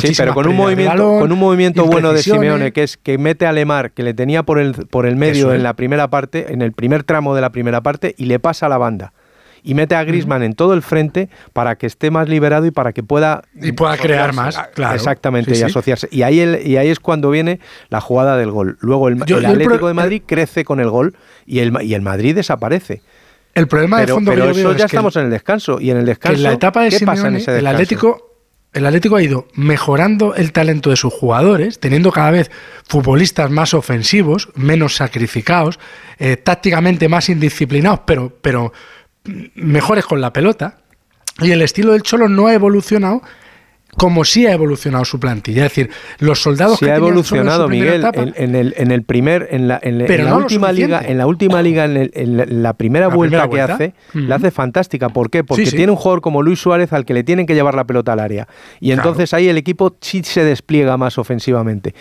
Sí, 0.00 0.12
pero 0.16 0.34
con 0.34 0.48
un 0.48 0.56
movimiento, 0.56 0.90
balón, 0.92 1.20
con 1.20 1.32
un 1.32 1.38
movimiento 1.38 1.84
bueno 1.84 2.12
de. 2.12 2.22
Simeone, 2.22 2.72
que 2.72 2.82
es 2.82 2.96
que 2.96 3.18
mete 3.18 3.46
a 3.46 3.52
Lemar, 3.52 3.92
que 3.92 4.02
le 4.02 4.14
tenía 4.14 4.42
por 4.42 4.58
el, 4.58 4.72
por 4.74 5.06
el 5.06 5.16
medio 5.16 5.46
Eso 5.46 5.54
en 5.54 5.62
la 5.62 5.74
primera 5.74 6.08
parte, 6.08 6.52
en 6.52 6.62
el 6.62 6.72
primer 6.72 7.04
tramo 7.04 7.34
de 7.34 7.40
la 7.40 7.50
primera 7.50 7.80
parte, 7.82 8.14
y 8.18 8.26
le 8.26 8.38
pasa 8.38 8.66
a 8.66 8.68
la 8.68 8.78
banda. 8.78 9.12
Y 9.66 9.74
mete 9.74 9.94
a 9.96 10.04
Grisman 10.04 10.42
en 10.44 10.54
todo 10.54 10.72
el 10.74 10.80
frente 10.80 11.28
para 11.52 11.76
que 11.76 11.86
esté 11.86 12.10
más 12.10 12.28
liberado 12.28 12.64
y 12.66 12.70
para 12.70 12.92
que 12.92 13.02
pueda. 13.02 13.42
Y 13.60 13.72
pueda 13.72 13.96
crear 13.98 14.32
más, 14.32 14.56
claro. 14.74 14.94
Exactamente, 14.94 15.50
Sí, 15.50 15.56
y 15.56 15.58
sí. 15.58 15.64
asociarse. 15.64 16.08
Y 16.10 16.22
ahí, 16.22 16.40
el- 16.40 16.66
y 16.66 16.76
ahí 16.78 16.88
es 16.88 17.00
cuando 17.00 17.28
viene 17.30 17.58
la 17.90 18.00
jugada 18.00 18.36
del 18.38 18.50
gol. 18.52 18.78
Luego 18.80 19.08
el, 19.08 19.16
Yo- 19.26 19.38
el 19.38 19.44
el 19.44 19.50
pro- 19.50 19.64
Atlético 19.64 19.88
de 19.88 19.94
Madrid 19.94 20.22
crece 20.24 20.64
con 20.64 20.80
el 20.80 20.88
gol 20.88 21.16
y 21.44 21.58
el, 21.58 21.76
y 21.82 21.92
el 21.94 22.00
Madrid 22.02 22.34
desaparece. 22.34 23.02
El 23.54 23.66
problema 23.68 23.96
pero 23.96 24.06
de 24.06 24.12
fondo 24.14 24.30
pero 24.30 24.42
que 24.42 24.46
yo 24.46 24.50
eso 24.60 24.68
veo 24.68 24.78
ya 24.78 24.84
es 24.84 24.90
que 24.90 24.96
estamos 24.96 25.16
en 25.16 25.24
el 25.24 25.30
descanso. 25.30 25.80
Y 25.80 25.90
en 25.90 25.96
el 25.96 26.06
descanso. 26.06 26.36
en 26.36 26.42
la 26.44 26.52
etapa 26.52 26.82
de 26.82 26.90
¿Qué 26.90 27.00
pasa 27.04 27.26
en 27.28 27.36
ese 27.36 27.50
el 27.50 27.56
descanso? 27.56 27.68
Atlético, 27.74 28.22
el 28.74 28.84
Atlético 28.86 29.16
ha 29.16 29.22
ido 29.22 29.48
mejorando 29.54 30.34
el 30.34 30.52
talento 30.52 30.90
de 30.90 30.96
sus 30.96 31.12
jugadores, 31.12 31.80
teniendo 31.80 32.12
cada 32.12 32.30
vez 32.30 32.50
futbolistas 32.86 33.50
más 33.50 33.72
ofensivos, 33.74 34.50
menos 34.54 34.94
sacrificados, 34.96 35.78
eh, 36.18 36.36
tácticamente 36.36 37.08
más 37.08 37.28
indisciplinados, 37.30 38.00
pero, 38.06 38.30
pero 38.42 38.72
mejores 39.54 40.04
con 40.06 40.20
la 40.20 40.32
pelota. 40.32 40.78
Y 41.40 41.50
el 41.50 41.62
estilo 41.62 41.92
del 41.92 42.02
Cholo 42.02 42.28
no 42.28 42.46
ha 42.46 42.54
evolucionado 42.54 43.22
como 43.98 44.26
sí 44.26 44.46
ha 44.46 44.52
evolucionado 44.52 45.06
su 45.06 45.18
plantilla. 45.18 45.64
Es 45.64 45.70
decir, 45.70 45.90
los 46.18 46.42
soldados 46.42 46.78
Sí 46.78 46.84
que 46.84 46.92
ha 46.92 46.96
evolucionado, 46.96 47.66
Miguel, 47.66 48.02
etapa- 48.02 48.20
en, 48.24 48.34
en 48.36 48.54
el, 48.54 48.74
en 48.76 48.90
el 48.90 49.02
primer, 49.04 49.48
en 49.50 49.68
la, 49.68 49.80
en, 49.82 49.98
la- 49.98 50.04
Pero 50.06 50.18
en 50.20 50.24
la 50.26 50.30
no 50.32 50.36
lo 50.38 50.42
última 50.44 50.70
liga, 50.70 51.00
en 51.02 51.16
la 51.16 51.26
última 51.26 51.62
liga, 51.62 51.86
en, 51.86 51.96
el- 52.12 52.62
la, 52.62 52.74
primera 52.74 53.08
La 53.08 53.14
vuelta 53.14 53.48
primera 53.48 53.66
que 53.66 53.72
vuelta. 53.72 53.74
hace, 53.74 53.94
Ujú. 54.18 54.28
la 54.28 54.34
hace 54.36 54.50
fantástica. 54.50 55.08
¿Por 55.08 55.30
qué? 55.30 55.44
Porque 55.44 55.64
Sí, 55.64 55.70
sí. 55.70 55.76
tiene 55.76 55.92
un 55.92 55.96
jugador 55.96 56.20
como 56.20 56.42
Luis 56.42 56.58
Suárez 56.60 56.92
al 56.92 57.06
que 57.06 57.14
le 57.14 57.24
tienen 57.24 57.46
que 57.46 57.54
llevar 57.54 57.74
la 57.74 57.84
pelota 57.84 58.12
al 58.12 58.20
área. 58.20 58.46
Y 58.80 58.92
entonces 58.92 59.32
ahí 59.32 59.48
el 59.48 59.56
equipo 59.56 59.96
sí 60.02 60.22
se 60.24 60.44
despliega 60.44 60.98
más 60.98 61.16
ofensivamente. 61.16 61.94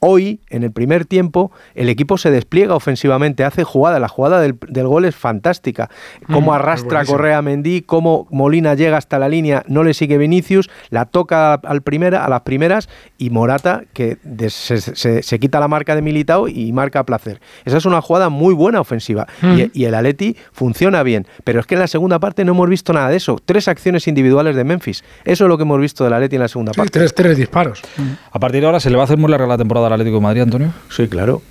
Hoy, 0.00 0.40
en 0.50 0.62
el 0.62 0.70
primer 0.72 1.04
tiempo, 1.06 1.50
el 1.74 1.88
equipo 1.88 2.18
se 2.18 2.30
despliega 2.30 2.74
ofensivamente, 2.74 3.44
hace 3.44 3.64
jugada. 3.64 3.98
La 3.98 4.08
jugada 4.08 4.40
del, 4.40 4.56
del 4.68 4.86
gol 4.86 5.04
es 5.04 5.14
fantástica. 5.16 5.90
Cómo 6.26 6.52
Mm, 6.52 6.54
arrastra. 6.54 7.04
Correa 7.04 7.42
Mendy, 7.42 7.82
cómo 7.82 8.26
Molina 8.30 8.74
llega 8.74 8.96
hasta 8.96 9.18
la 9.18 9.28
línea, 9.28 9.64
no 9.68 9.82
le 9.84 9.94
sigue 9.94 10.18
Vinicius, 10.18 10.68
la 10.90 11.06
toca 11.06 11.54
al 11.54 11.82
primera, 11.82 12.24
a 12.24 12.28
las 12.28 12.42
primeras 12.42 12.88
y 13.18 13.30
Morata 13.30 13.82
que 13.92 14.18
des- 14.22 14.52
se, 14.54 14.80
se- 14.80 15.22
se 15.22 15.38
quita 15.38 15.60
la 15.60 15.68
marca 15.68 15.94
de 15.94 16.02
Militao 16.02 16.48
y 16.48 16.72
marca 16.72 17.00
a 17.00 17.04
placer. 17.06 17.40
Esa 17.64 17.76
es 17.78 17.84
una 17.86 18.00
jugada 18.00 18.28
muy 18.28 18.54
buena 18.54 18.80
ofensiva 18.80 19.26
Mm. 19.42 19.58
y, 19.58 19.70
y 19.82 19.84
el 19.86 19.94
Atleti 19.94 20.36
funciona 20.52 21.02
bien, 21.02 21.26
pero 21.44 21.60
es 21.60 21.66
que 21.66 21.74
en 21.74 21.80
la 21.80 21.86
segunda 21.86 22.18
parte 22.18 22.44
no 22.44 22.52
hemos 22.52 22.68
visto 22.68 22.92
nada 22.92 23.08
de 23.08 23.16
eso. 23.16 23.38
Tres 23.44 23.68
acciones 23.68 24.06
individuales 24.08 24.56
de 24.56 24.64
Memphis. 24.64 25.04
Eso 25.24 25.44
es 25.44 25.48
lo 25.48 25.56
que 25.56 25.62
hemos 25.62 25.80
visto 25.80 26.04
del 26.04 26.12
Atleti 26.12 26.36
en 26.36 26.42
la 26.42 26.48
segunda 26.48 26.72
Sí, 26.72 26.78
parte. 26.78 26.98
tres, 26.98 27.14
tres 27.14 27.36
disparos. 27.36 27.82
A 28.30 28.38
partir 28.38 28.60
de 28.60 28.66
ahora, 28.66 28.80
¿se 28.80 28.90
le 28.90 28.96
va 28.96 29.02
a 29.02 29.04
hacer 29.04 29.18
muy 29.18 29.30
larga 29.30 29.46
la 29.46 29.58
temporada 29.58 29.85
al 29.86 29.94
Atlético 29.94 30.20
Madrid, 30.20 30.42
Antonio? 30.42 30.72
Sí, 30.90 31.08
claro. 31.08 31.42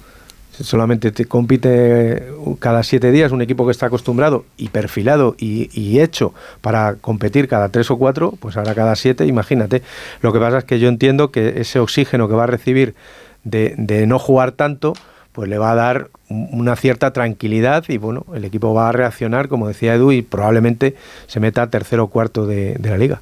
Solamente 0.52 1.12
te 1.12 1.26
compite 1.26 2.28
cada 2.60 2.82
siete 2.84 3.12
días 3.12 3.34
un 3.34 3.42
equipo 3.42 3.66
que 3.66 3.72
está 3.72 3.88
acostumbrado 3.88 4.46
y 4.56 4.70
perfilado 4.70 5.36
y, 5.38 6.00
hecho 6.00 6.34
para 6.62 6.96
competir 6.96 7.50
cada 7.50 7.68
tres 7.70 7.92
o 7.92 7.98
cuatro, 7.98 8.34
pues 8.40 8.56
ahora 8.56 8.74
cada 8.74 8.96
siete, 8.96 9.26
imagínate. 9.26 9.82
Lo 10.22 10.32
que 10.32 10.40
pasa 10.40 10.60
es 10.60 10.64
que 10.64 10.80
yo 10.80 10.88
entiendo 10.88 11.30
que 11.30 11.60
ese 11.60 11.80
oxígeno 11.80 12.30
que 12.30 12.36
va 12.36 12.46
a 12.46 12.48
recibir 12.48 12.96
de, 13.44 14.06
no 14.08 14.18
jugar 14.18 14.54
tanto, 14.54 14.94
pues 15.34 15.50
le 15.50 15.58
va 15.58 15.72
a 15.72 15.76
dar 15.76 16.08
un- 16.30 16.48
una 16.54 16.78
cierta 16.78 17.12
tranquilidad 17.12 17.84
y 17.90 17.98
bueno, 17.98 18.26
el 18.34 18.46
equipo 18.46 18.74
va 18.74 18.88
a 18.88 18.92
reaccionar, 18.94 19.50
como 19.50 19.68
decía 19.68 19.94
Edu, 19.94 20.14
y 20.14 20.22
probablemente 20.22 20.96
se 21.28 21.42
meta 21.42 21.70
tercero 21.70 22.06
o 22.06 22.08
cuarto 22.08 22.48
de 22.48 22.80
la 22.82 22.98
liga. 22.98 23.20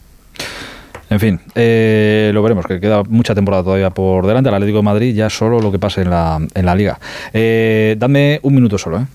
En 1.14 1.20
fin, 1.20 1.40
eh, 1.54 2.32
lo 2.34 2.42
veremos, 2.42 2.66
que 2.66 2.80
queda 2.80 3.04
mucha 3.04 3.36
temporada 3.36 3.62
todavía 3.62 3.92
por 3.92 4.26
delante. 4.26 4.50
Al 4.50 4.56
Atlético 4.56 4.80
de 4.80 4.84
Madrid 4.84 5.14
ya 5.14 5.30
solo 5.30 5.60
lo 5.60 5.72
que 5.72 5.78
pase 5.78 6.02
en 6.02 6.10
la, 6.10 6.40
en 6.56 6.66
la 6.66 6.74
liga. 6.74 7.00
Eh, 7.32 7.96
dame 8.00 8.40
un 8.42 8.56
minuto 8.56 8.80
solo, 8.80 8.98
¿eh? 8.98 9.06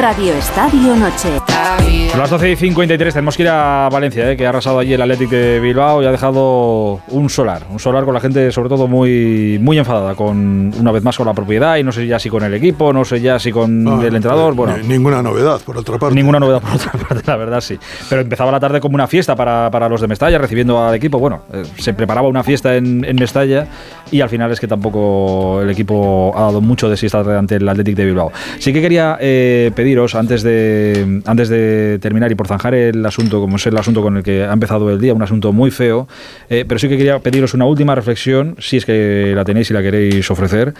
Radio 0.00 0.34
Estadio 0.34 0.94
Noche. 0.94 1.40
A 1.48 2.18
las 2.18 2.30
12 2.30 2.52
y 2.52 2.56
53 2.56 3.14
tenemos 3.14 3.36
que 3.36 3.42
ir 3.42 3.48
a 3.48 3.88
Valencia, 3.90 4.30
¿eh? 4.30 4.36
que 4.36 4.46
ha 4.46 4.50
arrasado 4.50 4.78
allí 4.78 4.92
el 4.94 5.00
Athletic 5.02 5.28
de 5.30 5.60
Bilbao 5.60 6.02
y 6.02 6.06
ha 6.06 6.10
dejado 6.12 7.00
un 7.08 7.28
solar. 7.30 7.62
Un 7.70 7.78
solar 7.78 8.04
con 8.04 8.14
la 8.14 8.20
gente, 8.20 8.50
sobre 8.52 8.68
todo, 8.68 8.86
muy, 8.88 9.58
muy 9.60 9.78
enfadada, 9.78 10.14
con 10.14 10.72
una 10.78 10.92
vez 10.92 11.02
más 11.02 11.16
con 11.16 11.26
la 11.26 11.34
propiedad 11.34 11.76
y 11.76 11.82
no 11.82 11.92
sé 11.92 12.06
ya 12.06 12.18
si 12.18 12.28
con 12.30 12.42
el 12.44 12.54
equipo, 12.54 12.92
no 12.92 13.04
sé 13.04 13.20
ya 13.20 13.38
si 13.38 13.50
con 13.52 13.86
Ah, 13.88 14.00
el 14.06 14.14
entrenador. 14.14 14.52
eh, 14.52 14.56
Bueno, 14.56 14.76
ni- 14.78 14.88
ninguna 14.88 15.22
novedad, 15.22 15.60
por 15.64 15.76
otra 15.78 15.98
parte. 15.98 16.14
Ninguna 16.14 16.40
novedad 16.40 16.60
por 16.60 16.72
otra 16.74 16.92
parte, 16.92 17.22
la 17.26 17.36
verdad 17.36 17.60
sí. 17.60 17.78
Pero 18.08 18.20
empezaba 18.22 18.50
la 18.52 18.60
tarde 18.60 18.80
como 18.80 18.94
una 18.94 19.06
fiesta 19.06 19.34
para, 19.34 19.70
para 19.70 19.88
los 19.88 20.00
de 20.00 20.08
Mestalla, 20.08 20.38
recibiendo 20.38 20.82
al 20.86 20.94
equipo. 20.94 21.18
Bueno, 21.18 21.42
eh, 21.52 21.64
se 21.78 21.94
preparaba 21.94 22.28
una 22.28 22.42
fiesta 22.44 22.76
en, 22.76 23.04
en 23.04 23.16
Mestalla 23.16 23.66
y 24.10 24.20
al 24.20 24.28
final 24.28 24.50
es 24.52 24.60
que 24.60 24.68
tampoco 24.68 25.60
el 25.62 25.70
equipo 25.70 26.32
ha 26.36 26.42
dado 26.42 26.60
mucho 26.60 26.88
de 26.88 26.96
sí 26.96 27.06
estar 27.06 27.28
ante 27.30 27.56
el 27.56 27.68
Athletic 27.68 27.96
de 27.96 28.04
Bilbao. 28.06 28.30
Sí 28.58 28.72
que 28.72 28.80
quería 28.80 29.16
eh, 29.20 29.70
antes 30.14 30.42
de, 30.42 31.22
antes 31.24 31.48
de 31.48 31.98
terminar 32.00 32.32
y 32.32 32.34
por 32.34 32.48
zanjar 32.48 32.74
el 32.74 33.04
asunto, 33.06 33.40
como 33.40 33.56
es 33.56 33.66
el 33.66 33.76
asunto 33.76 34.02
con 34.02 34.16
el 34.16 34.22
que 34.22 34.44
ha 34.44 34.52
empezado 34.52 34.90
el 34.90 35.00
día, 35.00 35.14
un 35.14 35.22
asunto 35.22 35.52
muy 35.52 35.70
feo, 35.70 36.08
eh, 36.48 36.64
pero 36.66 36.78
sí 36.78 36.88
que 36.88 36.96
quería 36.96 37.18
pediros 37.20 37.54
una 37.54 37.66
última 37.66 37.94
reflexión, 37.94 38.56
si 38.58 38.78
es 38.78 38.84
que 38.84 39.32
la 39.34 39.44
tenéis 39.44 39.70
y 39.70 39.74
la 39.74 39.82
queréis 39.82 40.30
ofrecer 40.30 40.74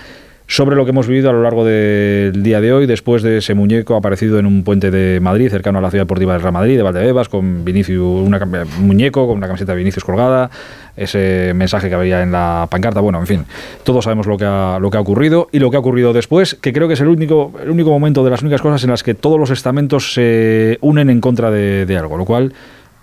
sobre 0.48 0.76
lo 0.76 0.84
que 0.84 0.90
hemos 0.90 1.08
vivido 1.08 1.30
a 1.30 1.32
lo 1.32 1.42
largo 1.42 1.64
del 1.64 2.42
día 2.42 2.60
de 2.60 2.72
hoy, 2.72 2.86
después 2.86 3.22
de 3.22 3.38
ese 3.38 3.54
muñeco 3.54 3.96
aparecido 3.96 4.38
en 4.38 4.46
un 4.46 4.62
puente 4.62 4.90
de 4.90 5.18
Madrid, 5.20 5.50
cercano 5.50 5.78
a 5.78 5.82
la 5.82 5.90
ciudad 5.90 6.02
deportiva 6.02 6.32
del 6.32 6.42
Real 6.42 6.52
Madrid, 6.52 6.76
de 6.76 6.82
Valdebebas, 6.82 7.28
con 7.28 7.64
Vinicius, 7.64 8.22
una, 8.24 8.38
un 8.38 8.86
muñeco 8.86 9.26
con 9.26 9.36
una 9.36 9.46
camiseta 9.46 9.72
de 9.72 9.78
Vinicius 9.78 10.04
colgada, 10.04 10.50
ese 10.96 11.52
mensaje 11.54 11.88
que 11.88 11.94
había 11.94 12.22
en 12.22 12.32
la 12.32 12.68
pancarta, 12.70 13.00
bueno, 13.00 13.18
en 13.18 13.26
fin, 13.26 13.44
todos 13.82 14.04
sabemos 14.04 14.26
lo 14.26 14.36
que 14.36 14.44
ha, 14.44 14.78
lo 14.80 14.90
que 14.90 14.96
ha 14.96 15.00
ocurrido 15.00 15.48
y 15.52 15.58
lo 15.58 15.70
que 15.70 15.76
ha 15.76 15.80
ocurrido 15.80 16.12
después, 16.12 16.54
que 16.54 16.72
creo 16.72 16.86
que 16.88 16.94
es 16.94 17.00
el 17.00 17.08
único, 17.08 17.52
el 17.62 17.70
único 17.70 17.90
momento 17.90 18.24
de 18.24 18.30
las 18.30 18.42
únicas 18.42 18.62
cosas 18.62 18.84
en 18.84 18.90
las 18.90 19.02
que 19.02 19.14
todos 19.14 19.38
los 19.38 19.50
estamentos 19.50 20.14
se 20.14 20.78
unen 20.80 21.10
en 21.10 21.20
contra 21.20 21.50
de, 21.50 21.86
de 21.86 21.98
algo, 21.98 22.16
lo 22.16 22.24
cual 22.24 22.52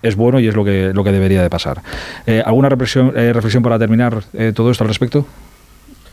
es 0.04 0.16
bueno 0.16 0.38
y 0.38 0.46
es 0.46 0.54
lo 0.54 0.64
que, 0.64 0.92
lo 0.94 1.02
que 1.02 1.12
debería 1.12 1.42
de 1.42 1.50
pasar. 1.50 1.80
Eh, 2.26 2.42
¿Alguna 2.44 2.68
reflexión, 2.68 3.12
eh, 3.16 3.32
reflexión 3.32 3.62
para 3.62 3.78
terminar 3.78 4.22
eh, 4.34 4.52
todo 4.54 4.70
esto 4.70 4.84
al 4.84 4.88
respecto? 4.88 5.26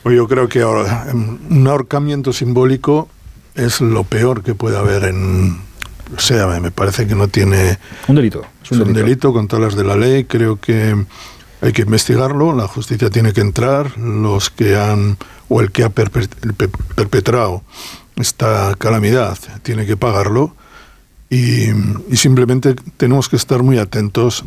Pues 0.04 0.16
yo 0.16 0.28
creo 0.28 0.48
que 0.50 0.62
ahora, 0.62 1.08
em, 1.12 1.38
un 1.50 1.68
ahorcamiento 1.68 2.34
simbólico 2.34 3.08
es 3.56 3.82
lo 3.82 4.04
peor 4.04 4.44
que 4.44 4.56
puede 4.56 4.78
haber 4.78 5.04
en... 5.06 5.60
O 6.16 6.20
sea, 6.20 6.48
me- 6.60 6.72
parece 6.72 7.08
que 7.08 7.16
no 7.16 7.28
tiene... 7.28 7.78
Un 8.08 8.16
delito. 8.16 8.44
Es 8.64 8.72
un 8.72 8.94
delito. 8.94 9.32
con 9.34 9.48
todas 9.48 9.66
las 9.66 9.76
de 9.76 9.84
la 9.84 9.96
ley. 9.96 10.26
Creo 10.26 10.60
que 10.60 11.06
hay 11.62 11.72
que 11.74 11.84
investigarlo, 11.84 12.54
la 12.56 12.68
justicia 12.68 13.10
tiene 13.10 13.34
que 13.34 13.42
entrar, 13.42 13.98
los 13.98 14.50
que 14.50 14.76
han, 14.78 15.18
o 15.48 15.62
el 15.62 15.72
que 15.72 15.84
ha 15.84 15.90
perpe- 15.90 16.28
pe- 16.56 16.70
perpetrado 16.96 17.62
esta 18.16 18.74
calamidad 18.78 19.38
tiene 19.64 19.86
que 19.86 19.96
pagarlo 19.98 20.56
y, 21.30 21.70
y 22.10 22.18
simplemente 22.18 22.76
tenemos 22.98 23.30
que 23.30 23.36
estar 23.36 23.62
muy 23.64 23.78
atentos 23.78 24.44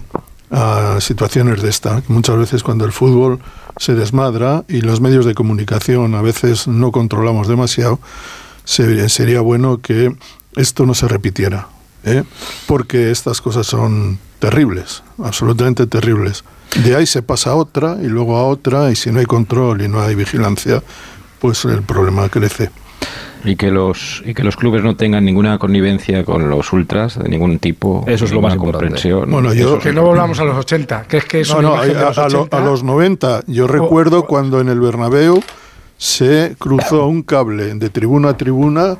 a 0.51 0.99
situaciones 1.01 1.63
de 1.63 1.71
esta. 1.71 2.03
Muchas 2.09 2.37
veces 2.37 2.63
cuando 2.63 2.85
el 2.85 2.93
fútbol 2.93 3.39
se 3.77 3.95
desmadra 3.95 4.65
y 4.69 4.81
los 4.81 5.01
medios 5.01 5.25
de 5.27 5.35
comunicación 5.35 6.15
a 6.15 6.23
veces 6.23 6.69
no 6.69 6.93
controlamos 6.93 7.49
demasiado, 7.49 7.99
se- 8.65 9.09
sería 9.09 9.41
bueno 9.41 9.81
que 9.81 10.15
esto 10.57 10.87
no 10.87 10.95
se 10.95 11.09
repitiera, 11.09 11.69
¿eh? 12.05 12.23
porque 12.67 13.11
estas 13.11 13.41
cosas 13.41 13.67
son 13.67 14.19
terribles, 14.39 15.03
absolutamente 15.23 15.87
terribles. 15.87 16.45
De 16.85 16.95
ahí 16.97 17.07
se 17.07 17.23
pasa 17.23 17.51
a 17.51 17.55
otra 17.55 17.99
y 18.03 18.07
luego 18.07 18.37
a 18.37 18.45
otra 18.45 18.91
y 18.91 18.97
si 18.97 19.11
no 19.11 19.21
hay 19.21 19.27
control 19.27 19.83
y 19.83 19.89
no 19.89 20.01
hay 20.01 20.15
vigilancia, 20.15 20.83
pues 21.41 21.65
el 21.65 21.83
problema 21.83 22.29
crece. 22.29 22.71
Y 23.45 23.57
que 23.57 23.71
los 23.71 24.23
y 24.25 24.35
que 24.35 24.43
los 24.43 24.57
clubes 24.57 24.83
no 24.83 24.97
tengan 24.97 25.25
ninguna 25.25 25.59
connivencia 25.59 26.25
con 26.25 26.49
los 26.49 26.73
ultras 26.73 27.19
de 27.23 27.29
ningún 27.29 27.59
tipo. 27.59 28.05
Eso 28.07 28.25
es 28.25 28.33
lo 28.33 28.41
más 28.41 28.57
comprensión. 28.57 29.31
Bueno, 29.31 29.53
yo- 29.53 29.79
Que 29.79 29.93
no 29.93 30.03
volvamos 30.03 30.39
a 30.41 30.45
los 30.45 30.57
80, 30.57 31.03
que 31.09 31.19
es 31.19 31.25
que 31.27 31.41
es 31.41 31.51
No, 31.51 31.59
a, 31.77 31.85
los 31.87 32.19
a 32.19 32.29
lo- 32.29 32.41
80. 32.43 32.57
a 32.59 32.61
los 32.65 32.83
90. 32.83 33.43
Yo 33.47 33.67
recuerdo 33.67 34.25
cuando 34.27 34.61
en 34.61 34.69
el 34.69 34.81
Bernabéu 34.81 35.43
se 35.97 36.57
cruzó 36.59 37.07
un 37.07 37.23
cable 37.23 37.75
de 37.75 37.91
tribuna 37.91 38.31
a 38.31 38.37
tribuna 38.37 38.97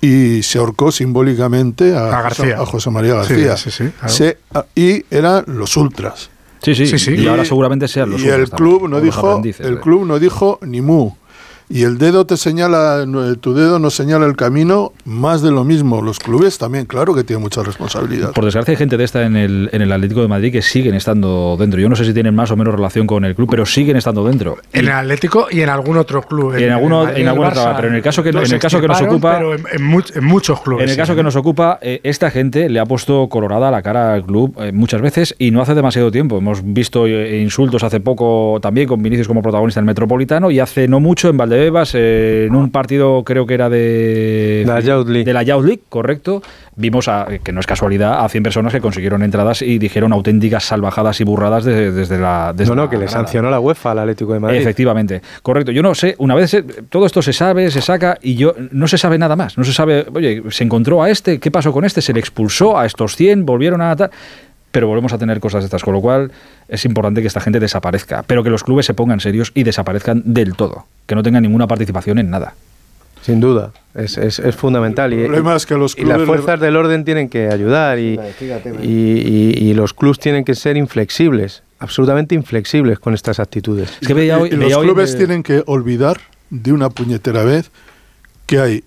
y 0.00 0.42
se 0.42 0.58
ahorcó 0.58 0.92
simbólicamente 0.92 1.94
a, 1.96 2.18
A 2.18 2.22
García. 2.22 2.58
a 2.60 2.66
José 2.66 2.90
María 2.90 3.14
García. 3.14 3.56
sí, 3.56 3.70
sí, 3.70 3.84
claro. 3.98 4.08
Se- 4.14 4.38
a- 4.54 4.64
y 4.74 5.04
eran 5.10 5.44
los 5.48 5.76
ultras. 5.76 6.30
Sí, 6.62 6.74
sí, 6.74 6.86
Sí, 6.86 6.98
sí. 6.98 7.14
y 7.14 7.26
ahora 7.26 7.44
seguramente 7.44 7.86
sean 7.88 8.10
los 8.10 8.20
y 8.20 8.24
el 8.28 8.40
ultras 8.42 8.50
también, 8.50 8.78
club 8.78 8.88
no 8.90 9.00
dijo 9.00 9.42
el 9.60 9.80
club 9.80 10.04
no 10.06 10.18
dijo 10.18 10.58
ni 10.62 10.80
mu 10.80 11.12
y 11.70 11.82
el 11.84 11.98
dedo 11.98 12.24
te 12.26 12.36
señala 12.36 13.04
no, 13.06 13.34
tu 13.36 13.54
dedo 13.54 13.78
no 13.78 13.90
señala 13.90 14.26
el 14.26 14.36
camino 14.36 14.92
más 15.04 15.42
de 15.42 15.50
lo 15.50 15.64
mismo 15.64 16.02
los 16.02 16.18
clubes 16.18 16.58
también 16.58 16.86
claro 16.86 17.14
que 17.14 17.24
tienen 17.24 17.42
mucha 17.42 17.62
responsabilidad 17.62 18.32
Por 18.32 18.44
desgracia 18.44 18.72
hay 18.72 18.76
gente 18.76 18.96
de 18.96 19.04
esta 19.04 19.24
en 19.24 19.36
el, 19.36 19.68
en 19.72 19.82
el 19.82 19.92
Atlético 19.92 20.22
de 20.22 20.28
Madrid 20.28 20.52
que 20.52 20.62
siguen 20.62 20.94
estando 20.94 21.56
dentro. 21.58 21.80
Yo 21.80 21.88
no 21.88 21.96
sé 21.96 22.04
si 22.04 22.14
tienen 22.14 22.34
más 22.34 22.50
o 22.50 22.56
menos 22.56 22.74
relación 22.74 23.06
con 23.06 23.24
el 23.24 23.34
club, 23.34 23.48
pero 23.50 23.66
siguen 23.66 23.96
estando 23.96 24.24
dentro. 24.24 24.56
En 24.72 24.86
el 24.86 24.90
Atlético 24.92 25.48
y 25.50 25.60
en 25.60 25.68
algún 25.68 25.96
otro 25.96 26.22
club. 26.22 26.54
Y 26.58 26.64
en 26.64 26.72
alguno- 26.72 27.04
Madrid, 27.04 27.20
en 27.22 27.28
alguna 27.28 27.48
Barça, 27.50 27.60
otra, 27.60 27.76
pero 27.76 27.88
en 27.88 27.94
el 27.94 28.02
caso 28.02 28.22
que- 28.22 28.30
en 28.30 28.36
el 28.38 28.58
caso 28.58 28.80
que 28.80 28.88
nos 28.88 29.00
ocupa- 29.02 29.36
Pero 29.36 29.54
en, 29.54 29.64
en 29.72 29.82
much- 29.90 30.16
en 30.16 30.24
muchos 30.24 30.60
clubes. 30.60 30.84
En 30.84 30.88
el 30.90 30.94
sí. 30.94 31.00
caso 31.00 31.14
que 31.16 31.22
nos 31.22 31.36
ocupa, 31.36 31.78
eh, 31.82 32.00
esta 32.04 32.30
gente 32.30 32.68
le 32.68 32.80
ha 32.80 32.86
puesto 32.86 33.28
colorada 33.28 33.70
la 33.70 33.82
cara 33.82 34.14
al 34.14 34.24
club 34.24 34.54
eh, 34.60 34.72
muchas 34.72 35.00
veces 35.00 35.34
y 35.38 35.50
no 35.50 35.60
hace 35.62 35.74
demasiado 35.74 36.10
tiempo. 36.10 36.38
Hemos 36.38 36.60
visto 36.64 37.06
eh, 37.06 37.40
insultos 37.40 37.82
hace 37.82 38.00
poco 38.00 38.58
también 38.60 38.86
con 38.88 39.02
Vinicius 39.02 39.28
como 39.28 39.42
protagonista 39.42 39.80
en 39.80 39.84
el 39.84 39.86
Metropolitano 39.88 40.50
y 40.50 40.60
hace 40.60 40.88
no 40.88 41.00
mucho 41.00 41.28
en 41.28 41.36
Eh, 41.66 42.44
en 42.48 42.54
un 42.54 42.70
partido 42.70 43.22
creo 43.24 43.46
que 43.46 43.54
era 43.54 43.68
de 43.68 44.64
La 44.66 44.80
Youth 44.80 45.08
League. 45.08 45.24
de 45.24 45.32
la 45.32 45.42
Youth 45.42 45.64
League, 45.64 45.82
correcto. 45.88 46.42
Vimos, 46.76 47.08
a, 47.08 47.26
que 47.42 47.50
no 47.52 47.58
es 47.58 47.66
casualidad, 47.66 48.24
a 48.24 48.28
100 48.28 48.42
personas 48.44 48.72
que 48.72 48.80
consiguieron 48.80 49.22
entradas 49.24 49.62
y 49.62 49.78
dijeron 49.78 50.12
auténticas 50.12 50.62
salvajadas 50.64 51.20
y 51.20 51.24
burradas 51.24 51.64
de- 51.64 51.90
desde 51.90 52.18
la... 52.18 52.52
desde 52.56 52.74
No, 52.74 52.82
no, 52.84 52.88
que 52.90 52.96
le 52.98 53.08
sancionó 53.08 53.50
la 53.50 53.58
UEFA 53.58 53.90
al 53.90 53.98
Atlético 53.98 54.32
de 54.32 54.40
Madrid. 54.40 54.58
Efectivamente, 54.58 55.20
correcto. 55.42 55.72
Yo 55.72 55.82
no 55.82 55.94
sé, 55.96 56.14
una 56.18 56.36
vez 56.36 56.50
se- 56.50 56.62
todo 56.62 57.04
esto 57.06 57.20
se 57.20 57.32
sabe, 57.32 57.70
se 57.72 57.80
saca 57.80 58.16
y 58.22 58.36
yo 58.36 58.54
no 58.70 58.86
se 58.86 58.96
sabe 58.96 59.18
nada 59.18 59.34
más. 59.34 59.58
No 59.58 59.64
se 59.64 59.72
sabe, 59.72 60.06
oye, 60.14 60.42
se 60.50 60.62
encontró 60.62 61.02
a 61.02 61.10
este, 61.10 61.40
¿qué 61.40 61.50
pasó 61.50 61.72
con 61.72 61.84
este? 61.84 62.00
Se 62.00 62.12
le 62.12 62.20
expulsó 62.20 62.78
a 62.78 62.86
estos 62.86 63.16
100, 63.16 63.44
volvieron 63.44 63.80
a. 63.80 63.96
Pero 64.70 64.86
volvemos 64.86 65.12
a 65.12 65.18
tener 65.18 65.40
cosas 65.40 65.62
de 65.62 65.66
estas, 65.66 65.82
con 65.82 65.94
lo 65.94 66.00
cual 66.00 66.30
es 66.68 66.84
importante 66.84 67.20
que 67.22 67.26
esta 67.26 67.40
gente 67.40 67.58
desaparezca, 67.60 68.22
pero 68.26 68.42
que 68.44 68.50
los 68.50 68.62
clubes 68.64 68.84
se 68.86 68.94
pongan 68.94 69.20
serios 69.20 69.50
y 69.54 69.62
desaparezcan 69.62 70.22
del 70.26 70.54
todo, 70.54 70.86
que 71.06 71.14
no 71.14 71.22
tengan 71.22 71.42
ninguna 71.42 71.66
participación 71.66 72.18
en 72.18 72.28
nada. 72.30 72.54
Sin 73.22 73.40
duda, 73.40 73.72
es, 73.94 74.16
es- 74.16 74.38
es 74.38 74.54
fundamental. 74.54 75.12
Y, 75.12 75.16
El 75.20 75.26
problema 75.26 75.56
es 75.56 75.66
que 75.66 75.74
los 75.74 75.96
y 75.98 76.04
las 76.04 76.18
clubes- 76.18 76.26
fuerzas 76.26 76.60
del 76.60 76.76
orden 76.76 77.04
tienen 77.04 77.28
que 77.28 77.48
ayudar 77.48 77.98
y, 77.98 78.18
y- 78.82 78.86
y- 78.86 79.70
y 79.70 79.74
los 79.74 79.92
clubes 79.94 80.18
tienen 80.20 80.44
que 80.44 80.54
ser 80.54 80.76
inflexibles, 80.76 81.62
absolutamente 81.80 82.34
inflexibles 82.34 82.98
con 83.00 83.14
estas 83.14 83.40
actitudes. 83.40 83.90
Es 84.00 84.06
que 84.06 84.14
veía 84.14 84.38
hoy- 84.38 84.50
y 84.52 84.56
veía 84.56 84.68
los 84.68 84.78
hoy 84.78 84.86
clubes 84.86 85.16
tienen 85.16 85.42
que 85.42 85.62
olvidar 85.66 86.18
de 86.50 86.72
una 86.72 86.90
puñetera 86.90 87.42
vez 87.42 87.70
que 88.46 88.60
hay 88.60 88.84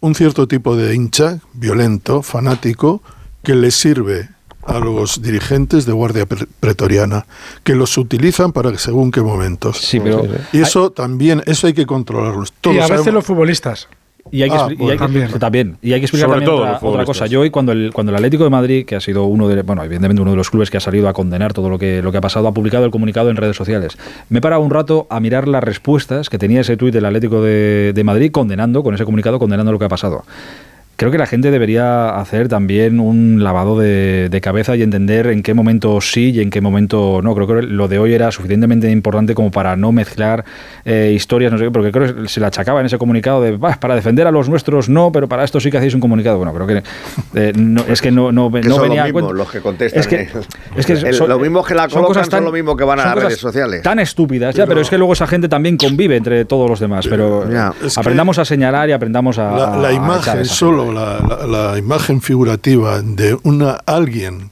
un 0.00 0.14
cierto 0.14 0.48
tipo 0.48 0.74
de 0.76 0.94
hincha 0.94 1.38
violento, 1.54 2.22
fanático, 2.22 3.02
que 3.44 3.54
les 3.54 3.74
sirve 3.74 4.28
a 4.64 4.78
los 4.78 5.22
dirigentes 5.22 5.86
de 5.86 5.92
Guardia 5.92 6.26
Pre- 6.26 6.46
Pretoriana, 6.60 7.26
que 7.64 7.74
los 7.74 7.96
utilizan 7.98 8.52
para 8.52 8.76
según 8.78 9.10
qué 9.10 9.20
momentos. 9.22 9.78
Sí, 9.78 10.00
pero 10.00 10.22
y 10.52 10.60
eso 10.60 10.90
también, 10.90 11.42
eso 11.46 11.66
hay 11.66 11.72
que 11.72 11.86
controlarlo. 11.86 12.44
Todos 12.60 12.76
y 12.76 12.78
a 12.78 12.82
veces 12.82 12.98
sabemos- 12.98 13.14
los 13.14 13.24
futbolistas. 13.24 13.88
Y 14.32 14.42
hay 14.42 14.50
que, 14.50 14.56
Ah, 14.56 14.68
y 14.70 14.76
bueno, 14.76 14.92
hay 14.92 14.98
que- 14.98 15.02
también. 15.04 15.38
también. 15.40 15.76
Y 15.82 15.92
hay 15.94 15.98
que 16.00 16.04
explicar 16.04 16.28
Sobre 16.28 16.44
también 16.44 16.78
todo 16.80 16.88
otra, 16.90 17.04
cosa. 17.04 17.26
Yo 17.26 17.40
hoy 17.40 17.50
cuando 17.50 17.72
el, 17.72 17.90
cuando 17.92 18.10
el 18.12 18.16
Atlético 18.16 18.44
de 18.44 18.50
Madrid, 18.50 18.84
que 18.84 18.94
ha 18.94 19.00
sido 19.00 19.24
uno 19.24 19.48
de, 19.48 19.62
bueno, 19.62 19.82
evidentemente 19.82 20.20
uno 20.22 20.30
de 20.32 20.36
los 20.36 20.50
clubes 20.50 20.70
que 20.70 20.76
ha 20.76 20.80
salido 20.80 21.08
a 21.08 21.14
condenar 21.14 21.52
todo 21.54 21.68
lo 21.70 21.78
que, 21.78 22.00
lo 22.02 22.12
que 22.12 22.18
ha 22.18 22.20
pasado, 22.20 22.46
ha 22.46 22.52
publicado 22.52 22.84
el 22.84 22.90
comunicado 22.92 23.30
en 23.30 23.36
redes 23.36 23.56
sociales. 23.56 23.96
Me 24.28 24.38
he 24.38 24.42
parado 24.42 24.62
un 24.62 24.70
rato 24.70 25.06
a 25.10 25.18
mirar 25.20 25.48
las 25.48 25.64
respuestas 25.64 26.28
que 26.28 26.38
tenía 26.38 26.60
ese 26.60 26.76
tuit 26.76 26.92
del 26.94 27.06
Atlético 27.06 27.42
de, 27.42 27.92
de 27.94 28.04
Madrid 28.04 28.30
condenando, 28.30 28.82
con 28.84 28.94
ese 28.94 29.04
comunicado, 29.04 29.38
condenando 29.40 29.72
lo 29.72 29.78
que 29.80 29.86
ha 29.86 29.88
pasado. 29.88 30.22
Creo 31.00 31.10
que 31.10 31.16
la 31.16 31.24
gente 31.24 31.50
debería 31.50 32.10
hacer 32.10 32.48
también 32.48 33.00
un 33.00 33.42
lavado 33.42 33.78
de, 33.78 34.28
de 34.28 34.40
cabeza 34.42 34.76
y 34.76 34.82
entender 34.82 35.28
en 35.28 35.42
qué 35.42 35.54
momento 35.54 35.98
sí 36.02 36.30
y 36.32 36.40
en 36.42 36.50
qué 36.50 36.60
momento 36.60 37.20
no. 37.22 37.34
Creo 37.34 37.46
que 37.46 37.62
lo 37.62 37.88
de 37.88 37.98
hoy 37.98 38.12
era 38.12 38.30
suficientemente 38.30 38.90
importante 38.90 39.34
como 39.34 39.50
para 39.50 39.76
no 39.76 39.92
mezclar 39.92 40.44
eh, 40.84 41.12
historias, 41.16 41.52
no 41.52 41.56
sé 41.56 41.64
qué, 41.64 41.70
porque 41.70 41.90
creo 41.90 42.14
que 42.22 42.28
se 42.28 42.38
le 42.38 42.44
achacaba 42.44 42.80
en 42.80 42.86
ese 42.86 42.98
comunicado 42.98 43.40
de 43.40 43.56
"Bah, 43.56 43.78
para 43.80 43.94
defender 43.94 44.26
a 44.26 44.30
los 44.30 44.50
nuestros 44.50 44.90
no, 44.90 45.10
pero 45.10 45.26
para 45.26 45.42
esto 45.42 45.58
sí 45.58 45.70
que 45.70 45.78
hacéis 45.78 45.94
un 45.94 46.00
comunicado. 46.02 46.36
Bueno, 46.36 46.52
creo 46.52 46.66
que 46.66 46.82
eh, 47.34 47.52
no, 47.56 47.82
es 47.88 48.02
que 48.02 48.10
no, 48.10 48.30
no, 48.30 48.50
Que 48.52 48.60
no 48.68 48.74
son 48.74 48.82
venía 48.82 49.04
los 49.06 49.10
a 49.10 49.12
mismos 49.14 49.32
los 49.34 49.50
que 49.50 49.60
contestan. 49.60 50.00
Es 50.00 50.06
que, 50.06 50.16
¿eh? 50.16 50.28
es 50.76 50.84
que 50.84 50.92
El- 50.92 51.14
son- 51.14 51.30
lo 51.30 51.38
mismo 51.38 51.64
que 51.64 51.74
la 51.74 51.84
son 51.84 52.02
colocan 52.02 52.08
cosas 52.08 52.24
son 52.26 52.30
tan- 52.30 52.44
lo 52.44 52.52
mismo 52.52 52.76
que 52.76 52.84
van 52.84 53.00
a 53.00 53.04
las 53.06 53.14
cosas 53.14 53.28
redes 53.30 53.40
sociales. 53.40 53.80
Tan 53.82 54.00
estúpidas, 54.00 54.54
ya, 54.54 54.66
pero 54.66 54.82
es 54.82 54.90
que 54.90 54.98
luego 54.98 55.14
esa 55.14 55.26
gente 55.26 55.48
también 55.48 55.78
convive 55.78 56.16
entre 56.16 56.44
todos 56.44 56.68
los 56.68 56.78
demás. 56.78 57.06
Pero 57.08 57.50
Ya. 57.50 57.72
Aprendamos 57.96 58.38
a 58.38 58.44
señalar 58.44 58.90
y 58.90 58.92
aprendamos 58.92 59.38
a. 59.38 59.50
la, 59.50 59.76
la 59.78 59.92
imagen 59.94 60.44
solo 60.44 60.89
la, 60.90 61.18
la- 61.46 61.46
imagen 61.78 62.20
figurativa 62.20 63.00
de 63.02 63.38
una 63.42 63.72
alguien 63.86 64.50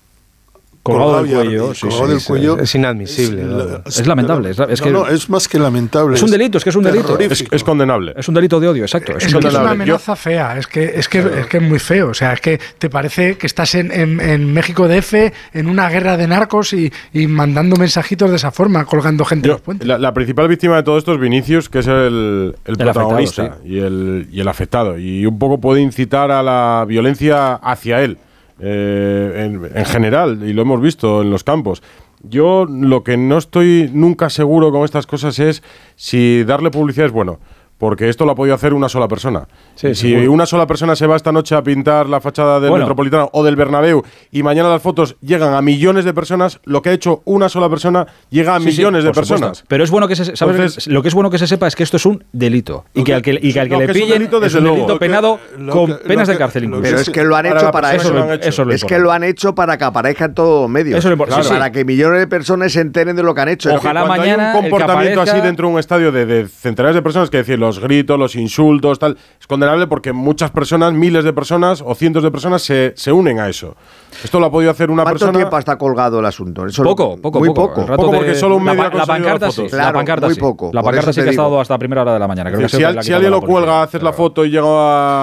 Colgado 0.92 1.22
del 1.22 1.26
colgado 1.26 1.44
cuello, 1.44 1.70
ardi- 1.70 1.74
sí, 1.74 1.80
colgado 1.82 2.04
sí, 2.06 2.10
del 2.10 2.20
sí, 2.20 2.26
cuello 2.26 2.58
es 2.58 2.74
inadmisible, 2.74 3.42
es, 3.42 3.46
¿no? 3.48 3.58
la- 3.58 3.82
Es 3.86 4.06
lamentable, 4.06 4.50
es 4.50 4.58
no, 4.58 4.66
que- 4.66 4.90
no, 4.90 5.06
es 5.08 5.30
más 5.30 5.48
que 5.48 5.58
lamentable 5.58 6.16
Es 6.16 6.22
un 6.22 6.30
delito, 6.30 6.58
es 6.58 6.64
que 6.64 6.70
es 6.70 6.76
un 6.76 6.84
delito. 6.84 7.18
Es, 7.18 7.64
condenable. 7.64 8.14
Es 8.16 8.28
un 8.28 8.34
delito 8.34 8.58
de 8.60 8.68
odio, 8.68 8.82
exacto. 8.82 9.12
Es 9.16 9.24
Es, 9.26 9.34
un 9.34 9.40
que 9.40 9.46
es 9.48 9.52
delito. 9.54 9.60
una. 9.60 9.84
Yo- 9.84 9.94
amenaza 9.94 10.16
fea, 10.16 10.58
es 10.58 10.66
que 10.66 10.84
es 10.84 11.08
que, 11.08 11.18
es 11.18 11.46
que 11.46 11.56
es 11.58 11.62
muy 11.62 11.78
feo. 11.78 12.08
O 12.10 12.14
sea, 12.14 12.32
es 12.32 12.40
que 12.40 12.58
te 12.78 12.88
parece 12.90 13.36
que 13.36 13.46
estás 13.46 13.74
en, 13.74 13.92
en, 13.92 14.20
en 14.20 14.52
México 14.52 14.88
DF 14.88 15.32
en 15.54 15.68
una 15.68 15.88
guerra 15.88 16.16
de 16.16 16.26
narcos 16.26 16.72
y, 16.72 16.92
y 17.12 17.26
mandando 17.26 17.76
mensajitos 17.76 18.30
de 18.30 18.36
esa 18.36 18.50
forma, 18.50 18.84
colgando 18.84 19.24
gente 19.24 19.48
en 19.48 19.52
los 19.52 19.60
puentes. 19.60 19.86
la, 19.86 19.98
la 19.98 20.12
principal 20.14 20.48
víctima 20.48 20.76
de 20.76 20.82
todo 20.82 20.98
esto 20.98 21.12
es 21.14 21.20
Vinicius, 21.20 21.68
que 21.68 21.80
es 21.80 21.86
el, 21.86 22.54
el 22.64 22.74
afectado, 22.74 22.92
protagonista 22.92 23.58
y, 23.64 23.78
el, 23.78 24.28
y 24.32 24.40
el 24.40 24.48
afectado. 24.48 24.98
Y 24.98 25.26
un 25.26 25.38
poco 25.38 25.60
puede 25.60 25.80
incitar 25.80 26.30
a 26.30 26.42
la 26.42 26.84
violencia 26.86 27.54
hacia 27.54 28.02
él, 28.02 28.18
eh, 28.60 29.44
en, 29.44 29.70
en 29.74 29.84
general, 29.84 30.42
y 30.44 30.52
lo 30.52 30.62
hemos 30.62 30.80
visto 30.80 31.22
en 31.22 31.30
los 31.30 31.44
campos. 31.44 31.82
Yo 32.22 32.66
lo 32.68 33.04
que 33.04 33.16
no 33.16 33.38
estoy 33.38 33.90
nunca 33.92 34.28
seguro 34.28 34.72
con 34.72 34.84
estas 34.84 35.06
cosas 35.06 35.38
es 35.38 35.62
si 35.94 36.42
darle 36.44 36.70
publicidad 36.70 37.06
es 37.06 37.12
bueno. 37.12 37.38
Porque 37.78 38.08
esto 38.08 38.24
lo 38.24 38.32
ha 38.32 38.34
podido 38.34 38.54
hacer 38.56 38.74
una 38.74 38.88
sola 38.88 39.06
persona. 39.06 39.46
Sí, 39.76 39.94
si 39.94 40.10
seguro. 40.10 40.32
una 40.32 40.46
sola 40.46 40.66
persona 40.66 40.96
se 40.96 41.06
va 41.06 41.14
esta 41.14 41.30
noche 41.30 41.54
a 41.54 41.62
pintar 41.62 42.08
la 42.08 42.20
fachada 42.20 42.58
del 42.58 42.70
Bueno. 42.70 42.84
Metropolitano 42.84 43.30
o 43.32 43.44
del 43.44 43.54
Bernabéu 43.54 44.02
y 44.32 44.42
mañana 44.42 44.68
las 44.68 44.82
fotos 44.82 45.16
llegan 45.20 45.54
a 45.54 45.62
millones 45.62 46.04
de 46.04 46.12
personas, 46.12 46.58
lo 46.64 46.82
que 46.82 46.90
ha 46.90 46.92
hecho 46.92 47.22
una 47.24 47.48
sola 47.48 47.68
persona 47.68 48.06
llega 48.30 48.56
a 48.56 48.58
Sí, 48.58 48.72
sí, 48.72 48.78
millones 48.78 49.04
de 49.04 49.10
supuesto. 49.10 49.34
personas. 49.34 49.64
Pero 49.68 49.84
es 49.84 49.90
bueno 49.92 50.08
que 50.08 50.16
se, 50.16 50.34
¿sabes? 50.36 50.56
Entonces- 50.56 50.86
lo 50.88 51.02
que 51.02 51.08
es 51.08 51.14
bueno 51.14 51.30
que 51.30 51.38
se 51.38 51.46
sepa 51.46 51.68
es 51.68 51.76
que 51.76 51.84
esto 51.84 51.98
es 51.98 52.06
un 52.06 52.24
delito 52.32 52.84
y 52.94 53.04
que 53.04 53.14
al 53.14 53.22
que, 53.22 53.38
y 53.40 53.52
que, 53.52 53.60
al 53.60 53.68
que 53.68 53.74
no, 53.74 53.80
le 53.80 53.86
que 53.86 53.92
es 53.92 53.96
un 53.96 54.02
pillen 54.02 54.18
delito, 54.18 54.36
es 54.38 54.42
desde 54.42 54.58
un 54.58 54.64
luego. 54.64 54.76
delito 54.78 54.98
penado 54.98 55.38
lo 55.58 55.72
con 55.72 55.86
que- 55.86 55.94
penas 56.04 56.26
de 56.26 56.36
cárcel 56.36 56.64
incluso. 56.64 56.82
Pero 56.82 56.98
es 56.98 57.10
que 57.10 57.22
lo 57.22 57.36
han 57.36 57.44
Para 57.46 57.60
hecho 57.60 57.70
para 57.70 57.94
eso. 57.94 58.08
que 58.08 58.14
lo 58.18 58.22
han 58.24 58.30
hecho. 58.32 58.48
Eso 58.48 58.70
es 58.70 58.84
que 58.84 58.98
lo 58.98 59.12
han 59.12 59.22
hecho 59.22 59.54
para 59.54 59.78
que 59.78 59.84
aparezca 59.84 60.24
en 60.24 60.34
todos 60.34 60.62
los 60.62 60.70
medios. 60.70 60.98
Eso 60.98 61.08
sí. 61.42 61.48
Para 61.48 61.70
que 61.70 61.84
millones 61.84 62.18
de 62.18 62.26
personas 62.26 62.72
se 62.72 62.80
enteren 62.80 63.14
de 63.14 63.22
lo 63.22 63.34
que 63.36 63.40
han 63.40 63.48
hecho. 63.50 63.72
Ojalá 63.72 64.04
mañana 64.04 64.50
hay 64.52 64.56
un 64.56 64.62
comportamiento 64.62 65.20
así 65.20 65.40
dentro 65.40 65.68
de 65.68 65.74
un 65.74 65.78
estadio 65.78 66.10
de, 66.10 66.48
centenares 66.48 66.96
de 66.96 67.02
personas 67.02 67.30
que 67.30 67.36
decir, 67.38 67.58
lo, 67.58 67.67
los 67.68 67.78
gritos, 67.80 68.18
los 68.18 68.34
insultos, 68.36 68.98
tal. 68.98 69.16
Es 69.40 69.46
condenable 69.46 69.86
porque 69.86 70.12
muchas 70.12 70.50
personas, 70.50 70.92
miles 70.92 71.24
de 71.24 71.32
personas 71.32 71.82
o 71.84 71.94
cientos 71.94 72.22
de 72.22 72.30
personas 72.30 72.62
se, 72.62 72.92
se 72.96 73.12
unen 73.12 73.38
a 73.40 73.48
eso. 73.48 73.76
Esto 74.24 74.40
lo 74.40 74.46
ha 74.46 74.50
podido 74.50 74.70
hacer 74.70 74.90
una 74.90 75.02
¿Cuánto 75.02 75.18
persona. 75.20 75.38
tiempo 75.38 75.58
está 75.58 75.76
colgado 75.78 76.18
el 76.20 76.26
asunto? 76.26 76.66
Eso 76.66 76.82
Poco, 76.82 77.16
poco, 77.20 77.38
muy 77.38 77.48
poco. 77.50 77.74
poco. 77.84 77.96
Poco 77.96 78.10
de- 78.12 78.16
porque 78.18 78.34
solo 78.34 78.56
un 78.56 78.64
la, 78.64 78.72
medio 78.72 78.84
la 78.84 78.90
conseguido 78.90 79.14
pancarta 79.24 79.50
sí. 79.50 79.56
fotos. 79.56 79.72
la 79.72 79.78
Claro, 79.78 79.98
pancarta 79.98 80.26
muy 80.26 80.34
sí. 80.34 80.40
poco, 80.40 80.70
La 80.72 80.82
pancarta 80.82 81.12
sí 81.12 81.20
que 81.22 81.28
ha 81.28 81.30
estado 81.30 81.60
hasta 81.60 81.78
primera 81.78 82.02
hora 82.02 82.14
de 82.14 82.18
la 82.18 82.26
mañana. 82.28 82.50
Creo 82.50 82.62
que 82.62 82.68
si, 82.76 82.82
al- 82.82 82.94
la 82.96 83.02
si 83.02 83.12
alguien 83.12 83.30
la 83.30 83.36
lo 83.38 83.42
cuelga, 83.46 83.82
haces 83.82 84.02
la 84.02 84.12
foto 84.12 84.44
y 84.44 84.50
llega 84.50 84.66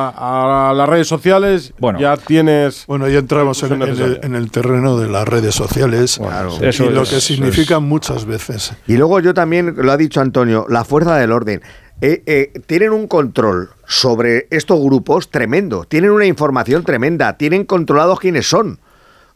a, 0.09 0.69
a 0.69 0.73
las 0.73 0.87
redes 0.87 1.07
sociales, 1.07 1.73
Bueno. 1.79 1.99
ya 1.99 2.15
tienes. 2.17 2.85
Bueno, 2.87 3.07
ya 3.07 3.19
entramos 3.19 3.61
en, 3.63 3.81
en 3.81 3.89
el, 3.89 4.19
en 4.23 4.35
el 4.35 4.51
terreno 4.51 4.97
de 4.97 5.07
las 5.09 5.27
redes 5.27 5.55
sociales 5.55 6.19
y 6.61 6.65
Eso 6.65 6.89
lo 6.89 7.01
es- 7.03 7.09
que 7.09 7.21
significan 7.21 7.83
muchas 7.83 8.25
veces. 8.25 8.73
Y 8.87 8.97
luego 8.97 9.19
yo 9.19 9.33
también, 9.33 9.73
lo 9.77 9.91
ha 9.91 9.97
dicho 9.97 10.21
Antonio, 10.21 10.65
la 10.69 10.83
fuerza 10.85 11.15
del 11.17 11.31
orden. 11.31 11.61
Eh, 12.01 12.23
eh, 12.25 12.61
tienen 12.65 12.91
un 12.91 13.07
control 13.07 13.69
sobre 13.87 14.47
estos 14.49 14.79
grupos 14.81 15.29
tremendo, 15.29 15.85
tienen 15.85 16.11
una 16.11 16.25
información 16.25 16.83
tremenda, 16.83 17.37
tienen 17.37 17.63
controlados 17.63 18.19
quiénes 18.19 18.47
son. 18.47 18.79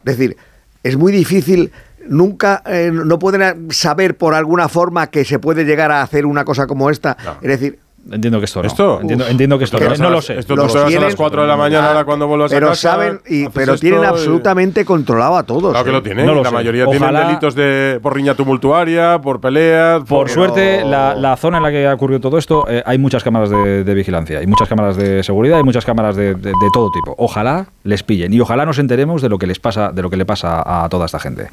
Es 0.04 0.16
decir, 0.16 0.36
es 0.82 0.96
muy 0.96 1.10
difícil, 1.10 1.72
nunca, 2.06 2.62
eh, 2.66 2.90
no 2.92 3.18
pueden 3.18 3.72
saber 3.72 4.16
por 4.16 4.34
alguna 4.34 4.68
forma 4.68 5.06
que 5.08 5.24
se 5.24 5.38
puede 5.38 5.64
llegar 5.64 5.90
a 5.90 6.02
hacer 6.02 6.26
una 6.26 6.44
cosa 6.44 6.66
como 6.66 6.90
esta. 6.90 7.16
Es 7.40 7.48
decir, 7.48 7.78
Entiendo 8.10 8.38
que 8.38 8.44
esto 8.46 8.60
no. 8.62 8.66
¿Esto? 8.66 9.00
Entiendo, 9.00 9.26
entiendo 9.26 9.58
que 9.58 9.64
esto 9.64 9.76
Esto 9.78 9.88
no. 9.90 9.96
No 10.00 10.08
a- 10.08 10.10
lo 10.10 10.22
sé. 10.22 10.38
Esto 10.38 10.56
Los 10.56 10.74
vas 10.74 10.84
a 10.84 10.86
tienen- 10.88 11.04
las 11.06 11.16
4 11.16 11.42
de 11.42 11.48
la 11.48 11.56
mañana 11.56 11.88
ahora 11.88 12.04
cuando 12.04 12.26
vuelvas 12.26 12.52
a 12.52 12.54
pero 12.56 12.68
casa. 12.68 12.90
saben, 12.92 13.20
y, 13.28 13.48
pero 13.48 13.76
tienen 13.76 14.02
y- 14.02 14.06
absolutamente 14.06 14.84
controlado 14.84 15.36
a 15.36 15.42
todos. 15.44 15.70
Claro 15.70 15.84
que 15.84 15.90
¿eh? 15.90 15.92
lo 15.94 16.02
tienen. 16.02 16.26
No 16.26 16.34
lo 16.34 16.42
la 16.42 16.48
sé. 16.48 16.54
mayoría 16.54 16.84
Ojalá- 16.86 17.08
tienen 17.08 17.26
delitos 17.28 17.54
de 17.54 17.98
por 18.02 18.14
riña 18.14 18.34
tumultuaria, 18.34 19.20
por 19.20 19.40
peleas. 19.40 19.98
Por 20.00 20.06
por- 20.06 20.28
suerte, 20.30 20.84
la, 20.84 21.14
la 21.14 21.36
zona 21.36 21.58
en 21.58 21.62
la 21.62 21.70
que 21.70 21.86
ha 21.86 21.94
ocurrido 21.94 22.20
todo 22.20 22.38
esto, 22.38 22.66
eh, 22.68 22.82
hay 22.84 22.98
muchas 22.98 23.22
cámaras 23.24 23.50
de, 23.50 23.84
de 23.84 23.94
vigilancia, 23.94 24.38
hay 24.38 24.46
muchas 24.46 24.68
cámaras 24.68 24.96
de 24.96 25.22
seguridad, 25.22 25.58
hay 25.58 25.64
muchas 25.64 25.84
cámaras 25.84 26.16
de, 26.16 26.34
de- 26.34 26.50
de 26.50 26.68
todo 26.72 26.90
tipo. 26.90 27.14
Ojalá 27.18 27.66
les 27.84 28.02
pillen 28.02 28.32
y 28.32 28.40
ojalá 28.40 28.66
nos 28.66 28.78
enteremos 28.78 29.22
de 29.22 29.28
lo 29.28 29.38
que 29.38 29.46
les 29.46 29.58
pasa, 29.58 29.92
de 29.92 30.02
lo 30.02 30.10
que 30.10 30.16
le 30.16 30.24
pasa 30.26 30.62
a 30.84 30.88
toda 30.88 31.06
esta 31.06 31.18
gente. 31.20 31.46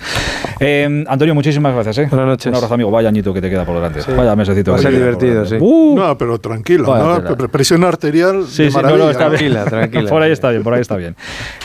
Eh, 0.59 1.03
Antonio, 1.07 1.35
muchísimas 1.35 1.73
gracias. 1.73 1.97
¿eh? 1.99 2.07
Buenas 2.09 2.27
noches. 2.27 2.47
Un 2.47 2.55
abrazo, 2.55 2.73
amigo. 2.73 2.91
Vaya 2.91 3.09
añito 3.09 3.33
que 3.33 3.41
te 3.41 3.49
queda 3.49 3.65
por 3.65 3.75
delante. 3.75 4.01
Sí. 4.01 4.11
Vaya 4.15 4.35
mesecito. 4.35 4.71
Va 4.71 4.77
a 4.77 4.81
ser 4.81 4.91
divertido, 4.93 5.45
sí. 5.45 5.57
Uh, 5.59 5.95
No, 5.95 6.17
pero 6.17 6.39
tranquilo, 6.47 6.95
¿no? 7.23 7.49
Presión 7.49 7.83
arterial 7.83 8.45
Sí, 8.47 8.63
de 8.63 8.71
sí, 8.71 8.75
no, 8.77 8.81
maravilla. 8.83 9.03
no, 9.05 9.11
está 9.11 9.23
¿no? 9.25 9.29
bien. 9.31 9.39
Tranquila, 9.53 9.65
tranquila. 9.65 10.09
Por 10.09 10.21
ahí 10.23 10.31
está 10.31 10.49
bien, 10.49 10.63
por 10.63 10.73
ahí 10.73 10.81
está 10.81 10.95
bien. 10.95 11.15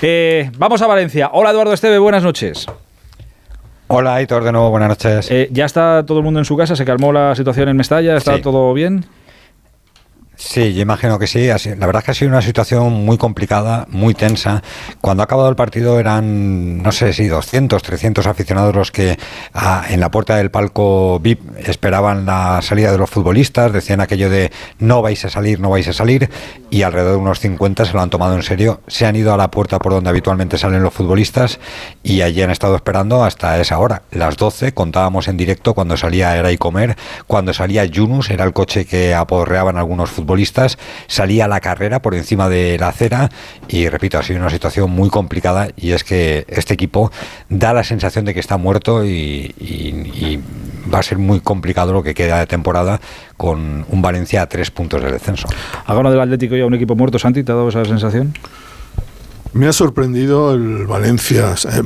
Eh, 0.01 0.51
vamos 0.59 0.81
a 0.83 0.87
Valencia. 0.87 1.31
Hola, 1.33 1.51
Eduardo 1.51 1.73
Esteve, 1.73 1.99
buenas 1.99 2.23
noches. 2.23 2.67
Hola, 3.89 4.15
Aitor, 4.15 4.43
de 4.45 4.53
nuevo, 4.53 4.71
buenas 4.71 4.89
noches. 4.89 5.31
Eh, 5.31 5.49
¿Ya 5.53 5.67
está 5.67 6.05
todo 6.07 6.19
el 6.19 6.25
mundo 6.25 6.39
en 6.41 6.45
su 6.47 6.57
casa? 6.57 6.75
¿Se 6.77 6.85
calmó 6.85 7.13
la 7.13 7.35
situación 7.35 7.69
en 7.69 7.77
Mestalla? 7.77 8.17
¿Está 8.17 8.37
Sí. 8.37 8.43
todo 8.43 8.73
bien? 8.73 9.05
Sí, 10.45 10.75
yo 10.75 10.83
imagino 10.83 11.21
que 11.21 11.29
sí. 11.29 11.47
La 11.47 11.87
verdad 11.87 12.01
es 12.01 12.05
que 12.05 12.11
ha 12.11 12.15
sido 12.15 12.31
una 12.31 12.43
situación 12.43 12.93
muy 12.93 13.17
complicada, 13.17 13.87
muy 13.91 14.13
tensa. 14.13 14.63
Cuando 15.01 15.23
ha 15.23 15.25
acabado 15.25 15.49
el 15.49 15.55
partido 15.55 16.01
eran, 16.01 16.83
no 16.83 16.91
sé 16.91 17.13
si 17.13 17.29
200, 17.29 17.81
300 17.81 18.27
aficionados 18.27 18.75
los 18.75 18.91
que 18.91 19.19
ah, 19.55 19.85
en 19.89 20.01
la 20.01 20.11
puerta 20.11 20.37
del 20.37 20.51
palco 20.51 21.21
VIP 21.21 21.41
esperaban 21.65 22.27
la 22.27 22.61
salida 22.61 22.91
de 22.91 22.99
los 22.99 23.09
futbolistas. 23.09 23.73
Decían 23.73 24.01
aquello 24.01 24.29
de 24.29 24.51
no 24.81 25.01
vais 25.01 25.25
a 25.25 25.31
salir, 25.31 25.61
no 25.61 25.71
vais 25.71 25.87
a 25.87 25.93
salir. 25.93 26.29
Y 26.71 26.83
alrededor 26.83 27.13
de 27.13 27.19
unos 27.19 27.39
50 27.39 27.85
se 27.87 27.93
lo 27.93 28.01
han 28.01 28.11
tomado 28.11 28.35
en 28.35 28.43
serio. 28.43 28.81
Se 28.89 29.07
han 29.07 29.15
ido 29.15 29.33
a 29.33 29.37
la 29.37 29.51
puerta 29.51 29.79
por 29.79 29.93
donde 29.93 30.11
habitualmente 30.11 30.59
salen 30.59 30.83
los 30.83 30.93
futbolistas 30.93 31.61
y 32.03 32.23
allí 32.23 32.43
han 32.43 32.51
estado 32.51 32.75
esperando 32.75 33.23
hasta 33.23 33.61
esa 33.61 33.79
hora. 33.79 34.03
Las 34.11 34.37
12 34.37 34.75
contábamos 34.75 35.29
en 35.29 35.37
directo 35.37 35.73
cuando 35.73 35.97
salía 35.97 36.37
Era 36.37 36.51
y 36.51 36.59
Comer, 36.59 36.97
cuando 37.29 37.55
salía 37.55 37.85
Yunus, 37.85 38.29
era 38.29 38.45
el 38.45 38.53
coche 38.53 38.85
que 38.85 39.15
aporreaban 39.15 39.79
algunos 39.79 40.11
futbolistas, 40.11 40.32
salía 41.07 41.49
la 41.49 41.61
carrera 41.61 42.03
por 42.03 42.15
encima 42.15 42.49
de 42.49 42.79
la 42.79 42.89
acera 42.89 43.29
y 43.69 43.89
repito, 43.89 44.19
ha 44.19 44.23
sido 44.23 44.39
una 44.41 44.51
situación 44.51 44.91
muy 44.91 45.11
complicada 45.11 45.69
y 45.77 45.93
es 45.93 46.05
que 46.05 46.45
este 46.49 46.75
equipo 46.75 47.11
da 47.49 47.73
la 47.73 47.85
sensación 47.85 48.25
de 48.25 48.35
que 48.35 48.41
está 48.41 48.57
muerto 48.57 49.05
y, 49.05 49.55
y- 49.59 50.11
y 50.15 50.41
va 50.93 50.99
a 50.99 51.03
ser 51.03 51.19
muy 51.19 51.41
complicado 51.41 51.93
lo 51.93 52.03
que 52.03 52.15
queda 52.15 52.39
de 52.41 52.47
temporada 52.47 53.01
con 53.37 53.85
un 53.89 54.03
Valencia 54.03 54.43
a 54.43 54.47
tres 54.49 54.71
puntos 54.71 55.03
del 55.03 55.13
descenso. 55.13 55.49
¿Ha 55.87 55.95
ganado 55.95 56.15
el 56.15 56.21
Atlético 56.21 56.57
ya 56.57 56.67
un 56.67 56.75
equipo 56.75 56.95
muerto, 56.97 57.19
Santi? 57.19 57.43
¿Te 57.45 57.53
ha 57.53 57.55
dado 57.55 57.69
esa 57.69 57.85
sensación? 57.85 58.35
Me 59.55 59.69
ha 59.69 59.73
sorprendido 59.73 60.55
el 60.55 60.87
Valencia. 60.87 61.55
eh, 61.71 61.83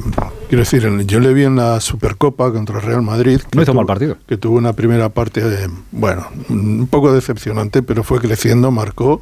quiero 0.49 0.63
decir, 0.63 0.89
yo 1.07 1.19
le 1.21 1.35
vi 1.35 1.45
en 1.45 1.57
la 1.57 1.81
Supercopa 1.81 2.53
contra 2.53 2.79
Real 2.81 3.03
Madrid. 3.03 3.41
que 3.41 3.57
No 3.57 3.63
hizo 3.63 3.73
tuvo- 3.73 3.77
mal 3.81 3.87
partido. 3.87 4.17
Que 4.29 4.37
tuvo 4.37 4.57
una 4.57 4.73
primera 4.73 5.09
parte, 5.09 5.41
eh, 5.45 5.69
bueno, 5.91 6.27
un 6.49 6.87
poco 6.89 7.13
decepcionante, 7.13 7.83
pero 7.83 8.05
fue 8.05 8.21
creciendo, 8.21 8.71
marcó. 8.71 9.21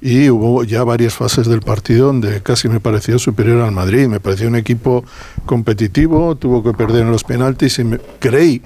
Y 0.00 0.28
hubo 0.28 0.64
ya 0.64 0.82
varias 0.84 1.14
fases 1.14 1.46
del 1.46 1.60
partido 1.60 2.08
donde 2.08 2.42
casi 2.42 2.68
me 2.68 2.80
pareció 2.80 3.18
superior 3.18 3.60
al 3.62 3.70
Madrid. 3.72 4.08
Me 4.08 4.18
pareció 4.20 4.48
un 4.48 4.56
equipo 4.56 5.04
competitivo, 5.46 6.34
tuvo 6.36 6.62
que 6.64 6.72
perder 6.72 7.02
en 7.02 7.12
los 7.12 7.22
penaltis 7.24 7.78
y 7.78 7.84
me- 7.84 8.00
creí 8.18 8.60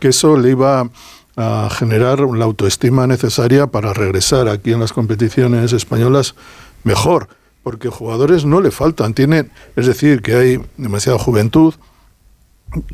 que 0.00 0.08
eso 0.08 0.36
le 0.36 0.50
iba 0.50 0.90
a 1.36 1.68
generar 1.70 2.20
la 2.20 2.44
autoestima 2.44 3.06
necesaria 3.06 3.66
para 3.68 3.92
regresar 3.92 4.48
aquí 4.48 4.72
en 4.72 4.80
las 4.80 4.92
competiciones 4.92 5.72
españolas 5.72 6.34
mejor, 6.82 7.28
porque 7.64 7.88
jugadores 7.88 8.44
no 8.44 8.60
le 8.60 8.70
faltan, 8.70 9.14
tienen, 9.14 9.50
es 9.74 9.86
decir, 9.86 10.22
que 10.22 10.36
hay 10.36 10.60
demasiada 10.76 11.18
juventud, 11.18 11.74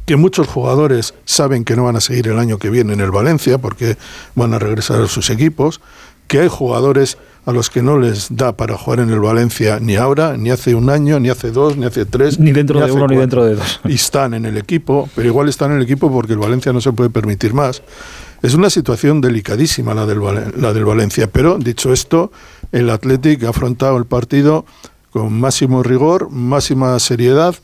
que 0.07 0.17
muchos 0.17 0.47
jugadores 0.47 1.15
saben 1.25 1.65
que 1.65 1.77
no 1.77 1.85
van 1.85 1.97
a 1.97 2.01
seguir 2.01 2.29
el 2.29 2.39
año 2.39 2.59
que 2.59 2.71
viene 2.71 2.93
en 2.93 3.01
el 3.01 3.11
Valencia 3.11 3.59
porque 3.59 3.97
van 4.35 4.55
a 4.55 4.59
regresar 4.59 5.03
a 5.03 5.09
sus 5.09 5.29
equipos, 5.29 5.81
que 6.29 6.39
hay 6.41 6.49
jugadores 6.49 7.19
a 7.47 7.53
los 7.53 7.71
que 7.71 7.83
no 7.83 7.99
les 7.99 8.37
da 8.37 8.53
para 8.53 8.77
jugar 8.77 9.01
en 9.01 9.11
el 9.11 9.19
Valencia 9.19 9.81
ni 9.81 9.97
ahora, 9.97 10.37
ni 10.37 10.51
hace 10.51 10.75
un 10.75 10.89
año, 10.89 11.19
ni 11.19 11.31
hace 11.31 11.51
dos, 11.51 11.77
ni 11.77 11.87
hace 11.87 12.07
tres. 12.07 12.39
Ni 12.39 12.53
dentro 12.53 12.79
de 12.85 12.93
uno 12.93 13.09
ni 13.09 13.17
dentro 13.17 13.45
de 13.45 13.57
dos. 13.57 13.81
Y 13.85 13.95
están 13.95 14.35
en 14.35 14.45
el 14.45 14.57
equipo, 14.57 15.09
pero 15.17 15.27
igual 15.27 15.49
están 15.49 15.73
en 15.73 15.79
el 15.79 15.83
equipo 15.83 16.13
porque 16.13 16.35
el 16.35 16.39
Valencia 16.39 16.73
no 16.73 16.81
se 16.81 16.93
puede 16.93 17.11
permitir 17.11 17.55
más. 17.55 17.83
Es 18.43 18.55
una 18.55 18.71
situación 18.71 19.21
delicadísima 19.21 19.95
la 19.95 20.07
del, 20.07 20.21
la 20.57 20.73
del 20.73 20.85
Valencia, 20.85 21.27
pero 21.27 21.59
dicho 21.59 21.93
esto, 21.93 22.31
el 22.73 22.91
Athletic 22.91 23.45
ha 23.45 23.51
afrontado 23.51 23.97
el 23.97 24.05
partido 24.07 24.65
con 25.11 25.39
máximo 25.41 25.83
rigor, 25.83 26.31
máxima 26.31 26.99
seriedad, 26.99 27.55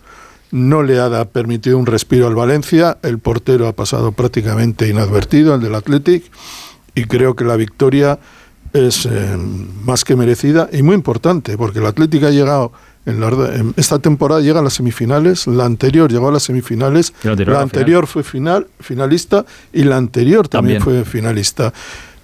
no 0.50 0.82
le 0.82 1.00
ha 1.00 1.24
permitido 1.26 1.78
un 1.78 1.86
respiro 1.86 2.26
al 2.26 2.34
Valencia, 2.34 2.98
el 3.02 3.18
portero 3.18 3.68
ha 3.68 3.72
pasado 3.72 4.12
prácticamente 4.12 4.88
inadvertido, 4.88 5.54
el 5.54 5.60
del 5.60 5.74
Athletic, 5.74 6.24
y 6.94 7.04
creo 7.04 7.36
que 7.36 7.44
la 7.44 7.56
victoria 7.56 8.18
es 8.72 9.06
eh, 9.06 9.36
más 9.84 10.04
que 10.04 10.16
merecida 10.16 10.68
y 10.72 10.82
muy 10.82 10.94
importante, 10.94 11.56
porque 11.56 11.78
el 11.78 11.86
Atlético 11.86 12.26
ha 12.26 12.30
llegado, 12.30 12.72
en, 13.06 13.20
la, 13.20 13.28
en 13.54 13.74
esta 13.76 13.98
temporada 14.00 14.40
llega 14.40 14.60
a 14.60 14.62
las 14.62 14.74
semifinales, 14.74 15.46
la 15.46 15.64
anterior 15.64 16.10
llegó 16.10 16.28
a 16.28 16.32
las 16.32 16.42
semifinales, 16.44 17.12
la 17.22 17.32
anterior 17.32 17.52
la 17.52 17.68
final. 17.68 18.06
fue 18.06 18.22
final, 18.24 18.66
finalista 18.80 19.44
y 19.72 19.84
la 19.84 19.96
anterior 19.96 20.48
también, 20.48 20.82
También. 20.82 21.04
fue 21.04 21.10
finalista. 21.10 21.72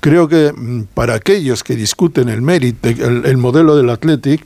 Creo 0.02 0.26
que 0.26 0.52
mm, 0.52 0.88
para 0.94 1.14
aquellos 1.14 1.62
que 1.62 1.76
discuten 1.76 2.28
el 2.28 2.42
mérito, 2.42 2.88
el, 2.88 3.24
el 3.24 3.36
modelo 3.36 3.76
del 3.76 3.88
Athletic, 3.88 4.44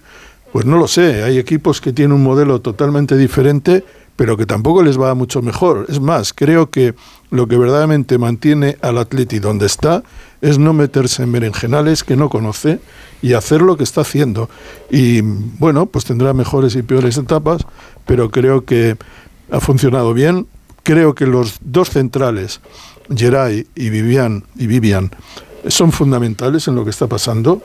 pues 0.52 0.66
no 0.66 0.76
lo 0.76 0.86
sé, 0.86 1.22
hay 1.22 1.38
equipos 1.38 1.80
que 1.80 1.94
tienen 1.94 2.12
un 2.12 2.22
modelo 2.22 2.60
totalmente 2.60 3.16
diferente, 3.16 3.82
pero 4.16 4.36
que 4.36 4.44
tampoco 4.44 4.82
les 4.82 5.00
va 5.00 5.14
mucho 5.14 5.40
mejor. 5.40 5.86
Es 5.88 5.98
más, 5.98 6.34
creo 6.34 6.70
que 6.70 6.94
lo 7.30 7.48
que 7.48 7.56
verdaderamente 7.56 8.18
mantiene 8.18 8.76
al 8.82 8.98
Atleti 8.98 9.38
donde 9.38 9.64
está 9.64 10.02
es 10.42 10.58
no 10.58 10.74
meterse 10.74 11.22
en 11.22 11.32
berenjenales 11.32 12.04
que 12.04 12.16
no 12.16 12.28
conoce 12.28 12.80
y 13.22 13.32
hacer 13.32 13.62
lo 13.62 13.78
que 13.78 13.84
está 13.84 14.02
haciendo. 14.02 14.50
Y 14.90 15.22
bueno, 15.22 15.86
pues 15.86 16.04
tendrá 16.04 16.34
mejores 16.34 16.76
y 16.76 16.82
peores 16.82 17.16
etapas, 17.16 17.62
pero 18.04 18.30
creo 18.30 18.66
que 18.66 18.96
ha 19.50 19.60
funcionado 19.60 20.12
bien. 20.12 20.46
Creo 20.86 21.16
que 21.16 21.26
los 21.26 21.56
dos 21.62 21.90
centrales, 21.90 22.60
Geray 23.12 23.66
y 23.74 23.90
Vivian, 23.90 24.44
y 24.54 24.68
Vivian, 24.68 25.10
son 25.66 25.90
fundamentales 25.90 26.68
en 26.68 26.76
lo 26.76 26.84
que 26.84 26.90
está 26.90 27.08
pasando. 27.08 27.60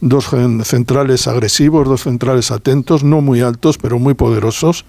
Dos 0.00 0.30
centrales 0.64 1.26
agresivos, 1.28 1.86
dos 1.86 2.04
centrales 2.04 2.50
atentos, 2.50 3.04
no 3.04 3.20
muy 3.20 3.42
altos, 3.42 3.76
pero 3.76 3.98
muy 3.98 4.14
poderosos. 4.14 4.86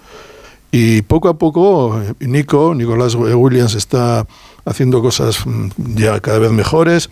Y 0.71 1.01
poco 1.01 1.27
a 1.27 1.37
poco, 1.37 2.01
eh, 2.01 2.13
Nico, 2.25 2.73
Nicolás 2.73 3.15
Williams 3.15 3.75
está 3.75 4.25
haciendo 4.63 5.01
cosas 5.01 5.45
mm, 5.45 5.71
ya 5.95 6.21
cada 6.21 6.39
vez 6.39 6.53
mejores. 6.53 7.09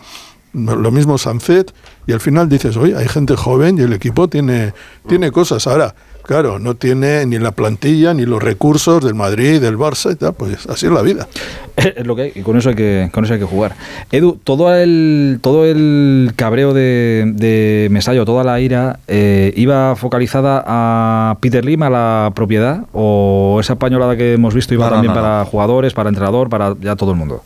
Lo 0.54 0.90
mismo 0.90 1.18
Sancet. 1.18 1.74
Y 2.06 2.12
al 2.12 2.20
final 2.20 2.48
dices, 2.48 2.78
oye, 2.78 2.96
hay 2.96 3.08
gente 3.08 3.36
joven 3.36 3.76
y 3.76 3.82
el 3.82 3.92
equipo 3.92 4.26
tiene, 4.26 4.72
tiene 5.06 5.32
cosas. 5.32 5.66
Ahora, 5.66 5.94
claro, 6.22 6.58
no 6.58 6.74
tiene 6.74 7.26
ni 7.26 7.38
la 7.38 7.52
plantilla 7.52 8.14
ni 8.14 8.24
los 8.24 8.42
recursos 8.42 9.04
del 9.04 9.14
Madrid, 9.14 9.60
del 9.60 9.76
Barça 9.76 10.12
y 10.12 10.16
tal. 10.16 10.34
Pues 10.34 10.66
así 10.66 10.86
es 10.86 10.92
la 10.92 11.02
vida. 11.02 11.28
Es 11.74 12.06
lo 12.06 12.14
que 12.14 12.22
hay, 12.22 12.32
y 12.34 12.42
con 12.42 12.56
eso 12.58 12.68
hay 12.68 12.74
que, 12.74 13.08
con 13.12 13.24
eso 13.24 13.32
hay 13.32 13.40
que 13.40 13.46
jugar. 13.46 13.74
Edu, 14.10 14.38
todo 14.44 14.74
el, 14.74 15.38
todo 15.40 15.64
el 15.64 16.32
cabreo 16.36 16.74
de, 16.74 17.32
de 17.34 17.88
Mesallo, 17.90 18.26
toda 18.26 18.44
la 18.44 18.60
ira, 18.60 19.00
eh, 19.08 19.54
¿iba 19.56 19.96
focalizada 19.96 20.62
a 20.66 21.38
Peter 21.40 21.64
Lim, 21.64 21.82
a 21.82 21.88
la 21.88 22.32
propiedad? 22.34 22.84
¿O 22.92 23.56
esa 23.58 23.76
pañolada 23.76 24.16
que 24.16 24.34
hemos 24.34 24.52
visto 24.52 24.74
iba 24.74 24.84
No, 24.84 24.90
no, 24.90 24.96
también 24.96 25.14
no, 25.14 25.20
para 25.20 25.44
jugadores, 25.46 25.94
para 25.94 26.10
entrenador, 26.10 26.50
para 26.50 26.74
ya 26.78 26.94
todo 26.94 27.12
el 27.12 27.16
mundo? 27.16 27.42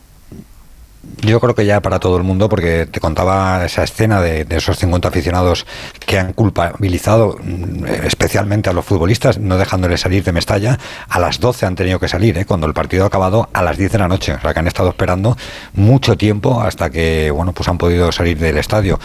Yo 1.23 1.41
creo 1.41 1.55
que 1.55 1.65
ya 1.65 1.81
para 1.81 1.99
todo 1.99 2.17
el 2.17 2.23
mundo, 2.23 2.49
porque 2.49 2.87
te 2.87 3.01
contaba 3.01 3.65
esa 3.65 3.83
escena 3.83 4.21
de, 4.21 4.47
esos 4.51 4.79
50 4.79 5.09
aficionados 5.09 5.67
que 6.05 6.19
han 6.19 6.33
culpabilizado 6.35 7.39
mm, 7.43 7.87
especialmente 8.05 8.69
a 8.69 8.73
los 8.73 8.85
futbolistas, 8.85 9.39
no 9.39 9.57
dejándoles 9.57 10.01
salir 10.01 10.23
de 10.25 10.33
Mestalla. 10.33 10.79
A 11.09 11.19
las 11.19 11.41
12 11.41 11.67
han 11.67 11.75
tenido 11.75 11.99
que 11.99 12.09
salir, 12.09 12.37
¿eh? 12.39 12.45
cuando 12.45 12.67
el 12.67 12.75
partido 12.75 13.05
ha 13.05 13.07
acabado 13.07 13.49
a 13.53 13.63
las 13.63 13.79
10 13.79 13.93
de 13.93 13.99
la 13.99 14.09
noche. 14.09 14.35
O 14.35 14.41
sea 14.41 14.53
que 14.53 14.59
han 14.59 14.67
estado 14.67 14.91
esperando 14.91 15.37
mucho 15.75 16.17
tiempo 16.17 16.61
hasta 16.61 16.91
que 16.91 17.31
bueno 17.31 17.53
pues 17.53 17.69
han 17.69 17.79
podido 17.79 18.13
salir 18.13 18.39
del 18.39 18.59
estadio. 18.59 18.99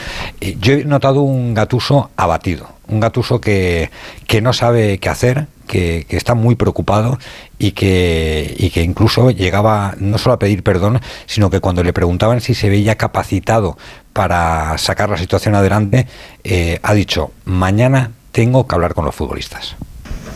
Yo 0.60 0.74
he 0.74 0.86
notado 0.86 1.22
un 1.22 1.54
gatuso 1.54 2.12
abatido, 2.18 2.68
un 2.92 3.00
gatuso 3.00 3.42
que, 3.42 3.90
que 4.28 4.42
no 4.42 4.54
sabe 4.54 5.00
qué 5.00 5.10
hacer, 5.10 5.48
que, 5.68 6.06
que, 6.08 6.18
está 6.18 6.36
muy 6.36 6.56
preocupado 6.56 7.18
y 7.58 7.72
que, 7.72 8.54
y 8.58 8.70
que 8.70 8.84
incluso 8.84 9.32
llegaba 9.32 9.96
no 10.00 10.18
solo 10.18 10.34
a 10.34 10.40
pedir 10.40 10.64
perdón, 10.64 11.00
sino 11.26 11.50
que 11.50 11.60
cuando 11.60 11.84
le 11.84 11.94
preguntaban 11.94 12.42
si 12.42 12.54
se 12.54 12.70
veía 12.70 12.96
capacitado 12.96 13.78
para 14.14 14.78
sacar 14.78 15.10
la 15.10 15.18
situación 15.18 15.56
adelante, 15.56 16.08
eh, 16.44 16.80
ha 16.84 16.94
dicho, 16.94 17.32
mañana 17.46 18.12
tengo 18.32 18.68
que 18.68 18.76
hablar 18.76 18.94
con 18.94 19.06
los 19.06 19.16
futbolistas. 19.16 19.76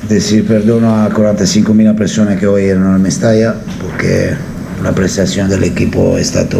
Decir 0.07 0.47
perdón 0.47 0.85
a 0.85 1.09
45.000 1.09 1.95
personas 1.97 2.39
que 2.39 2.47
hoy 2.47 2.65
erano 2.65 2.95
en 2.95 3.01
Mestalla, 3.01 3.55
porque 3.81 4.35
la 4.83 4.91
prestación 4.91 5.49
del 5.49 5.63
equipo 5.63 6.17
è 6.17 6.23
stato 6.23 6.59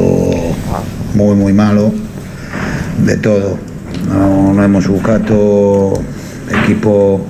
muy, 1.13 1.35
muy 1.35 1.53
malo, 1.53 1.93
de 2.97 3.17
todo. 3.17 3.74
No, 4.07 4.53
no 4.53 4.63
hemos 4.63 4.87
buscado 4.87 5.93
equipo 6.63 7.25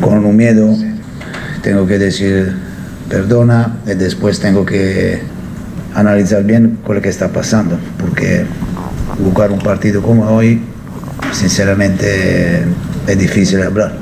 con 0.00 0.24
un 0.24 0.36
miedo, 0.36 0.74
tengo 1.62 1.86
que 1.86 1.98
decir 1.98 2.54
perdona 3.08 3.78
y 3.86 3.94
después 3.94 4.40
tengo 4.40 4.64
que 4.64 5.20
analizar 5.94 6.44
bien 6.44 6.78
lo 6.86 7.00
que 7.00 7.08
está 7.08 7.28
pasando, 7.28 7.78
porque 7.98 8.44
jugar 9.22 9.50
un 9.50 9.60
partido 9.60 10.02
como 10.02 10.24
hoy, 10.24 10.60
sinceramente 11.32 12.64
es 13.06 13.18
difícil 13.18 13.62
hablar. 13.62 13.96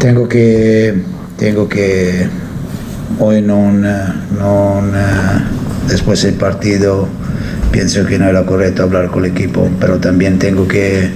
Tengo 0.00 0.28
que, 0.28 1.02
tengo 1.36 1.68
que 1.68 2.28
hoy 3.18 3.42
no, 3.42 3.72
después 5.88 6.22
del 6.22 6.34
partido 6.34 7.08
pienso 7.70 8.04
que 8.06 8.18
no 8.18 8.26
era 8.28 8.44
correcto 8.44 8.82
hablar 8.82 9.08
con 9.08 9.24
el 9.24 9.30
equipo, 9.30 9.68
pero 9.80 9.98
también 9.98 10.38
tengo 10.38 10.66
que 10.66 11.10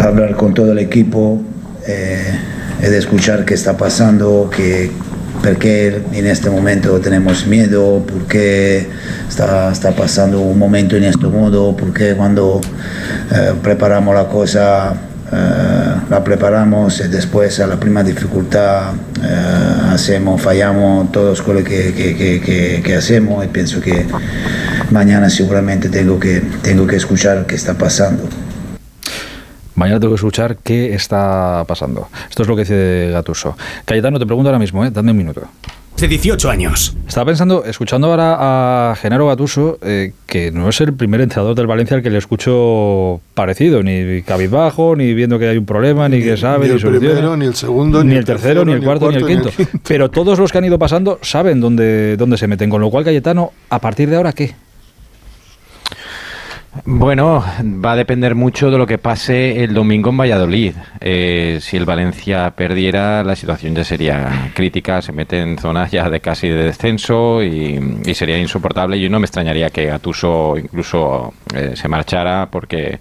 hablar 0.00 0.36
con 0.36 0.54
todo 0.54 0.72
el 0.72 0.78
equipo 0.78 1.42
eh, 1.86 2.38
de 2.80 2.98
escuchar 2.98 3.44
qué 3.44 3.54
está 3.54 3.76
pasando, 3.76 4.50
que, 4.54 4.90
por 5.42 5.56
qué 5.58 6.02
en 6.12 6.26
este 6.26 6.50
momento 6.50 7.00
tenemos 7.00 7.46
miedo, 7.46 8.04
por 8.06 8.26
qué 8.26 8.86
está, 9.28 9.70
está 9.72 9.92
pasando 9.92 10.40
un 10.40 10.58
momento 10.58 10.96
en 10.96 11.04
este 11.04 11.26
modo, 11.26 11.76
por 11.76 11.92
qué 11.92 12.14
cuando 12.14 12.60
eh, 13.32 13.52
preparamos 13.62 14.14
la 14.14 14.28
cosa 14.28 14.94
eh, 15.32 15.94
la 16.08 16.22
preparamos 16.22 17.00
y 17.00 17.08
después 17.08 17.58
a 17.60 17.66
la 17.66 17.80
primera 17.80 18.06
dificultad 18.06 18.94
eh, 19.22 19.92
hacemos, 19.92 20.40
fallamos 20.40 21.10
todos 21.10 21.42
con 21.42 21.56
lo 21.56 21.64
que, 21.64 21.92
que, 21.92 22.14
que, 22.14 22.82
que, 22.84 22.94
hacemos 22.94 23.44
y 23.44 23.48
pienso 23.48 23.80
que 23.80 24.06
mañana 24.90 25.28
seguramente 25.28 25.88
tengo 25.88 26.18
que, 26.20 26.40
tengo 26.62 26.86
que 26.86 26.96
escuchar 26.96 27.46
qué 27.46 27.56
está 27.56 27.74
pasando. 27.74 28.28
Mañana 29.74 29.98
tengo 29.98 30.12
que 30.12 30.16
escuchar 30.16 30.58
qué 30.58 30.94
está 30.94 31.64
pasando. 31.66 32.08
Esto 32.30 32.42
es 32.42 32.48
lo 32.48 32.54
que 32.54 32.62
dice 32.62 33.10
Gatuso. 33.10 33.56
Cayetano, 33.84 34.18
te 34.18 34.26
pregunto 34.26 34.48
ahora 34.48 34.58
mismo, 34.58 34.84
¿eh? 34.84 34.90
dame 34.90 35.10
un 35.10 35.16
minuto. 35.16 35.42
De 35.96 36.08
18 36.08 36.50
años. 36.50 36.94
Estaba 37.08 37.24
pensando, 37.24 37.64
escuchando 37.64 38.08
ahora 38.08 38.90
a 38.90 38.96
Genaro 38.96 39.28
Gatuso, 39.28 39.78
eh, 39.80 40.12
que 40.26 40.52
no 40.52 40.68
es 40.68 40.78
el 40.82 40.92
primer 40.92 41.22
entrenador 41.22 41.54
del 41.54 41.66
Valencia 41.66 41.96
al 41.96 42.02
que 42.02 42.10
le 42.10 42.18
escucho 42.18 43.22
parecido, 43.32 43.82
ni 43.82 44.20
cabizbajo, 44.22 44.94
ni 44.94 45.14
viendo 45.14 45.38
que 45.38 45.48
hay 45.48 45.56
un 45.56 45.64
problema, 45.64 46.06
ni, 46.10 46.22
que 46.22 46.36
sabe, 46.36 46.68
ni, 46.68 46.74
el 46.74 46.80
primero, 46.80 47.36
ni 47.38 47.46
el 47.46 47.54
segundo, 47.54 48.04
ni, 48.04 48.14
el 48.14 48.26
tercero, 48.26 48.66
ni 48.66 48.72
el 48.72 48.82
cuarto, 48.82 49.10
ni 49.10 49.16
el, 49.16 49.26
quinto. 49.26 49.50
Pero 49.88 50.10
todos 50.10 50.38
los 50.38 50.52
que 50.52 50.58
han 50.58 50.66
ido 50.66 50.78
pasando 50.78 51.18
saben 51.22 51.62
dónde, 51.62 52.18
dónde 52.18 52.36
se 52.36 52.46
meten. 52.46 52.68
Con 52.68 52.82
lo 52.82 52.90
cual, 52.90 53.04
Cayetano, 53.04 53.52
a 53.70 53.78
partir 53.80 54.10
de 54.10 54.16
ahora, 54.16 54.34
¿qué? 54.34 54.54
Bueno, 56.84 57.44
va 57.62 57.92
a 57.92 57.96
depender 57.96 58.34
mucho 58.34 58.70
de 58.70 58.78
lo 58.78 58.86
que 58.86 58.98
pase 58.98 59.64
el 59.64 59.74
domingo 59.74 60.10
en 60.10 60.16
Valladolid. 60.16 60.74
Eh, 61.00 61.58
si 61.60 61.76
el 61.76 61.84
Valencia 61.84 62.50
perdiera, 62.50 63.24
la 63.24 63.36
situación 63.36 63.74
ya 63.74 63.84
sería 63.84 64.50
crítica, 64.54 65.00
se 65.02 65.12
mete 65.12 65.40
en 65.40 65.58
zonas 65.58 65.90
ya 65.90 66.08
de 66.10 66.20
casi 66.20 66.48
de 66.48 66.64
descenso 66.64 67.42
y, 67.42 67.80
sería 68.14 68.38
insoportable. 68.38 68.98
Yo 69.00 69.10
no 69.10 69.20
me 69.20 69.26
extrañaría 69.26 69.70
que 69.70 69.86
Gatuso 69.86 70.56
incluso 70.56 71.34
eh, 71.54 71.72
se 71.76 71.88
marchara 71.88 72.48
porque 72.50 72.98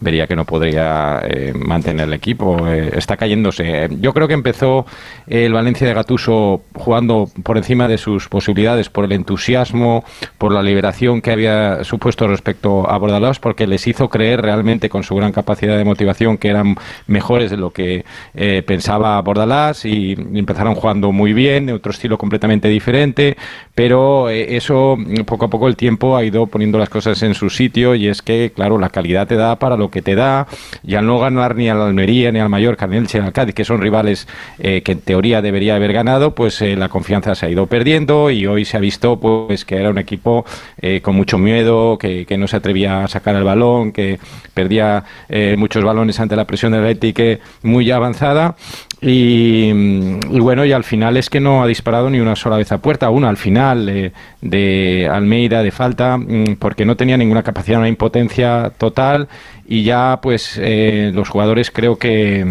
vería 0.00 0.26
que 0.26 0.36
no 0.36 0.44
podría 0.44 1.20
eh, 1.24 1.52
mantener 1.54 2.08
el 2.08 2.14
equipo. 2.14 2.68
Eh, 2.68 2.90
está 2.96 3.16
cayéndose. 3.16 3.88
Yo 4.00 4.12
creo 4.12 4.28
que 4.28 4.34
empezó 4.34 4.86
el 5.26 5.52
Valencia 5.52 5.86
de 5.86 5.94
Gatuso 5.94 6.62
jugando 6.74 7.30
por 7.42 7.56
encima 7.56 7.88
de 7.88 7.98
sus 7.98 8.28
posibilidades, 8.28 8.90
por 8.90 9.04
el 9.04 9.12
entusiasmo, 9.12 10.04
por 10.38 10.52
la 10.52 10.62
liberación 10.62 11.20
que 11.20 11.30
había 11.30 11.82
supuesto 11.84 12.28
respecto 12.28 12.88
a 12.88 12.98
Porque 13.40 13.66
les 13.66 13.86
hizo 13.86 14.08
creer 14.08 14.42
realmente 14.42 14.88
con 14.88 15.02
su 15.02 15.14
gran 15.14 15.32
capacidad 15.32 15.76
de 15.76 15.84
motivación 15.84 16.38
que 16.38 16.48
eran 16.48 16.76
mejores 17.06 17.50
de 17.50 17.56
lo 17.56 17.70
que 17.70 18.04
eh, 18.34 18.62
pensaba 18.66 19.20
Bordalás 19.22 19.84
y 19.84 20.12
empezaron 20.34 20.74
jugando 20.74 21.12
muy 21.12 21.32
bien, 21.32 21.70
otro 21.70 21.92
estilo 21.92 22.18
completamente 22.18 22.68
diferente, 22.68 23.36
pero 23.74 24.28
eh, 24.28 24.56
eso 24.56 24.96
poco 25.26 25.46
a 25.46 25.50
poco 25.50 25.68
el 25.68 25.76
tiempo 25.76 26.16
ha 26.16 26.24
ido 26.24 26.46
poniendo 26.46 26.78
las 26.78 26.88
cosas 26.88 27.22
en 27.22 27.34
su 27.34 27.50
sitio 27.50 27.94
y 27.94 28.08
es 28.08 28.22
que, 28.22 28.52
claro, 28.54 28.78
la 28.78 28.90
calidad 28.90 29.26
te 29.26 29.36
da 29.36 29.56
para 29.56 29.76
lo 29.76 29.90
que 29.90 30.02
te 30.02 30.14
da 30.14 30.46
y 30.82 30.94
al 30.94 31.06
no 31.06 31.18
ganar 31.18 31.56
ni 31.56 31.68
al 31.68 31.80
Almería, 31.80 32.32
ni 32.32 32.38
al 32.38 32.48
Mallorca, 32.48 32.86
ni 32.86 32.96
al 32.96 33.02
Elche, 33.02 33.20
ni 33.20 33.26
al 33.26 33.32
Cádiz, 33.32 33.54
que 33.54 33.64
son 33.64 33.80
rivales 33.80 34.26
eh, 34.58 34.82
que 34.82 34.92
en 34.92 35.00
teoría 35.00 35.42
debería 35.42 35.76
haber 35.76 35.92
ganado, 35.92 36.34
pues 36.34 36.60
eh, 36.62 36.76
la 36.76 36.88
confianza 36.88 37.34
se 37.34 37.46
ha 37.46 37.50
ido 37.50 37.66
perdiendo 37.66 38.30
y 38.30 38.46
hoy 38.46 38.64
se 38.64 38.76
ha 38.76 38.80
visto 38.80 39.18
pues 39.18 39.64
que 39.64 39.76
era 39.76 39.90
un 39.90 39.98
equipo 39.98 40.44
eh, 40.80 41.00
con 41.00 41.14
mucho 41.16 41.38
miedo, 41.38 41.98
que, 41.98 42.26
que, 42.26 42.38
no 42.38 42.46
se 42.46 42.56
atrevía 42.56 43.04
a 43.04 43.07
sacar 43.08 43.34
el 43.36 43.44
balón, 43.44 43.92
que 43.92 44.18
perdía 44.54 45.04
eh, 45.28 45.56
muchos 45.58 45.84
balones 45.84 46.18
ante 46.20 46.36
la 46.36 46.46
presión 46.46 46.72
del 46.72 46.82
Atlético 46.82 47.42
muy 47.62 47.90
avanzada. 47.90 48.56
Y, 49.00 49.70
y, 49.70 50.40
bueno, 50.40 50.64
y 50.64 50.72
al 50.72 50.82
final 50.82 51.16
es 51.16 51.30
que 51.30 51.40
no 51.40 51.62
ha 51.62 51.66
disparado 51.66 52.10
ni 52.10 52.18
una 52.18 52.34
sola 52.34 52.56
vez 52.56 52.72
a 52.72 52.78
puerta, 52.78 53.10
una 53.10 53.28
al 53.28 53.36
final 53.36 54.12
de 54.40 55.08
Almeida 55.10 55.62
de 55.62 55.70
falta, 55.70 56.16
mmm, 56.16 56.56
porque 56.58 56.84
no 56.84 56.96
tenía 56.96 57.16
ninguna 57.16 57.42
capacidad, 57.42 57.78
una 57.78 57.88
impotencia 57.88 58.72
total. 58.76 59.28
Y 59.66 59.82
ya 59.82 60.18
pues 60.22 60.58
eh, 60.60 61.12
los 61.14 61.28
jugadores 61.28 61.70
creo 61.70 61.96
que 61.96 62.44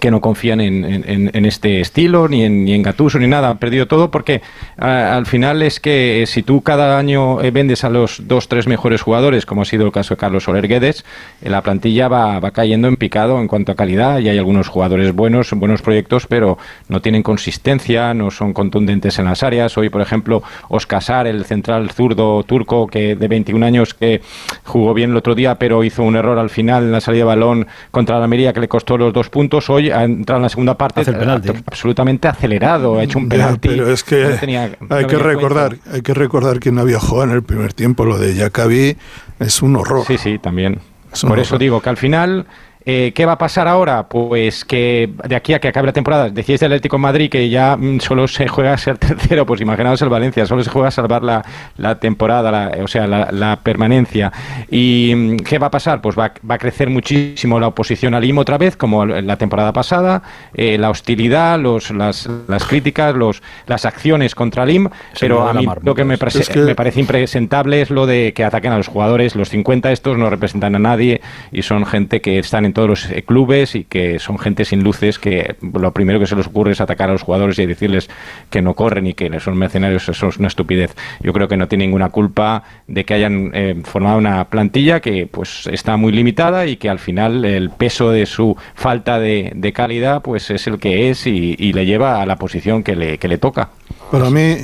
que 0.00 0.10
no 0.10 0.20
confían 0.20 0.60
en, 0.60 1.46
este 1.46 1.80
estilo, 1.80 2.28
ni 2.28 2.44
en, 2.44 2.64
ni 2.64 2.72
en 2.74 2.82
Gatuso, 2.82 3.18
ni 3.18 3.26
nada. 3.26 3.50
Han 3.50 3.58
perdido 3.58 3.86
todo 3.86 4.10
porque 4.10 4.42
al 4.76 5.26
final 5.26 5.62
es 5.62 5.80
que 5.80 6.22
eh, 6.22 6.26
si 6.26 6.42
tú 6.42 6.62
cada 6.62 6.98
año 6.98 7.40
eh, 7.40 7.50
vendes 7.50 7.84
a 7.84 7.90
los 7.90 8.26
dos, 8.26 8.48
tres 8.48 8.66
mejores 8.66 9.02
jugadores, 9.02 9.46
como 9.46 9.62
ha 9.62 9.64
sido 9.64 9.86
el 9.86 9.92
caso 9.92 10.14
de 10.14 10.18
Carlos 10.18 10.44
Soler 10.44 10.68
Guedes, 10.68 11.04
eh, 11.42 11.50
la 11.50 11.62
plantilla 11.62 12.08
va, 12.08 12.40
va, 12.40 12.50
cayendo 12.50 12.88
en 12.88 12.96
picado 12.96 13.40
en 13.40 13.48
cuanto 13.48 13.72
a 13.72 13.74
calidad 13.74 14.18
y 14.18 14.28
hay 14.28 14.38
algunos 14.38 14.68
jugadores 14.68 15.12
buenos, 15.12 15.50
buenos 15.52 15.82
proyectos, 15.82 16.26
pero 16.26 16.58
no 16.88 17.00
tienen 17.00 17.22
consistencia, 17.22 18.14
no 18.14 18.30
son 18.30 18.52
contundentes 18.52 19.18
en 19.18 19.26
las 19.26 19.42
áreas. 19.42 19.76
Hoy, 19.78 19.88
por 19.88 20.00
ejemplo, 20.00 20.42
Oscasar, 20.68 21.26
el 21.26 21.44
central 21.44 21.90
zurdo 21.90 22.42
turco 22.42 22.86
que 22.86 23.16
de 23.16 23.28
21 23.28 23.64
años 23.64 23.94
que 23.94 24.20
jugó 24.64 24.94
bien 24.94 25.10
el 25.10 25.16
otro 25.16 25.34
día, 25.34 25.56
pero 25.56 25.84
hizo 25.84 26.02
un 26.02 26.16
error 26.16 26.38
al 26.38 26.50
final 26.50 26.84
en 26.84 26.92
la 26.92 27.00
salida 27.00 27.20
de 27.20 27.26
balón 27.26 27.66
contra 27.90 28.18
la 28.18 28.24
Almería 28.24 28.52
que 28.52 28.60
le 28.60 28.68
costó 28.68 28.98
los 28.98 29.12
dos 29.12 29.30
puntos. 29.30 29.70
Hoy 29.70 29.85
ha 29.90 30.04
entrado 30.04 30.38
en 30.38 30.42
la 30.42 30.48
segunda 30.48 30.76
parte 30.76 31.04
penalti. 31.04 31.48
absolutamente 31.48 32.28
acelerado, 32.28 32.98
ha 32.98 33.04
hecho 33.04 33.18
un 33.18 33.28
penalti. 33.28 33.68
Pero 33.68 33.90
es 33.90 34.02
que 34.02 34.24
no 34.24 34.36
tenía, 34.36 34.76
no 34.80 34.96
hay 34.96 35.06
que 35.06 35.16
recordar, 35.16 35.76
cuenta. 35.76 35.92
hay 35.92 36.02
que 36.02 36.14
recordar 36.14 36.60
que 36.60 36.72
no 36.72 36.80
había 36.80 37.00
jugado 37.00 37.30
en 37.30 37.36
el 37.36 37.42
primer 37.42 37.72
tiempo, 37.72 38.04
lo 38.04 38.18
de 38.18 38.34
Jacabi 38.34 38.96
es 39.38 39.62
un 39.62 39.76
horror. 39.76 40.04
Sí, 40.06 40.18
sí, 40.18 40.38
también. 40.38 40.80
Por 41.20 41.32
horror. 41.32 41.38
eso 41.40 41.58
digo 41.58 41.80
que 41.80 41.88
al 41.88 41.96
final 41.96 42.46
eh, 42.88 43.10
¿Qué 43.16 43.26
va 43.26 43.32
a 43.32 43.38
pasar 43.38 43.66
ahora? 43.66 44.08
Pues 44.08 44.64
que 44.64 45.12
de 45.24 45.34
aquí 45.34 45.52
a 45.54 45.58
que 45.58 45.66
acabe 45.66 45.88
la 45.88 45.92
temporada, 45.92 46.30
decíais 46.30 46.60
del 46.60 46.70
Atlético 46.70 46.98
Madrid 46.98 47.28
que 47.28 47.50
ya 47.50 47.76
mm, 47.76 47.98
solo 47.98 48.28
se 48.28 48.46
juega 48.46 48.74
a 48.74 48.78
ser 48.78 48.96
tercero, 48.98 49.44
pues 49.44 49.60
imaginaos 49.60 50.00
el 50.02 50.08
Valencia, 50.08 50.46
solo 50.46 50.62
se 50.62 50.70
juega 50.70 50.86
a 50.86 50.90
salvar 50.92 51.24
la, 51.24 51.44
la 51.78 51.98
temporada, 51.98 52.52
la, 52.52 52.84
o 52.84 52.86
sea, 52.86 53.08
la, 53.08 53.32
la, 53.32 53.56
permanencia. 53.56 54.32
¿Y 54.70 55.12
mm, 55.16 55.36
qué 55.38 55.58
va 55.58 55.66
a 55.66 55.70
pasar? 55.72 56.00
Pues 56.00 56.16
va, 56.16 56.32
va, 56.48 56.54
a 56.54 56.58
crecer 56.58 56.88
muchísimo 56.88 57.58
la 57.58 57.66
oposición 57.66 58.14
al 58.14 58.24
IM 58.24 58.38
otra 58.38 58.56
vez, 58.56 58.76
como 58.76 59.04
la 59.04 59.36
temporada 59.36 59.72
pasada, 59.72 60.22
eh, 60.54 60.78
la 60.78 60.88
hostilidad, 60.88 61.58
los, 61.58 61.90
las, 61.90 62.28
las 62.46 62.64
críticas, 62.66 63.16
los, 63.16 63.42
las 63.66 63.84
acciones 63.84 64.36
contra 64.36 64.62
el 64.62 64.70
IM, 64.70 64.90
pero 65.18 65.48
a 65.48 65.52
mí 65.54 65.66
lo 65.82 65.96
que 65.96 66.04
me, 66.04 66.14
es 66.14 66.48
que 66.48 66.60
me 66.60 66.76
parece 66.76 67.00
impresentable 67.00 67.80
es 67.80 67.90
lo 67.90 68.06
de 68.06 68.32
que 68.32 68.44
ataquen 68.44 68.70
a 68.70 68.76
los 68.76 68.86
jugadores, 68.86 69.34
los 69.34 69.48
50 69.48 69.90
estos 69.90 70.16
no 70.16 70.30
representan 70.30 70.76
a 70.76 70.78
nadie 70.78 71.20
y 71.50 71.62
son 71.62 71.84
gente 71.84 72.20
que 72.20 72.38
están 72.38 72.64
en 72.64 72.75
todos 72.76 72.90
los 72.90 73.10
eh, 73.10 73.22
clubes 73.22 73.74
y 73.74 73.84
que 73.84 74.18
son 74.18 74.38
gente 74.38 74.66
sin 74.66 74.84
luces 74.84 75.18
que 75.18 75.56
lo 75.62 75.92
primero 75.92 76.20
que 76.20 76.26
se 76.26 76.36
les 76.36 76.46
ocurre 76.46 76.72
es 76.72 76.82
atacar 76.82 77.08
a 77.08 77.12
los 77.12 77.22
jugadores 77.22 77.58
y 77.58 77.64
decirles 77.64 78.10
que 78.50 78.60
no 78.60 78.74
corren 78.74 79.06
y 79.06 79.14
que 79.14 79.40
son 79.40 79.56
mercenarios, 79.56 80.06
eso 80.10 80.28
es 80.28 80.36
una 80.36 80.48
estupidez. 80.48 80.94
Yo 81.20 81.32
creo 81.32 81.48
que 81.48 81.56
no 81.56 81.68
tiene 81.68 81.86
ninguna 81.86 82.10
culpa 82.10 82.64
de 82.86 83.06
que 83.06 83.14
hayan 83.14 83.50
eh, 83.54 83.80
formado 83.82 84.18
una 84.18 84.44
plantilla 84.50 85.00
que 85.00 85.26
pues 85.26 85.66
está 85.72 85.96
muy 85.96 86.12
limitada 86.12 86.66
y 86.66 86.76
que 86.76 86.90
al 86.90 86.98
final 86.98 87.46
el 87.46 87.70
peso 87.70 88.10
de 88.10 88.26
su 88.26 88.54
falta 88.74 89.18
de, 89.18 89.72
calidad 89.74 90.20
pues 90.20 90.50
es 90.50 90.66
el 90.66 90.78
que 90.78 91.08
es 91.08 91.26
y, 91.26 91.56
y 91.58 91.72
le 91.72 91.86
lleva 91.86 92.20
a 92.20 92.26
la 92.26 92.36
posición 92.36 92.82
que 92.82 92.94
le, 92.94 93.16
que 93.16 93.26
le 93.26 93.38
toca. 93.38 93.70
Para 94.10 94.28
mí, 94.28 94.56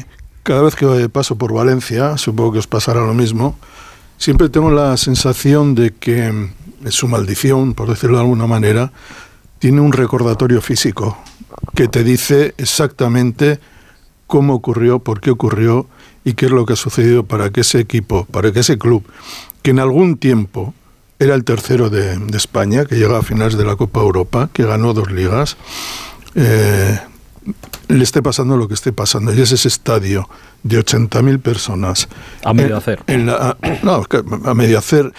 cada 0.42 0.60
vez 0.60 0.76
que 0.76 1.08
paso 1.08 1.38
por 1.38 1.54
Valencia, 1.54 2.18
supongo 2.18 2.52
que 2.52 2.58
os 2.58 2.66
pasará 2.66 3.00
lo 3.00 3.14
mismo, 3.14 3.56
siempre 4.18 4.50
tengo 4.50 4.70
la 4.70 4.98
sensación 4.98 5.74
de 5.74 5.92
que 5.92 6.30
su 6.90 7.08
maldición, 7.08 7.74
por 7.74 7.88
decirlo 7.88 8.16
de 8.16 8.22
alguna 8.22 8.46
manera, 8.46 8.92
tiene 9.58 9.80
un 9.80 9.92
recordatorio 9.92 10.60
físico 10.60 11.16
que 11.74 11.86
te 11.88 12.02
dice 12.02 12.54
exactamente 12.58 13.60
cómo 14.26 14.54
ocurrió, 14.54 14.98
por 14.98 15.20
qué 15.20 15.30
ocurrió 15.30 15.86
y 16.24 16.32
qué 16.34 16.46
es 16.46 16.52
lo 16.52 16.64
que 16.66 16.72
ha 16.72 16.76
sucedido 16.76 17.24
para 17.24 17.50
que 17.50 17.60
ese 17.60 17.78
equipo, 17.78 18.24
para 18.26 18.50
que 18.52 18.60
ese 18.60 18.78
club, 18.78 19.04
que 19.62 19.70
en 19.70 19.78
algún 19.78 20.16
tiempo 20.16 20.74
era 21.18 21.34
el 21.34 21.44
tercero 21.44 21.90
de, 21.90 22.16
de 22.18 22.36
España, 22.36 22.84
que 22.84 22.96
llega 22.96 23.18
a 23.18 23.22
finales 23.22 23.56
de 23.56 23.64
la 23.64 23.76
Copa 23.76 24.00
Europa, 24.00 24.50
que 24.52 24.64
ganó 24.64 24.92
dos 24.94 25.12
ligas, 25.12 25.56
eh, 26.34 26.98
le 27.88 28.02
esté 28.02 28.22
pasando 28.22 28.56
lo 28.56 28.66
que 28.68 28.74
esté 28.74 28.92
pasando. 28.92 29.32
Y 29.34 29.40
es 29.40 29.52
ese 29.52 29.68
estadio 29.68 30.28
de 30.62 30.78
80.000 30.80 31.40
personas. 31.40 32.08
A 32.44 32.52
medio 32.54 32.76
hacer. 32.76 33.02
en 33.06 33.26
la- 33.26 33.56
no, 33.82 34.02
a 34.44 34.54
medio 34.54 34.78
hacer. 34.78 35.12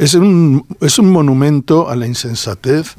Es 0.00 0.14
un, 0.14 0.64
es 0.80 0.98
un 0.98 1.10
monumento 1.10 1.90
a 1.90 1.94
la 1.94 2.06
insensatez, 2.06 2.94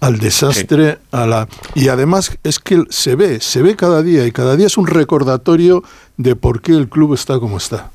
al 0.00 0.18
desastre, 0.18 0.98
a 1.10 1.26
la 1.26 1.48
y 1.74 1.88
además 1.88 2.36
es 2.42 2.58
que 2.58 2.84
se 2.90 3.16
ve, 3.16 3.40
se 3.40 3.62
ve 3.62 3.74
cada 3.74 4.02
día 4.02 4.26
y 4.26 4.32
cada 4.32 4.54
día 4.54 4.66
es 4.66 4.76
un 4.76 4.86
recordatorio 4.86 5.82
de 6.18 6.36
por 6.36 6.60
qué 6.60 6.72
el 6.72 6.90
club 6.90 7.14
está 7.14 7.38
como 7.38 7.56
está. 7.56 7.90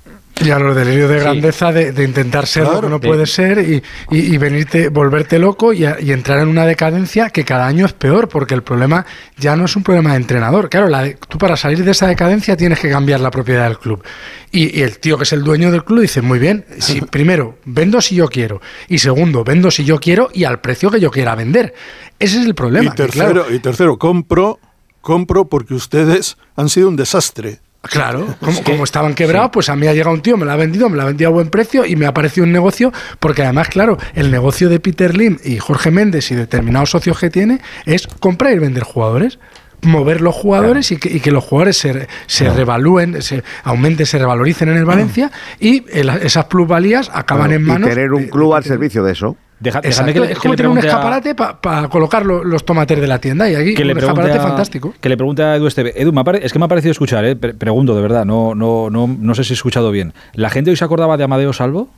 Y 0.46 0.52
a 0.52 0.60
los 0.60 0.76
delirios 0.76 1.10
de 1.10 1.18
Sí. 1.18 1.24
grandeza 1.24 1.72
de, 1.74 1.92
de 1.92 2.04
intentar 2.04 2.46
ser 2.46 2.64
lo 2.64 2.70
Claro. 2.70 2.88
que 2.88 2.90
no 2.92 3.00
puede 3.02 3.26
ser 3.26 3.58
y, 3.60 3.84
y- 4.16 4.34
y 4.36 4.38
venirte, 4.38 4.90
volverte 4.90 5.40
loco 5.40 5.74
y, 5.74 5.84
a- 5.84 5.98
y 6.00 6.12
entrar 6.12 6.40
en 6.40 6.48
una 6.48 6.66
decadencia 6.66 7.32
que 7.32 7.44
cada 7.44 7.66
año 7.66 7.86
es 7.88 7.94
peor, 7.94 8.30
porque 8.30 8.54
el 8.54 8.62
problema 8.62 9.06
ya 9.38 9.56
no 9.56 9.66
es 9.66 9.76
un 9.76 9.84
problema 9.84 10.12
de 10.12 10.18
entrenador. 10.18 10.70
Claro, 10.70 10.88
la 10.90 11.02
de- 11.04 11.18
tú 11.28 11.38
para 11.40 11.58
salir 11.58 11.84
de 11.84 11.92
esa 11.92 12.08
decadencia 12.08 12.56
tienes 12.56 12.80
que 12.80 12.90
cambiar 12.90 13.20
la 13.20 13.32
propiedad 13.32 13.64
del 13.68 13.80
club. 13.80 14.04
Y, 14.52 14.82
el 14.84 15.00
tío 15.00 15.18
que 15.18 15.24
es 15.24 15.34
el 15.34 15.44
dueño 15.44 15.72
del 15.72 15.84
club 15.84 16.02
dice, 16.02 16.22
muy 16.22 16.38
bien, 16.40 16.66
si, 16.78 17.02
primero, 17.12 17.58
vendo 17.66 18.00
si 18.00 18.16
yo 18.16 18.28
quiero. 18.28 18.62
Y 18.88 19.00
segundo, 19.00 19.44
vendo 19.44 19.72
si 19.72 19.84
yo 19.86 20.00
quiero 20.00 20.30
y 20.34 20.44
al 20.44 20.62
precio 20.62 20.92
que 20.92 21.00
yo 21.00 21.10
quiera 21.10 21.34
vender. 21.36 21.74
Ese 22.20 22.40
es 22.40 22.46
el 22.46 22.54
problema. 22.56 22.86
Y 22.86 22.90
que, 22.92 22.96
tercero, 22.96 23.32
claro, 23.34 23.54
y 23.54 23.60
tercero, 23.60 23.98
compro, 23.98 24.60
compro 25.02 25.46
porque 25.50 25.74
ustedes 25.74 26.38
han 26.56 26.70
sido 26.70 26.90
un 26.90 26.96
desastre. 26.96 27.60
Claro, 27.90 28.36
como, 28.40 28.64
como 28.64 28.84
estaban 28.84 29.14
quebrados, 29.16 29.50
pues 29.54 29.70
a 29.70 29.76
mí 29.76 29.88
ha 29.88 29.94
llegado 29.94 30.14
un 30.14 30.22
tío, 30.22 30.38
me 30.38 30.46
la 30.46 30.54
ha 30.54 30.58
vendido, 30.58 30.90
me 30.90 30.98
la 30.98 31.04
ha 31.04 31.08
vendido 31.08 31.30
a 31.30 31.34
buen 31.34 31.50
precio 31.50 31.86
y 31.86 31.96
me 31.96 32.06
ha 32.06 32.14
parecido 32.14 32.46
un 32.46 32.52
negocio, 32.52 32.92
porque 33.20 33.44
además, 33.44 33.70
claro, 33.70 33.98
el 34.16 34.32
negocio 34.32 34.70
de 34.70 34.80
Peter 34.80 35.16
Lim 35.18 35.38
y 35.44 35.58
Jorge 35.58 35.92
Méndez 35.92 36.32
y 36.32 36.36
determinados 36.36 36.90
socios 36.90 37.20
que 37.20 37.30
tiene 37.30 37.60
es 37.86 38.08
comprar 38.08 38.54
y 38.54 38.60
vender 38.60 38.84
jugadores. 38.84 39.40
Mover 39.84 40.22
los 40.22 40.34
jugadores 40.34 40.92
y, 40.92 40.98
que, 40.98 41.08
y 41.16 41.20
que 41.20 41.30
los 41.30 41.44
jugadores 41.44 41.78
se, 41.78 42.08
se 42.26 42.50
revalúen, 42.50 43.22
se 43.22 43.44
aumenten, 43.64 44.08
se 44.08 44.18
revaloricen 44.18 44.70
en 44.70 44.78
el 44.78 44.86
Valencia 44.86 45.32
y 45.60 45.86
el- 45.92 46.10
esas 46.10 46.46
plusvalías 46.46 47.12
acaban 47.14 47.52
en 47.54 47.62
y 47.62 47.64
manos. 47.66 47.88
tener 47.90 48.12
un 48.12 48.28
club 48.28 48.56
al 48.56 48.64
servicio 48.64 49.04
de 49.04 49.12
eso. 49.12 49.38
Deja- 49.60 49.82
déjame 49.82 50.14
que 50.14 50.20
le- 50.20 50.26
es 50.28 50.34
que 50.34 50.42
como 50.42 50.54
le 50.54 50.58
tener 50.58 50.70
un 50.72 50.78
a- 50.78 50.82
escaparate 50.82 51.34
para 51.34 51.88
colocar 51.90 52.24
lo- 52.26 52.44
los 52.44 52.64
tomates 52.64 53.00
de 53.02 53.08
la 53.08 53.18
tienda 53.20 53.50
y 53.50 53.56
aquí 53.56 53.74
que 53.74 53.82
un 53.82 53.88
le 53.88 53.94
escaparate 54.00 54.38
a, 54.38 54.42
fantástico. 54.44 54.94
Que 55.02 55.10
le 55.10 55.18
pregunte 55.18 55.42
a 55.44 55.56
Edu 55.56 55.66
Esteve. 55.68 55.94
Edu, 56.00 56.14
pare- 56.24 56.46
es 56.46 56.54
que 56.54 56.60
me 56.60 56.66
ha 56.66 56.68
parecido 56.68 56.92
escuchar, 56.92 57.26
eh, 57.26 57.36
pre- 57.36 57.54
pregunto 57.56 57.96
de 57.96 58.02
verdad, 58.02 58.24
no, 58.26 58.54
no, 58.54 58.90
no, 58.92 59.08
no 59.08 59.36
sé 59.36 59.44
si 59.44 59.54
he 59.54 59.56
escuchado 59.56 59.90
bien. 59.92 60.14
¿La 60.34 60.50
gente 60.52 60.70
hoy 60.70 60.76
se 60.78 60.86
acordaba 60.86 61.18
de 61.18 61.24
Amadeo 61.24 61.54
Salvo? 61.54 61.90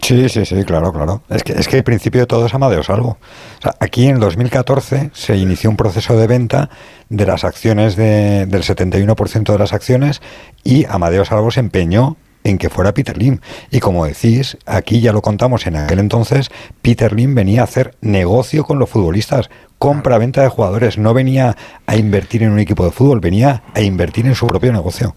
Sí, 0.00 0.28
sí, 0.28 0.44
sí, 0.46 0.64
claro, 0.64 0.92
claro. 0.92 1.22
Es 1.28 1.42
que, 1.42 1.52
es 1.54 1.66
que 1.66 1.78
el 1.78 1.82
principio 1.84 2.20
de 2.20 2.26
todo 2.26 2.46
es 2.46 2.54
Amadeo 2.54 2.82
Salvo. 2.84 3.18
O 3.58 3.62
sea, 3.62 3.74
aquí 3.80 4.06
en 4.06 4.20
2014 4.20 5.10
se 5.12 5.36
inició 5.36 5.70
un 5.70 5.76
proceso 5.76 6.16
de 6.16 6.26
venta 6.28 6.70
de 7.08 7.26
las 7.26 7.42
acciones 7.42 7.96
de- 7.96 8.46
del 8.46 8.62
71% 8.62 9.52
de 9.52 9.58
las 9.58 9.72
acciones 9.72 10.22
y 10.62 10.84
Amadeo 10.84 11.24
Salvo 11.24 11.50
se 11.50 11.60
empeñó 11.60 12.16
en 12.44 12.58
que 12.58 12.70
fuera 12.70 12.94
Peter 12.94 13.16
Lim. 13.16 13.40
Y 13.70 13.80
como 13.80 14.06
decís, 14.06 14.56
aquí 14.66 15.00
ya 15.00 15.12
lo 15.12 15.22
contamos 15.22 15.66
en 15.66 15.76
aquel 15.76 15.98
entonces, 15.98 16.50
Peter 16.82 17.12
Lim 17.12 17.34
venía 17.34 17.60
a 17.60 17.64
hacer 17.64 17.94
negocio 18.00 18.64
con 18.64 18.78
los 18.78 18.90
futbolistas, 18.90 19.50
compra-venta 19.78 20.42
de 20.42 20.48
jugadores, 20.48 20.98
no 20.98 21.14
venía 21.14 21.56
a 21.86 21.96
invertir 21.96 22.42
en 22.42 22.50
un 22.50 22.58
equipo 22.58 22.84
de 22.84 22.90
fútbol, 22.90 23.20
venía 23.20 23.62
a 23.74 23.80
invertir 23.80 24.26
en 24.26 24.34
su 24.34 24.46
propio 24.46 24.72
negocio. 24.72 25.14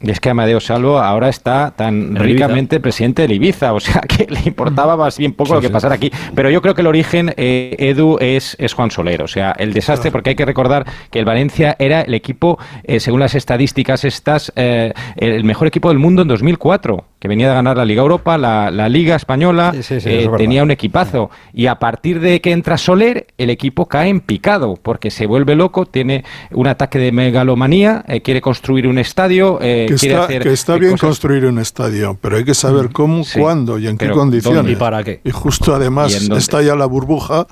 Y 0.00 0.10
es 0.10 0.20
que 0.20 0.30
Amadeo 0.30 0.60
Salvo 0.60 0.98
ahora 0.98 1.28
está 1.28 1.72
tan 1.76 1.94
En 1.94 2.16
ricamente 2.16 2.80
presidente 2.80 3.22
del 3.22 3.32
Ibiza, 3.32 3.72
o 3.72 3.80
sea 3.80 4.00
que 4.08 4.26
le 4.28 4.40
importaba 4.44 4.96
más 4.96 5.18
bien 5.18 5.32
poco 5.32 5.48
Sí, 5.48 5.54
lo 5.54 5.60
que 5.60 5.66
sí. 5.68 5.72
pasara 5.72 5.94
aquí. 5.94 6.10
Pero 6.34 6.50
yo 6.50 6.60
creo 6.62 6.74
que 6.74 6.80
el 6.82 6.86
origen, 6.86 7.32
eh, 7.36 7.76
Edu, 7.78 8.18
es, 8.20 8.56
es 8.58 8.74
Juan 8.74 8.90
Soler. 8.90 9.22
O 9.22 9.28
sea, 9.28 9.52
el 9.52 9.72
desastre, 9.72 10.10
porque 10.10 10.30
hay 10.30 10.36
que 10.36 10.44
recordar 10.44 10.84
que 11.10 11.18
el 11.18 11.24
Valencia 11.24 11.76
era 11.78 12.02
el 12.02 12.14
equipo, 12.14 12.58
eh, 12.82 13.00
según 13.00 13.20
las 13.20 13.34
estadísticas 13.34 14.04
estas, 14.04 14.52
eh, 14.56 14.92
el 15.16 15.44
mejor 15.44 15.68
equipo 15.68 15.88
del 15.88 15.98
mundo 15.98 16.22
en 16.22 16.28
2004, 16.28 17.04
que 17.24 17.28
venía 17.28 17.48
de 17.48 17.54
ganar 17.54 17.78
la 17.78 17.86
Liga 17.86 18.02
Europa, 18.02 18.36
la, 18.36 18.70
la 18.70 18.86
Liga 18.86 19.16
Española, 19.16 19.72
Sí, 19.74 19.82
sí, 19.82 19.98
sí, 19.98 20.10
eh, 20.10 20.24
es 20.30 20.36
tenía 20.36 20.62
un 20.62 20.70
equipazo. 20.70 21.30
Y 21.54 21.68
a 21.68 21.76
partir 21.78 22.20
de 22.20 22.42
que 22.42 22.52
entra 22.52 22.76
Soler, 22.76 23.28
el 23.38 23.48
equipo 23.48 23.86
cae 23.88 24.10
en 24.10 24.20
picado, 24.20 24.74
porque 24.82 25.10
se 25.10 25.24
vuelve 25.24 25.54
loco, 25.54 25.86
tiene 25.86 26.22
un 26.50 26.66
ataque 26.66 26.98
de 26.98 27.12
megalomanía, 27.12 28.04
eh, 28.08 28.20
quiere 28.20 28.42
construir 28.42 28.86
un 28.86 28.98
estadio, 28.98 29.58
eh, 29.62 29.86
que 29.88 29.94
quiere 29.94 30.14
está, 30.16 30.24
hacer 30.26 30.42
que 30.42 30.52
está 30.52 30.76
bien 30.76 30.90
cosas- 30.92 31.06
construir 31.08 31.46
un 31.46 31.58
estadio, 31.58 32.18
pero 32.20 32.36
hay 32.36 32.44
que 32.44 32.52
saber 32.52 32.90
cómo, 32.92 33.24
Sí, 33.24 33.40
cuándo 33.40 33.78
y 33.78 33.86
en 33.88 33.96
qué 33.96 34.10
condiciones. 34.10 34.58
¿dónde 34.58 34.72
y 34.72 34.76
para 34.76 35.02
qué? 35.02 35.22
Y 35.24 35.30
justo 35.30 35.74
además 35.74 36.28
¿Y 36.28 36.30
estalla 36.36 36.74
la 36.74 36.84
burbuja 36.84 37.46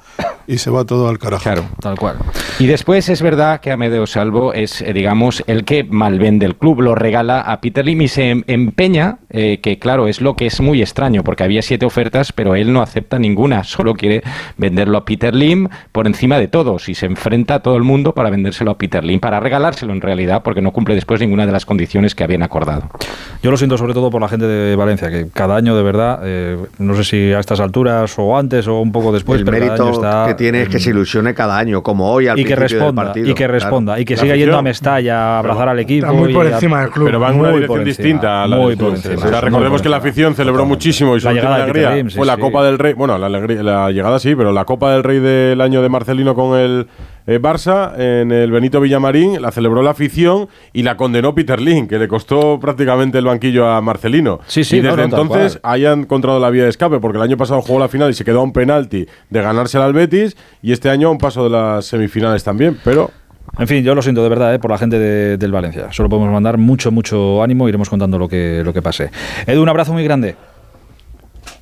y 0.47 0.59
se 0.59 0.69
va 0.69 0.85
todo 0.85 1.09
al 1.09 1.19
carajo. 1.19 1.45
Claro. 1.45 1.65
Tal 1.81 1.99
cual. 1.99 2.17
Y 2.59 2.67
después 2.67 3.09
es 3.09 3.23
verdad 3.23 3.61
que 3.63 3.73
Amedeo 3.73 4.07
Salvo 4.07 4.53
es, 4.53 4.85
digamos, 4.93 5.43
el 5.47 5.65
que 5.65 5.83
malvende 5.85 6.45
el 6.45 6.57
club, 6.57 6.83
lo 6.83 6.95
regala 6.95 7.41
a 7.41 7.59
Peter 7.63 7.87
Lim 7.87 8.03
y 8.03 8.09
se 8.09 8.29
em- 8.29 8.43
empeña, 8.49 9.17
eh, 9.31 9.61
que 9.63 9.79
claro, 9.79 10.07
es 10.09 10.21
lo 10.21 10.37
que 10.37 10.45
es 10.47 10.61
muy 10.61 10.83
extraño, 10.83 11.25
porque 11.25 11.45
había 11.45 11.63
siete 11.63 11.87
ofertas, 11.87 12.33
pero 12.33 12.55
él 12.55 12.73
no 12.73 12.83
acepta 12.83 13.19
ninguna, 13.19 13.65
solo 13.65 13.95
quiere 13.95 14.23
venderlo 14.59 14.99
a 14.99 15.05
Peter 15.07 15.35
Lim 15.35 15.69
por 15.93 16.07
encima 16.07 16.39
de 16.39 16.49
todos 16.49 16.91
y 16.91 16.95
se 16.95 17.07
enfrenta 17.07 17.55
a 17.55 17.59
todo 17.61 17.77
el 17.77 17.83
mundo 17.83 18.13
para 18.13 18.29
vendérselo 18.29 18.73
a 18.73 18.77
Peter 18.79 19.03
Lim, 19.03 19.21
para 19.21 19.41
regalárselo 19.41 19.93
en 19.95 20.01
realidad, 20.03 20.43
porque 20.43 20.61
no 20.61 20.73
cumple 20.73 20.95
después 20.95 21.21
ninguna 21.21 21.47
de 21.47 21.53
las 21.53 21.65
condiciones 21.65 22.15
que 22.15 22.25
habían 22.25 22.43
acordado. 22.43 22.91
Yo 23.43 23.51
lo 23.51 23.57
siento 23.57 23.79
sobre 23.79 23.95
todo 23.95 24.11
por 24.11 24.21
la 24.21 24.29
gente 24.29 24.47
de 24.47 24.77
Valencia, 24.77 25.09
que 25.11 25.29
cada 25.33 25.57
año 25.57 25.75
de 25.77 25.83
verdad, 25.83 26.21
eh, 26.25 26.59
no 26.79 26.95
sé 26.95 27.05
si 27.05 27.33
a 27.33 27.39
estas 27.41 27.61
alturas 27.61 28.15
o 28.19 28.37
antes 28.37 28.67
o 28.69 28.81
un 28.81 28.93
poco 28.93 29.13
después, 29.13 29.39
el 29.41 29.45
pero 29.47 29.59
cada 29.59 29.67
mérito 29.71 29.85
año 29.85 29.93
está... 29.95 30.25
que 30.27 30.35
tiene 30.35 30.63
es 30.63 30.69
que 30.69 30.79
se 30.81 30.91
ilusione 30.91 31.33
cada 31.35 31.57
año, 31.57 31.83
como 31.83 32.11
hoy 32.13 32.27
al 32.29 32.39
y 32.39 32.45
que 32.45 32.57
principio 32.57 32.87
del 32.87 32.95
partido. 32.95 33.27
y 33.29 33.35
que 33.35 33.43
Claro. 33.45 33.53
responda, 33.53 34.01
y 34.01 34.05
que 34.05 34.17
La 34.17 34.23
siga 34.23 34.37
yendo 34.37 34.59
a 34.59 34.63
Mestalla 34.63 35.19
a 35.37 35.39
abrazar 35.39 35.69
al 35.69 35.79
equipo. 35.79 36.07
Está 36.07 36.19
muy 36.19 36.31
y 36.31 36.35
por 36.35 36.47
a- 36.47 36.51
encima 36.51 36.81
del 36.81 36.91
club. 36.91 37.07
Pero 37.07 37.21
va 37.21 37.31
en 37.31 37.35
una 37.41 37.51
Muy 37.51 37.61
dirección 37.61 37.69
por 37.79 37.89
encima, 37.89 38.05
distinta 38.05 38.43
a 38.43 38.47
la 38.49 38.57
muy 38.57 38.77
por 38.77 38.87
club. 38.89 38.97
encima, 38.97 39.15
muy 39.15 39.31
recordemos 39.43 39.83
que 39.83 39.89
la 39.89 39.97
afición 39.99 40.35
celebró 40.35 40.65
muchísimo 40.67 41.17
y 41.17 41.21
La 41.21 41.33
llegada 41.33 41.57
de 41.59 41.63
alegría 41.65 41.95
Lim, 41.95 42.11
sí, 42.11 42.17
fue 42.17 42.27
la 42.27 42.37
sí. 42.37 42.41
Copa 42.41 42.65
del 42.65 42.79
Rey. 42.79 42.95
Bueno, 42.95 43.19
la, 43.19 43.27
alegría- 43.27 43.63
la 43.63 43.91
llegada 43.91 44.19
sí, 44.19 44.35
pero 44.35 44.53
la 44.53 44.65
Copa 44.65 44.93
del 44.93 45.03
Rey 45.03 45.19
del 45.21 45.61
año 45.61 45.83
de 45.83 45.89
Marcelino 45.89 46.35
con 46.35 46.59
el 46.59 46.87
eh, 47.27 47.39
Barça 47.41 47.93
en 47.99 48.33
el 48.33 48.51
Benito 48.51 48.81
Villamarín 48.81 49.41
la 49.41 49.53
celebró 49.53 49.83
la 49.83 49.91
afición 49.91 50.49
y 50.73 50.83
la 50.83 50.97
condenó 50.97 51.35
Peter 51.35 51.61
Lim, 51.61 51.87
que 51.87 51.99
le 51.99 52.09
costó 52.09 52.59
prácticamente 52.59 53.19
el 53.19 53.25
banquillo 53.27 53.69
a 53.71 53.81
Marcelino. 53.81 54.41
Sí, 54.47 54.65
sí, 54.65 54.79
y 54.79 54.81
desde 54.81 54.97
no, 54.97 55.03
no, 55.05 55.11
tal 55.11 55.21
entonces 55.23 55.61
hayan 55.63 56.01
encontrado 56.01 56.41
la 56.41 56.51
vía 56.51 56.65
de 56.65 56.71
escape, 56.71 56.99
porque 56.99 57.19
el 57.19 57.23
año 57.23 57.37
pasado 57.37 57.63
jugó 57.63 57.79
la 57.79 57.89
final 57.89 58.11
y 58.11 58.15
se 58.15 58.25
quedó 58.25 58.41
a 58.41 58.43
un 58.43 58.53
penalti 58.53 59.07
de 59.31 59.43
ganarse 59.43 59.79
al 59.79 59.93
Betis 59.93 60.37
y 60.63 60.73
este 60.73 60.91
año 60.91 61.09
a 61.09 61.11
un 61.13 61.19
paso 61.19 61.45
de 61.45 61.51
las 61.51 61.85
semifinales 61.87 62.43
también, 62.43 62.79
pero 62.85 63.11
En 63.59 63.69
fin, 63.69 63.85
yo 63.85 63.95
lo 63.95 64.01
siento 64.03 64.23
de 64.23 64.29
verdad 64.31 64.55
eh, 64.55 64.59
por 64.59 64.71
la 64.71 64.79
gente 64.79 64.99
de- 64.99 65.37
del 65.37 65.53
Valencia. 65.53 65.89
Solo 65.93 66.09
podemos 66.09 66.33
mandar 66.33 66.57
mucho, 66.57 66.91
mucho 66.91 67.43
ánimo. 67.43 67.69
Iremos 67.69 67.91
contando 67.91 68.19
lo 68.19 68.29
que, 68.29 68.63
lo 68.65 68.73
que 68.73 68.81
pase. 68.81 69.11
Edu, 69.47 69.63
un 69.63 69.69
abrazo 69.69 69.93
muy 69.93 70.05
grande. 70.05 70.37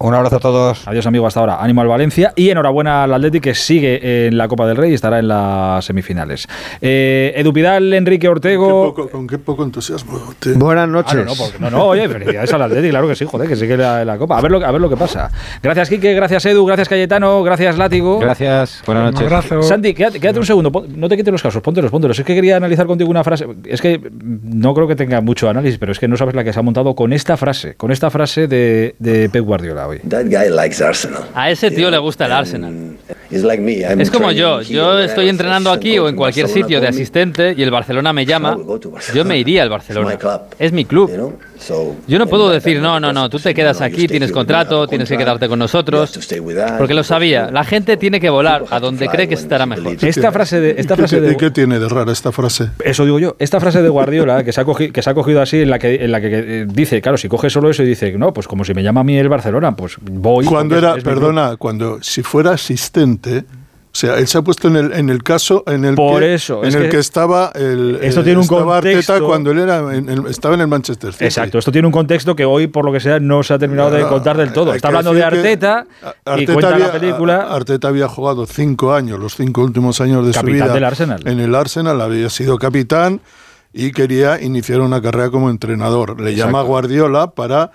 Un 0.02 0.14
abrazo 0.14 0.36
a 0.36 0.40
todos. 0.40 0.88
Adiós, 0.88 1.04
amigo, 1.06 1.26
hasta 1.26 1.40
ahora. 1.40 1.62
Ánimo 1.62 1.82
al 1.82 1.88
Valencia 1.88 2.32
y 2.34 2.48
enhorabuena 2.48 3.04
al 3.04 3.12
Atleti 3.12 3.38
que 3.38 3.54
sigue 3.54 4.28
en 4.28 4.38
la 4.38 4.48
Copa 4.48 4.66
del 4.66 4.78
Rey 4.78 4.92
y 4.92 4.94
estará 4.94 5.18
en 5.18 5.28
las 5.28 5.84
semifinales. 5.84 6.46
Eh, 6.80 7.34
Edu 7.36 7.52
Pidal, 7.52 7.92
Enrique 7.92 8.26
Ortego. 8.26 8.94
Poco- 8.94 9.10
con 9.10 9.26
qué 9.26 9.36
poco 9.36 9.62
entusiasmo. 9.62 10.18
te- 10.38 10.54
Buenas 10.54 10.84
Ah, 10.84 10.86
noches. 10.86 11.14
no, 11.16 11.24
no, 11.26 11.32
porque- 11.36 11.58
no, 11.58 11.68
no, 11.70 11.84
oye, 11.84 12.08
felicidades 12.08 12.50
al 12.54 12.62
Atleti, 12.62 12.88
claro 12.88 13.08
que 13.08 13.14
sí, 13.14 13.26
joder, 13.26 13.46
que 13.46 13.56
sigue 13.56 13.76
la, 13.76 14.02
la 14.06 14.16
Copa. 14.16 14.38
A 14.38 14.40
ver, 14.40 14.50
lo, 14.50 14.64
a 14.64 14.70
ver 14.72 14.80
lo 14.80 14.88
que 14.88 14.96
pasa. 14.96 15.30
Gracias, 15.62 15.90
Quique, 15.90 16.14
gracias, 16.14 16.46
Edu, 16.46 16.64
gracias, 16.64 16.88
Cayetano, 16.88 17.42
gracias, 17.42 17.76
Látigo. 17.76 18.18
Gracias, 18.20 18.82
buenas 18.86 19.04
Un 19.08 19.14
noches. 19.16 19.26
abrazo. 19.26 19.62
Santi, 19.62 19.92
quédate, 19.92 20.18
quédate 20.18 20.38
un 20.38 20.46
segundo, 20.46 20.72
pon- 20.72 20.86
no 20.98 21.10
te 21.10 21.16
quites 21.18 21.30
los 21.30 21.42
casos, 21.42 21.60
póntelos, 21.62 21.90
póntelos. 21.90 22.18
Es 22.18 22.24
que 22.24 22.34
quería 22.34 22.56
analizar 22.56 22.86
contigo 22.86 23.10
una 23.10 23.22
frase, 23.22 23.46
es 23.66 23.82
que 23.82 24.00
no 24.22 24.72
creo 24.72 24.88
que 24.88 24.96
tenga 24.96 25.20
mucho 25.20 25.46
análisis, 25.50 25.78
pero 25.78 25.92
es 25.92 25.98
que 25.98 26.08
no 26.08 26.16
sabes 26.16 26.34
la 26.34 26.42
que 26.42 26.54
se 26.54 26.58
ha 26.58 26.62
montado 26.62 26.94
con 26.94 27.12
esta 27.12 27.36
frase, 27.36 27.74
con 27.74 27.90
esta 27.92 28.08
frase 28.08 28.46
de, 28.48 28.94
de 28.98 29.28
Pep 29.28 29.44
Guardiola. 29.44 29.89
Hoy. 29.90 30.00
A 31.34 31.50
ese 31.50 31.70
tío 31.70 31.90
le 31.90 31.98
gusta 31.98 32.26
el 32.26 32.32
Arsenal. 32.32 32.96
Es 33.30 34.10
como 34.10 34.32
yo, 34.32 34.62
yo 34.62 34.98
estoy 34.98 35.28
entrenando 35.28 35.70
aquí 35.70 35.98
o 35.98 36.08
en 36.08 36.16
cualquier 36.16 36.48
sitio 36.48 36.80
de 36.80 36.88
asistente 36.88 37.54
y 37.56 37.62
el 37.62 37.70
Barcelona 37.70 38.12
me 38.12 38.26
llama, 38.26 38.56
yo 39.14 39.24
me 39.24 39.38
iría 39.38 39.62
al 39.62 39.68
Barcelona. 39.70 40.18
Es 40.58 40.72
mi 40.72 40.84
club. 40.84 41.38
Yo 42.06 42.18
no 42.18 42.26
puedo 42.26 42.48
decir, 42.50 42.80
no, 42.80 43.00
no, 43.00 43.12
no, 43.12 43.28
tú 43.28 43.38
te 43.38 43.54
quedas 43.54 43.80
aquí, 43.80 44.06
tienes 44.06 44.32
contrato, 44.32 44.86
tienes 44.86 45.08
que 45.08 45.16
quedarte 45.16 45.48
con 45.48 45.58
nosotros, 45.58 46.18
porque 46.78 46.94
lo 46.94 47.04
sabía. 47.04 47.50
La 47.50 47.64
gente 47.64 47.96
tiene 47.96 48.20
que 48.20 48.30
volar 48.30 48.64
a 48.70 48.80
donde 48.80 49.08
cree 49.08 49.28
que 49.28 49.34
estará 49.34 49.66
mejor. 49.66 49.96
Esta 50.00 50.32
frase 50.32 50.60
de... 50.60 50.74
Esta 50.78 50.96
frase 50.96 51.20
de 51.20 51.32
¿Y 51.32 51.36
qué 51.36 51.50
tiene 51.50 51.78
de 51.78 51.88
rara 51.88 52.12
esta 52.12 52.32
frase? 52.32 52.70
Eso 52.84 53.04
digo 53.04 53.18
yo. 53.18 53.36
Esta 53.38 53.60
frase 53.60 53.82
de 53.82 53.88
Guardiola, 53.88 54.44
que 54.44 54.52
se 54.52 54.60
ha 54.60 54.64
cogido, 54.64 54.92
que 54.92 55.02
se 55.02 55.10
ha 55.10 55.14
cogido 55.14 55.40
así, 55.40 55.62
en 55.62 55.70
la 55.70 55.78
que, 55.78 56.04
en 56.04 56.12
la 56.12 56.20
que 56.20 56.66
dice, 56.68 57.00
claro, 57.00 57.18
si 57.18 57.28
coge 57.28 57.50
solo 57.50 57.70
eso 57.70 57.82
y 57.82 57.86
dice, 57.86 58.12
no, 58.12 58.32
pues 58.32 58.48
como 58.48 58.64
si 58.64 58.74
me 58.74 58.82
llama 58.82 59.02
a 59.02 59.04
mí 59.04 59.16
el 59.16 59.28
Barcelona, 59.28 59.76
pues 59.76 59.96
voy. 60.00 60.46
Cuando 60.46 60.76
era, 60.76 60.96
perdona, 60.96 61.56
cuando 61.56 62.02
si 62.02 62.22
fuera 62.22 62.52
asistente, 62.52 63.44
o 63.92 63.96
sea, 64.00 64.18
él 64.18 64.28
se 64.28 64.38
ha 64.38 64.42
puesto 64.42 64.68
en 64.68 64.76
el, 64.76 64.92
en 64.92 65.10
el 65.10 65.22
caso 65.24 65.64
en 65.66 65.84
el 65.84 65.96
Por 65.96 66.20
que, 66.20 66.34
eso, 66.34 66.62
en 66.62 66.68
es 66.68 66.74
el 66.76 66.82
que 66.84 66.88
que, 66.90 66.98
estaba 66.98 67.50
el 67.56 67.98
esto 68.00 68.22
tiene 68.22 68.38
un 68.38 68.44
estaba 68.44 68.76
Arteta 68.78 69.20
cuando 69.20 69.50
él 69.50 69.58
era 69.58 69.94
en 69.96 70.08
el- 70.08 70.26
estaba 70.26 70.54
en 70.54 70.60
el 70.60 70.68
Manchester 70.68 71.12
City. 71.12 71.24
Exacto, 71.24 71.58
esto 71.58 71.72
tiene 71.72 71.86
un 71.88 71.92
contexto 71.92 72.36
que 72.36 72.44
hoy, 72.44 72.68
por 72.68 72.84
lo 72.84 72.92
que 72.92 73.00
sea, 73.00 73.18
no 73.18 73.42
se 73.42 73.52
ha 73.52 73.58
terminado 73.58 73.90
de 73.90 74.06
contar 74.06 74.36
del 74.36 74.52
todo. 74.52 74.74
Está 74.74 74.88
hablando 74.88 75.12
de 75.12 75.18
que 75.20 75.24
Arteta 75.26 75.86
y 76.02 76.06
Arteta 76.24 76.52
cuenta 76.52 76.74
había, 76.74 76.86
la 76.86 76.92
película. 76.92 77.42
Arteta 77.52 77.88
había 77.88 78.06
jugado 78.08 78.46
cinco 78.46 78.94
años, 78.94 79.18
los 79.18 79.34
cinco 79.34 79.62
últimos 79.62 80.00
años 80.00 80.24
de 80.24 80.34
su 80.34 80.38
Capitán 80.40 80.66
vida 80.66 80.74
del 80.74 80.84
Arsenal. 80.84 81.26
en 81.26 81.40
el 81.40 81.54
Arsenal, 81.54 82.00
había 82.00 82.30
sido 82.30 82.58
capitán 82.58 83.20
y 83.72 83.90
quería 83.90 84.40
iniciar 84.40 84.80
una 84.82 85.02
carrera 85.02 85.30
como 85.30 85.50
entrenador. 85.50 86.20
Le 86.20 86.36
llama 86.36 86.60
a 86.60 86.62
Guardiola 86.62 87.32
para 87.32 87.72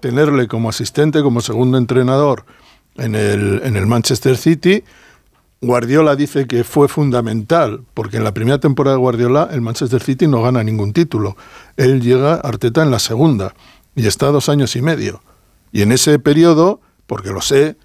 tenerle 0.00 0.46
como 0.46 0.68
asistente, 0.68 1.22
como 1.22 1.40
segundo 1.40 1.78
entrenador 1.78 2.44
en 2.96 3.16
el, 3.16 3.60
en 3.64 3.76
el 3.76 3.86
Manchester 3.86 4.36
City. 4.36 4.84
Guardiola 5.60 6.14
dice 6.14 6.46
que 6.46 6.62
fue 6.62 6.86
fundamental, 6.88 7.82
porque 7.94 8.16
en 8.18 8.24
la 8.24 8.32
primera 8.32 8.58
temporada 8.58 8.96
de 8.96 9.00
Guardiola 9.00 9.48
el 9.52 9.60
Manchester 9.60 10.00
City 10.02 10.26
no 10.28 10.40
gana 10.42 10.62
ningún 10.62 10.92
título. 10.92 11.36
Él 11.76 12.00
llega 12.00 12.34
Arteta 12.34 12.82
en 12.82 12.90
la 12.92 12.98
segunda 13.00 13.54
y 13.96 14.06
está 14.06 14.26
dos 14.28 14.48
años 14.48 14.76
y 14.76 14.82
medio. 14.82 15.20
Y 15.72 15.82
en 15.82 15.90
ese 15.92 16.18
periodo, 16.20 16.80
porque 17.06 17.30
lo 17.30 17.40
sé, 17.40 17.76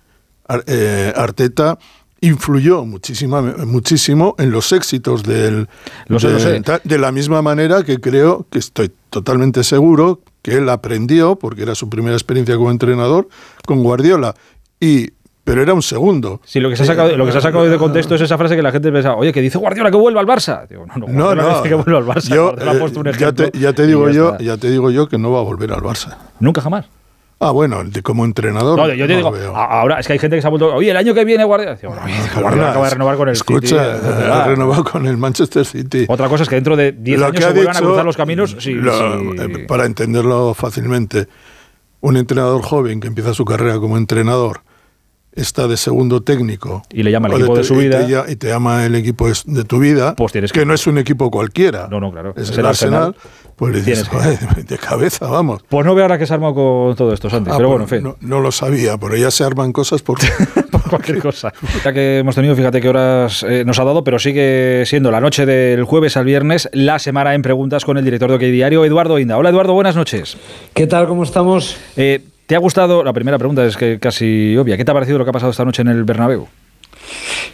eh, 0.68 1.14
Arteta 1.16 1.80
influyó 2.22 2.86
muchísima- 2.86 3.42
muchísimo 3.66 4.36
en 4.38 4.52
los 4.52 4.72
éxitos 4.72 5.24
del, 5.24 5.68
Lo 6.08 6.20
sé, 6.20 6.28
de, 6.28 6.34
lo 6.34 6.40
sé. 6.40 6.62
ta- 6.62 6.82
de 6.84 6.98
la 6.98 7.12
misma 7.12 7.42
manera 7.42 7.84
que 7.84 8.00
creo 8.00 8.46
que 8.50 8.60
estoy 8.60 8.92
totalmente 9.10 9.64
seguro 9.64 10.22
que 10.42 10.56
él 10.58 10.70
aprendió, 10.70 11.36
porque 11.38 11.64
era 11.64 11.74
su 11.76 11.90
primera 11.90 12.16
experiencia 12.16 12.56
como 12.56 12.70
entrenador, 12.72 13.28
con 13.66 13.82
Guardiola. 13.84 14.36
Y, 14.80 15.10
pero 15.44 15.62
era 15.62 15.74
un 15.74 15.82
segundo. 15.82 16.40
Sí, 16.46 16.60
lo 16.60 16.70
que, 16.70 16.76
se 16.78 16.84
ha 16.84 16.86
sacado, 16.86 17.16
lo 17.18 17.26
que 17.26 17.32
se 17.32 17.38
ha 17.38 17.42
sacado 17.42 17.66
de 17.66 17.78
contexto 17.78 18.16
es 18.16 18.22
esa 18.22 18.38
frase 18.38 18.56
que 18.56 18.62
la 18.62 18.72
gente 18.72 18.92
piensa, 18.92 19.16
oye, 19.16 19.34
que 19.34 19.42
dice 19.42 19.58
Guardiola 19.58 19.92
que 19.92 19.98
vuelva 19.98 20.22
al 20.22 20.28
Barça. 20.28 20.68
Digo, 20.68 20.86
no, 20.86 20.94
no, 20.96 21.08
No, 21.08 21.24
Guardiola 21.26 21.44
no. 21.52 21.58
dice 21.58 21.70
que 21.70 21.76
vuelva 21.76 21.98
al 22.00 22.06
Barça. 22.06 22.34
Yo, 22.34 22.44
Guardiola 22.46 22.72
ha 22.72 22.76
eh, 22.76 22.80
puesto 22.80 23.00
un 23.02 23.12
ya, 23.12 23.32
te, 23.34 23.52
ya 23.58 23.74
te 23.74 23.84
y 23.84 23.88
digo 23.88 24.10
yo, 24.10 24.38
ya 24.40 24.58
te 24.58 24.70
digo 24.72 24.90
yo 24.92 25.08
que 25.10 25.18
no 25.18 25.32
va 25.32 25.40
a 25.40 25.44
volver 25.44 25.72
al 25.74 25.82
Barça. 25.82 26.16
Nunca 26.40 26.62
jamás. 26.62 26.86
Ah, 27.40 27.52
bueno, 27.52 27.84
de 27.84 28.02
como 28.02 28.24
entrenador. 28.24 28.80
No, 28.80 28.88
yo 28.94 29.06
te 29.06 29.12
no 29.12 29.18
digo, 29.18 29.32
veo. 29.32 29.54
ahora 29.54 30.00
es 30.00 30.08
que 30.08 30.14
hay 30.14 30.20
gente 30.20 30.38
que 30.38 30.42
se 30.42 30.48
ha 30.48 30.50
vuelto, 30.50 30.74
oye, 30.74 30.92
el 30.92 30.96
año 30.96 31.14
que 31.14 31.26
viene 31.26 31.44
Guardiola. 31.44 31.76
Digo, 31.76 31.94
no, 31.94 32.42
Guardiola 32.42 32.70
acaba 32.70 32.86
de 32.86 32.92
renovar 32.92 33.18
con 33.18 33.28
el 33.28 33.36
City. 33.36 33.54
Escucha, 33.54 34.44
ha 34.44 34.48
renovado 34.48 34.86
con 34.86 35.06
el 35.08 35.18
Manchester 35.18 35.66
City. 35.66 36.06
Otra 36.08 36.30
cosa 36.30 36.44
es 36.44 36.50
que 36.50 36.56
dentro 36.56 36.78
de 36.78 36.94
10 36.94 37.20
Lo 37.20 37.26
años 37.26 37.44
se 37.44 37.52
vuelvan 37.52 37.76
a 37.76 37.80
cruzar 37.82 38.06
los 38.06 38.16
caminos. 38.16 38.56
Sí, 38.60 38.72
lo- 38.76 38.94
sí. 38.94 39.36
eh, 39.42 39.66
Para 39.68 39.86
entenderlo 39.86 40.54
fácilmente, 40.54 41.28
un 42.00 42.16
entrenador 42.16 42.62
joven 42.62 43.02
que 43.02 43.08
empieza 43.08 43.34
su 43.34 43.44
carrera 43.44 43.78
como 43.78 43.98
entrenador 43.98 44.62
está 45.36 45.68
de 45.68 45.78
segundo 45.78 46.22
técnico 46.22 46.84
Y 46.92 47.04
le 47.04 47.12
llama 47.12 47.28
el 47.28 47.34
equipo 47.36 47.56
de 47.56 47.62
tu- 47.62 47.68
su 47.68 47.74
y 47.82 47.86
vida. 47.88 48.26
te, 48.26 48.32
y 48.32 48.36
te 48.36 48.48
llama 48.50 48.86
el 48.86 48.96
equipo 48.96 49.28
de 49.28 49.64
tu 49.64 49.80
vida, 49.80 50.16
que, 50.52 50.66
no 50.66 50.74
es 50.74 50.88
un 50.88 50.98
equipo 50.98 51.30
cualquiera. 51.32 51.88
No, 51.90 52.00
no, 52.00 52.12
claro. 52.12 52.34
Es, 52.36 52.44
Es 52.44 52.52
el 52.52 52.60
el 52.60 52.66
Arsenal. 52.68 53.04
Arsenal. 53.16 53.30
Pues 53.56 53.72
le 53.74 53.82
dices, 53.82 54.10
Tienes 54.10 54.40
que- 54.40 54.46
"Joder, 54.48 54.66
de 54.66 54.78
cabeza, 54.80 55.28
vamos. 55.28 55.62
Pues 55.70 55.86
no 55.86 55.94
veo 55.94 56.04
ahora 56.06 56.18
que 56.18 56.26
se 56.26 56.34
arma 56.34 56.54
con 56.54 56.96
todo 56.96 57.14
esto, 57.14 57.30
Santi. 57.30 57.52
Ah, 57.52 57.58
pero 57.58 57.70
pues 57.70 57.80
bueno, 57.90 58.08
en 58.10 58.18
fin. 58.18 58.18
no, 58.22 58.36
no 58.38 58.42
lo 58.42 58.52
sabía, 58.52 58.98
pero 58.98 59.16
ya 59.16 59.30
se 59.30 59.44
arman 59.44 59.72
cosas 59.72 60.02
por... 60.04 60.18
cualquier 60.90 61.20
cosa. 61.20 61.54
Ya 61.84 61.94
que 61.94 62.20
hemos 62.20 62.34
tenido, 62.36 62.56
fíjate 62.56 62.82
qué 62.82 62.90
horas 62.90 63.44
eh, 63.48 63.64
nos 63.66 63.78
ha 63.80 63.84
dado, 63.84 64.04
pero 64.04 64.18
sigue 64.20 64.84
siendo 64.88 65.12
la 65.12 65.22
noche 65.22 65.46
del 65.46 65.84
jueves 65.84 66.18
al 66.18 66.26
viernes, 66.26 66.68
la 66.74 66.98
semana 67.00 67.36
en 67.36 67.42
preguntas 67.44 67.86
con 67.86 67.98
el 67.98 68.04
director 68.06 68.30
de 68.30 68.36
OK 68.36 68.42
Diario, 68.42 68.86
Eduardo 68.86 69.20
Inda. 69.20 69.38
Hola 69.38 69.50
Eduardo, 69.50 69.74
buenas 69.74 69.96
noches. 69.96 70.36
¿Qué 70.74 70.88
tal? 70.88 71.08
¿Cómo 71.08 71.24
estamos? 71.24 71.78
Eh, 71.96 72.22
¿Te 72.46 72.56
ha 72.56 72.60
gustado? 72.60 73.04
La 73.04 73.14
primera 73.14 73.38
pregunta 73.38 73.66
es 73.66 73.78
que 73.78 74.00
casi 74.00 74.56
obvia. 74.58 74.76
¿Qué 74.78 74.84
te 74.86 74.92
ha 74.92 74.94
parecido 74.94 75.18
lo 75.18 75.24
que 75.24 75.30
ha 75.30 75.34
pasado 75.34 75.52
esta 75.52 75.64
noche 75.66 75.82
en 75.82 75.88
el 75.90 76.04
Bernabéu? 76.04 76.48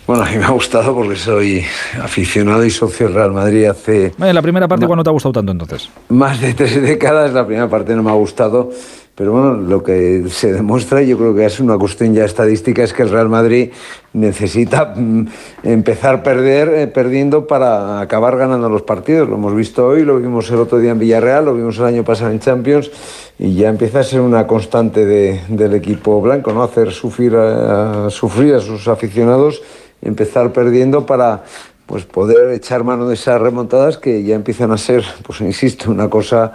Bueno, 0.07 0.23
a 0.23 0.29
mí 0.29 0.37
me 0.37 0.45
ha 0.45 0.49
gustado 0.49 0.95
porque 0.95 1.15
soy 1.15 1.63
aficionado 2.01 2.65
y 2.65 2.71
socio 2.71 3.05
del 3.07 3.15
Real 3.15 3.31
Madrid 3.31 3.65
hace 3.65 4.07
Eh, 4.19 4.33
la 4.33 4.41
primera 4.41 4.67
parte, 4.67 4.87
¿cuál 4.87 4.97
no 4.97 5.03
te 5.03 5.09
ha 5.09 5.13
gustado 5.13 5.33
tanto 5.33 5.51
entonces? 5.51 5.89
más 6.09 6.41
de 6.41 6.53
tres 6.55 6.81
décadas. 6.81 7.31
La 7.33 7.45
primera 7.45 7.69
parte 7.69 7.95
no 7.95 8.01
me 8.01 8.09
ha 8.09 8.15
gustado, 8.15 8.71
pero 9.19 9.33
bueno, 9.33 9.55
lo 9.55 9.83
que 9.83 10.23
se 10.29 10.53
demuestra, 10.53 11.01
yo 11.01 11.17
creo 11.17 11.35
que 11.35 11.43
es 11.45 11.59
una 11.59 11.77
cuestión 11.77 12.13
ya 12.13 12.23
estadística, 12.23 12.81
es 12.83 12.93
que 12.93 13.03
el 13.03 13.09
Real 13.09 13.27
Madrid 13.27 13.71
necesita 14.13 14.93
mm, 14.95 15.27
empezar 15.63 16.23
perder, 16.23 16.69
eh, 16.69 16.87
perdiendo 16.87 17.45
para 17.45 17.99
acabar 17.99 18.37
ganando 18.37 18.69
los 18.69 18.83
partidos. 18.83 19.27
Lo 19.27 19.35
hemos 19.35 19.53
visto 19.53 19.85
hoy, 19.85 20.03
lo 20.05 20.17
vimos 20.19 20.49
el 20.51 20.59
otro 20.59 20.77
día 20.79 20.91
en 20.91 20.99
Villarreal, 20.99 21.43
lo 21.43 21.53
vimos 21.53 21.77
el 21.79 21.83
año 21.85 22.05
pasado 22.05 22.31
en 22.31 22.39
Champions 22.39 22.91
y 23.37 23.55
ya 23.55 23.67
empieza 23.67 23.99
a 23.99 24.03
ser 24.03 24.21
una 24.21 24.47
constante 24.47 25.05
de- 25.05 25.41
del 25.49 25.73
equipo 25.73 26.21
blanco, 26.21 26.53
¿no? 26.53 26.63
Hacer 26.63 26.91
sufrir 26.91 27.35
a, 27.35 28.05
a- 28.05 28.09
sufrir 28.09 28.55
a 28.55 28.61
sus 28.61 28.87
aficionados, 28.87 29.61
empezar 30.01 30.53
perdiendo 30.53 31.05
para 31.05 31.43
pues 31.85 32.05
poder 32.05 32.51
echar 32.53 32.83
mano 32.83 33.07
de 33.07 33.15
esas 33.15 33.41
remontadas 33.41 33.97
que 33.97 34.23
ya 34.23 34.35
empiezan 34.35 34.71
a 34.71 34.77
ser, 34.77 35.03
pues 35.25 35.41
insisto, 35.41 35.89
una 35.91 36.07
cosa 36.07 36.53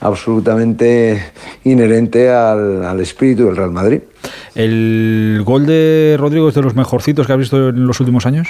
absolutamente 0.00 1.22
inherente 1.64 2.30
al, 2.30 2.84
al 2.84 3.00
espíritu 3.00 3.46
del 3.46 3.56
Real 3.56 3.70
Madrid. 3.70 4.00
¿El 4.54 5.42
gol 5.44 5.66
de 5.66 6.16
Rodrigo 6.18 6.48
es 6.48 6.54
de 6.54 6.62
los 6.62 6.74
mejorcitos 6.74 7.26
que 7.26 7.32
has 7.32 7.38
visto 7.38 7.68
en 7.68 7.86
los 7.86 8.00
últimos 8.00 8.26
años? 8.26 8.48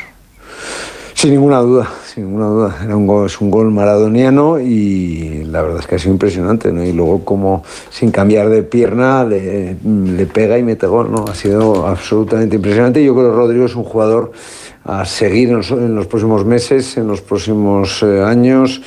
Sin 1.15 1.31
ninguna 1.31 1.61
duda, 1.61 1.89
sin 2.05 2.27
ninguna 2.27 2.47
duda. 2.47 2.77
Era 2.85 2.95
un 2.95 3.07
gol, 3.07 3.25
es 3.27 3.41
un 3.41 3.51
gol 3.51 3.71
maradoniano 3.71 4.61
y 4.61 5.45
la 5.45 5.63
verdad 5.63 5.81
es 5.81 5.87
que 5.87 5.95
ha 5.95 5.99
sido 5.99 6.13
impresionante, 6.13 6.71
¿no? 6.73 6.85
Y 6.85 6.93
luego 6.93 7.25
como 7.25 7.65
sin 7.89 8.11
cambiar 8.11 8.51
de 8.51 8.63
pierna 8.63 9.25
le, 9.25 9.77
le 9.83 10.27
pega 10.27 10.59
y 10.59 10.63
mete 10.63 10.87
gol, 10.87 11.11
¿no? 11.11 11.25
Ha 11.27 11.35
sido 11.35 11.87
absolutamente 11.87 12.57
impresionante. 12.57 13.03
Yo 13.03 13.15
creo 13.15 13.31
que 13.31 13.37
Rodrigo 13.37 13.65
es 13.65 13.75
un 13.75 13.85
jugador 13.85 14.33
a 14.87 15.05
seguir 15.05 15.49
en 15.49 15.97
los, 15.97 16.07
próximos 16.07 16.45
meses, 16.45 16.97
en 16.97 17.09
los 17.09 17.21
próximos 17.21 18.05
eh, 18.05 18.23
años, 18.23 18.81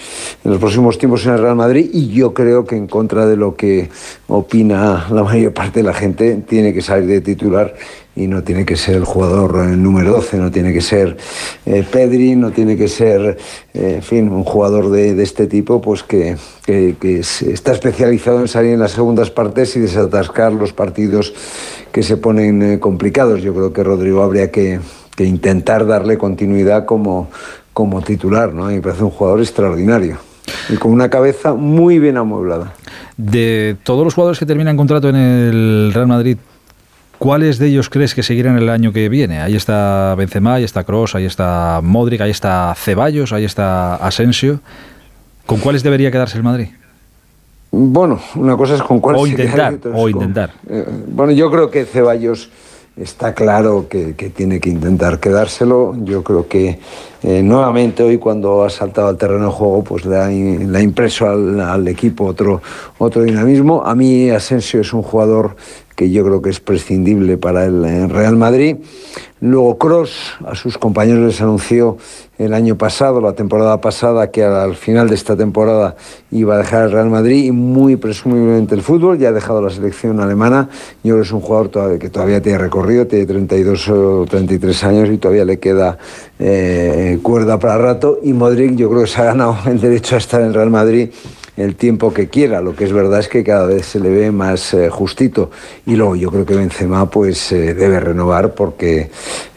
en 0.45 0.51
los 0.51 0.59
próximos 0.59 0.97
tiempos 0.97 1.25
en 1.25 1.33
el 1.33 1.41
Real 1.41 1.57
Madrid 1.57 1.89
y 1.91 2.07
yo 2.07 2.33
creo 2.33 2.63
que 2.63 2.77
en 2.77 2.87
contra 2.87 3.25
de 3.25 3.35
lo 3.35 3.55
que 3.55 3.89
opina 4.29 5.07
la 5.11 5.23
mayor 5.23 5.53
parte 5.53 5.81
de 5.81 5.83
la 5.83 5.93
gente 5.93 6.37
tiene 6.47 6.73
que 6.73 6.81
salir 6.81 7.09
de 7.09 7.19
titular 7.19 7.75
y 8.15 8.27
no 8.27 8.43
tiene 8.43 8.65
que 8.65 8.77
ser 8.77 8.95
el 8.95 9.03
jugador 9.03 9.59
eh, 9.65 9.75
número 9.75 10.13
12, 10.13 10.37
no 10.37 10.51
tiene 10.51 10.71
que 10.71 10.81
ser 10.81 11.17
eh, 11.65 11.85
Pedri, 11.89 12.35
no 12.37 12.51
tiene 12.51 12.77
que 12.77 12.87
ser, 12.87 13.37
eh, 13.73 13.93
en 13.97 14.03
fin, 14.03 14.29
un 14.29 14.45
jugador 14.45 14.89
de, 14.91 15.21
este 15.21 15.47
tipo 15.47 15.81
pues 15.81 16.03
que, 16.03 16.37
que- 16.65 16.95
está 17.19 17.73
especializado 17.73 18.39
en 18.39 18.47
salir 18.47 18.73
en 18.73 18.79
las 18.79 18.91
segundas 18.91 19.31
partes 19.31 19.75
y 19.75 19.81
desatascar 19.81 20.53
los 20.53 20.71
partidos 20.71 21.33
que 21.91 22.03
se 22.03 22.17
ponen 22.17 22.79
complicados. 22.79 23.41
Yo 23.41 23.53
creo 23.53 23.73
que 23.73 23.83
Rodrigo 23.83 24.21
habría 24.21 24.51
que, 24.51 24.79
que 25.19 25.25
intentar 25.25 25.85
darle 25.85 26.17
continuidad 26.17 26.85
como, 26.85 27.29
como 27.73 28.01
titular, 28.01 28.53
¿no? 28.53 28.71
Y 28.71 28.75
me 28.75 28.81
parece 28.81 29.03
un 29.03 29.09
jugador 29.09 29.41
extraordinario 29.41 30.17
y 30.69 30.77
con 30.77 30.93
una 30.93 31.09
cabeza 31.09 31.53
muy 31.55 31.99
bien 31.99 32.15
amueblada. 32.15 32.71
De 33.17 33.75
todos 33.83 34.05
los 34.05 34.13
jugadores 34.13 34.39
que 34.39 34.45
terminan 34.45 34.77
contrato 34.77 35.09
en 35.09 35.17
el 35.17 35.91
Real 35.93 36.07
Madrid, 36.07 36.37
¿cuáles 37.17 37.59
de 37.59 37.67
ellos 37.67 37.89
crees 37.89 38.15
que 38.15 38.23
seguirán 38.23 38.57
el 38.57 38.69
año 38.69 38.93
que 38.93 39.09
viene? 39.09 39.41
Ahí 39.41 39.57
está 39.57 40.15
Benzema, 40.17 40.53
ahí 40.53 40.63
está 40.63 40.85
Cross, 40.85 41.15
ahí 41.15 41.25
está 41.25 41.81
Modric, 41.83 42.21
ahí 42.21 42.31
está 42.31 42.73
Ceballos, 42.77 43.33
ahí 43.33 43.43
está 43.43 43.95
Asensio. 43.95 44.61
¿Con 45.45 45.59
cuáles 45.59 45.83
debería 45.83 46.11
quedarse 46.11 46.37
el 46.37 46.43
Madrid? 46.45 46.67
Bueno, 47.71 48.21
una 48.35 48.55
cosa 48.55 48.75
es 48.75 48.81
con 48.81 49.01
cuál 49.01 49.17
O 49.17 49.27
intentar, 49.27 49.73
o 49.91 49.91
con- 50.03 50.11
intentar. 50.11 50.51
Eh, 50.69 50.85
bueno, 51.09 51.33
yo 51.33 51.51
creo 51.51 51.69
que 51.69 51.83
Ceballos 51.83 52.49
está 53.01 53.33
claro 53.33 53.87
que, 53.89 54.13
tiene 54.29 54.59
que 54.59 54.69
intentar 54.69 55.19
quedárselo. 55.19 55.95
Yo 56.03 56.23
creo 56.23 56.47
que 56.47 56.79
eh, 57.23 57.41
nuevamente 57.43 58.03
hoy 58.03 58.17
cuando 58.17 58.63
ha 58.63 58.69
saltado 58.69 59.07
al 59.07 59.17
terreno 59.17 59.45
de 59.45 59.51
juego, 59.51 59.83
pues 59.83 60.05
le 60.05 60.17
ha, 60.17 60.31
in- 60.31 60.71
le 60.71 60.79
ha 60.79 60.81
impreso 60.81 61.27
al, 61.27 61.59
al 61.59 61.87
equipo 61.87 62.25
otro, 62.25 62.61
otro 62.97 63.23
dinamismo. 63.23 63.83
A 63.85 63.95
mí 63.95 64.29
Asensio 64.29 64.81
es 64.81 64.93
un 64.93 65.01
jugador 65.01 65.55
que 65.99 66.09
yo 66.09 66.23
creo 66.23 66.41
que 66.41 66.49
es 66.49 66.61
prescindible 66.61 67.37
para 67.37 67.65
el 67.65 68.09
Real 68.09 68.37
Madrid. 68.37 68.77
Luego 69.41 69.77
Cross 69.77 70.37
a 70.45 70.55
sus 70.55 70.77
compañeros 70.77 71.25
les 71.25 71.41
anunció 71.41 71.97
el 72.37 72.53
año 72.53 72.77
pasado, 72.77 73.19
la 73.19 73.33
temporada 73.33 73.81
pasada, 73.81 74.31
que 74.31 74.45
al 74.45 74.75
final 74.75 75.09
de 75.09 75.15
esta 75.15 75.35
temporada 75.35 75.97
iba 76.31 76.55
a 76.55 76.57
dejar 76.59 76.85
el 76.85 76.91
Real 76.93 77.09
Madrid 77.09 77.43
y 77.43 77.51
muy 77.51 77.97
presumiblemente 77.97 78.75
el 78.75 78.81
fútbol. 78.81 79.17
Ya 79.17 79.27
ha 79.27 79.31
dejado 79.33 79.61
la 79.61 79.71
selección 79.71 80.21
alemana. 80.21 80.69
Yo 81.03 81.15
creo 81.15 81.17
que 81.17 81.27
es 81.27 81.33
un 81.33 81.41
jugador 81.41 81.99
que 81.99 82.09
todavía 82.09 82.41
tiene 82.41 82.59
recorrido, 82.59 83.05
tiene 83.05 83.25
32 83.25 83.89
o 83.89 84.25
33 84.25 84.83
años 84.85 85.09
y 85.09 85.17
todavía 85.17 85.43
le 85.43 85.59
queda 85.59 85.97
eh, 86.39 87.19
cuerda 87.21 87.59
para 87.59 87.77
rato. 87.77 88.19
Y 88.23 88.31
Modric 88.31 88.77
yo 88.77 88.89
creo 88.89 89.01
que 89.01 89.07
se 89.07 89.19
ha 89.19 89.25
ganado 89.25 89.57
el 89.69 89.81
derecho 89.81 90.15
a 90.15 90.19
estar 90.19 90.39
en 90.39 90.47
el 90.47 90.53
Real 90.53 90.69
Madrid 90.69 91.09
el 91.59 91.75
tiempo 91.75 92.13
que 92.13 92.29
quiera. 92.29 92.61
Lo 92.61 92.75
que 92.75 92.85
es 92.85 92.93
verdad 92.93 93.19
es 93.19 93.27
que 93.27 93.43
cada 93.43 93.65
vez 93.65 93.85
se 93.85 93.99
le 93.99 94.09
ve 94.09 94.31
más 94.31 94.73
eh, 94.73 94.89
justito. 94.89 95.51
Y 95.85 95.95
luego 95.95 96.15
yo 96.15 96.31
creo 96.31 96.45
que 96.45 96.55
Benzema 96.55 97.09
pues 97.09 97.51
eh, 97.51 97.73
debe 97.73 97.99
renovar 97.99 98.53
porque, 98.55 99.09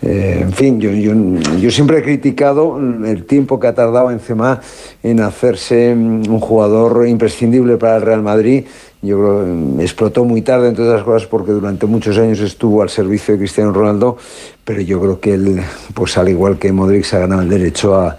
eh, 0.02 0.38
en 0.42 0.52
fin, 0.52 0.80
yo, 0.80 0.90
yo, 0.90 1.14
yo, 1.58 1.70
siempre 1.70 1.98
he 1.98 2.02
criticado 2.02 2.78
el 2.78 3.24
tiempo 3.24 3.60
que 3.60 3.68
ha 3.68 3.74
tardado 3.74 4.08
Benzema 4.08 4.60
en 5.02 5.20
hacerse 5.20 5.94
mm, 5.94 6.28
un 6.28 6.40
jugador 6.40 7.06
imprescindible 7.06 7.76
para 7.76 7.96
el 7.96 8.02
Real 8.02 8.22
Madrid 8.22 8.64
yo 9.02 9.18
creo 9.18 9.44
que 9.44 9.82
explotó 9.82 10.24
muy 10.24 10.42
tarde, 10.42 10.68
entre 10.68 10.84
otras 10.84 11.02
cosas, 11.02 11.26
porque 11.26 11.50
durante 11.50 11.86
muchos 11.86 12.16
años 12.18 12.38
estuvo 12.38 12.82
al 12.82 12.88
servicio 12.88 13.34
de 13.34 13.40
Cristiano 13.40 13.72
Ronaldo, 13.72 14.16
pero 14.64 14.80
yo 14.80 15.00
creo 15.00 15.18
que 15.18 15.34
él, 15.34 15.60
pues 15.92 16.16
al 16.16 16.28
igual 16.28 16.56
que 16.56 16.70
Modric, 16.70 17.02
se 17.02 17.16
ha 17.16 17.18
ganado 17.18 17.42
el 17.42 17.48
derecho 17.48 17.96
a, 17.96 18.16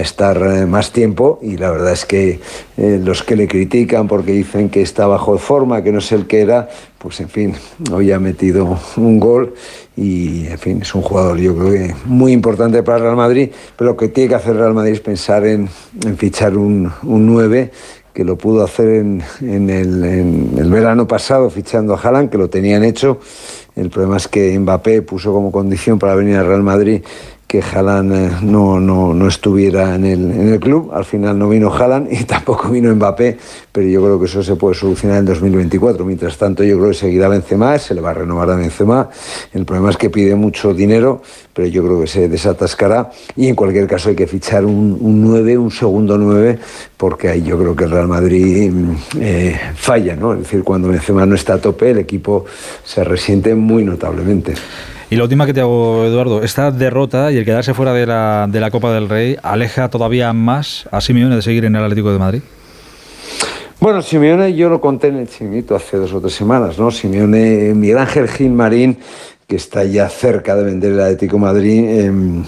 estar 0.00 0.36
eh, 0.38 0.66
más 0.66 0.90
tiempo 0.90 1.38
y 1.40 1.56
la 1.56 1.70
verdad 1.70 1.92
es 1.92 2.04
que 2.04 2.40
eh, 2.76 3.00
los 3.02 3.22
que 3.22 3.36
le 3.36 3.46
critican 3.46 4.08
porque 4.08 4.32
dicen 4.32 4.70
que 4.70 4.82
está 4.82 5.06
bajo 5.06 5.38
forma, 5.38 5.84
que 5.84 5.92
no 5.92 6.00
es 6.00 6.10
el 6.10 6.26
que 6.26 6.40
era, 6.40 6.68
pues 6.98 7.20
en 7.20 7.28
fin, 7.28 7.54
hoy 7.92 8.10
ha 8.10 8.18
metido 8.18 8.76
un 8.96 9.20
gol 9.20 9.54
y 9.96 10.48
en 10.48 10.58
fin, 10.58 10.82
es 10.82 10.92
un 10.96 11.02
jugador 11.02 11.38
yo 11.38 11.54
creo 11.54 11.70
que 11.70 11.94
muy 12.06 12.32
importante 12.32 12.82
para 12.82 12.98
Real 12.98 13.16
Madrid, 13.16 13.50
pero 13.76 13.90
lo 13.90 13.96
que 13.96 14.08
tiene 14.08 14.30
que 14.30 14.34
hacer 14.34 14.56
Real 14.56 14.74
Madrid 14.74 14.94
es 14.94 15.00
pensar 15.00 15.46
en, 15.46 15.68
fichar 16.16 16.56
un, 16.56 16.90
un 17.04 17.26
9 17.26 17.70
que 18.14 18.24
lo 18.24 18.38
pudo 18.38 18.62
hacer 18.62 18.88
en, 18.90 19.22
el, 19.68 20.70
verano 20.70 21.06
pasado 21.06 21.50
fichando 21.50 21.94
a 21.94 21.98
Haaland, 21.98 22.30
que 22.30 22.38
lo 22.38 22.48
tenían 22.48 22.84
hecho. 22.84 23.18
El 23.74 23.90
problema 23.90 24.18
es 24.18 24.28
que 24.28 24.56
Mbappé 24.56 25.02
puso 25.02 25.32
como 25.32 25.50
condición 25.50 25.98
para 25.98 26.14
venir 26.14 26.36
al 26.36 26.46
Real 26.46 26.62
Madrid 26.62 27.02
que 27.54 27.62
Haaland 27.62 28.12
eh, 28.12 28.30
no, 28.42 28.80
no, 28.80 29.14
no, 29.14 29.28
estuviera 29.28 29.94
en 29.94 30.04
el, 30.04 30.30
en 30.32 30.48
el, 30.54 30.58
club. 30.58 30.90
Al 30.92 31.04
final 31.04 31.38
no 31.38 31.48
vino 31.48 31.72
Haaland 31.72 32.12
y 32.12 32.24
tampoco 32.34 32.68
vino 32.68 32.92
Mbappé, 32.92 33.38
pero 33.70 33.86
yo 33.86 34.02
creo 34.02 34.18
que 34.18 34.26
eso 34.26 34.42
se 34.42 34.56
puede 34.56 34.74
solucionar 34.74 35.18
en 35.18 35.26
2024. 35.26 36.04
Mientras 36.04 36.36
tanto, 36.36 36.64
yo 36.64 36.76
creo 36.78 36.88
que 36.88 36.96
seguirá 36.96 37.28
Benzema, 37.28 37.78
se 37.78 37.94
le 37.94 38.00
va 38.00 38.10
a 38.10 38.14
renovar 38.14 38.50
a 38.50 38.56
Benzema. 38.56 39.08
El 39.52 39.64
problema 39.64 39.90
es 39.90 39.96
que 39.96 40.10
pide 40.10 40.34
mucho 40.34 40.74
dinero, 40.74 41.22
pero 41.52 41.68
yo 41.68 41.84
creo 41.84 42.00
que 42.00 42.08
se 42.08 42.28
desatascará. 42.28 43.10
Y 43.36 43.46
en 43.46 43.54
cualquier 43.54 43.86
caso 43.86 44.08
hay 44.08 44.16
que 44.16 44.26
fichar 44.26 44.64
un, 44.64 44.98
un 45.00 45.22
9, 45.22 45.56
un 45.56 45.70
segundo 45.70 46.18
9, 46.18 46.58
porque 46.96 47.28
ahí 47.28 47.42
yo 47.44 47.56
creo 47.56 47.76
que 47.76 47.84
el 47.84 47.92
Real 47.92 48.08
Madrid 48.08 48.72
eh, 49.20 49.60
falla, 49.76 50.16
¿no? 50.16 50.32
Es 50.32 50.40
decir, 50.40 50.64
cuando 50.64 50.88
Benzema 50.88 51.24
no 51.24 51.36
está 51.36 51.54
a 51.54 51.58
tope, 51.58 51.92
el 51.92 51.98
equipo 51.98 52.46
se 52.82 53.04
resiente 53.04 53.54
muy 53.54 53.84
notablemente. 53.84 54.54
Y 55.10 55.16
la 55.16 55.24
última 55.24 55.46
que 55.46 55.52
te 55.52 55.60
hago, 55.60 56.04
Eduardo, 56.04 56.42
esta 56.42 56.70
derrota 56.70 57.30
y 57.30 57.36
el 57.36 57.44
quedarse 57.44 57.74
fuera 57.74 57.92
de 57.92 58.06
la, 58.06 58.46
de 58.50 58.60
la 58.60 58.70
Copa 58.70 58.92
del 58.92 59.08
Rey 59.08 59.36
aleja 59.42 59.90
todavía 59.90 60.32
más 60.32 60.88
a 60.90 61.00
Simeone 61.00 61.36
de 61.36 61.42
seguir 61.42 61.64
en 61.64 61.76
el 61.76 61.82
Atlético 61.82 62.12
de 62.12 62.18
Madrid. 62.18 62.40
Bueno, 63.80 64.00
Simeone 64.00 64.54
yo 64.54 64.70
lo 64.70 64.80
conté 64.80 65.08
en 65.08 65.16
el 65.16 65.28
chinguito 65.28 65.76
hace 65.76 65.98
dos 65.98 66.12
o 66.14 66.20
tres 66.20 66.32
semanas, 66.32 66.78
¿no? 66.78 66.90
Simeone, 66.90 67.74
Miguel 67.74 67.98
Ángel 67.98 68.28
Gil 68.28 68.52
Marín, 68.52 68.96
que 69.46 69.56
está 69.56 69.84
ya 69.84 70.08
cerca 70.08 70.56
de 70.56 70.64
vender 70.64 70.92
el 70.92 71.00
Atlético 71.00 71.38
Madrid, 71.38 71.84
em, 71.86 72.44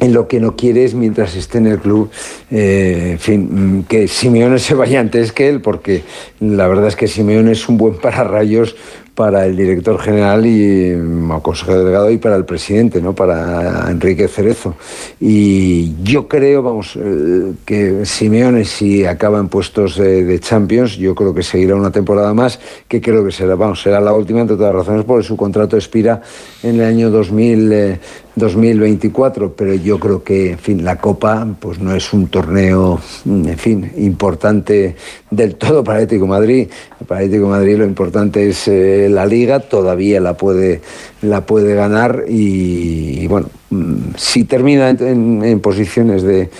en 0.00 0.12
lo 0.12 0.26
que 0.26 0.40
no 0.40 0.56
quiere 0.56 0.84
es 0.84 0.94
mientras 0.94 1.36
esté 1.36 1.58
en 1.58 1.68
el 1.68 1.78
club, 1.78 2.10
eh, 2.50 3.10
en 3.12 3.18
fin, 3.18 3.86
que 3.88 4.08
Simeone 4.08 4.58
se 4.58 4.74
vaya 4.74 4.98
antes 4.98 5.32
que 5.32 5.48
él, 5.48 5.60
porque 5.60 6.02
la 6.40 6.66
verdad 6.66 6.88
es 6.88 6.96
que 6.96 7.06
Simeone 7.06 7.52
es 7.52 7.68
un 7.68 7.78
buen 7.78 7.94
pararrayos 7.98 8.74
para 9.16 9.46
el 9.46 9.56
director 9.56 9.98
general 9.98 10.44
y 10.44 10.94
mm, 10.94 11.40
consejero 11.40 11.78
delegado 11.78 12.10
y 12.10 12.18
para 12.18 12.36
el 12.36 12.44
presidente, 12.44 13.00
¿no? 13.00 13.14
para 13.14 13.90
Enrique 13.90 14.28
Cerezo. 14.28 14.76
Y 15.18 15.94
yo 16.04 16.28
creo, 16.28 16.62
vamos, 16.62 16.98
eh, 17.00 17.54
que 17.64 18.04
Simeone 18.04 18.66
si 18.66 19.06
acaba 19.06 19.38
en 19.40 19.48
puestos 19.48 19.96
de, 19.96 20.38
Champions, 20.38 20.98
yo 20.98 21.14
creo 21.14 21.34
que 21.34 21.42
seguirá 21.42 21.74
una 21.74 21.90
temporada 21.90 22.34
más, 22.34 22.60
que 22.86 23.00
creo 23.00 23.24
que 23.24 23.32
será, 23.32 23.54
vamos, 23.54 23.80
será 23.80 24.00
la 24.00 24.12
última 24.12 24.42
entre 24.42 24.56
todas 24.56 24.74
las 24.74 24.84
razones, 24.84 25.06
porque 25.06 25.26
su 25.26 25.34
contrato 25.34 25.76
expira 25.76 26.20
en 26.62 26.74
el 26.76 26.84
año 26.84 27.10
2000, 27.10 27.98
2024, 28.36 29.54
pero 29.56 29.74
yo 29.74 29.98
creo 29.98 30.22
que, 30.22 30.52
en 30.52 30.58
fin, 30.58 30.84
la 30.84 30.96
Copa 30.96 31.46
pues 31.58 31.78
no 31.80 31.94
es 31.94 32.12
un 32.12 32.28
torneo, 32.28 33.00
en 33.24 33.58
fin, 33.58 33.90
importante 33.96 34.94
del 35.30 35.56
todo 35.56 35.82
para 35.82 36.00
Atlético 36.00 36.26
Madrid. 36.26 36.68
Para 37.08 37.22
Atlético 37.22 37.48
Madrid 37.48 37.78
lo 37.78 37.86
importante 37.86 38.48
es 38.48 38.68
eh, 38.68 39.08
la 39.10 39.24
Liga, 39.24 39.60
todavía 39.60 40.20
la 40.20 40.36
puede, 40.36 40.82
la 41.22 41.46
puede 41.46 41.74
ganar 41.74 42.24
y, 42.28 43.26
bueno, 43.26 43.48
mm, 43.70 44.14
si 44.16 44.44
termina 44.44 44.90
en, 44.90 45.60
posiciones 45.60 46.22
de, 46.22 46.50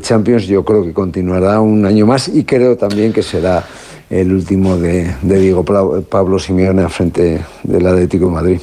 Champions, 0.00 0.46
yo 0.46 0.64
creo 0.64 0.82
que 0.84 0.92
continuará 0.92 1.60
un 1.60 1.84
año 1.86 2.06
más 2.06 2.28
y 2.28 2.44
creo 2.44 2.76
también 2.76 3.12
que 3.12 3.22
será 3.22 3.64
el 4.08 4.32
último 4.32 4.76
de, 4.76 5.14
de 5.22 5.38
Diego 5.38 5.64
Pablo 5.64 6.38
Simeone 6.38 6.88
frente 6.88 7.40
del 7.62 7.86
Atlético 7.86 8.30
Madrid. 8.30 8.58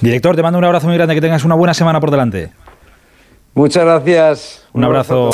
Director, 0.00 0.34
te 0.34 0.42
mando 0.42 0.58
un 0.58 0.64
abrazo 0.64 0.86
muy 0.86 0.96
grande, 0.96 1.14
que 1.14 1.20
tengas 1.20 1.44
una 1.44 1.54
buena 1.54 1.74
semana 1.74 2.00
por 2.00 2.10
delante. 2.10 2.52
Muchas 3.54 3.84
gracias. 3.84 4.66
Un, 4.72 4.84
abrazo. 4.84 5.30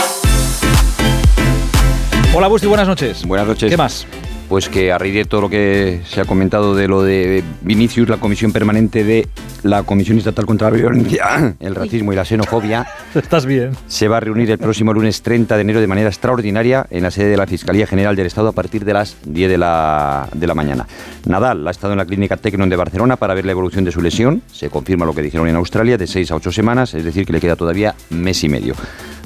Hola 2.34 2.48
Busti, 2.48 2.66
buenas 2.66 2.88
noches. 2.88 3.24
Buenas 3.24 3.46
noches. 3.46 3.70
¿Qué 3.70 3.76
más? 3.76 4.06
Pues 4.48 4.68
que 4.68 4.92
a 4.92 4.98
raíz 4.98 5.14
de 5.14 5.24
todo 5.24 5.42
lo 5.42 5.50
que 5.50 6.00
se 6.06 6.20
ha 6.20 6.24
comentado 6.24 6.74
de 6.74 6.88
lo 6.88 7.02
de 7.02 7.42
Vinicius, 7.62 8.08
la 8.08 8.18
comisión 8.18 8.52
permanente 8.52 9.04
de 9.04 9.26
la 9.62 9.82
Comisión 9.82 10.18
Estatal 10.18 10.46
contra 10.46 10.70
la 10.70 10.76
Violencia, 10.76 11.56
el 11.60 11.74
Racismo 11.74 12.12
y 12.12 12.16
la 12.16 12.24
Xenofobia, 12.24 12.86
estás 13.14 13.46
bien, 13.46 13.72
se 13.86 14.08
va 14.08 14.18
a 14.18 14.20
reunir 14.20 14.50
el 14.50 14.58
próximo 14.58 14.92
lunes 14.92 15.22
30 15.22 15.56
de 15.56 15.60
enero 15.60 15.80
de 15.80 15.86
manera 15.86 16.08
extraordinaria 16.08 16.86
en 16.90 17.02
la 17.02 17.10
sede 17.10 17.30
de 17.30 17.36
la 17.36 17.46
Fiscalía 17.46 17.86
General 17.86 18.14
del 18.14 18.26
Estado 18.26 18.48
a 18.48 18.52
partir 18.52 18.84
de 18.84 18.92
las 18.92 19.16
10 19.24 19.50
de 19.50 19.58
la, 19.58 20.28
de 20.32 20.46
la 20.46 20.54
mañana. 20.54 20.86
Nadal 21.26 21.66
ha 21.66 21.70
estado 21.70 21.92
en 21.92 21.98
la 21.98 22.06
clínica 22.06 22.36
Tecnon 22.36 22.68
de 22.68 22.76
Barcelona 22.76 23.16
para 23.16 23.34
ver 23.34 23.44
la 23.44 23.52
evolución 23.52 23.84
de 23.84 23.92
su 23.92 24.00
lesión. 24.00 24.42
Se 24.52 24.70
confirma 24.70 25.04
lo 25.04 25.14
que 25.14 25.22
dijeron 25.22 25.48
en 25.48 25.56
Australia, 25.56 25.98
de 25.98 26.06
6 26.06 26.30
a 26.30 26.36
8 26.36 26.52
semanas, 26.52 26.94
es 26.94 27.04
decir, 27.04 27.26
que 27.26 27.32
le 27.32 27.40
queda 27.40 27.56
todavía 27.56 27.94
mes 28.10 28.44
y 28.44 28.48
medio. 28.48 28.74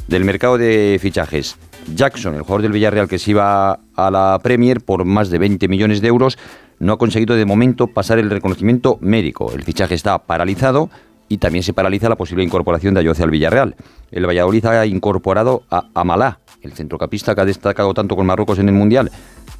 Del 0.08 0.24
mercado 0.24 0.58
de 0.58 0.98
fichajes, 1.00 1.56
Jackson, 1.94 2.34
el 2.34 2.42
jugador 2.42 2.62
del 2.62 2.72
Villarreal 2.72 3.08
que 3.08 3.18
se 3.18 3.32
iba 3.32 3.80
a 3.94 4.10
la 4.10 4.38
Premier 4.42 4.80
por 4.80 5.04
más 5.04 5.30
de 5.30 5.38
20 5.38 5.68
millones 5.68 6.00
de 6.00 6.08
euros, 6.08 6.38
no 6.78 6.92
ha 6.92 6.98
conseguido 6.98 7.36
de 7.36 7.44
momento 7.44 7.86
pasar 7.86 8.18
el 8.18 8.30
reconocimiento 8.30 8.98
médico. 9.00 9.52
El 9.52 9.62
fichaje 9.62 9.94
está 9.94 10.18
paralizado 10.18 10.90
y 11.28 11.38
también 11.38 11.62
se 11.62 11.72
paraliza 11.72 12.08
la 12.08 12.16
posible 12.16 12.42
incorporación 12.42 12.94
de 12.94 13.00
Ayoce 13.00 13.22
al 13.22 13.30
Villarreal. 13.30 13.76
El 14.10 14.26
Valladolid 14.26 14.64
ha 14.66 14.86
incorporado 14.86 15.62
a 15.70 15.86
Amalá, 15.94 16.40
el 16.62 16.72
centrocampista 16.72 17.34
que 17.34 17.40
ha 17.40 17.44
destacado 17.44 17.94
tanto 17.94 18.16
con 18.16 18.26
Marruecos 18.26 18.58
en 18.58 18.68
el 18.68 18.74
Mundial 18.74 19.10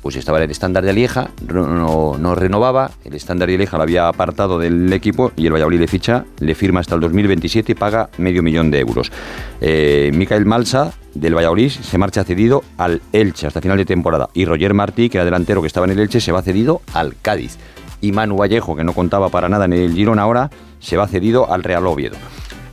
pues 0.03 0.17
estaba 0.17 0.39
en 0.39 0.45
el 0.45 0.51
estándar 0.51 0.85
de 0.85 0.93
Lieja, 0.93 1.31
no, 1.47 2.17
no, 2.17 2.35
renovaba, 2.35 2.91
el 3.05 3.15
estándar 3.15 3.49
de 3.49 3.59
Lieja 3.59 3.77
lo 3.77 3.83
había 3.83 4.09
apartado 4.09 4.59
del 4.59 4.93
equipo 4.93 5.33
y 5.37 5.47
el 5.47 5.53
Valladolid 5.53 5.81
le 5.81 5.89
ficha, 5.89 6.25
le 6.39 6.55
firma 6.55 6.81
hasta 6.81 6.95
el 6.95 7.01
2027 7.01 7.73
y 7.73 7.75
paga 7.75 8.09
medio 8.17 8.43
millón 8.43 8.71
de 8.71 8.81
euros. 8.81 9.13
Eh, 9.61 10.11
Micael 10.15 10.47
Malsa, 10.47 10.93
del 11.21 11.35
Valladolid, 11.37 11.71
se 11.71 11.99
marcha 11.99 12.25
cedido 12.25 12.65
al 12.79 13.03
Elche 13.13 13.47
hasta 13.47 13.61
final 13.61 13.77
de 13.77 13.85
temporada 13.85 14.31
y 14.33 14.47
Roger 14.47 14.73
Martí, 14.75 15.11
que 15.11 15.19
era 15.19 15.25
delantero 15.25 15.61
que 15.61 15.67
estaba 15.67 15.87
en 15.87 15.93
el 15.93 16.01
Elche, 16.01 16.21
se 16.21 16.33
va 16.33 16.43
cedido 16.43 16.81
al 16.95 17.15
Cádiz. 17.21 17.59
Y 18.01 18.13
Manu 18.13 18.37
Vallejo, 18.37 18.75
que 18.75 18.85
no 18.85 18.95
contaba 18.95 19.29
para 19.29 19.49
nada 19.49 19.67
en 19.67 19.75
el 19.75 19.93
Girona 19.93 20.23
ahora, 20.23 20.51
se 20.79 20.97
va 20.97 21.07
cedido 21.07 21.53
al 21.53 21.63
Real 21.63 21.87
Oviedo. 21.87 22.17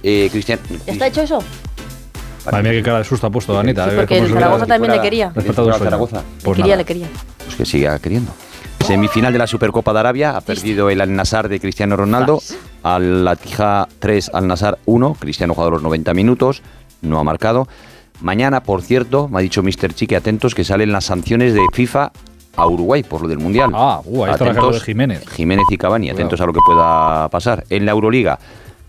Eh, 0.02 0.30
Cristian, 0.32 0.60
¿Está 0.86 1.08
hecho 1.08 1.22
eso? 1.22 1.40
Madre 2.46 2.64
mía, 2.64 2.72
qué 2.72 2.84
cara 2.84 3.00
de 3.00 3.04
susto 3.04 3.28
ha 3.28 3.30
puesto 3.30 3.60
Anita. 3.60 3.90
Sí, 3.90 3.96
porque 3.98 4.18
el 4.20 4.32
Zaragoza 4.32 4.66
también 4.66 4.94
le 4.94 5.02
quería. 5.02 5.34
Zaragoza. 5.34 6.24
Pues 6.44 6.58
le 6.58 6.64
quería, 6.64 6.76
le 6.78 6.86
quería. 6.86 7.08
Pues 7.44 7.56
que 7.58 7.66
siga 7.66 8.00
queriendo. 8.00 8.32
Semifinal 8.86 9.34
de 9.34 9.40
la 9.40 9.48
Supercopa 9.48 9.92
de 9.92 10.00
Arabia, 10.00 10.38
ha 10.38 10.42
perdido 10.42 10.90
el 10.90 11.02
Al-Nassr 11.02 11.50
de 11.50 11.60
Cristiano 11.60 11.98
Ronaldo, 11.98 12.42
al 12.84 13.26
Latija 13.26 13.90
3, 14.00 14.32
Al-Nassr 14.34 14.78
1, 14.86 15.18
Cristiano 15.20 15.54
jugado 15.54 15.72
los 15.72 15.84
90 15.84 16.14
minutos, 16.14 16.62
no 17.02 17.20
ha 17.20 17.24
marcado. 17.26 17.68
Mañana, 18.22 18.64
por 18.64 18.82
cierto, 18.82 19.28
me 19.28 19.40
ha 19.40 19.42
dicho 19.42 19.62
Mr. 19.62 19.94
Chique, 19.94 20.16
atentos, 20.16 20.56
que 20.56 20.64
salen 20.64 20.92
las 20.92 21.06
sanciones 21.06 21.54
de 21.54 21.62
FIFA 21.74 22.12
a 22.56 22.68
Uruguay 22.68 23.04
por 23.04 23.22
lo 23.22 23.28
del 23.28 23.38
Mundial. 23.38 23.72
Ah, 23.74 24.02
uh, 24.04 24.26
ahí 24.26 24.32
atentos, 24.32 24.76
de 24.76 24.82
Jiménez. 24.82 25.30
Jiménez 25.30 25.66
y 25.70 25.78
Cavani, 25.78 26.10
atentos 26.10 26.42
a 26.42 26.46
lo 26.46 26.54
que 26.54 26.60
pueda 26.66 27.30
pasar. 27.30 27.64
En 27.70 27.86
la 27.86 27.92
Euroliga, 27.92 28.40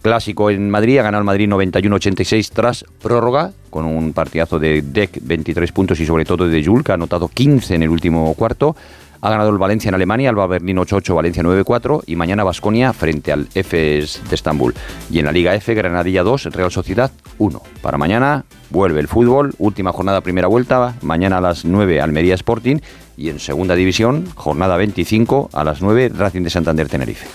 clásico 0.01 0.51
en 0.51 0.71
Madrid, 0.71 0.99
ha 0.99 1.03
ganado 1.03 1.21
el 1.21 1.27
Madrid 1.27 1.49
91-86 1.49 2.51
tras 2.53 2.85
prórroga, 3.01 3.53
con 3.71 3.85
un 3.85 4.15
partidazo 4.15 4.59
de 4.59 4.83
Deck 4.83 5.19
23 5.23 5.71
puntos 5.73 6.01
y 6.01 6.07
sobre 6.07 6.25
todo 6.25 6.49
de 6.49 6.65
Jul, 6.65 6.83
que 6.83 6.93
ha 6.93 6.95
anotado 6.95 7.29
15 7.29 7.75
en 7.75 7.83
el 7.83 7.91
último 7.91 8.33
cuarto. 8.35 8.75
Ha 9.21 9.31
ganado 9.31 9.51
el 9.51 9.59
Valencia 9.59 9.89
en 9.89 9.97
Alemania, 9.97 10.31
Alba 10.31 10.47
Berlín 10.47 10.77
8-8, 10.77 11.15
Valencia 11.15 11.43
9-4 11.43 12.05
y 12.07 12.15
mañana 12.15 12.45
Basconia 12.45 12.93
frente 12.93 13.33
al 13.33 13.49
FS 13.53 14.23
de 14.29 14.35
Estambul. 14.35 14.75
Y 15.11 15.19
en 15.19 15.25
la 15.25 15.33
Liga 15.33 15.55
F, 15.57 15.75
Granadilla 15.75 16.23
2, 16.23 16.45
Real 16.47 16.71
Sociedad 16.71 17.11
1. 17.39 17.61
Para 17.83 17.99
mañana 17.99 18.45
vuelve 18.71 19.01
el 19.01 19.09
fútbol, 19.09 19.55
última 19.59 19.93
jornada, 19.93 20.21
primera 20.21 20.49
vuelta, 20.49 20.95
mañana 21.03 21.39
a 21.39 21.41
las 21.41 21.65
9 21.65 22.01
Almería 22.01 22.35
Sporting 22.35 22.79
y 23.19 23.29
en 23.31 23.41
segunda 23.41 23.75
división, 23.75 24.27
jornada 24.37 24.77
25 24.77 25.51
a 25.53 25.65
las 25.65 25.83
9 25.83 26.13
Racing 26.15 26.43
de 26.43 26.51
Santander 26.51 26.89
Tenerife. 26.89 27.27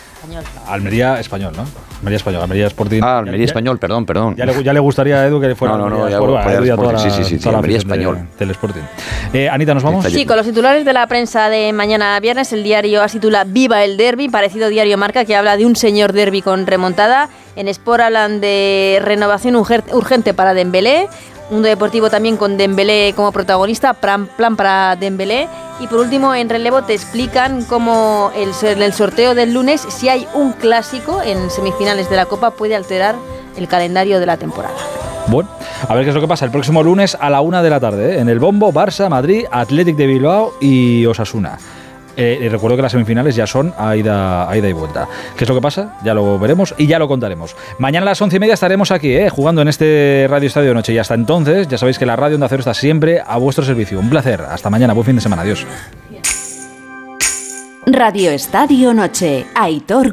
Almería 0.67 1.19
español, 1.19 1.51
¿no? 1.55 1.65
Almería 1.99 2.17
español, 2.17 2.41
Almería 2.41 2.67
Sporting. 2.67 3.01
Ah, 3.03 3.17
Almería 3.19 3.45
español, 3.45 3.77
perdón, 3.77 4.05
perdón. 4.05 4.35
Ya 4.37 4.45
le, 4.45 4.63
ya 4.63 4.71
le 4.73 4.79
gustaría 4.79 5.17
a 5.17 5.27
Edu 5.27 5.39
que 5.41 5.53
fuera 5.55 5.73
No, 5.77 5.89
no, 5.89 5.89
no, 5.89 5.95
Almería 6.05 6.11
ya, 6.11 6.75
toda 6.75 6.93
Sporting, 6.93 6.93
la- 6.93 6.99
sí, 6.99 7.23
sí, 7.23 7.29
sí, 7.29 7.37
toda 7.39 7.51
la 7.53 7.57
Almería 7.59 7.77
español. 7.77 8.27
del 8.39 8.51
Sporting. 8.51 8.81
Eh, 9.33 9.49
Anita, 9.49 9.73
¿nos 9.73 9.83
vamos? 9.83 10.05
Sí, 10.05 10.25
con 10.25 10.37
los 10.37 10.45
titulares 10.45 10.85
de 10.85 10.93
la 10.93 11.05
prensa 11.07 11.49
de 11.49 11.73
mañana 11.73 12.17
viernes, 12.21 12.53
el 12.53 12.63
diario 12.63 13.01
A 13.03 13.07
titula 13.07 13.43
Viva 13.43 13.83
el 13.83 13.97
Derby, 13.97 14.29
parecido 14.29 14.69
diario 14.69 14.97
Marca 14.97 15.25
que 15.25 15.35
habla 15.35 15.57
de 15.57 15.65
un 15.65 15.75
señor 15.75 16.13
derby 16.13 16.41
con 16.41 16.65
remontada. 16.65 17.29
En 17.55 17.67
Sport 17.67 18.01
hablan 18.03 18.41
de 18.41 18.99
renovación 19.03 19.55
urgente 19.55 20.33
para 20.33 20.53
Dembélé. 20.53 21.07
Mundo 21.53 21.69
Deportivo 21.69 22.09
también 22.09 22.35
con 22.35 22.57
Dembélé 22.57 23.13
como 23.15 23.31
protagonista, 23.31 23.93
plan, 23.93 24.25
plan 24.25 24.55
para 24.55 24.95
Dembélé. 24.95 25.47
Y 25.79 25.87
por 25.87 25.99
último, 25.99 26.33
en 26.33 26.49
relevo 26.49 26.83
te 26.83 26.93
explican 26.93 27.63
cómo 27.65 28.31
el, 28.35 28.51
en 28.63 28.81
el 28.81 28.93
sorteo 28.93 29.35
del 29.35 29.53
lunes, 29.53 29.85
si 29.89 30.09
hay 30.09 30.27
un 30.33 30.53
clásico 30.53 31.21
en 31.21 31.49
semifinales 31.49 32.09
de 32.09 32.15
la 32.15 32.25
Copa, 32.25 32.51
puede 32.51 32.75
alterar 32.75 33.15
el 33.55 33.67
calendario 33.67 34.19
de 34.19 34.25
la 34.25 34.37
temporada. 34.37 34.75
Bueno, 35.27 35.49
a 35.87 35.93
ver 35.95 36.03
qué 36.03 36.09
es 36.09 36.15
lo 36.15 36.21
que 36.21 36.27
pasa 36.27 36.45
el 36.45 36.51
próximo 36.51 36.83
lunes 36.83 37.15
a 37.19 37.29
la 37.29 37.41
una 37.41 37.61
de 37.61 37.69
la 37.69 37.79
tarde, 37.79 38.15
¿eh? 38.15 38.19
en 38.19 38.29
el 38.29 38.39
Bombo, 38.39 38.73
Barça, 38.73 39.07
Madrid, 39.07 39.45
Athletic 39.51 39.95
de 39.95 40.07
Bilbao 40.07 40.53
y 40.59 41.05
Osasuna. 41.05 41.57
Eh, 42.15 42.39
y 42.41 42.47
recuerdo 42.47 42.75
que 42.75 42.83
las 42.83 42.91
semifinales 42.91 43.35
ya 43.35 43.47
son 43.47 43.73
a 43.77 43.95
ida, 43.95 44.47
ida 44.55 44.69
y 44.69 44.73
vuelta. 44.73 45.07
¿Qué 45.37 45.43
es 45.43 45.49
lo 45.49 45.55
que 45.55 45.61
pasa? 45.61 45.97
Ya 46.03 46.13
lo 46.13 46.37
veremos 46.37 46.75
y 46.77 46.87
ya 46.87 46.99
lo 46.99 47.07
contaremos. 47.07 47.55
Mañana 47.79 48.05
a 48.05 48.09
las 48.09 48.21
once 48.21 48.37
y 48.37 48.39
media 48.39 48.53
estaremos 48.53 48.91
aquí, 48.91 49.15
¿eh? 49.15 49.29
jugando 49.29 49.61
en 49.61 49.67
este 49.67 50.27
Radio 50.29 50.47
Estadio 50.47 50.73
Noche. 50.73 50.93
Y 50.93 50.97
hasta 50.97 51.15
entonces, 51.15 51.67
ya 51.67 51.77
sabéis 51.77 51.97
que 51.97 52.05
la 52.05 52.15
radio 52.15 52.35
Onda 52.35 52.47
Cero 52.49 52.59
está 52.59 52.73
siempre 52.73 53.21
a 53.25 53.37
vuestro 53.37 53.63
servicio. 53.65 53.99
Un 53.99 54.09
placer. 54.09 54.41
Hasta 54.41 54.69
mañana. 54.69 54.93
Buen 54.93 55.05
fin 55.05 55.15
de 55.15 55.21
semana. 55.21 55.41
Adiós. 55.41 55.65
Radio 57.85 58.31
Estadio 58.31 58.93
Noche. 58.93 59.45
Aitor 59.55 60.11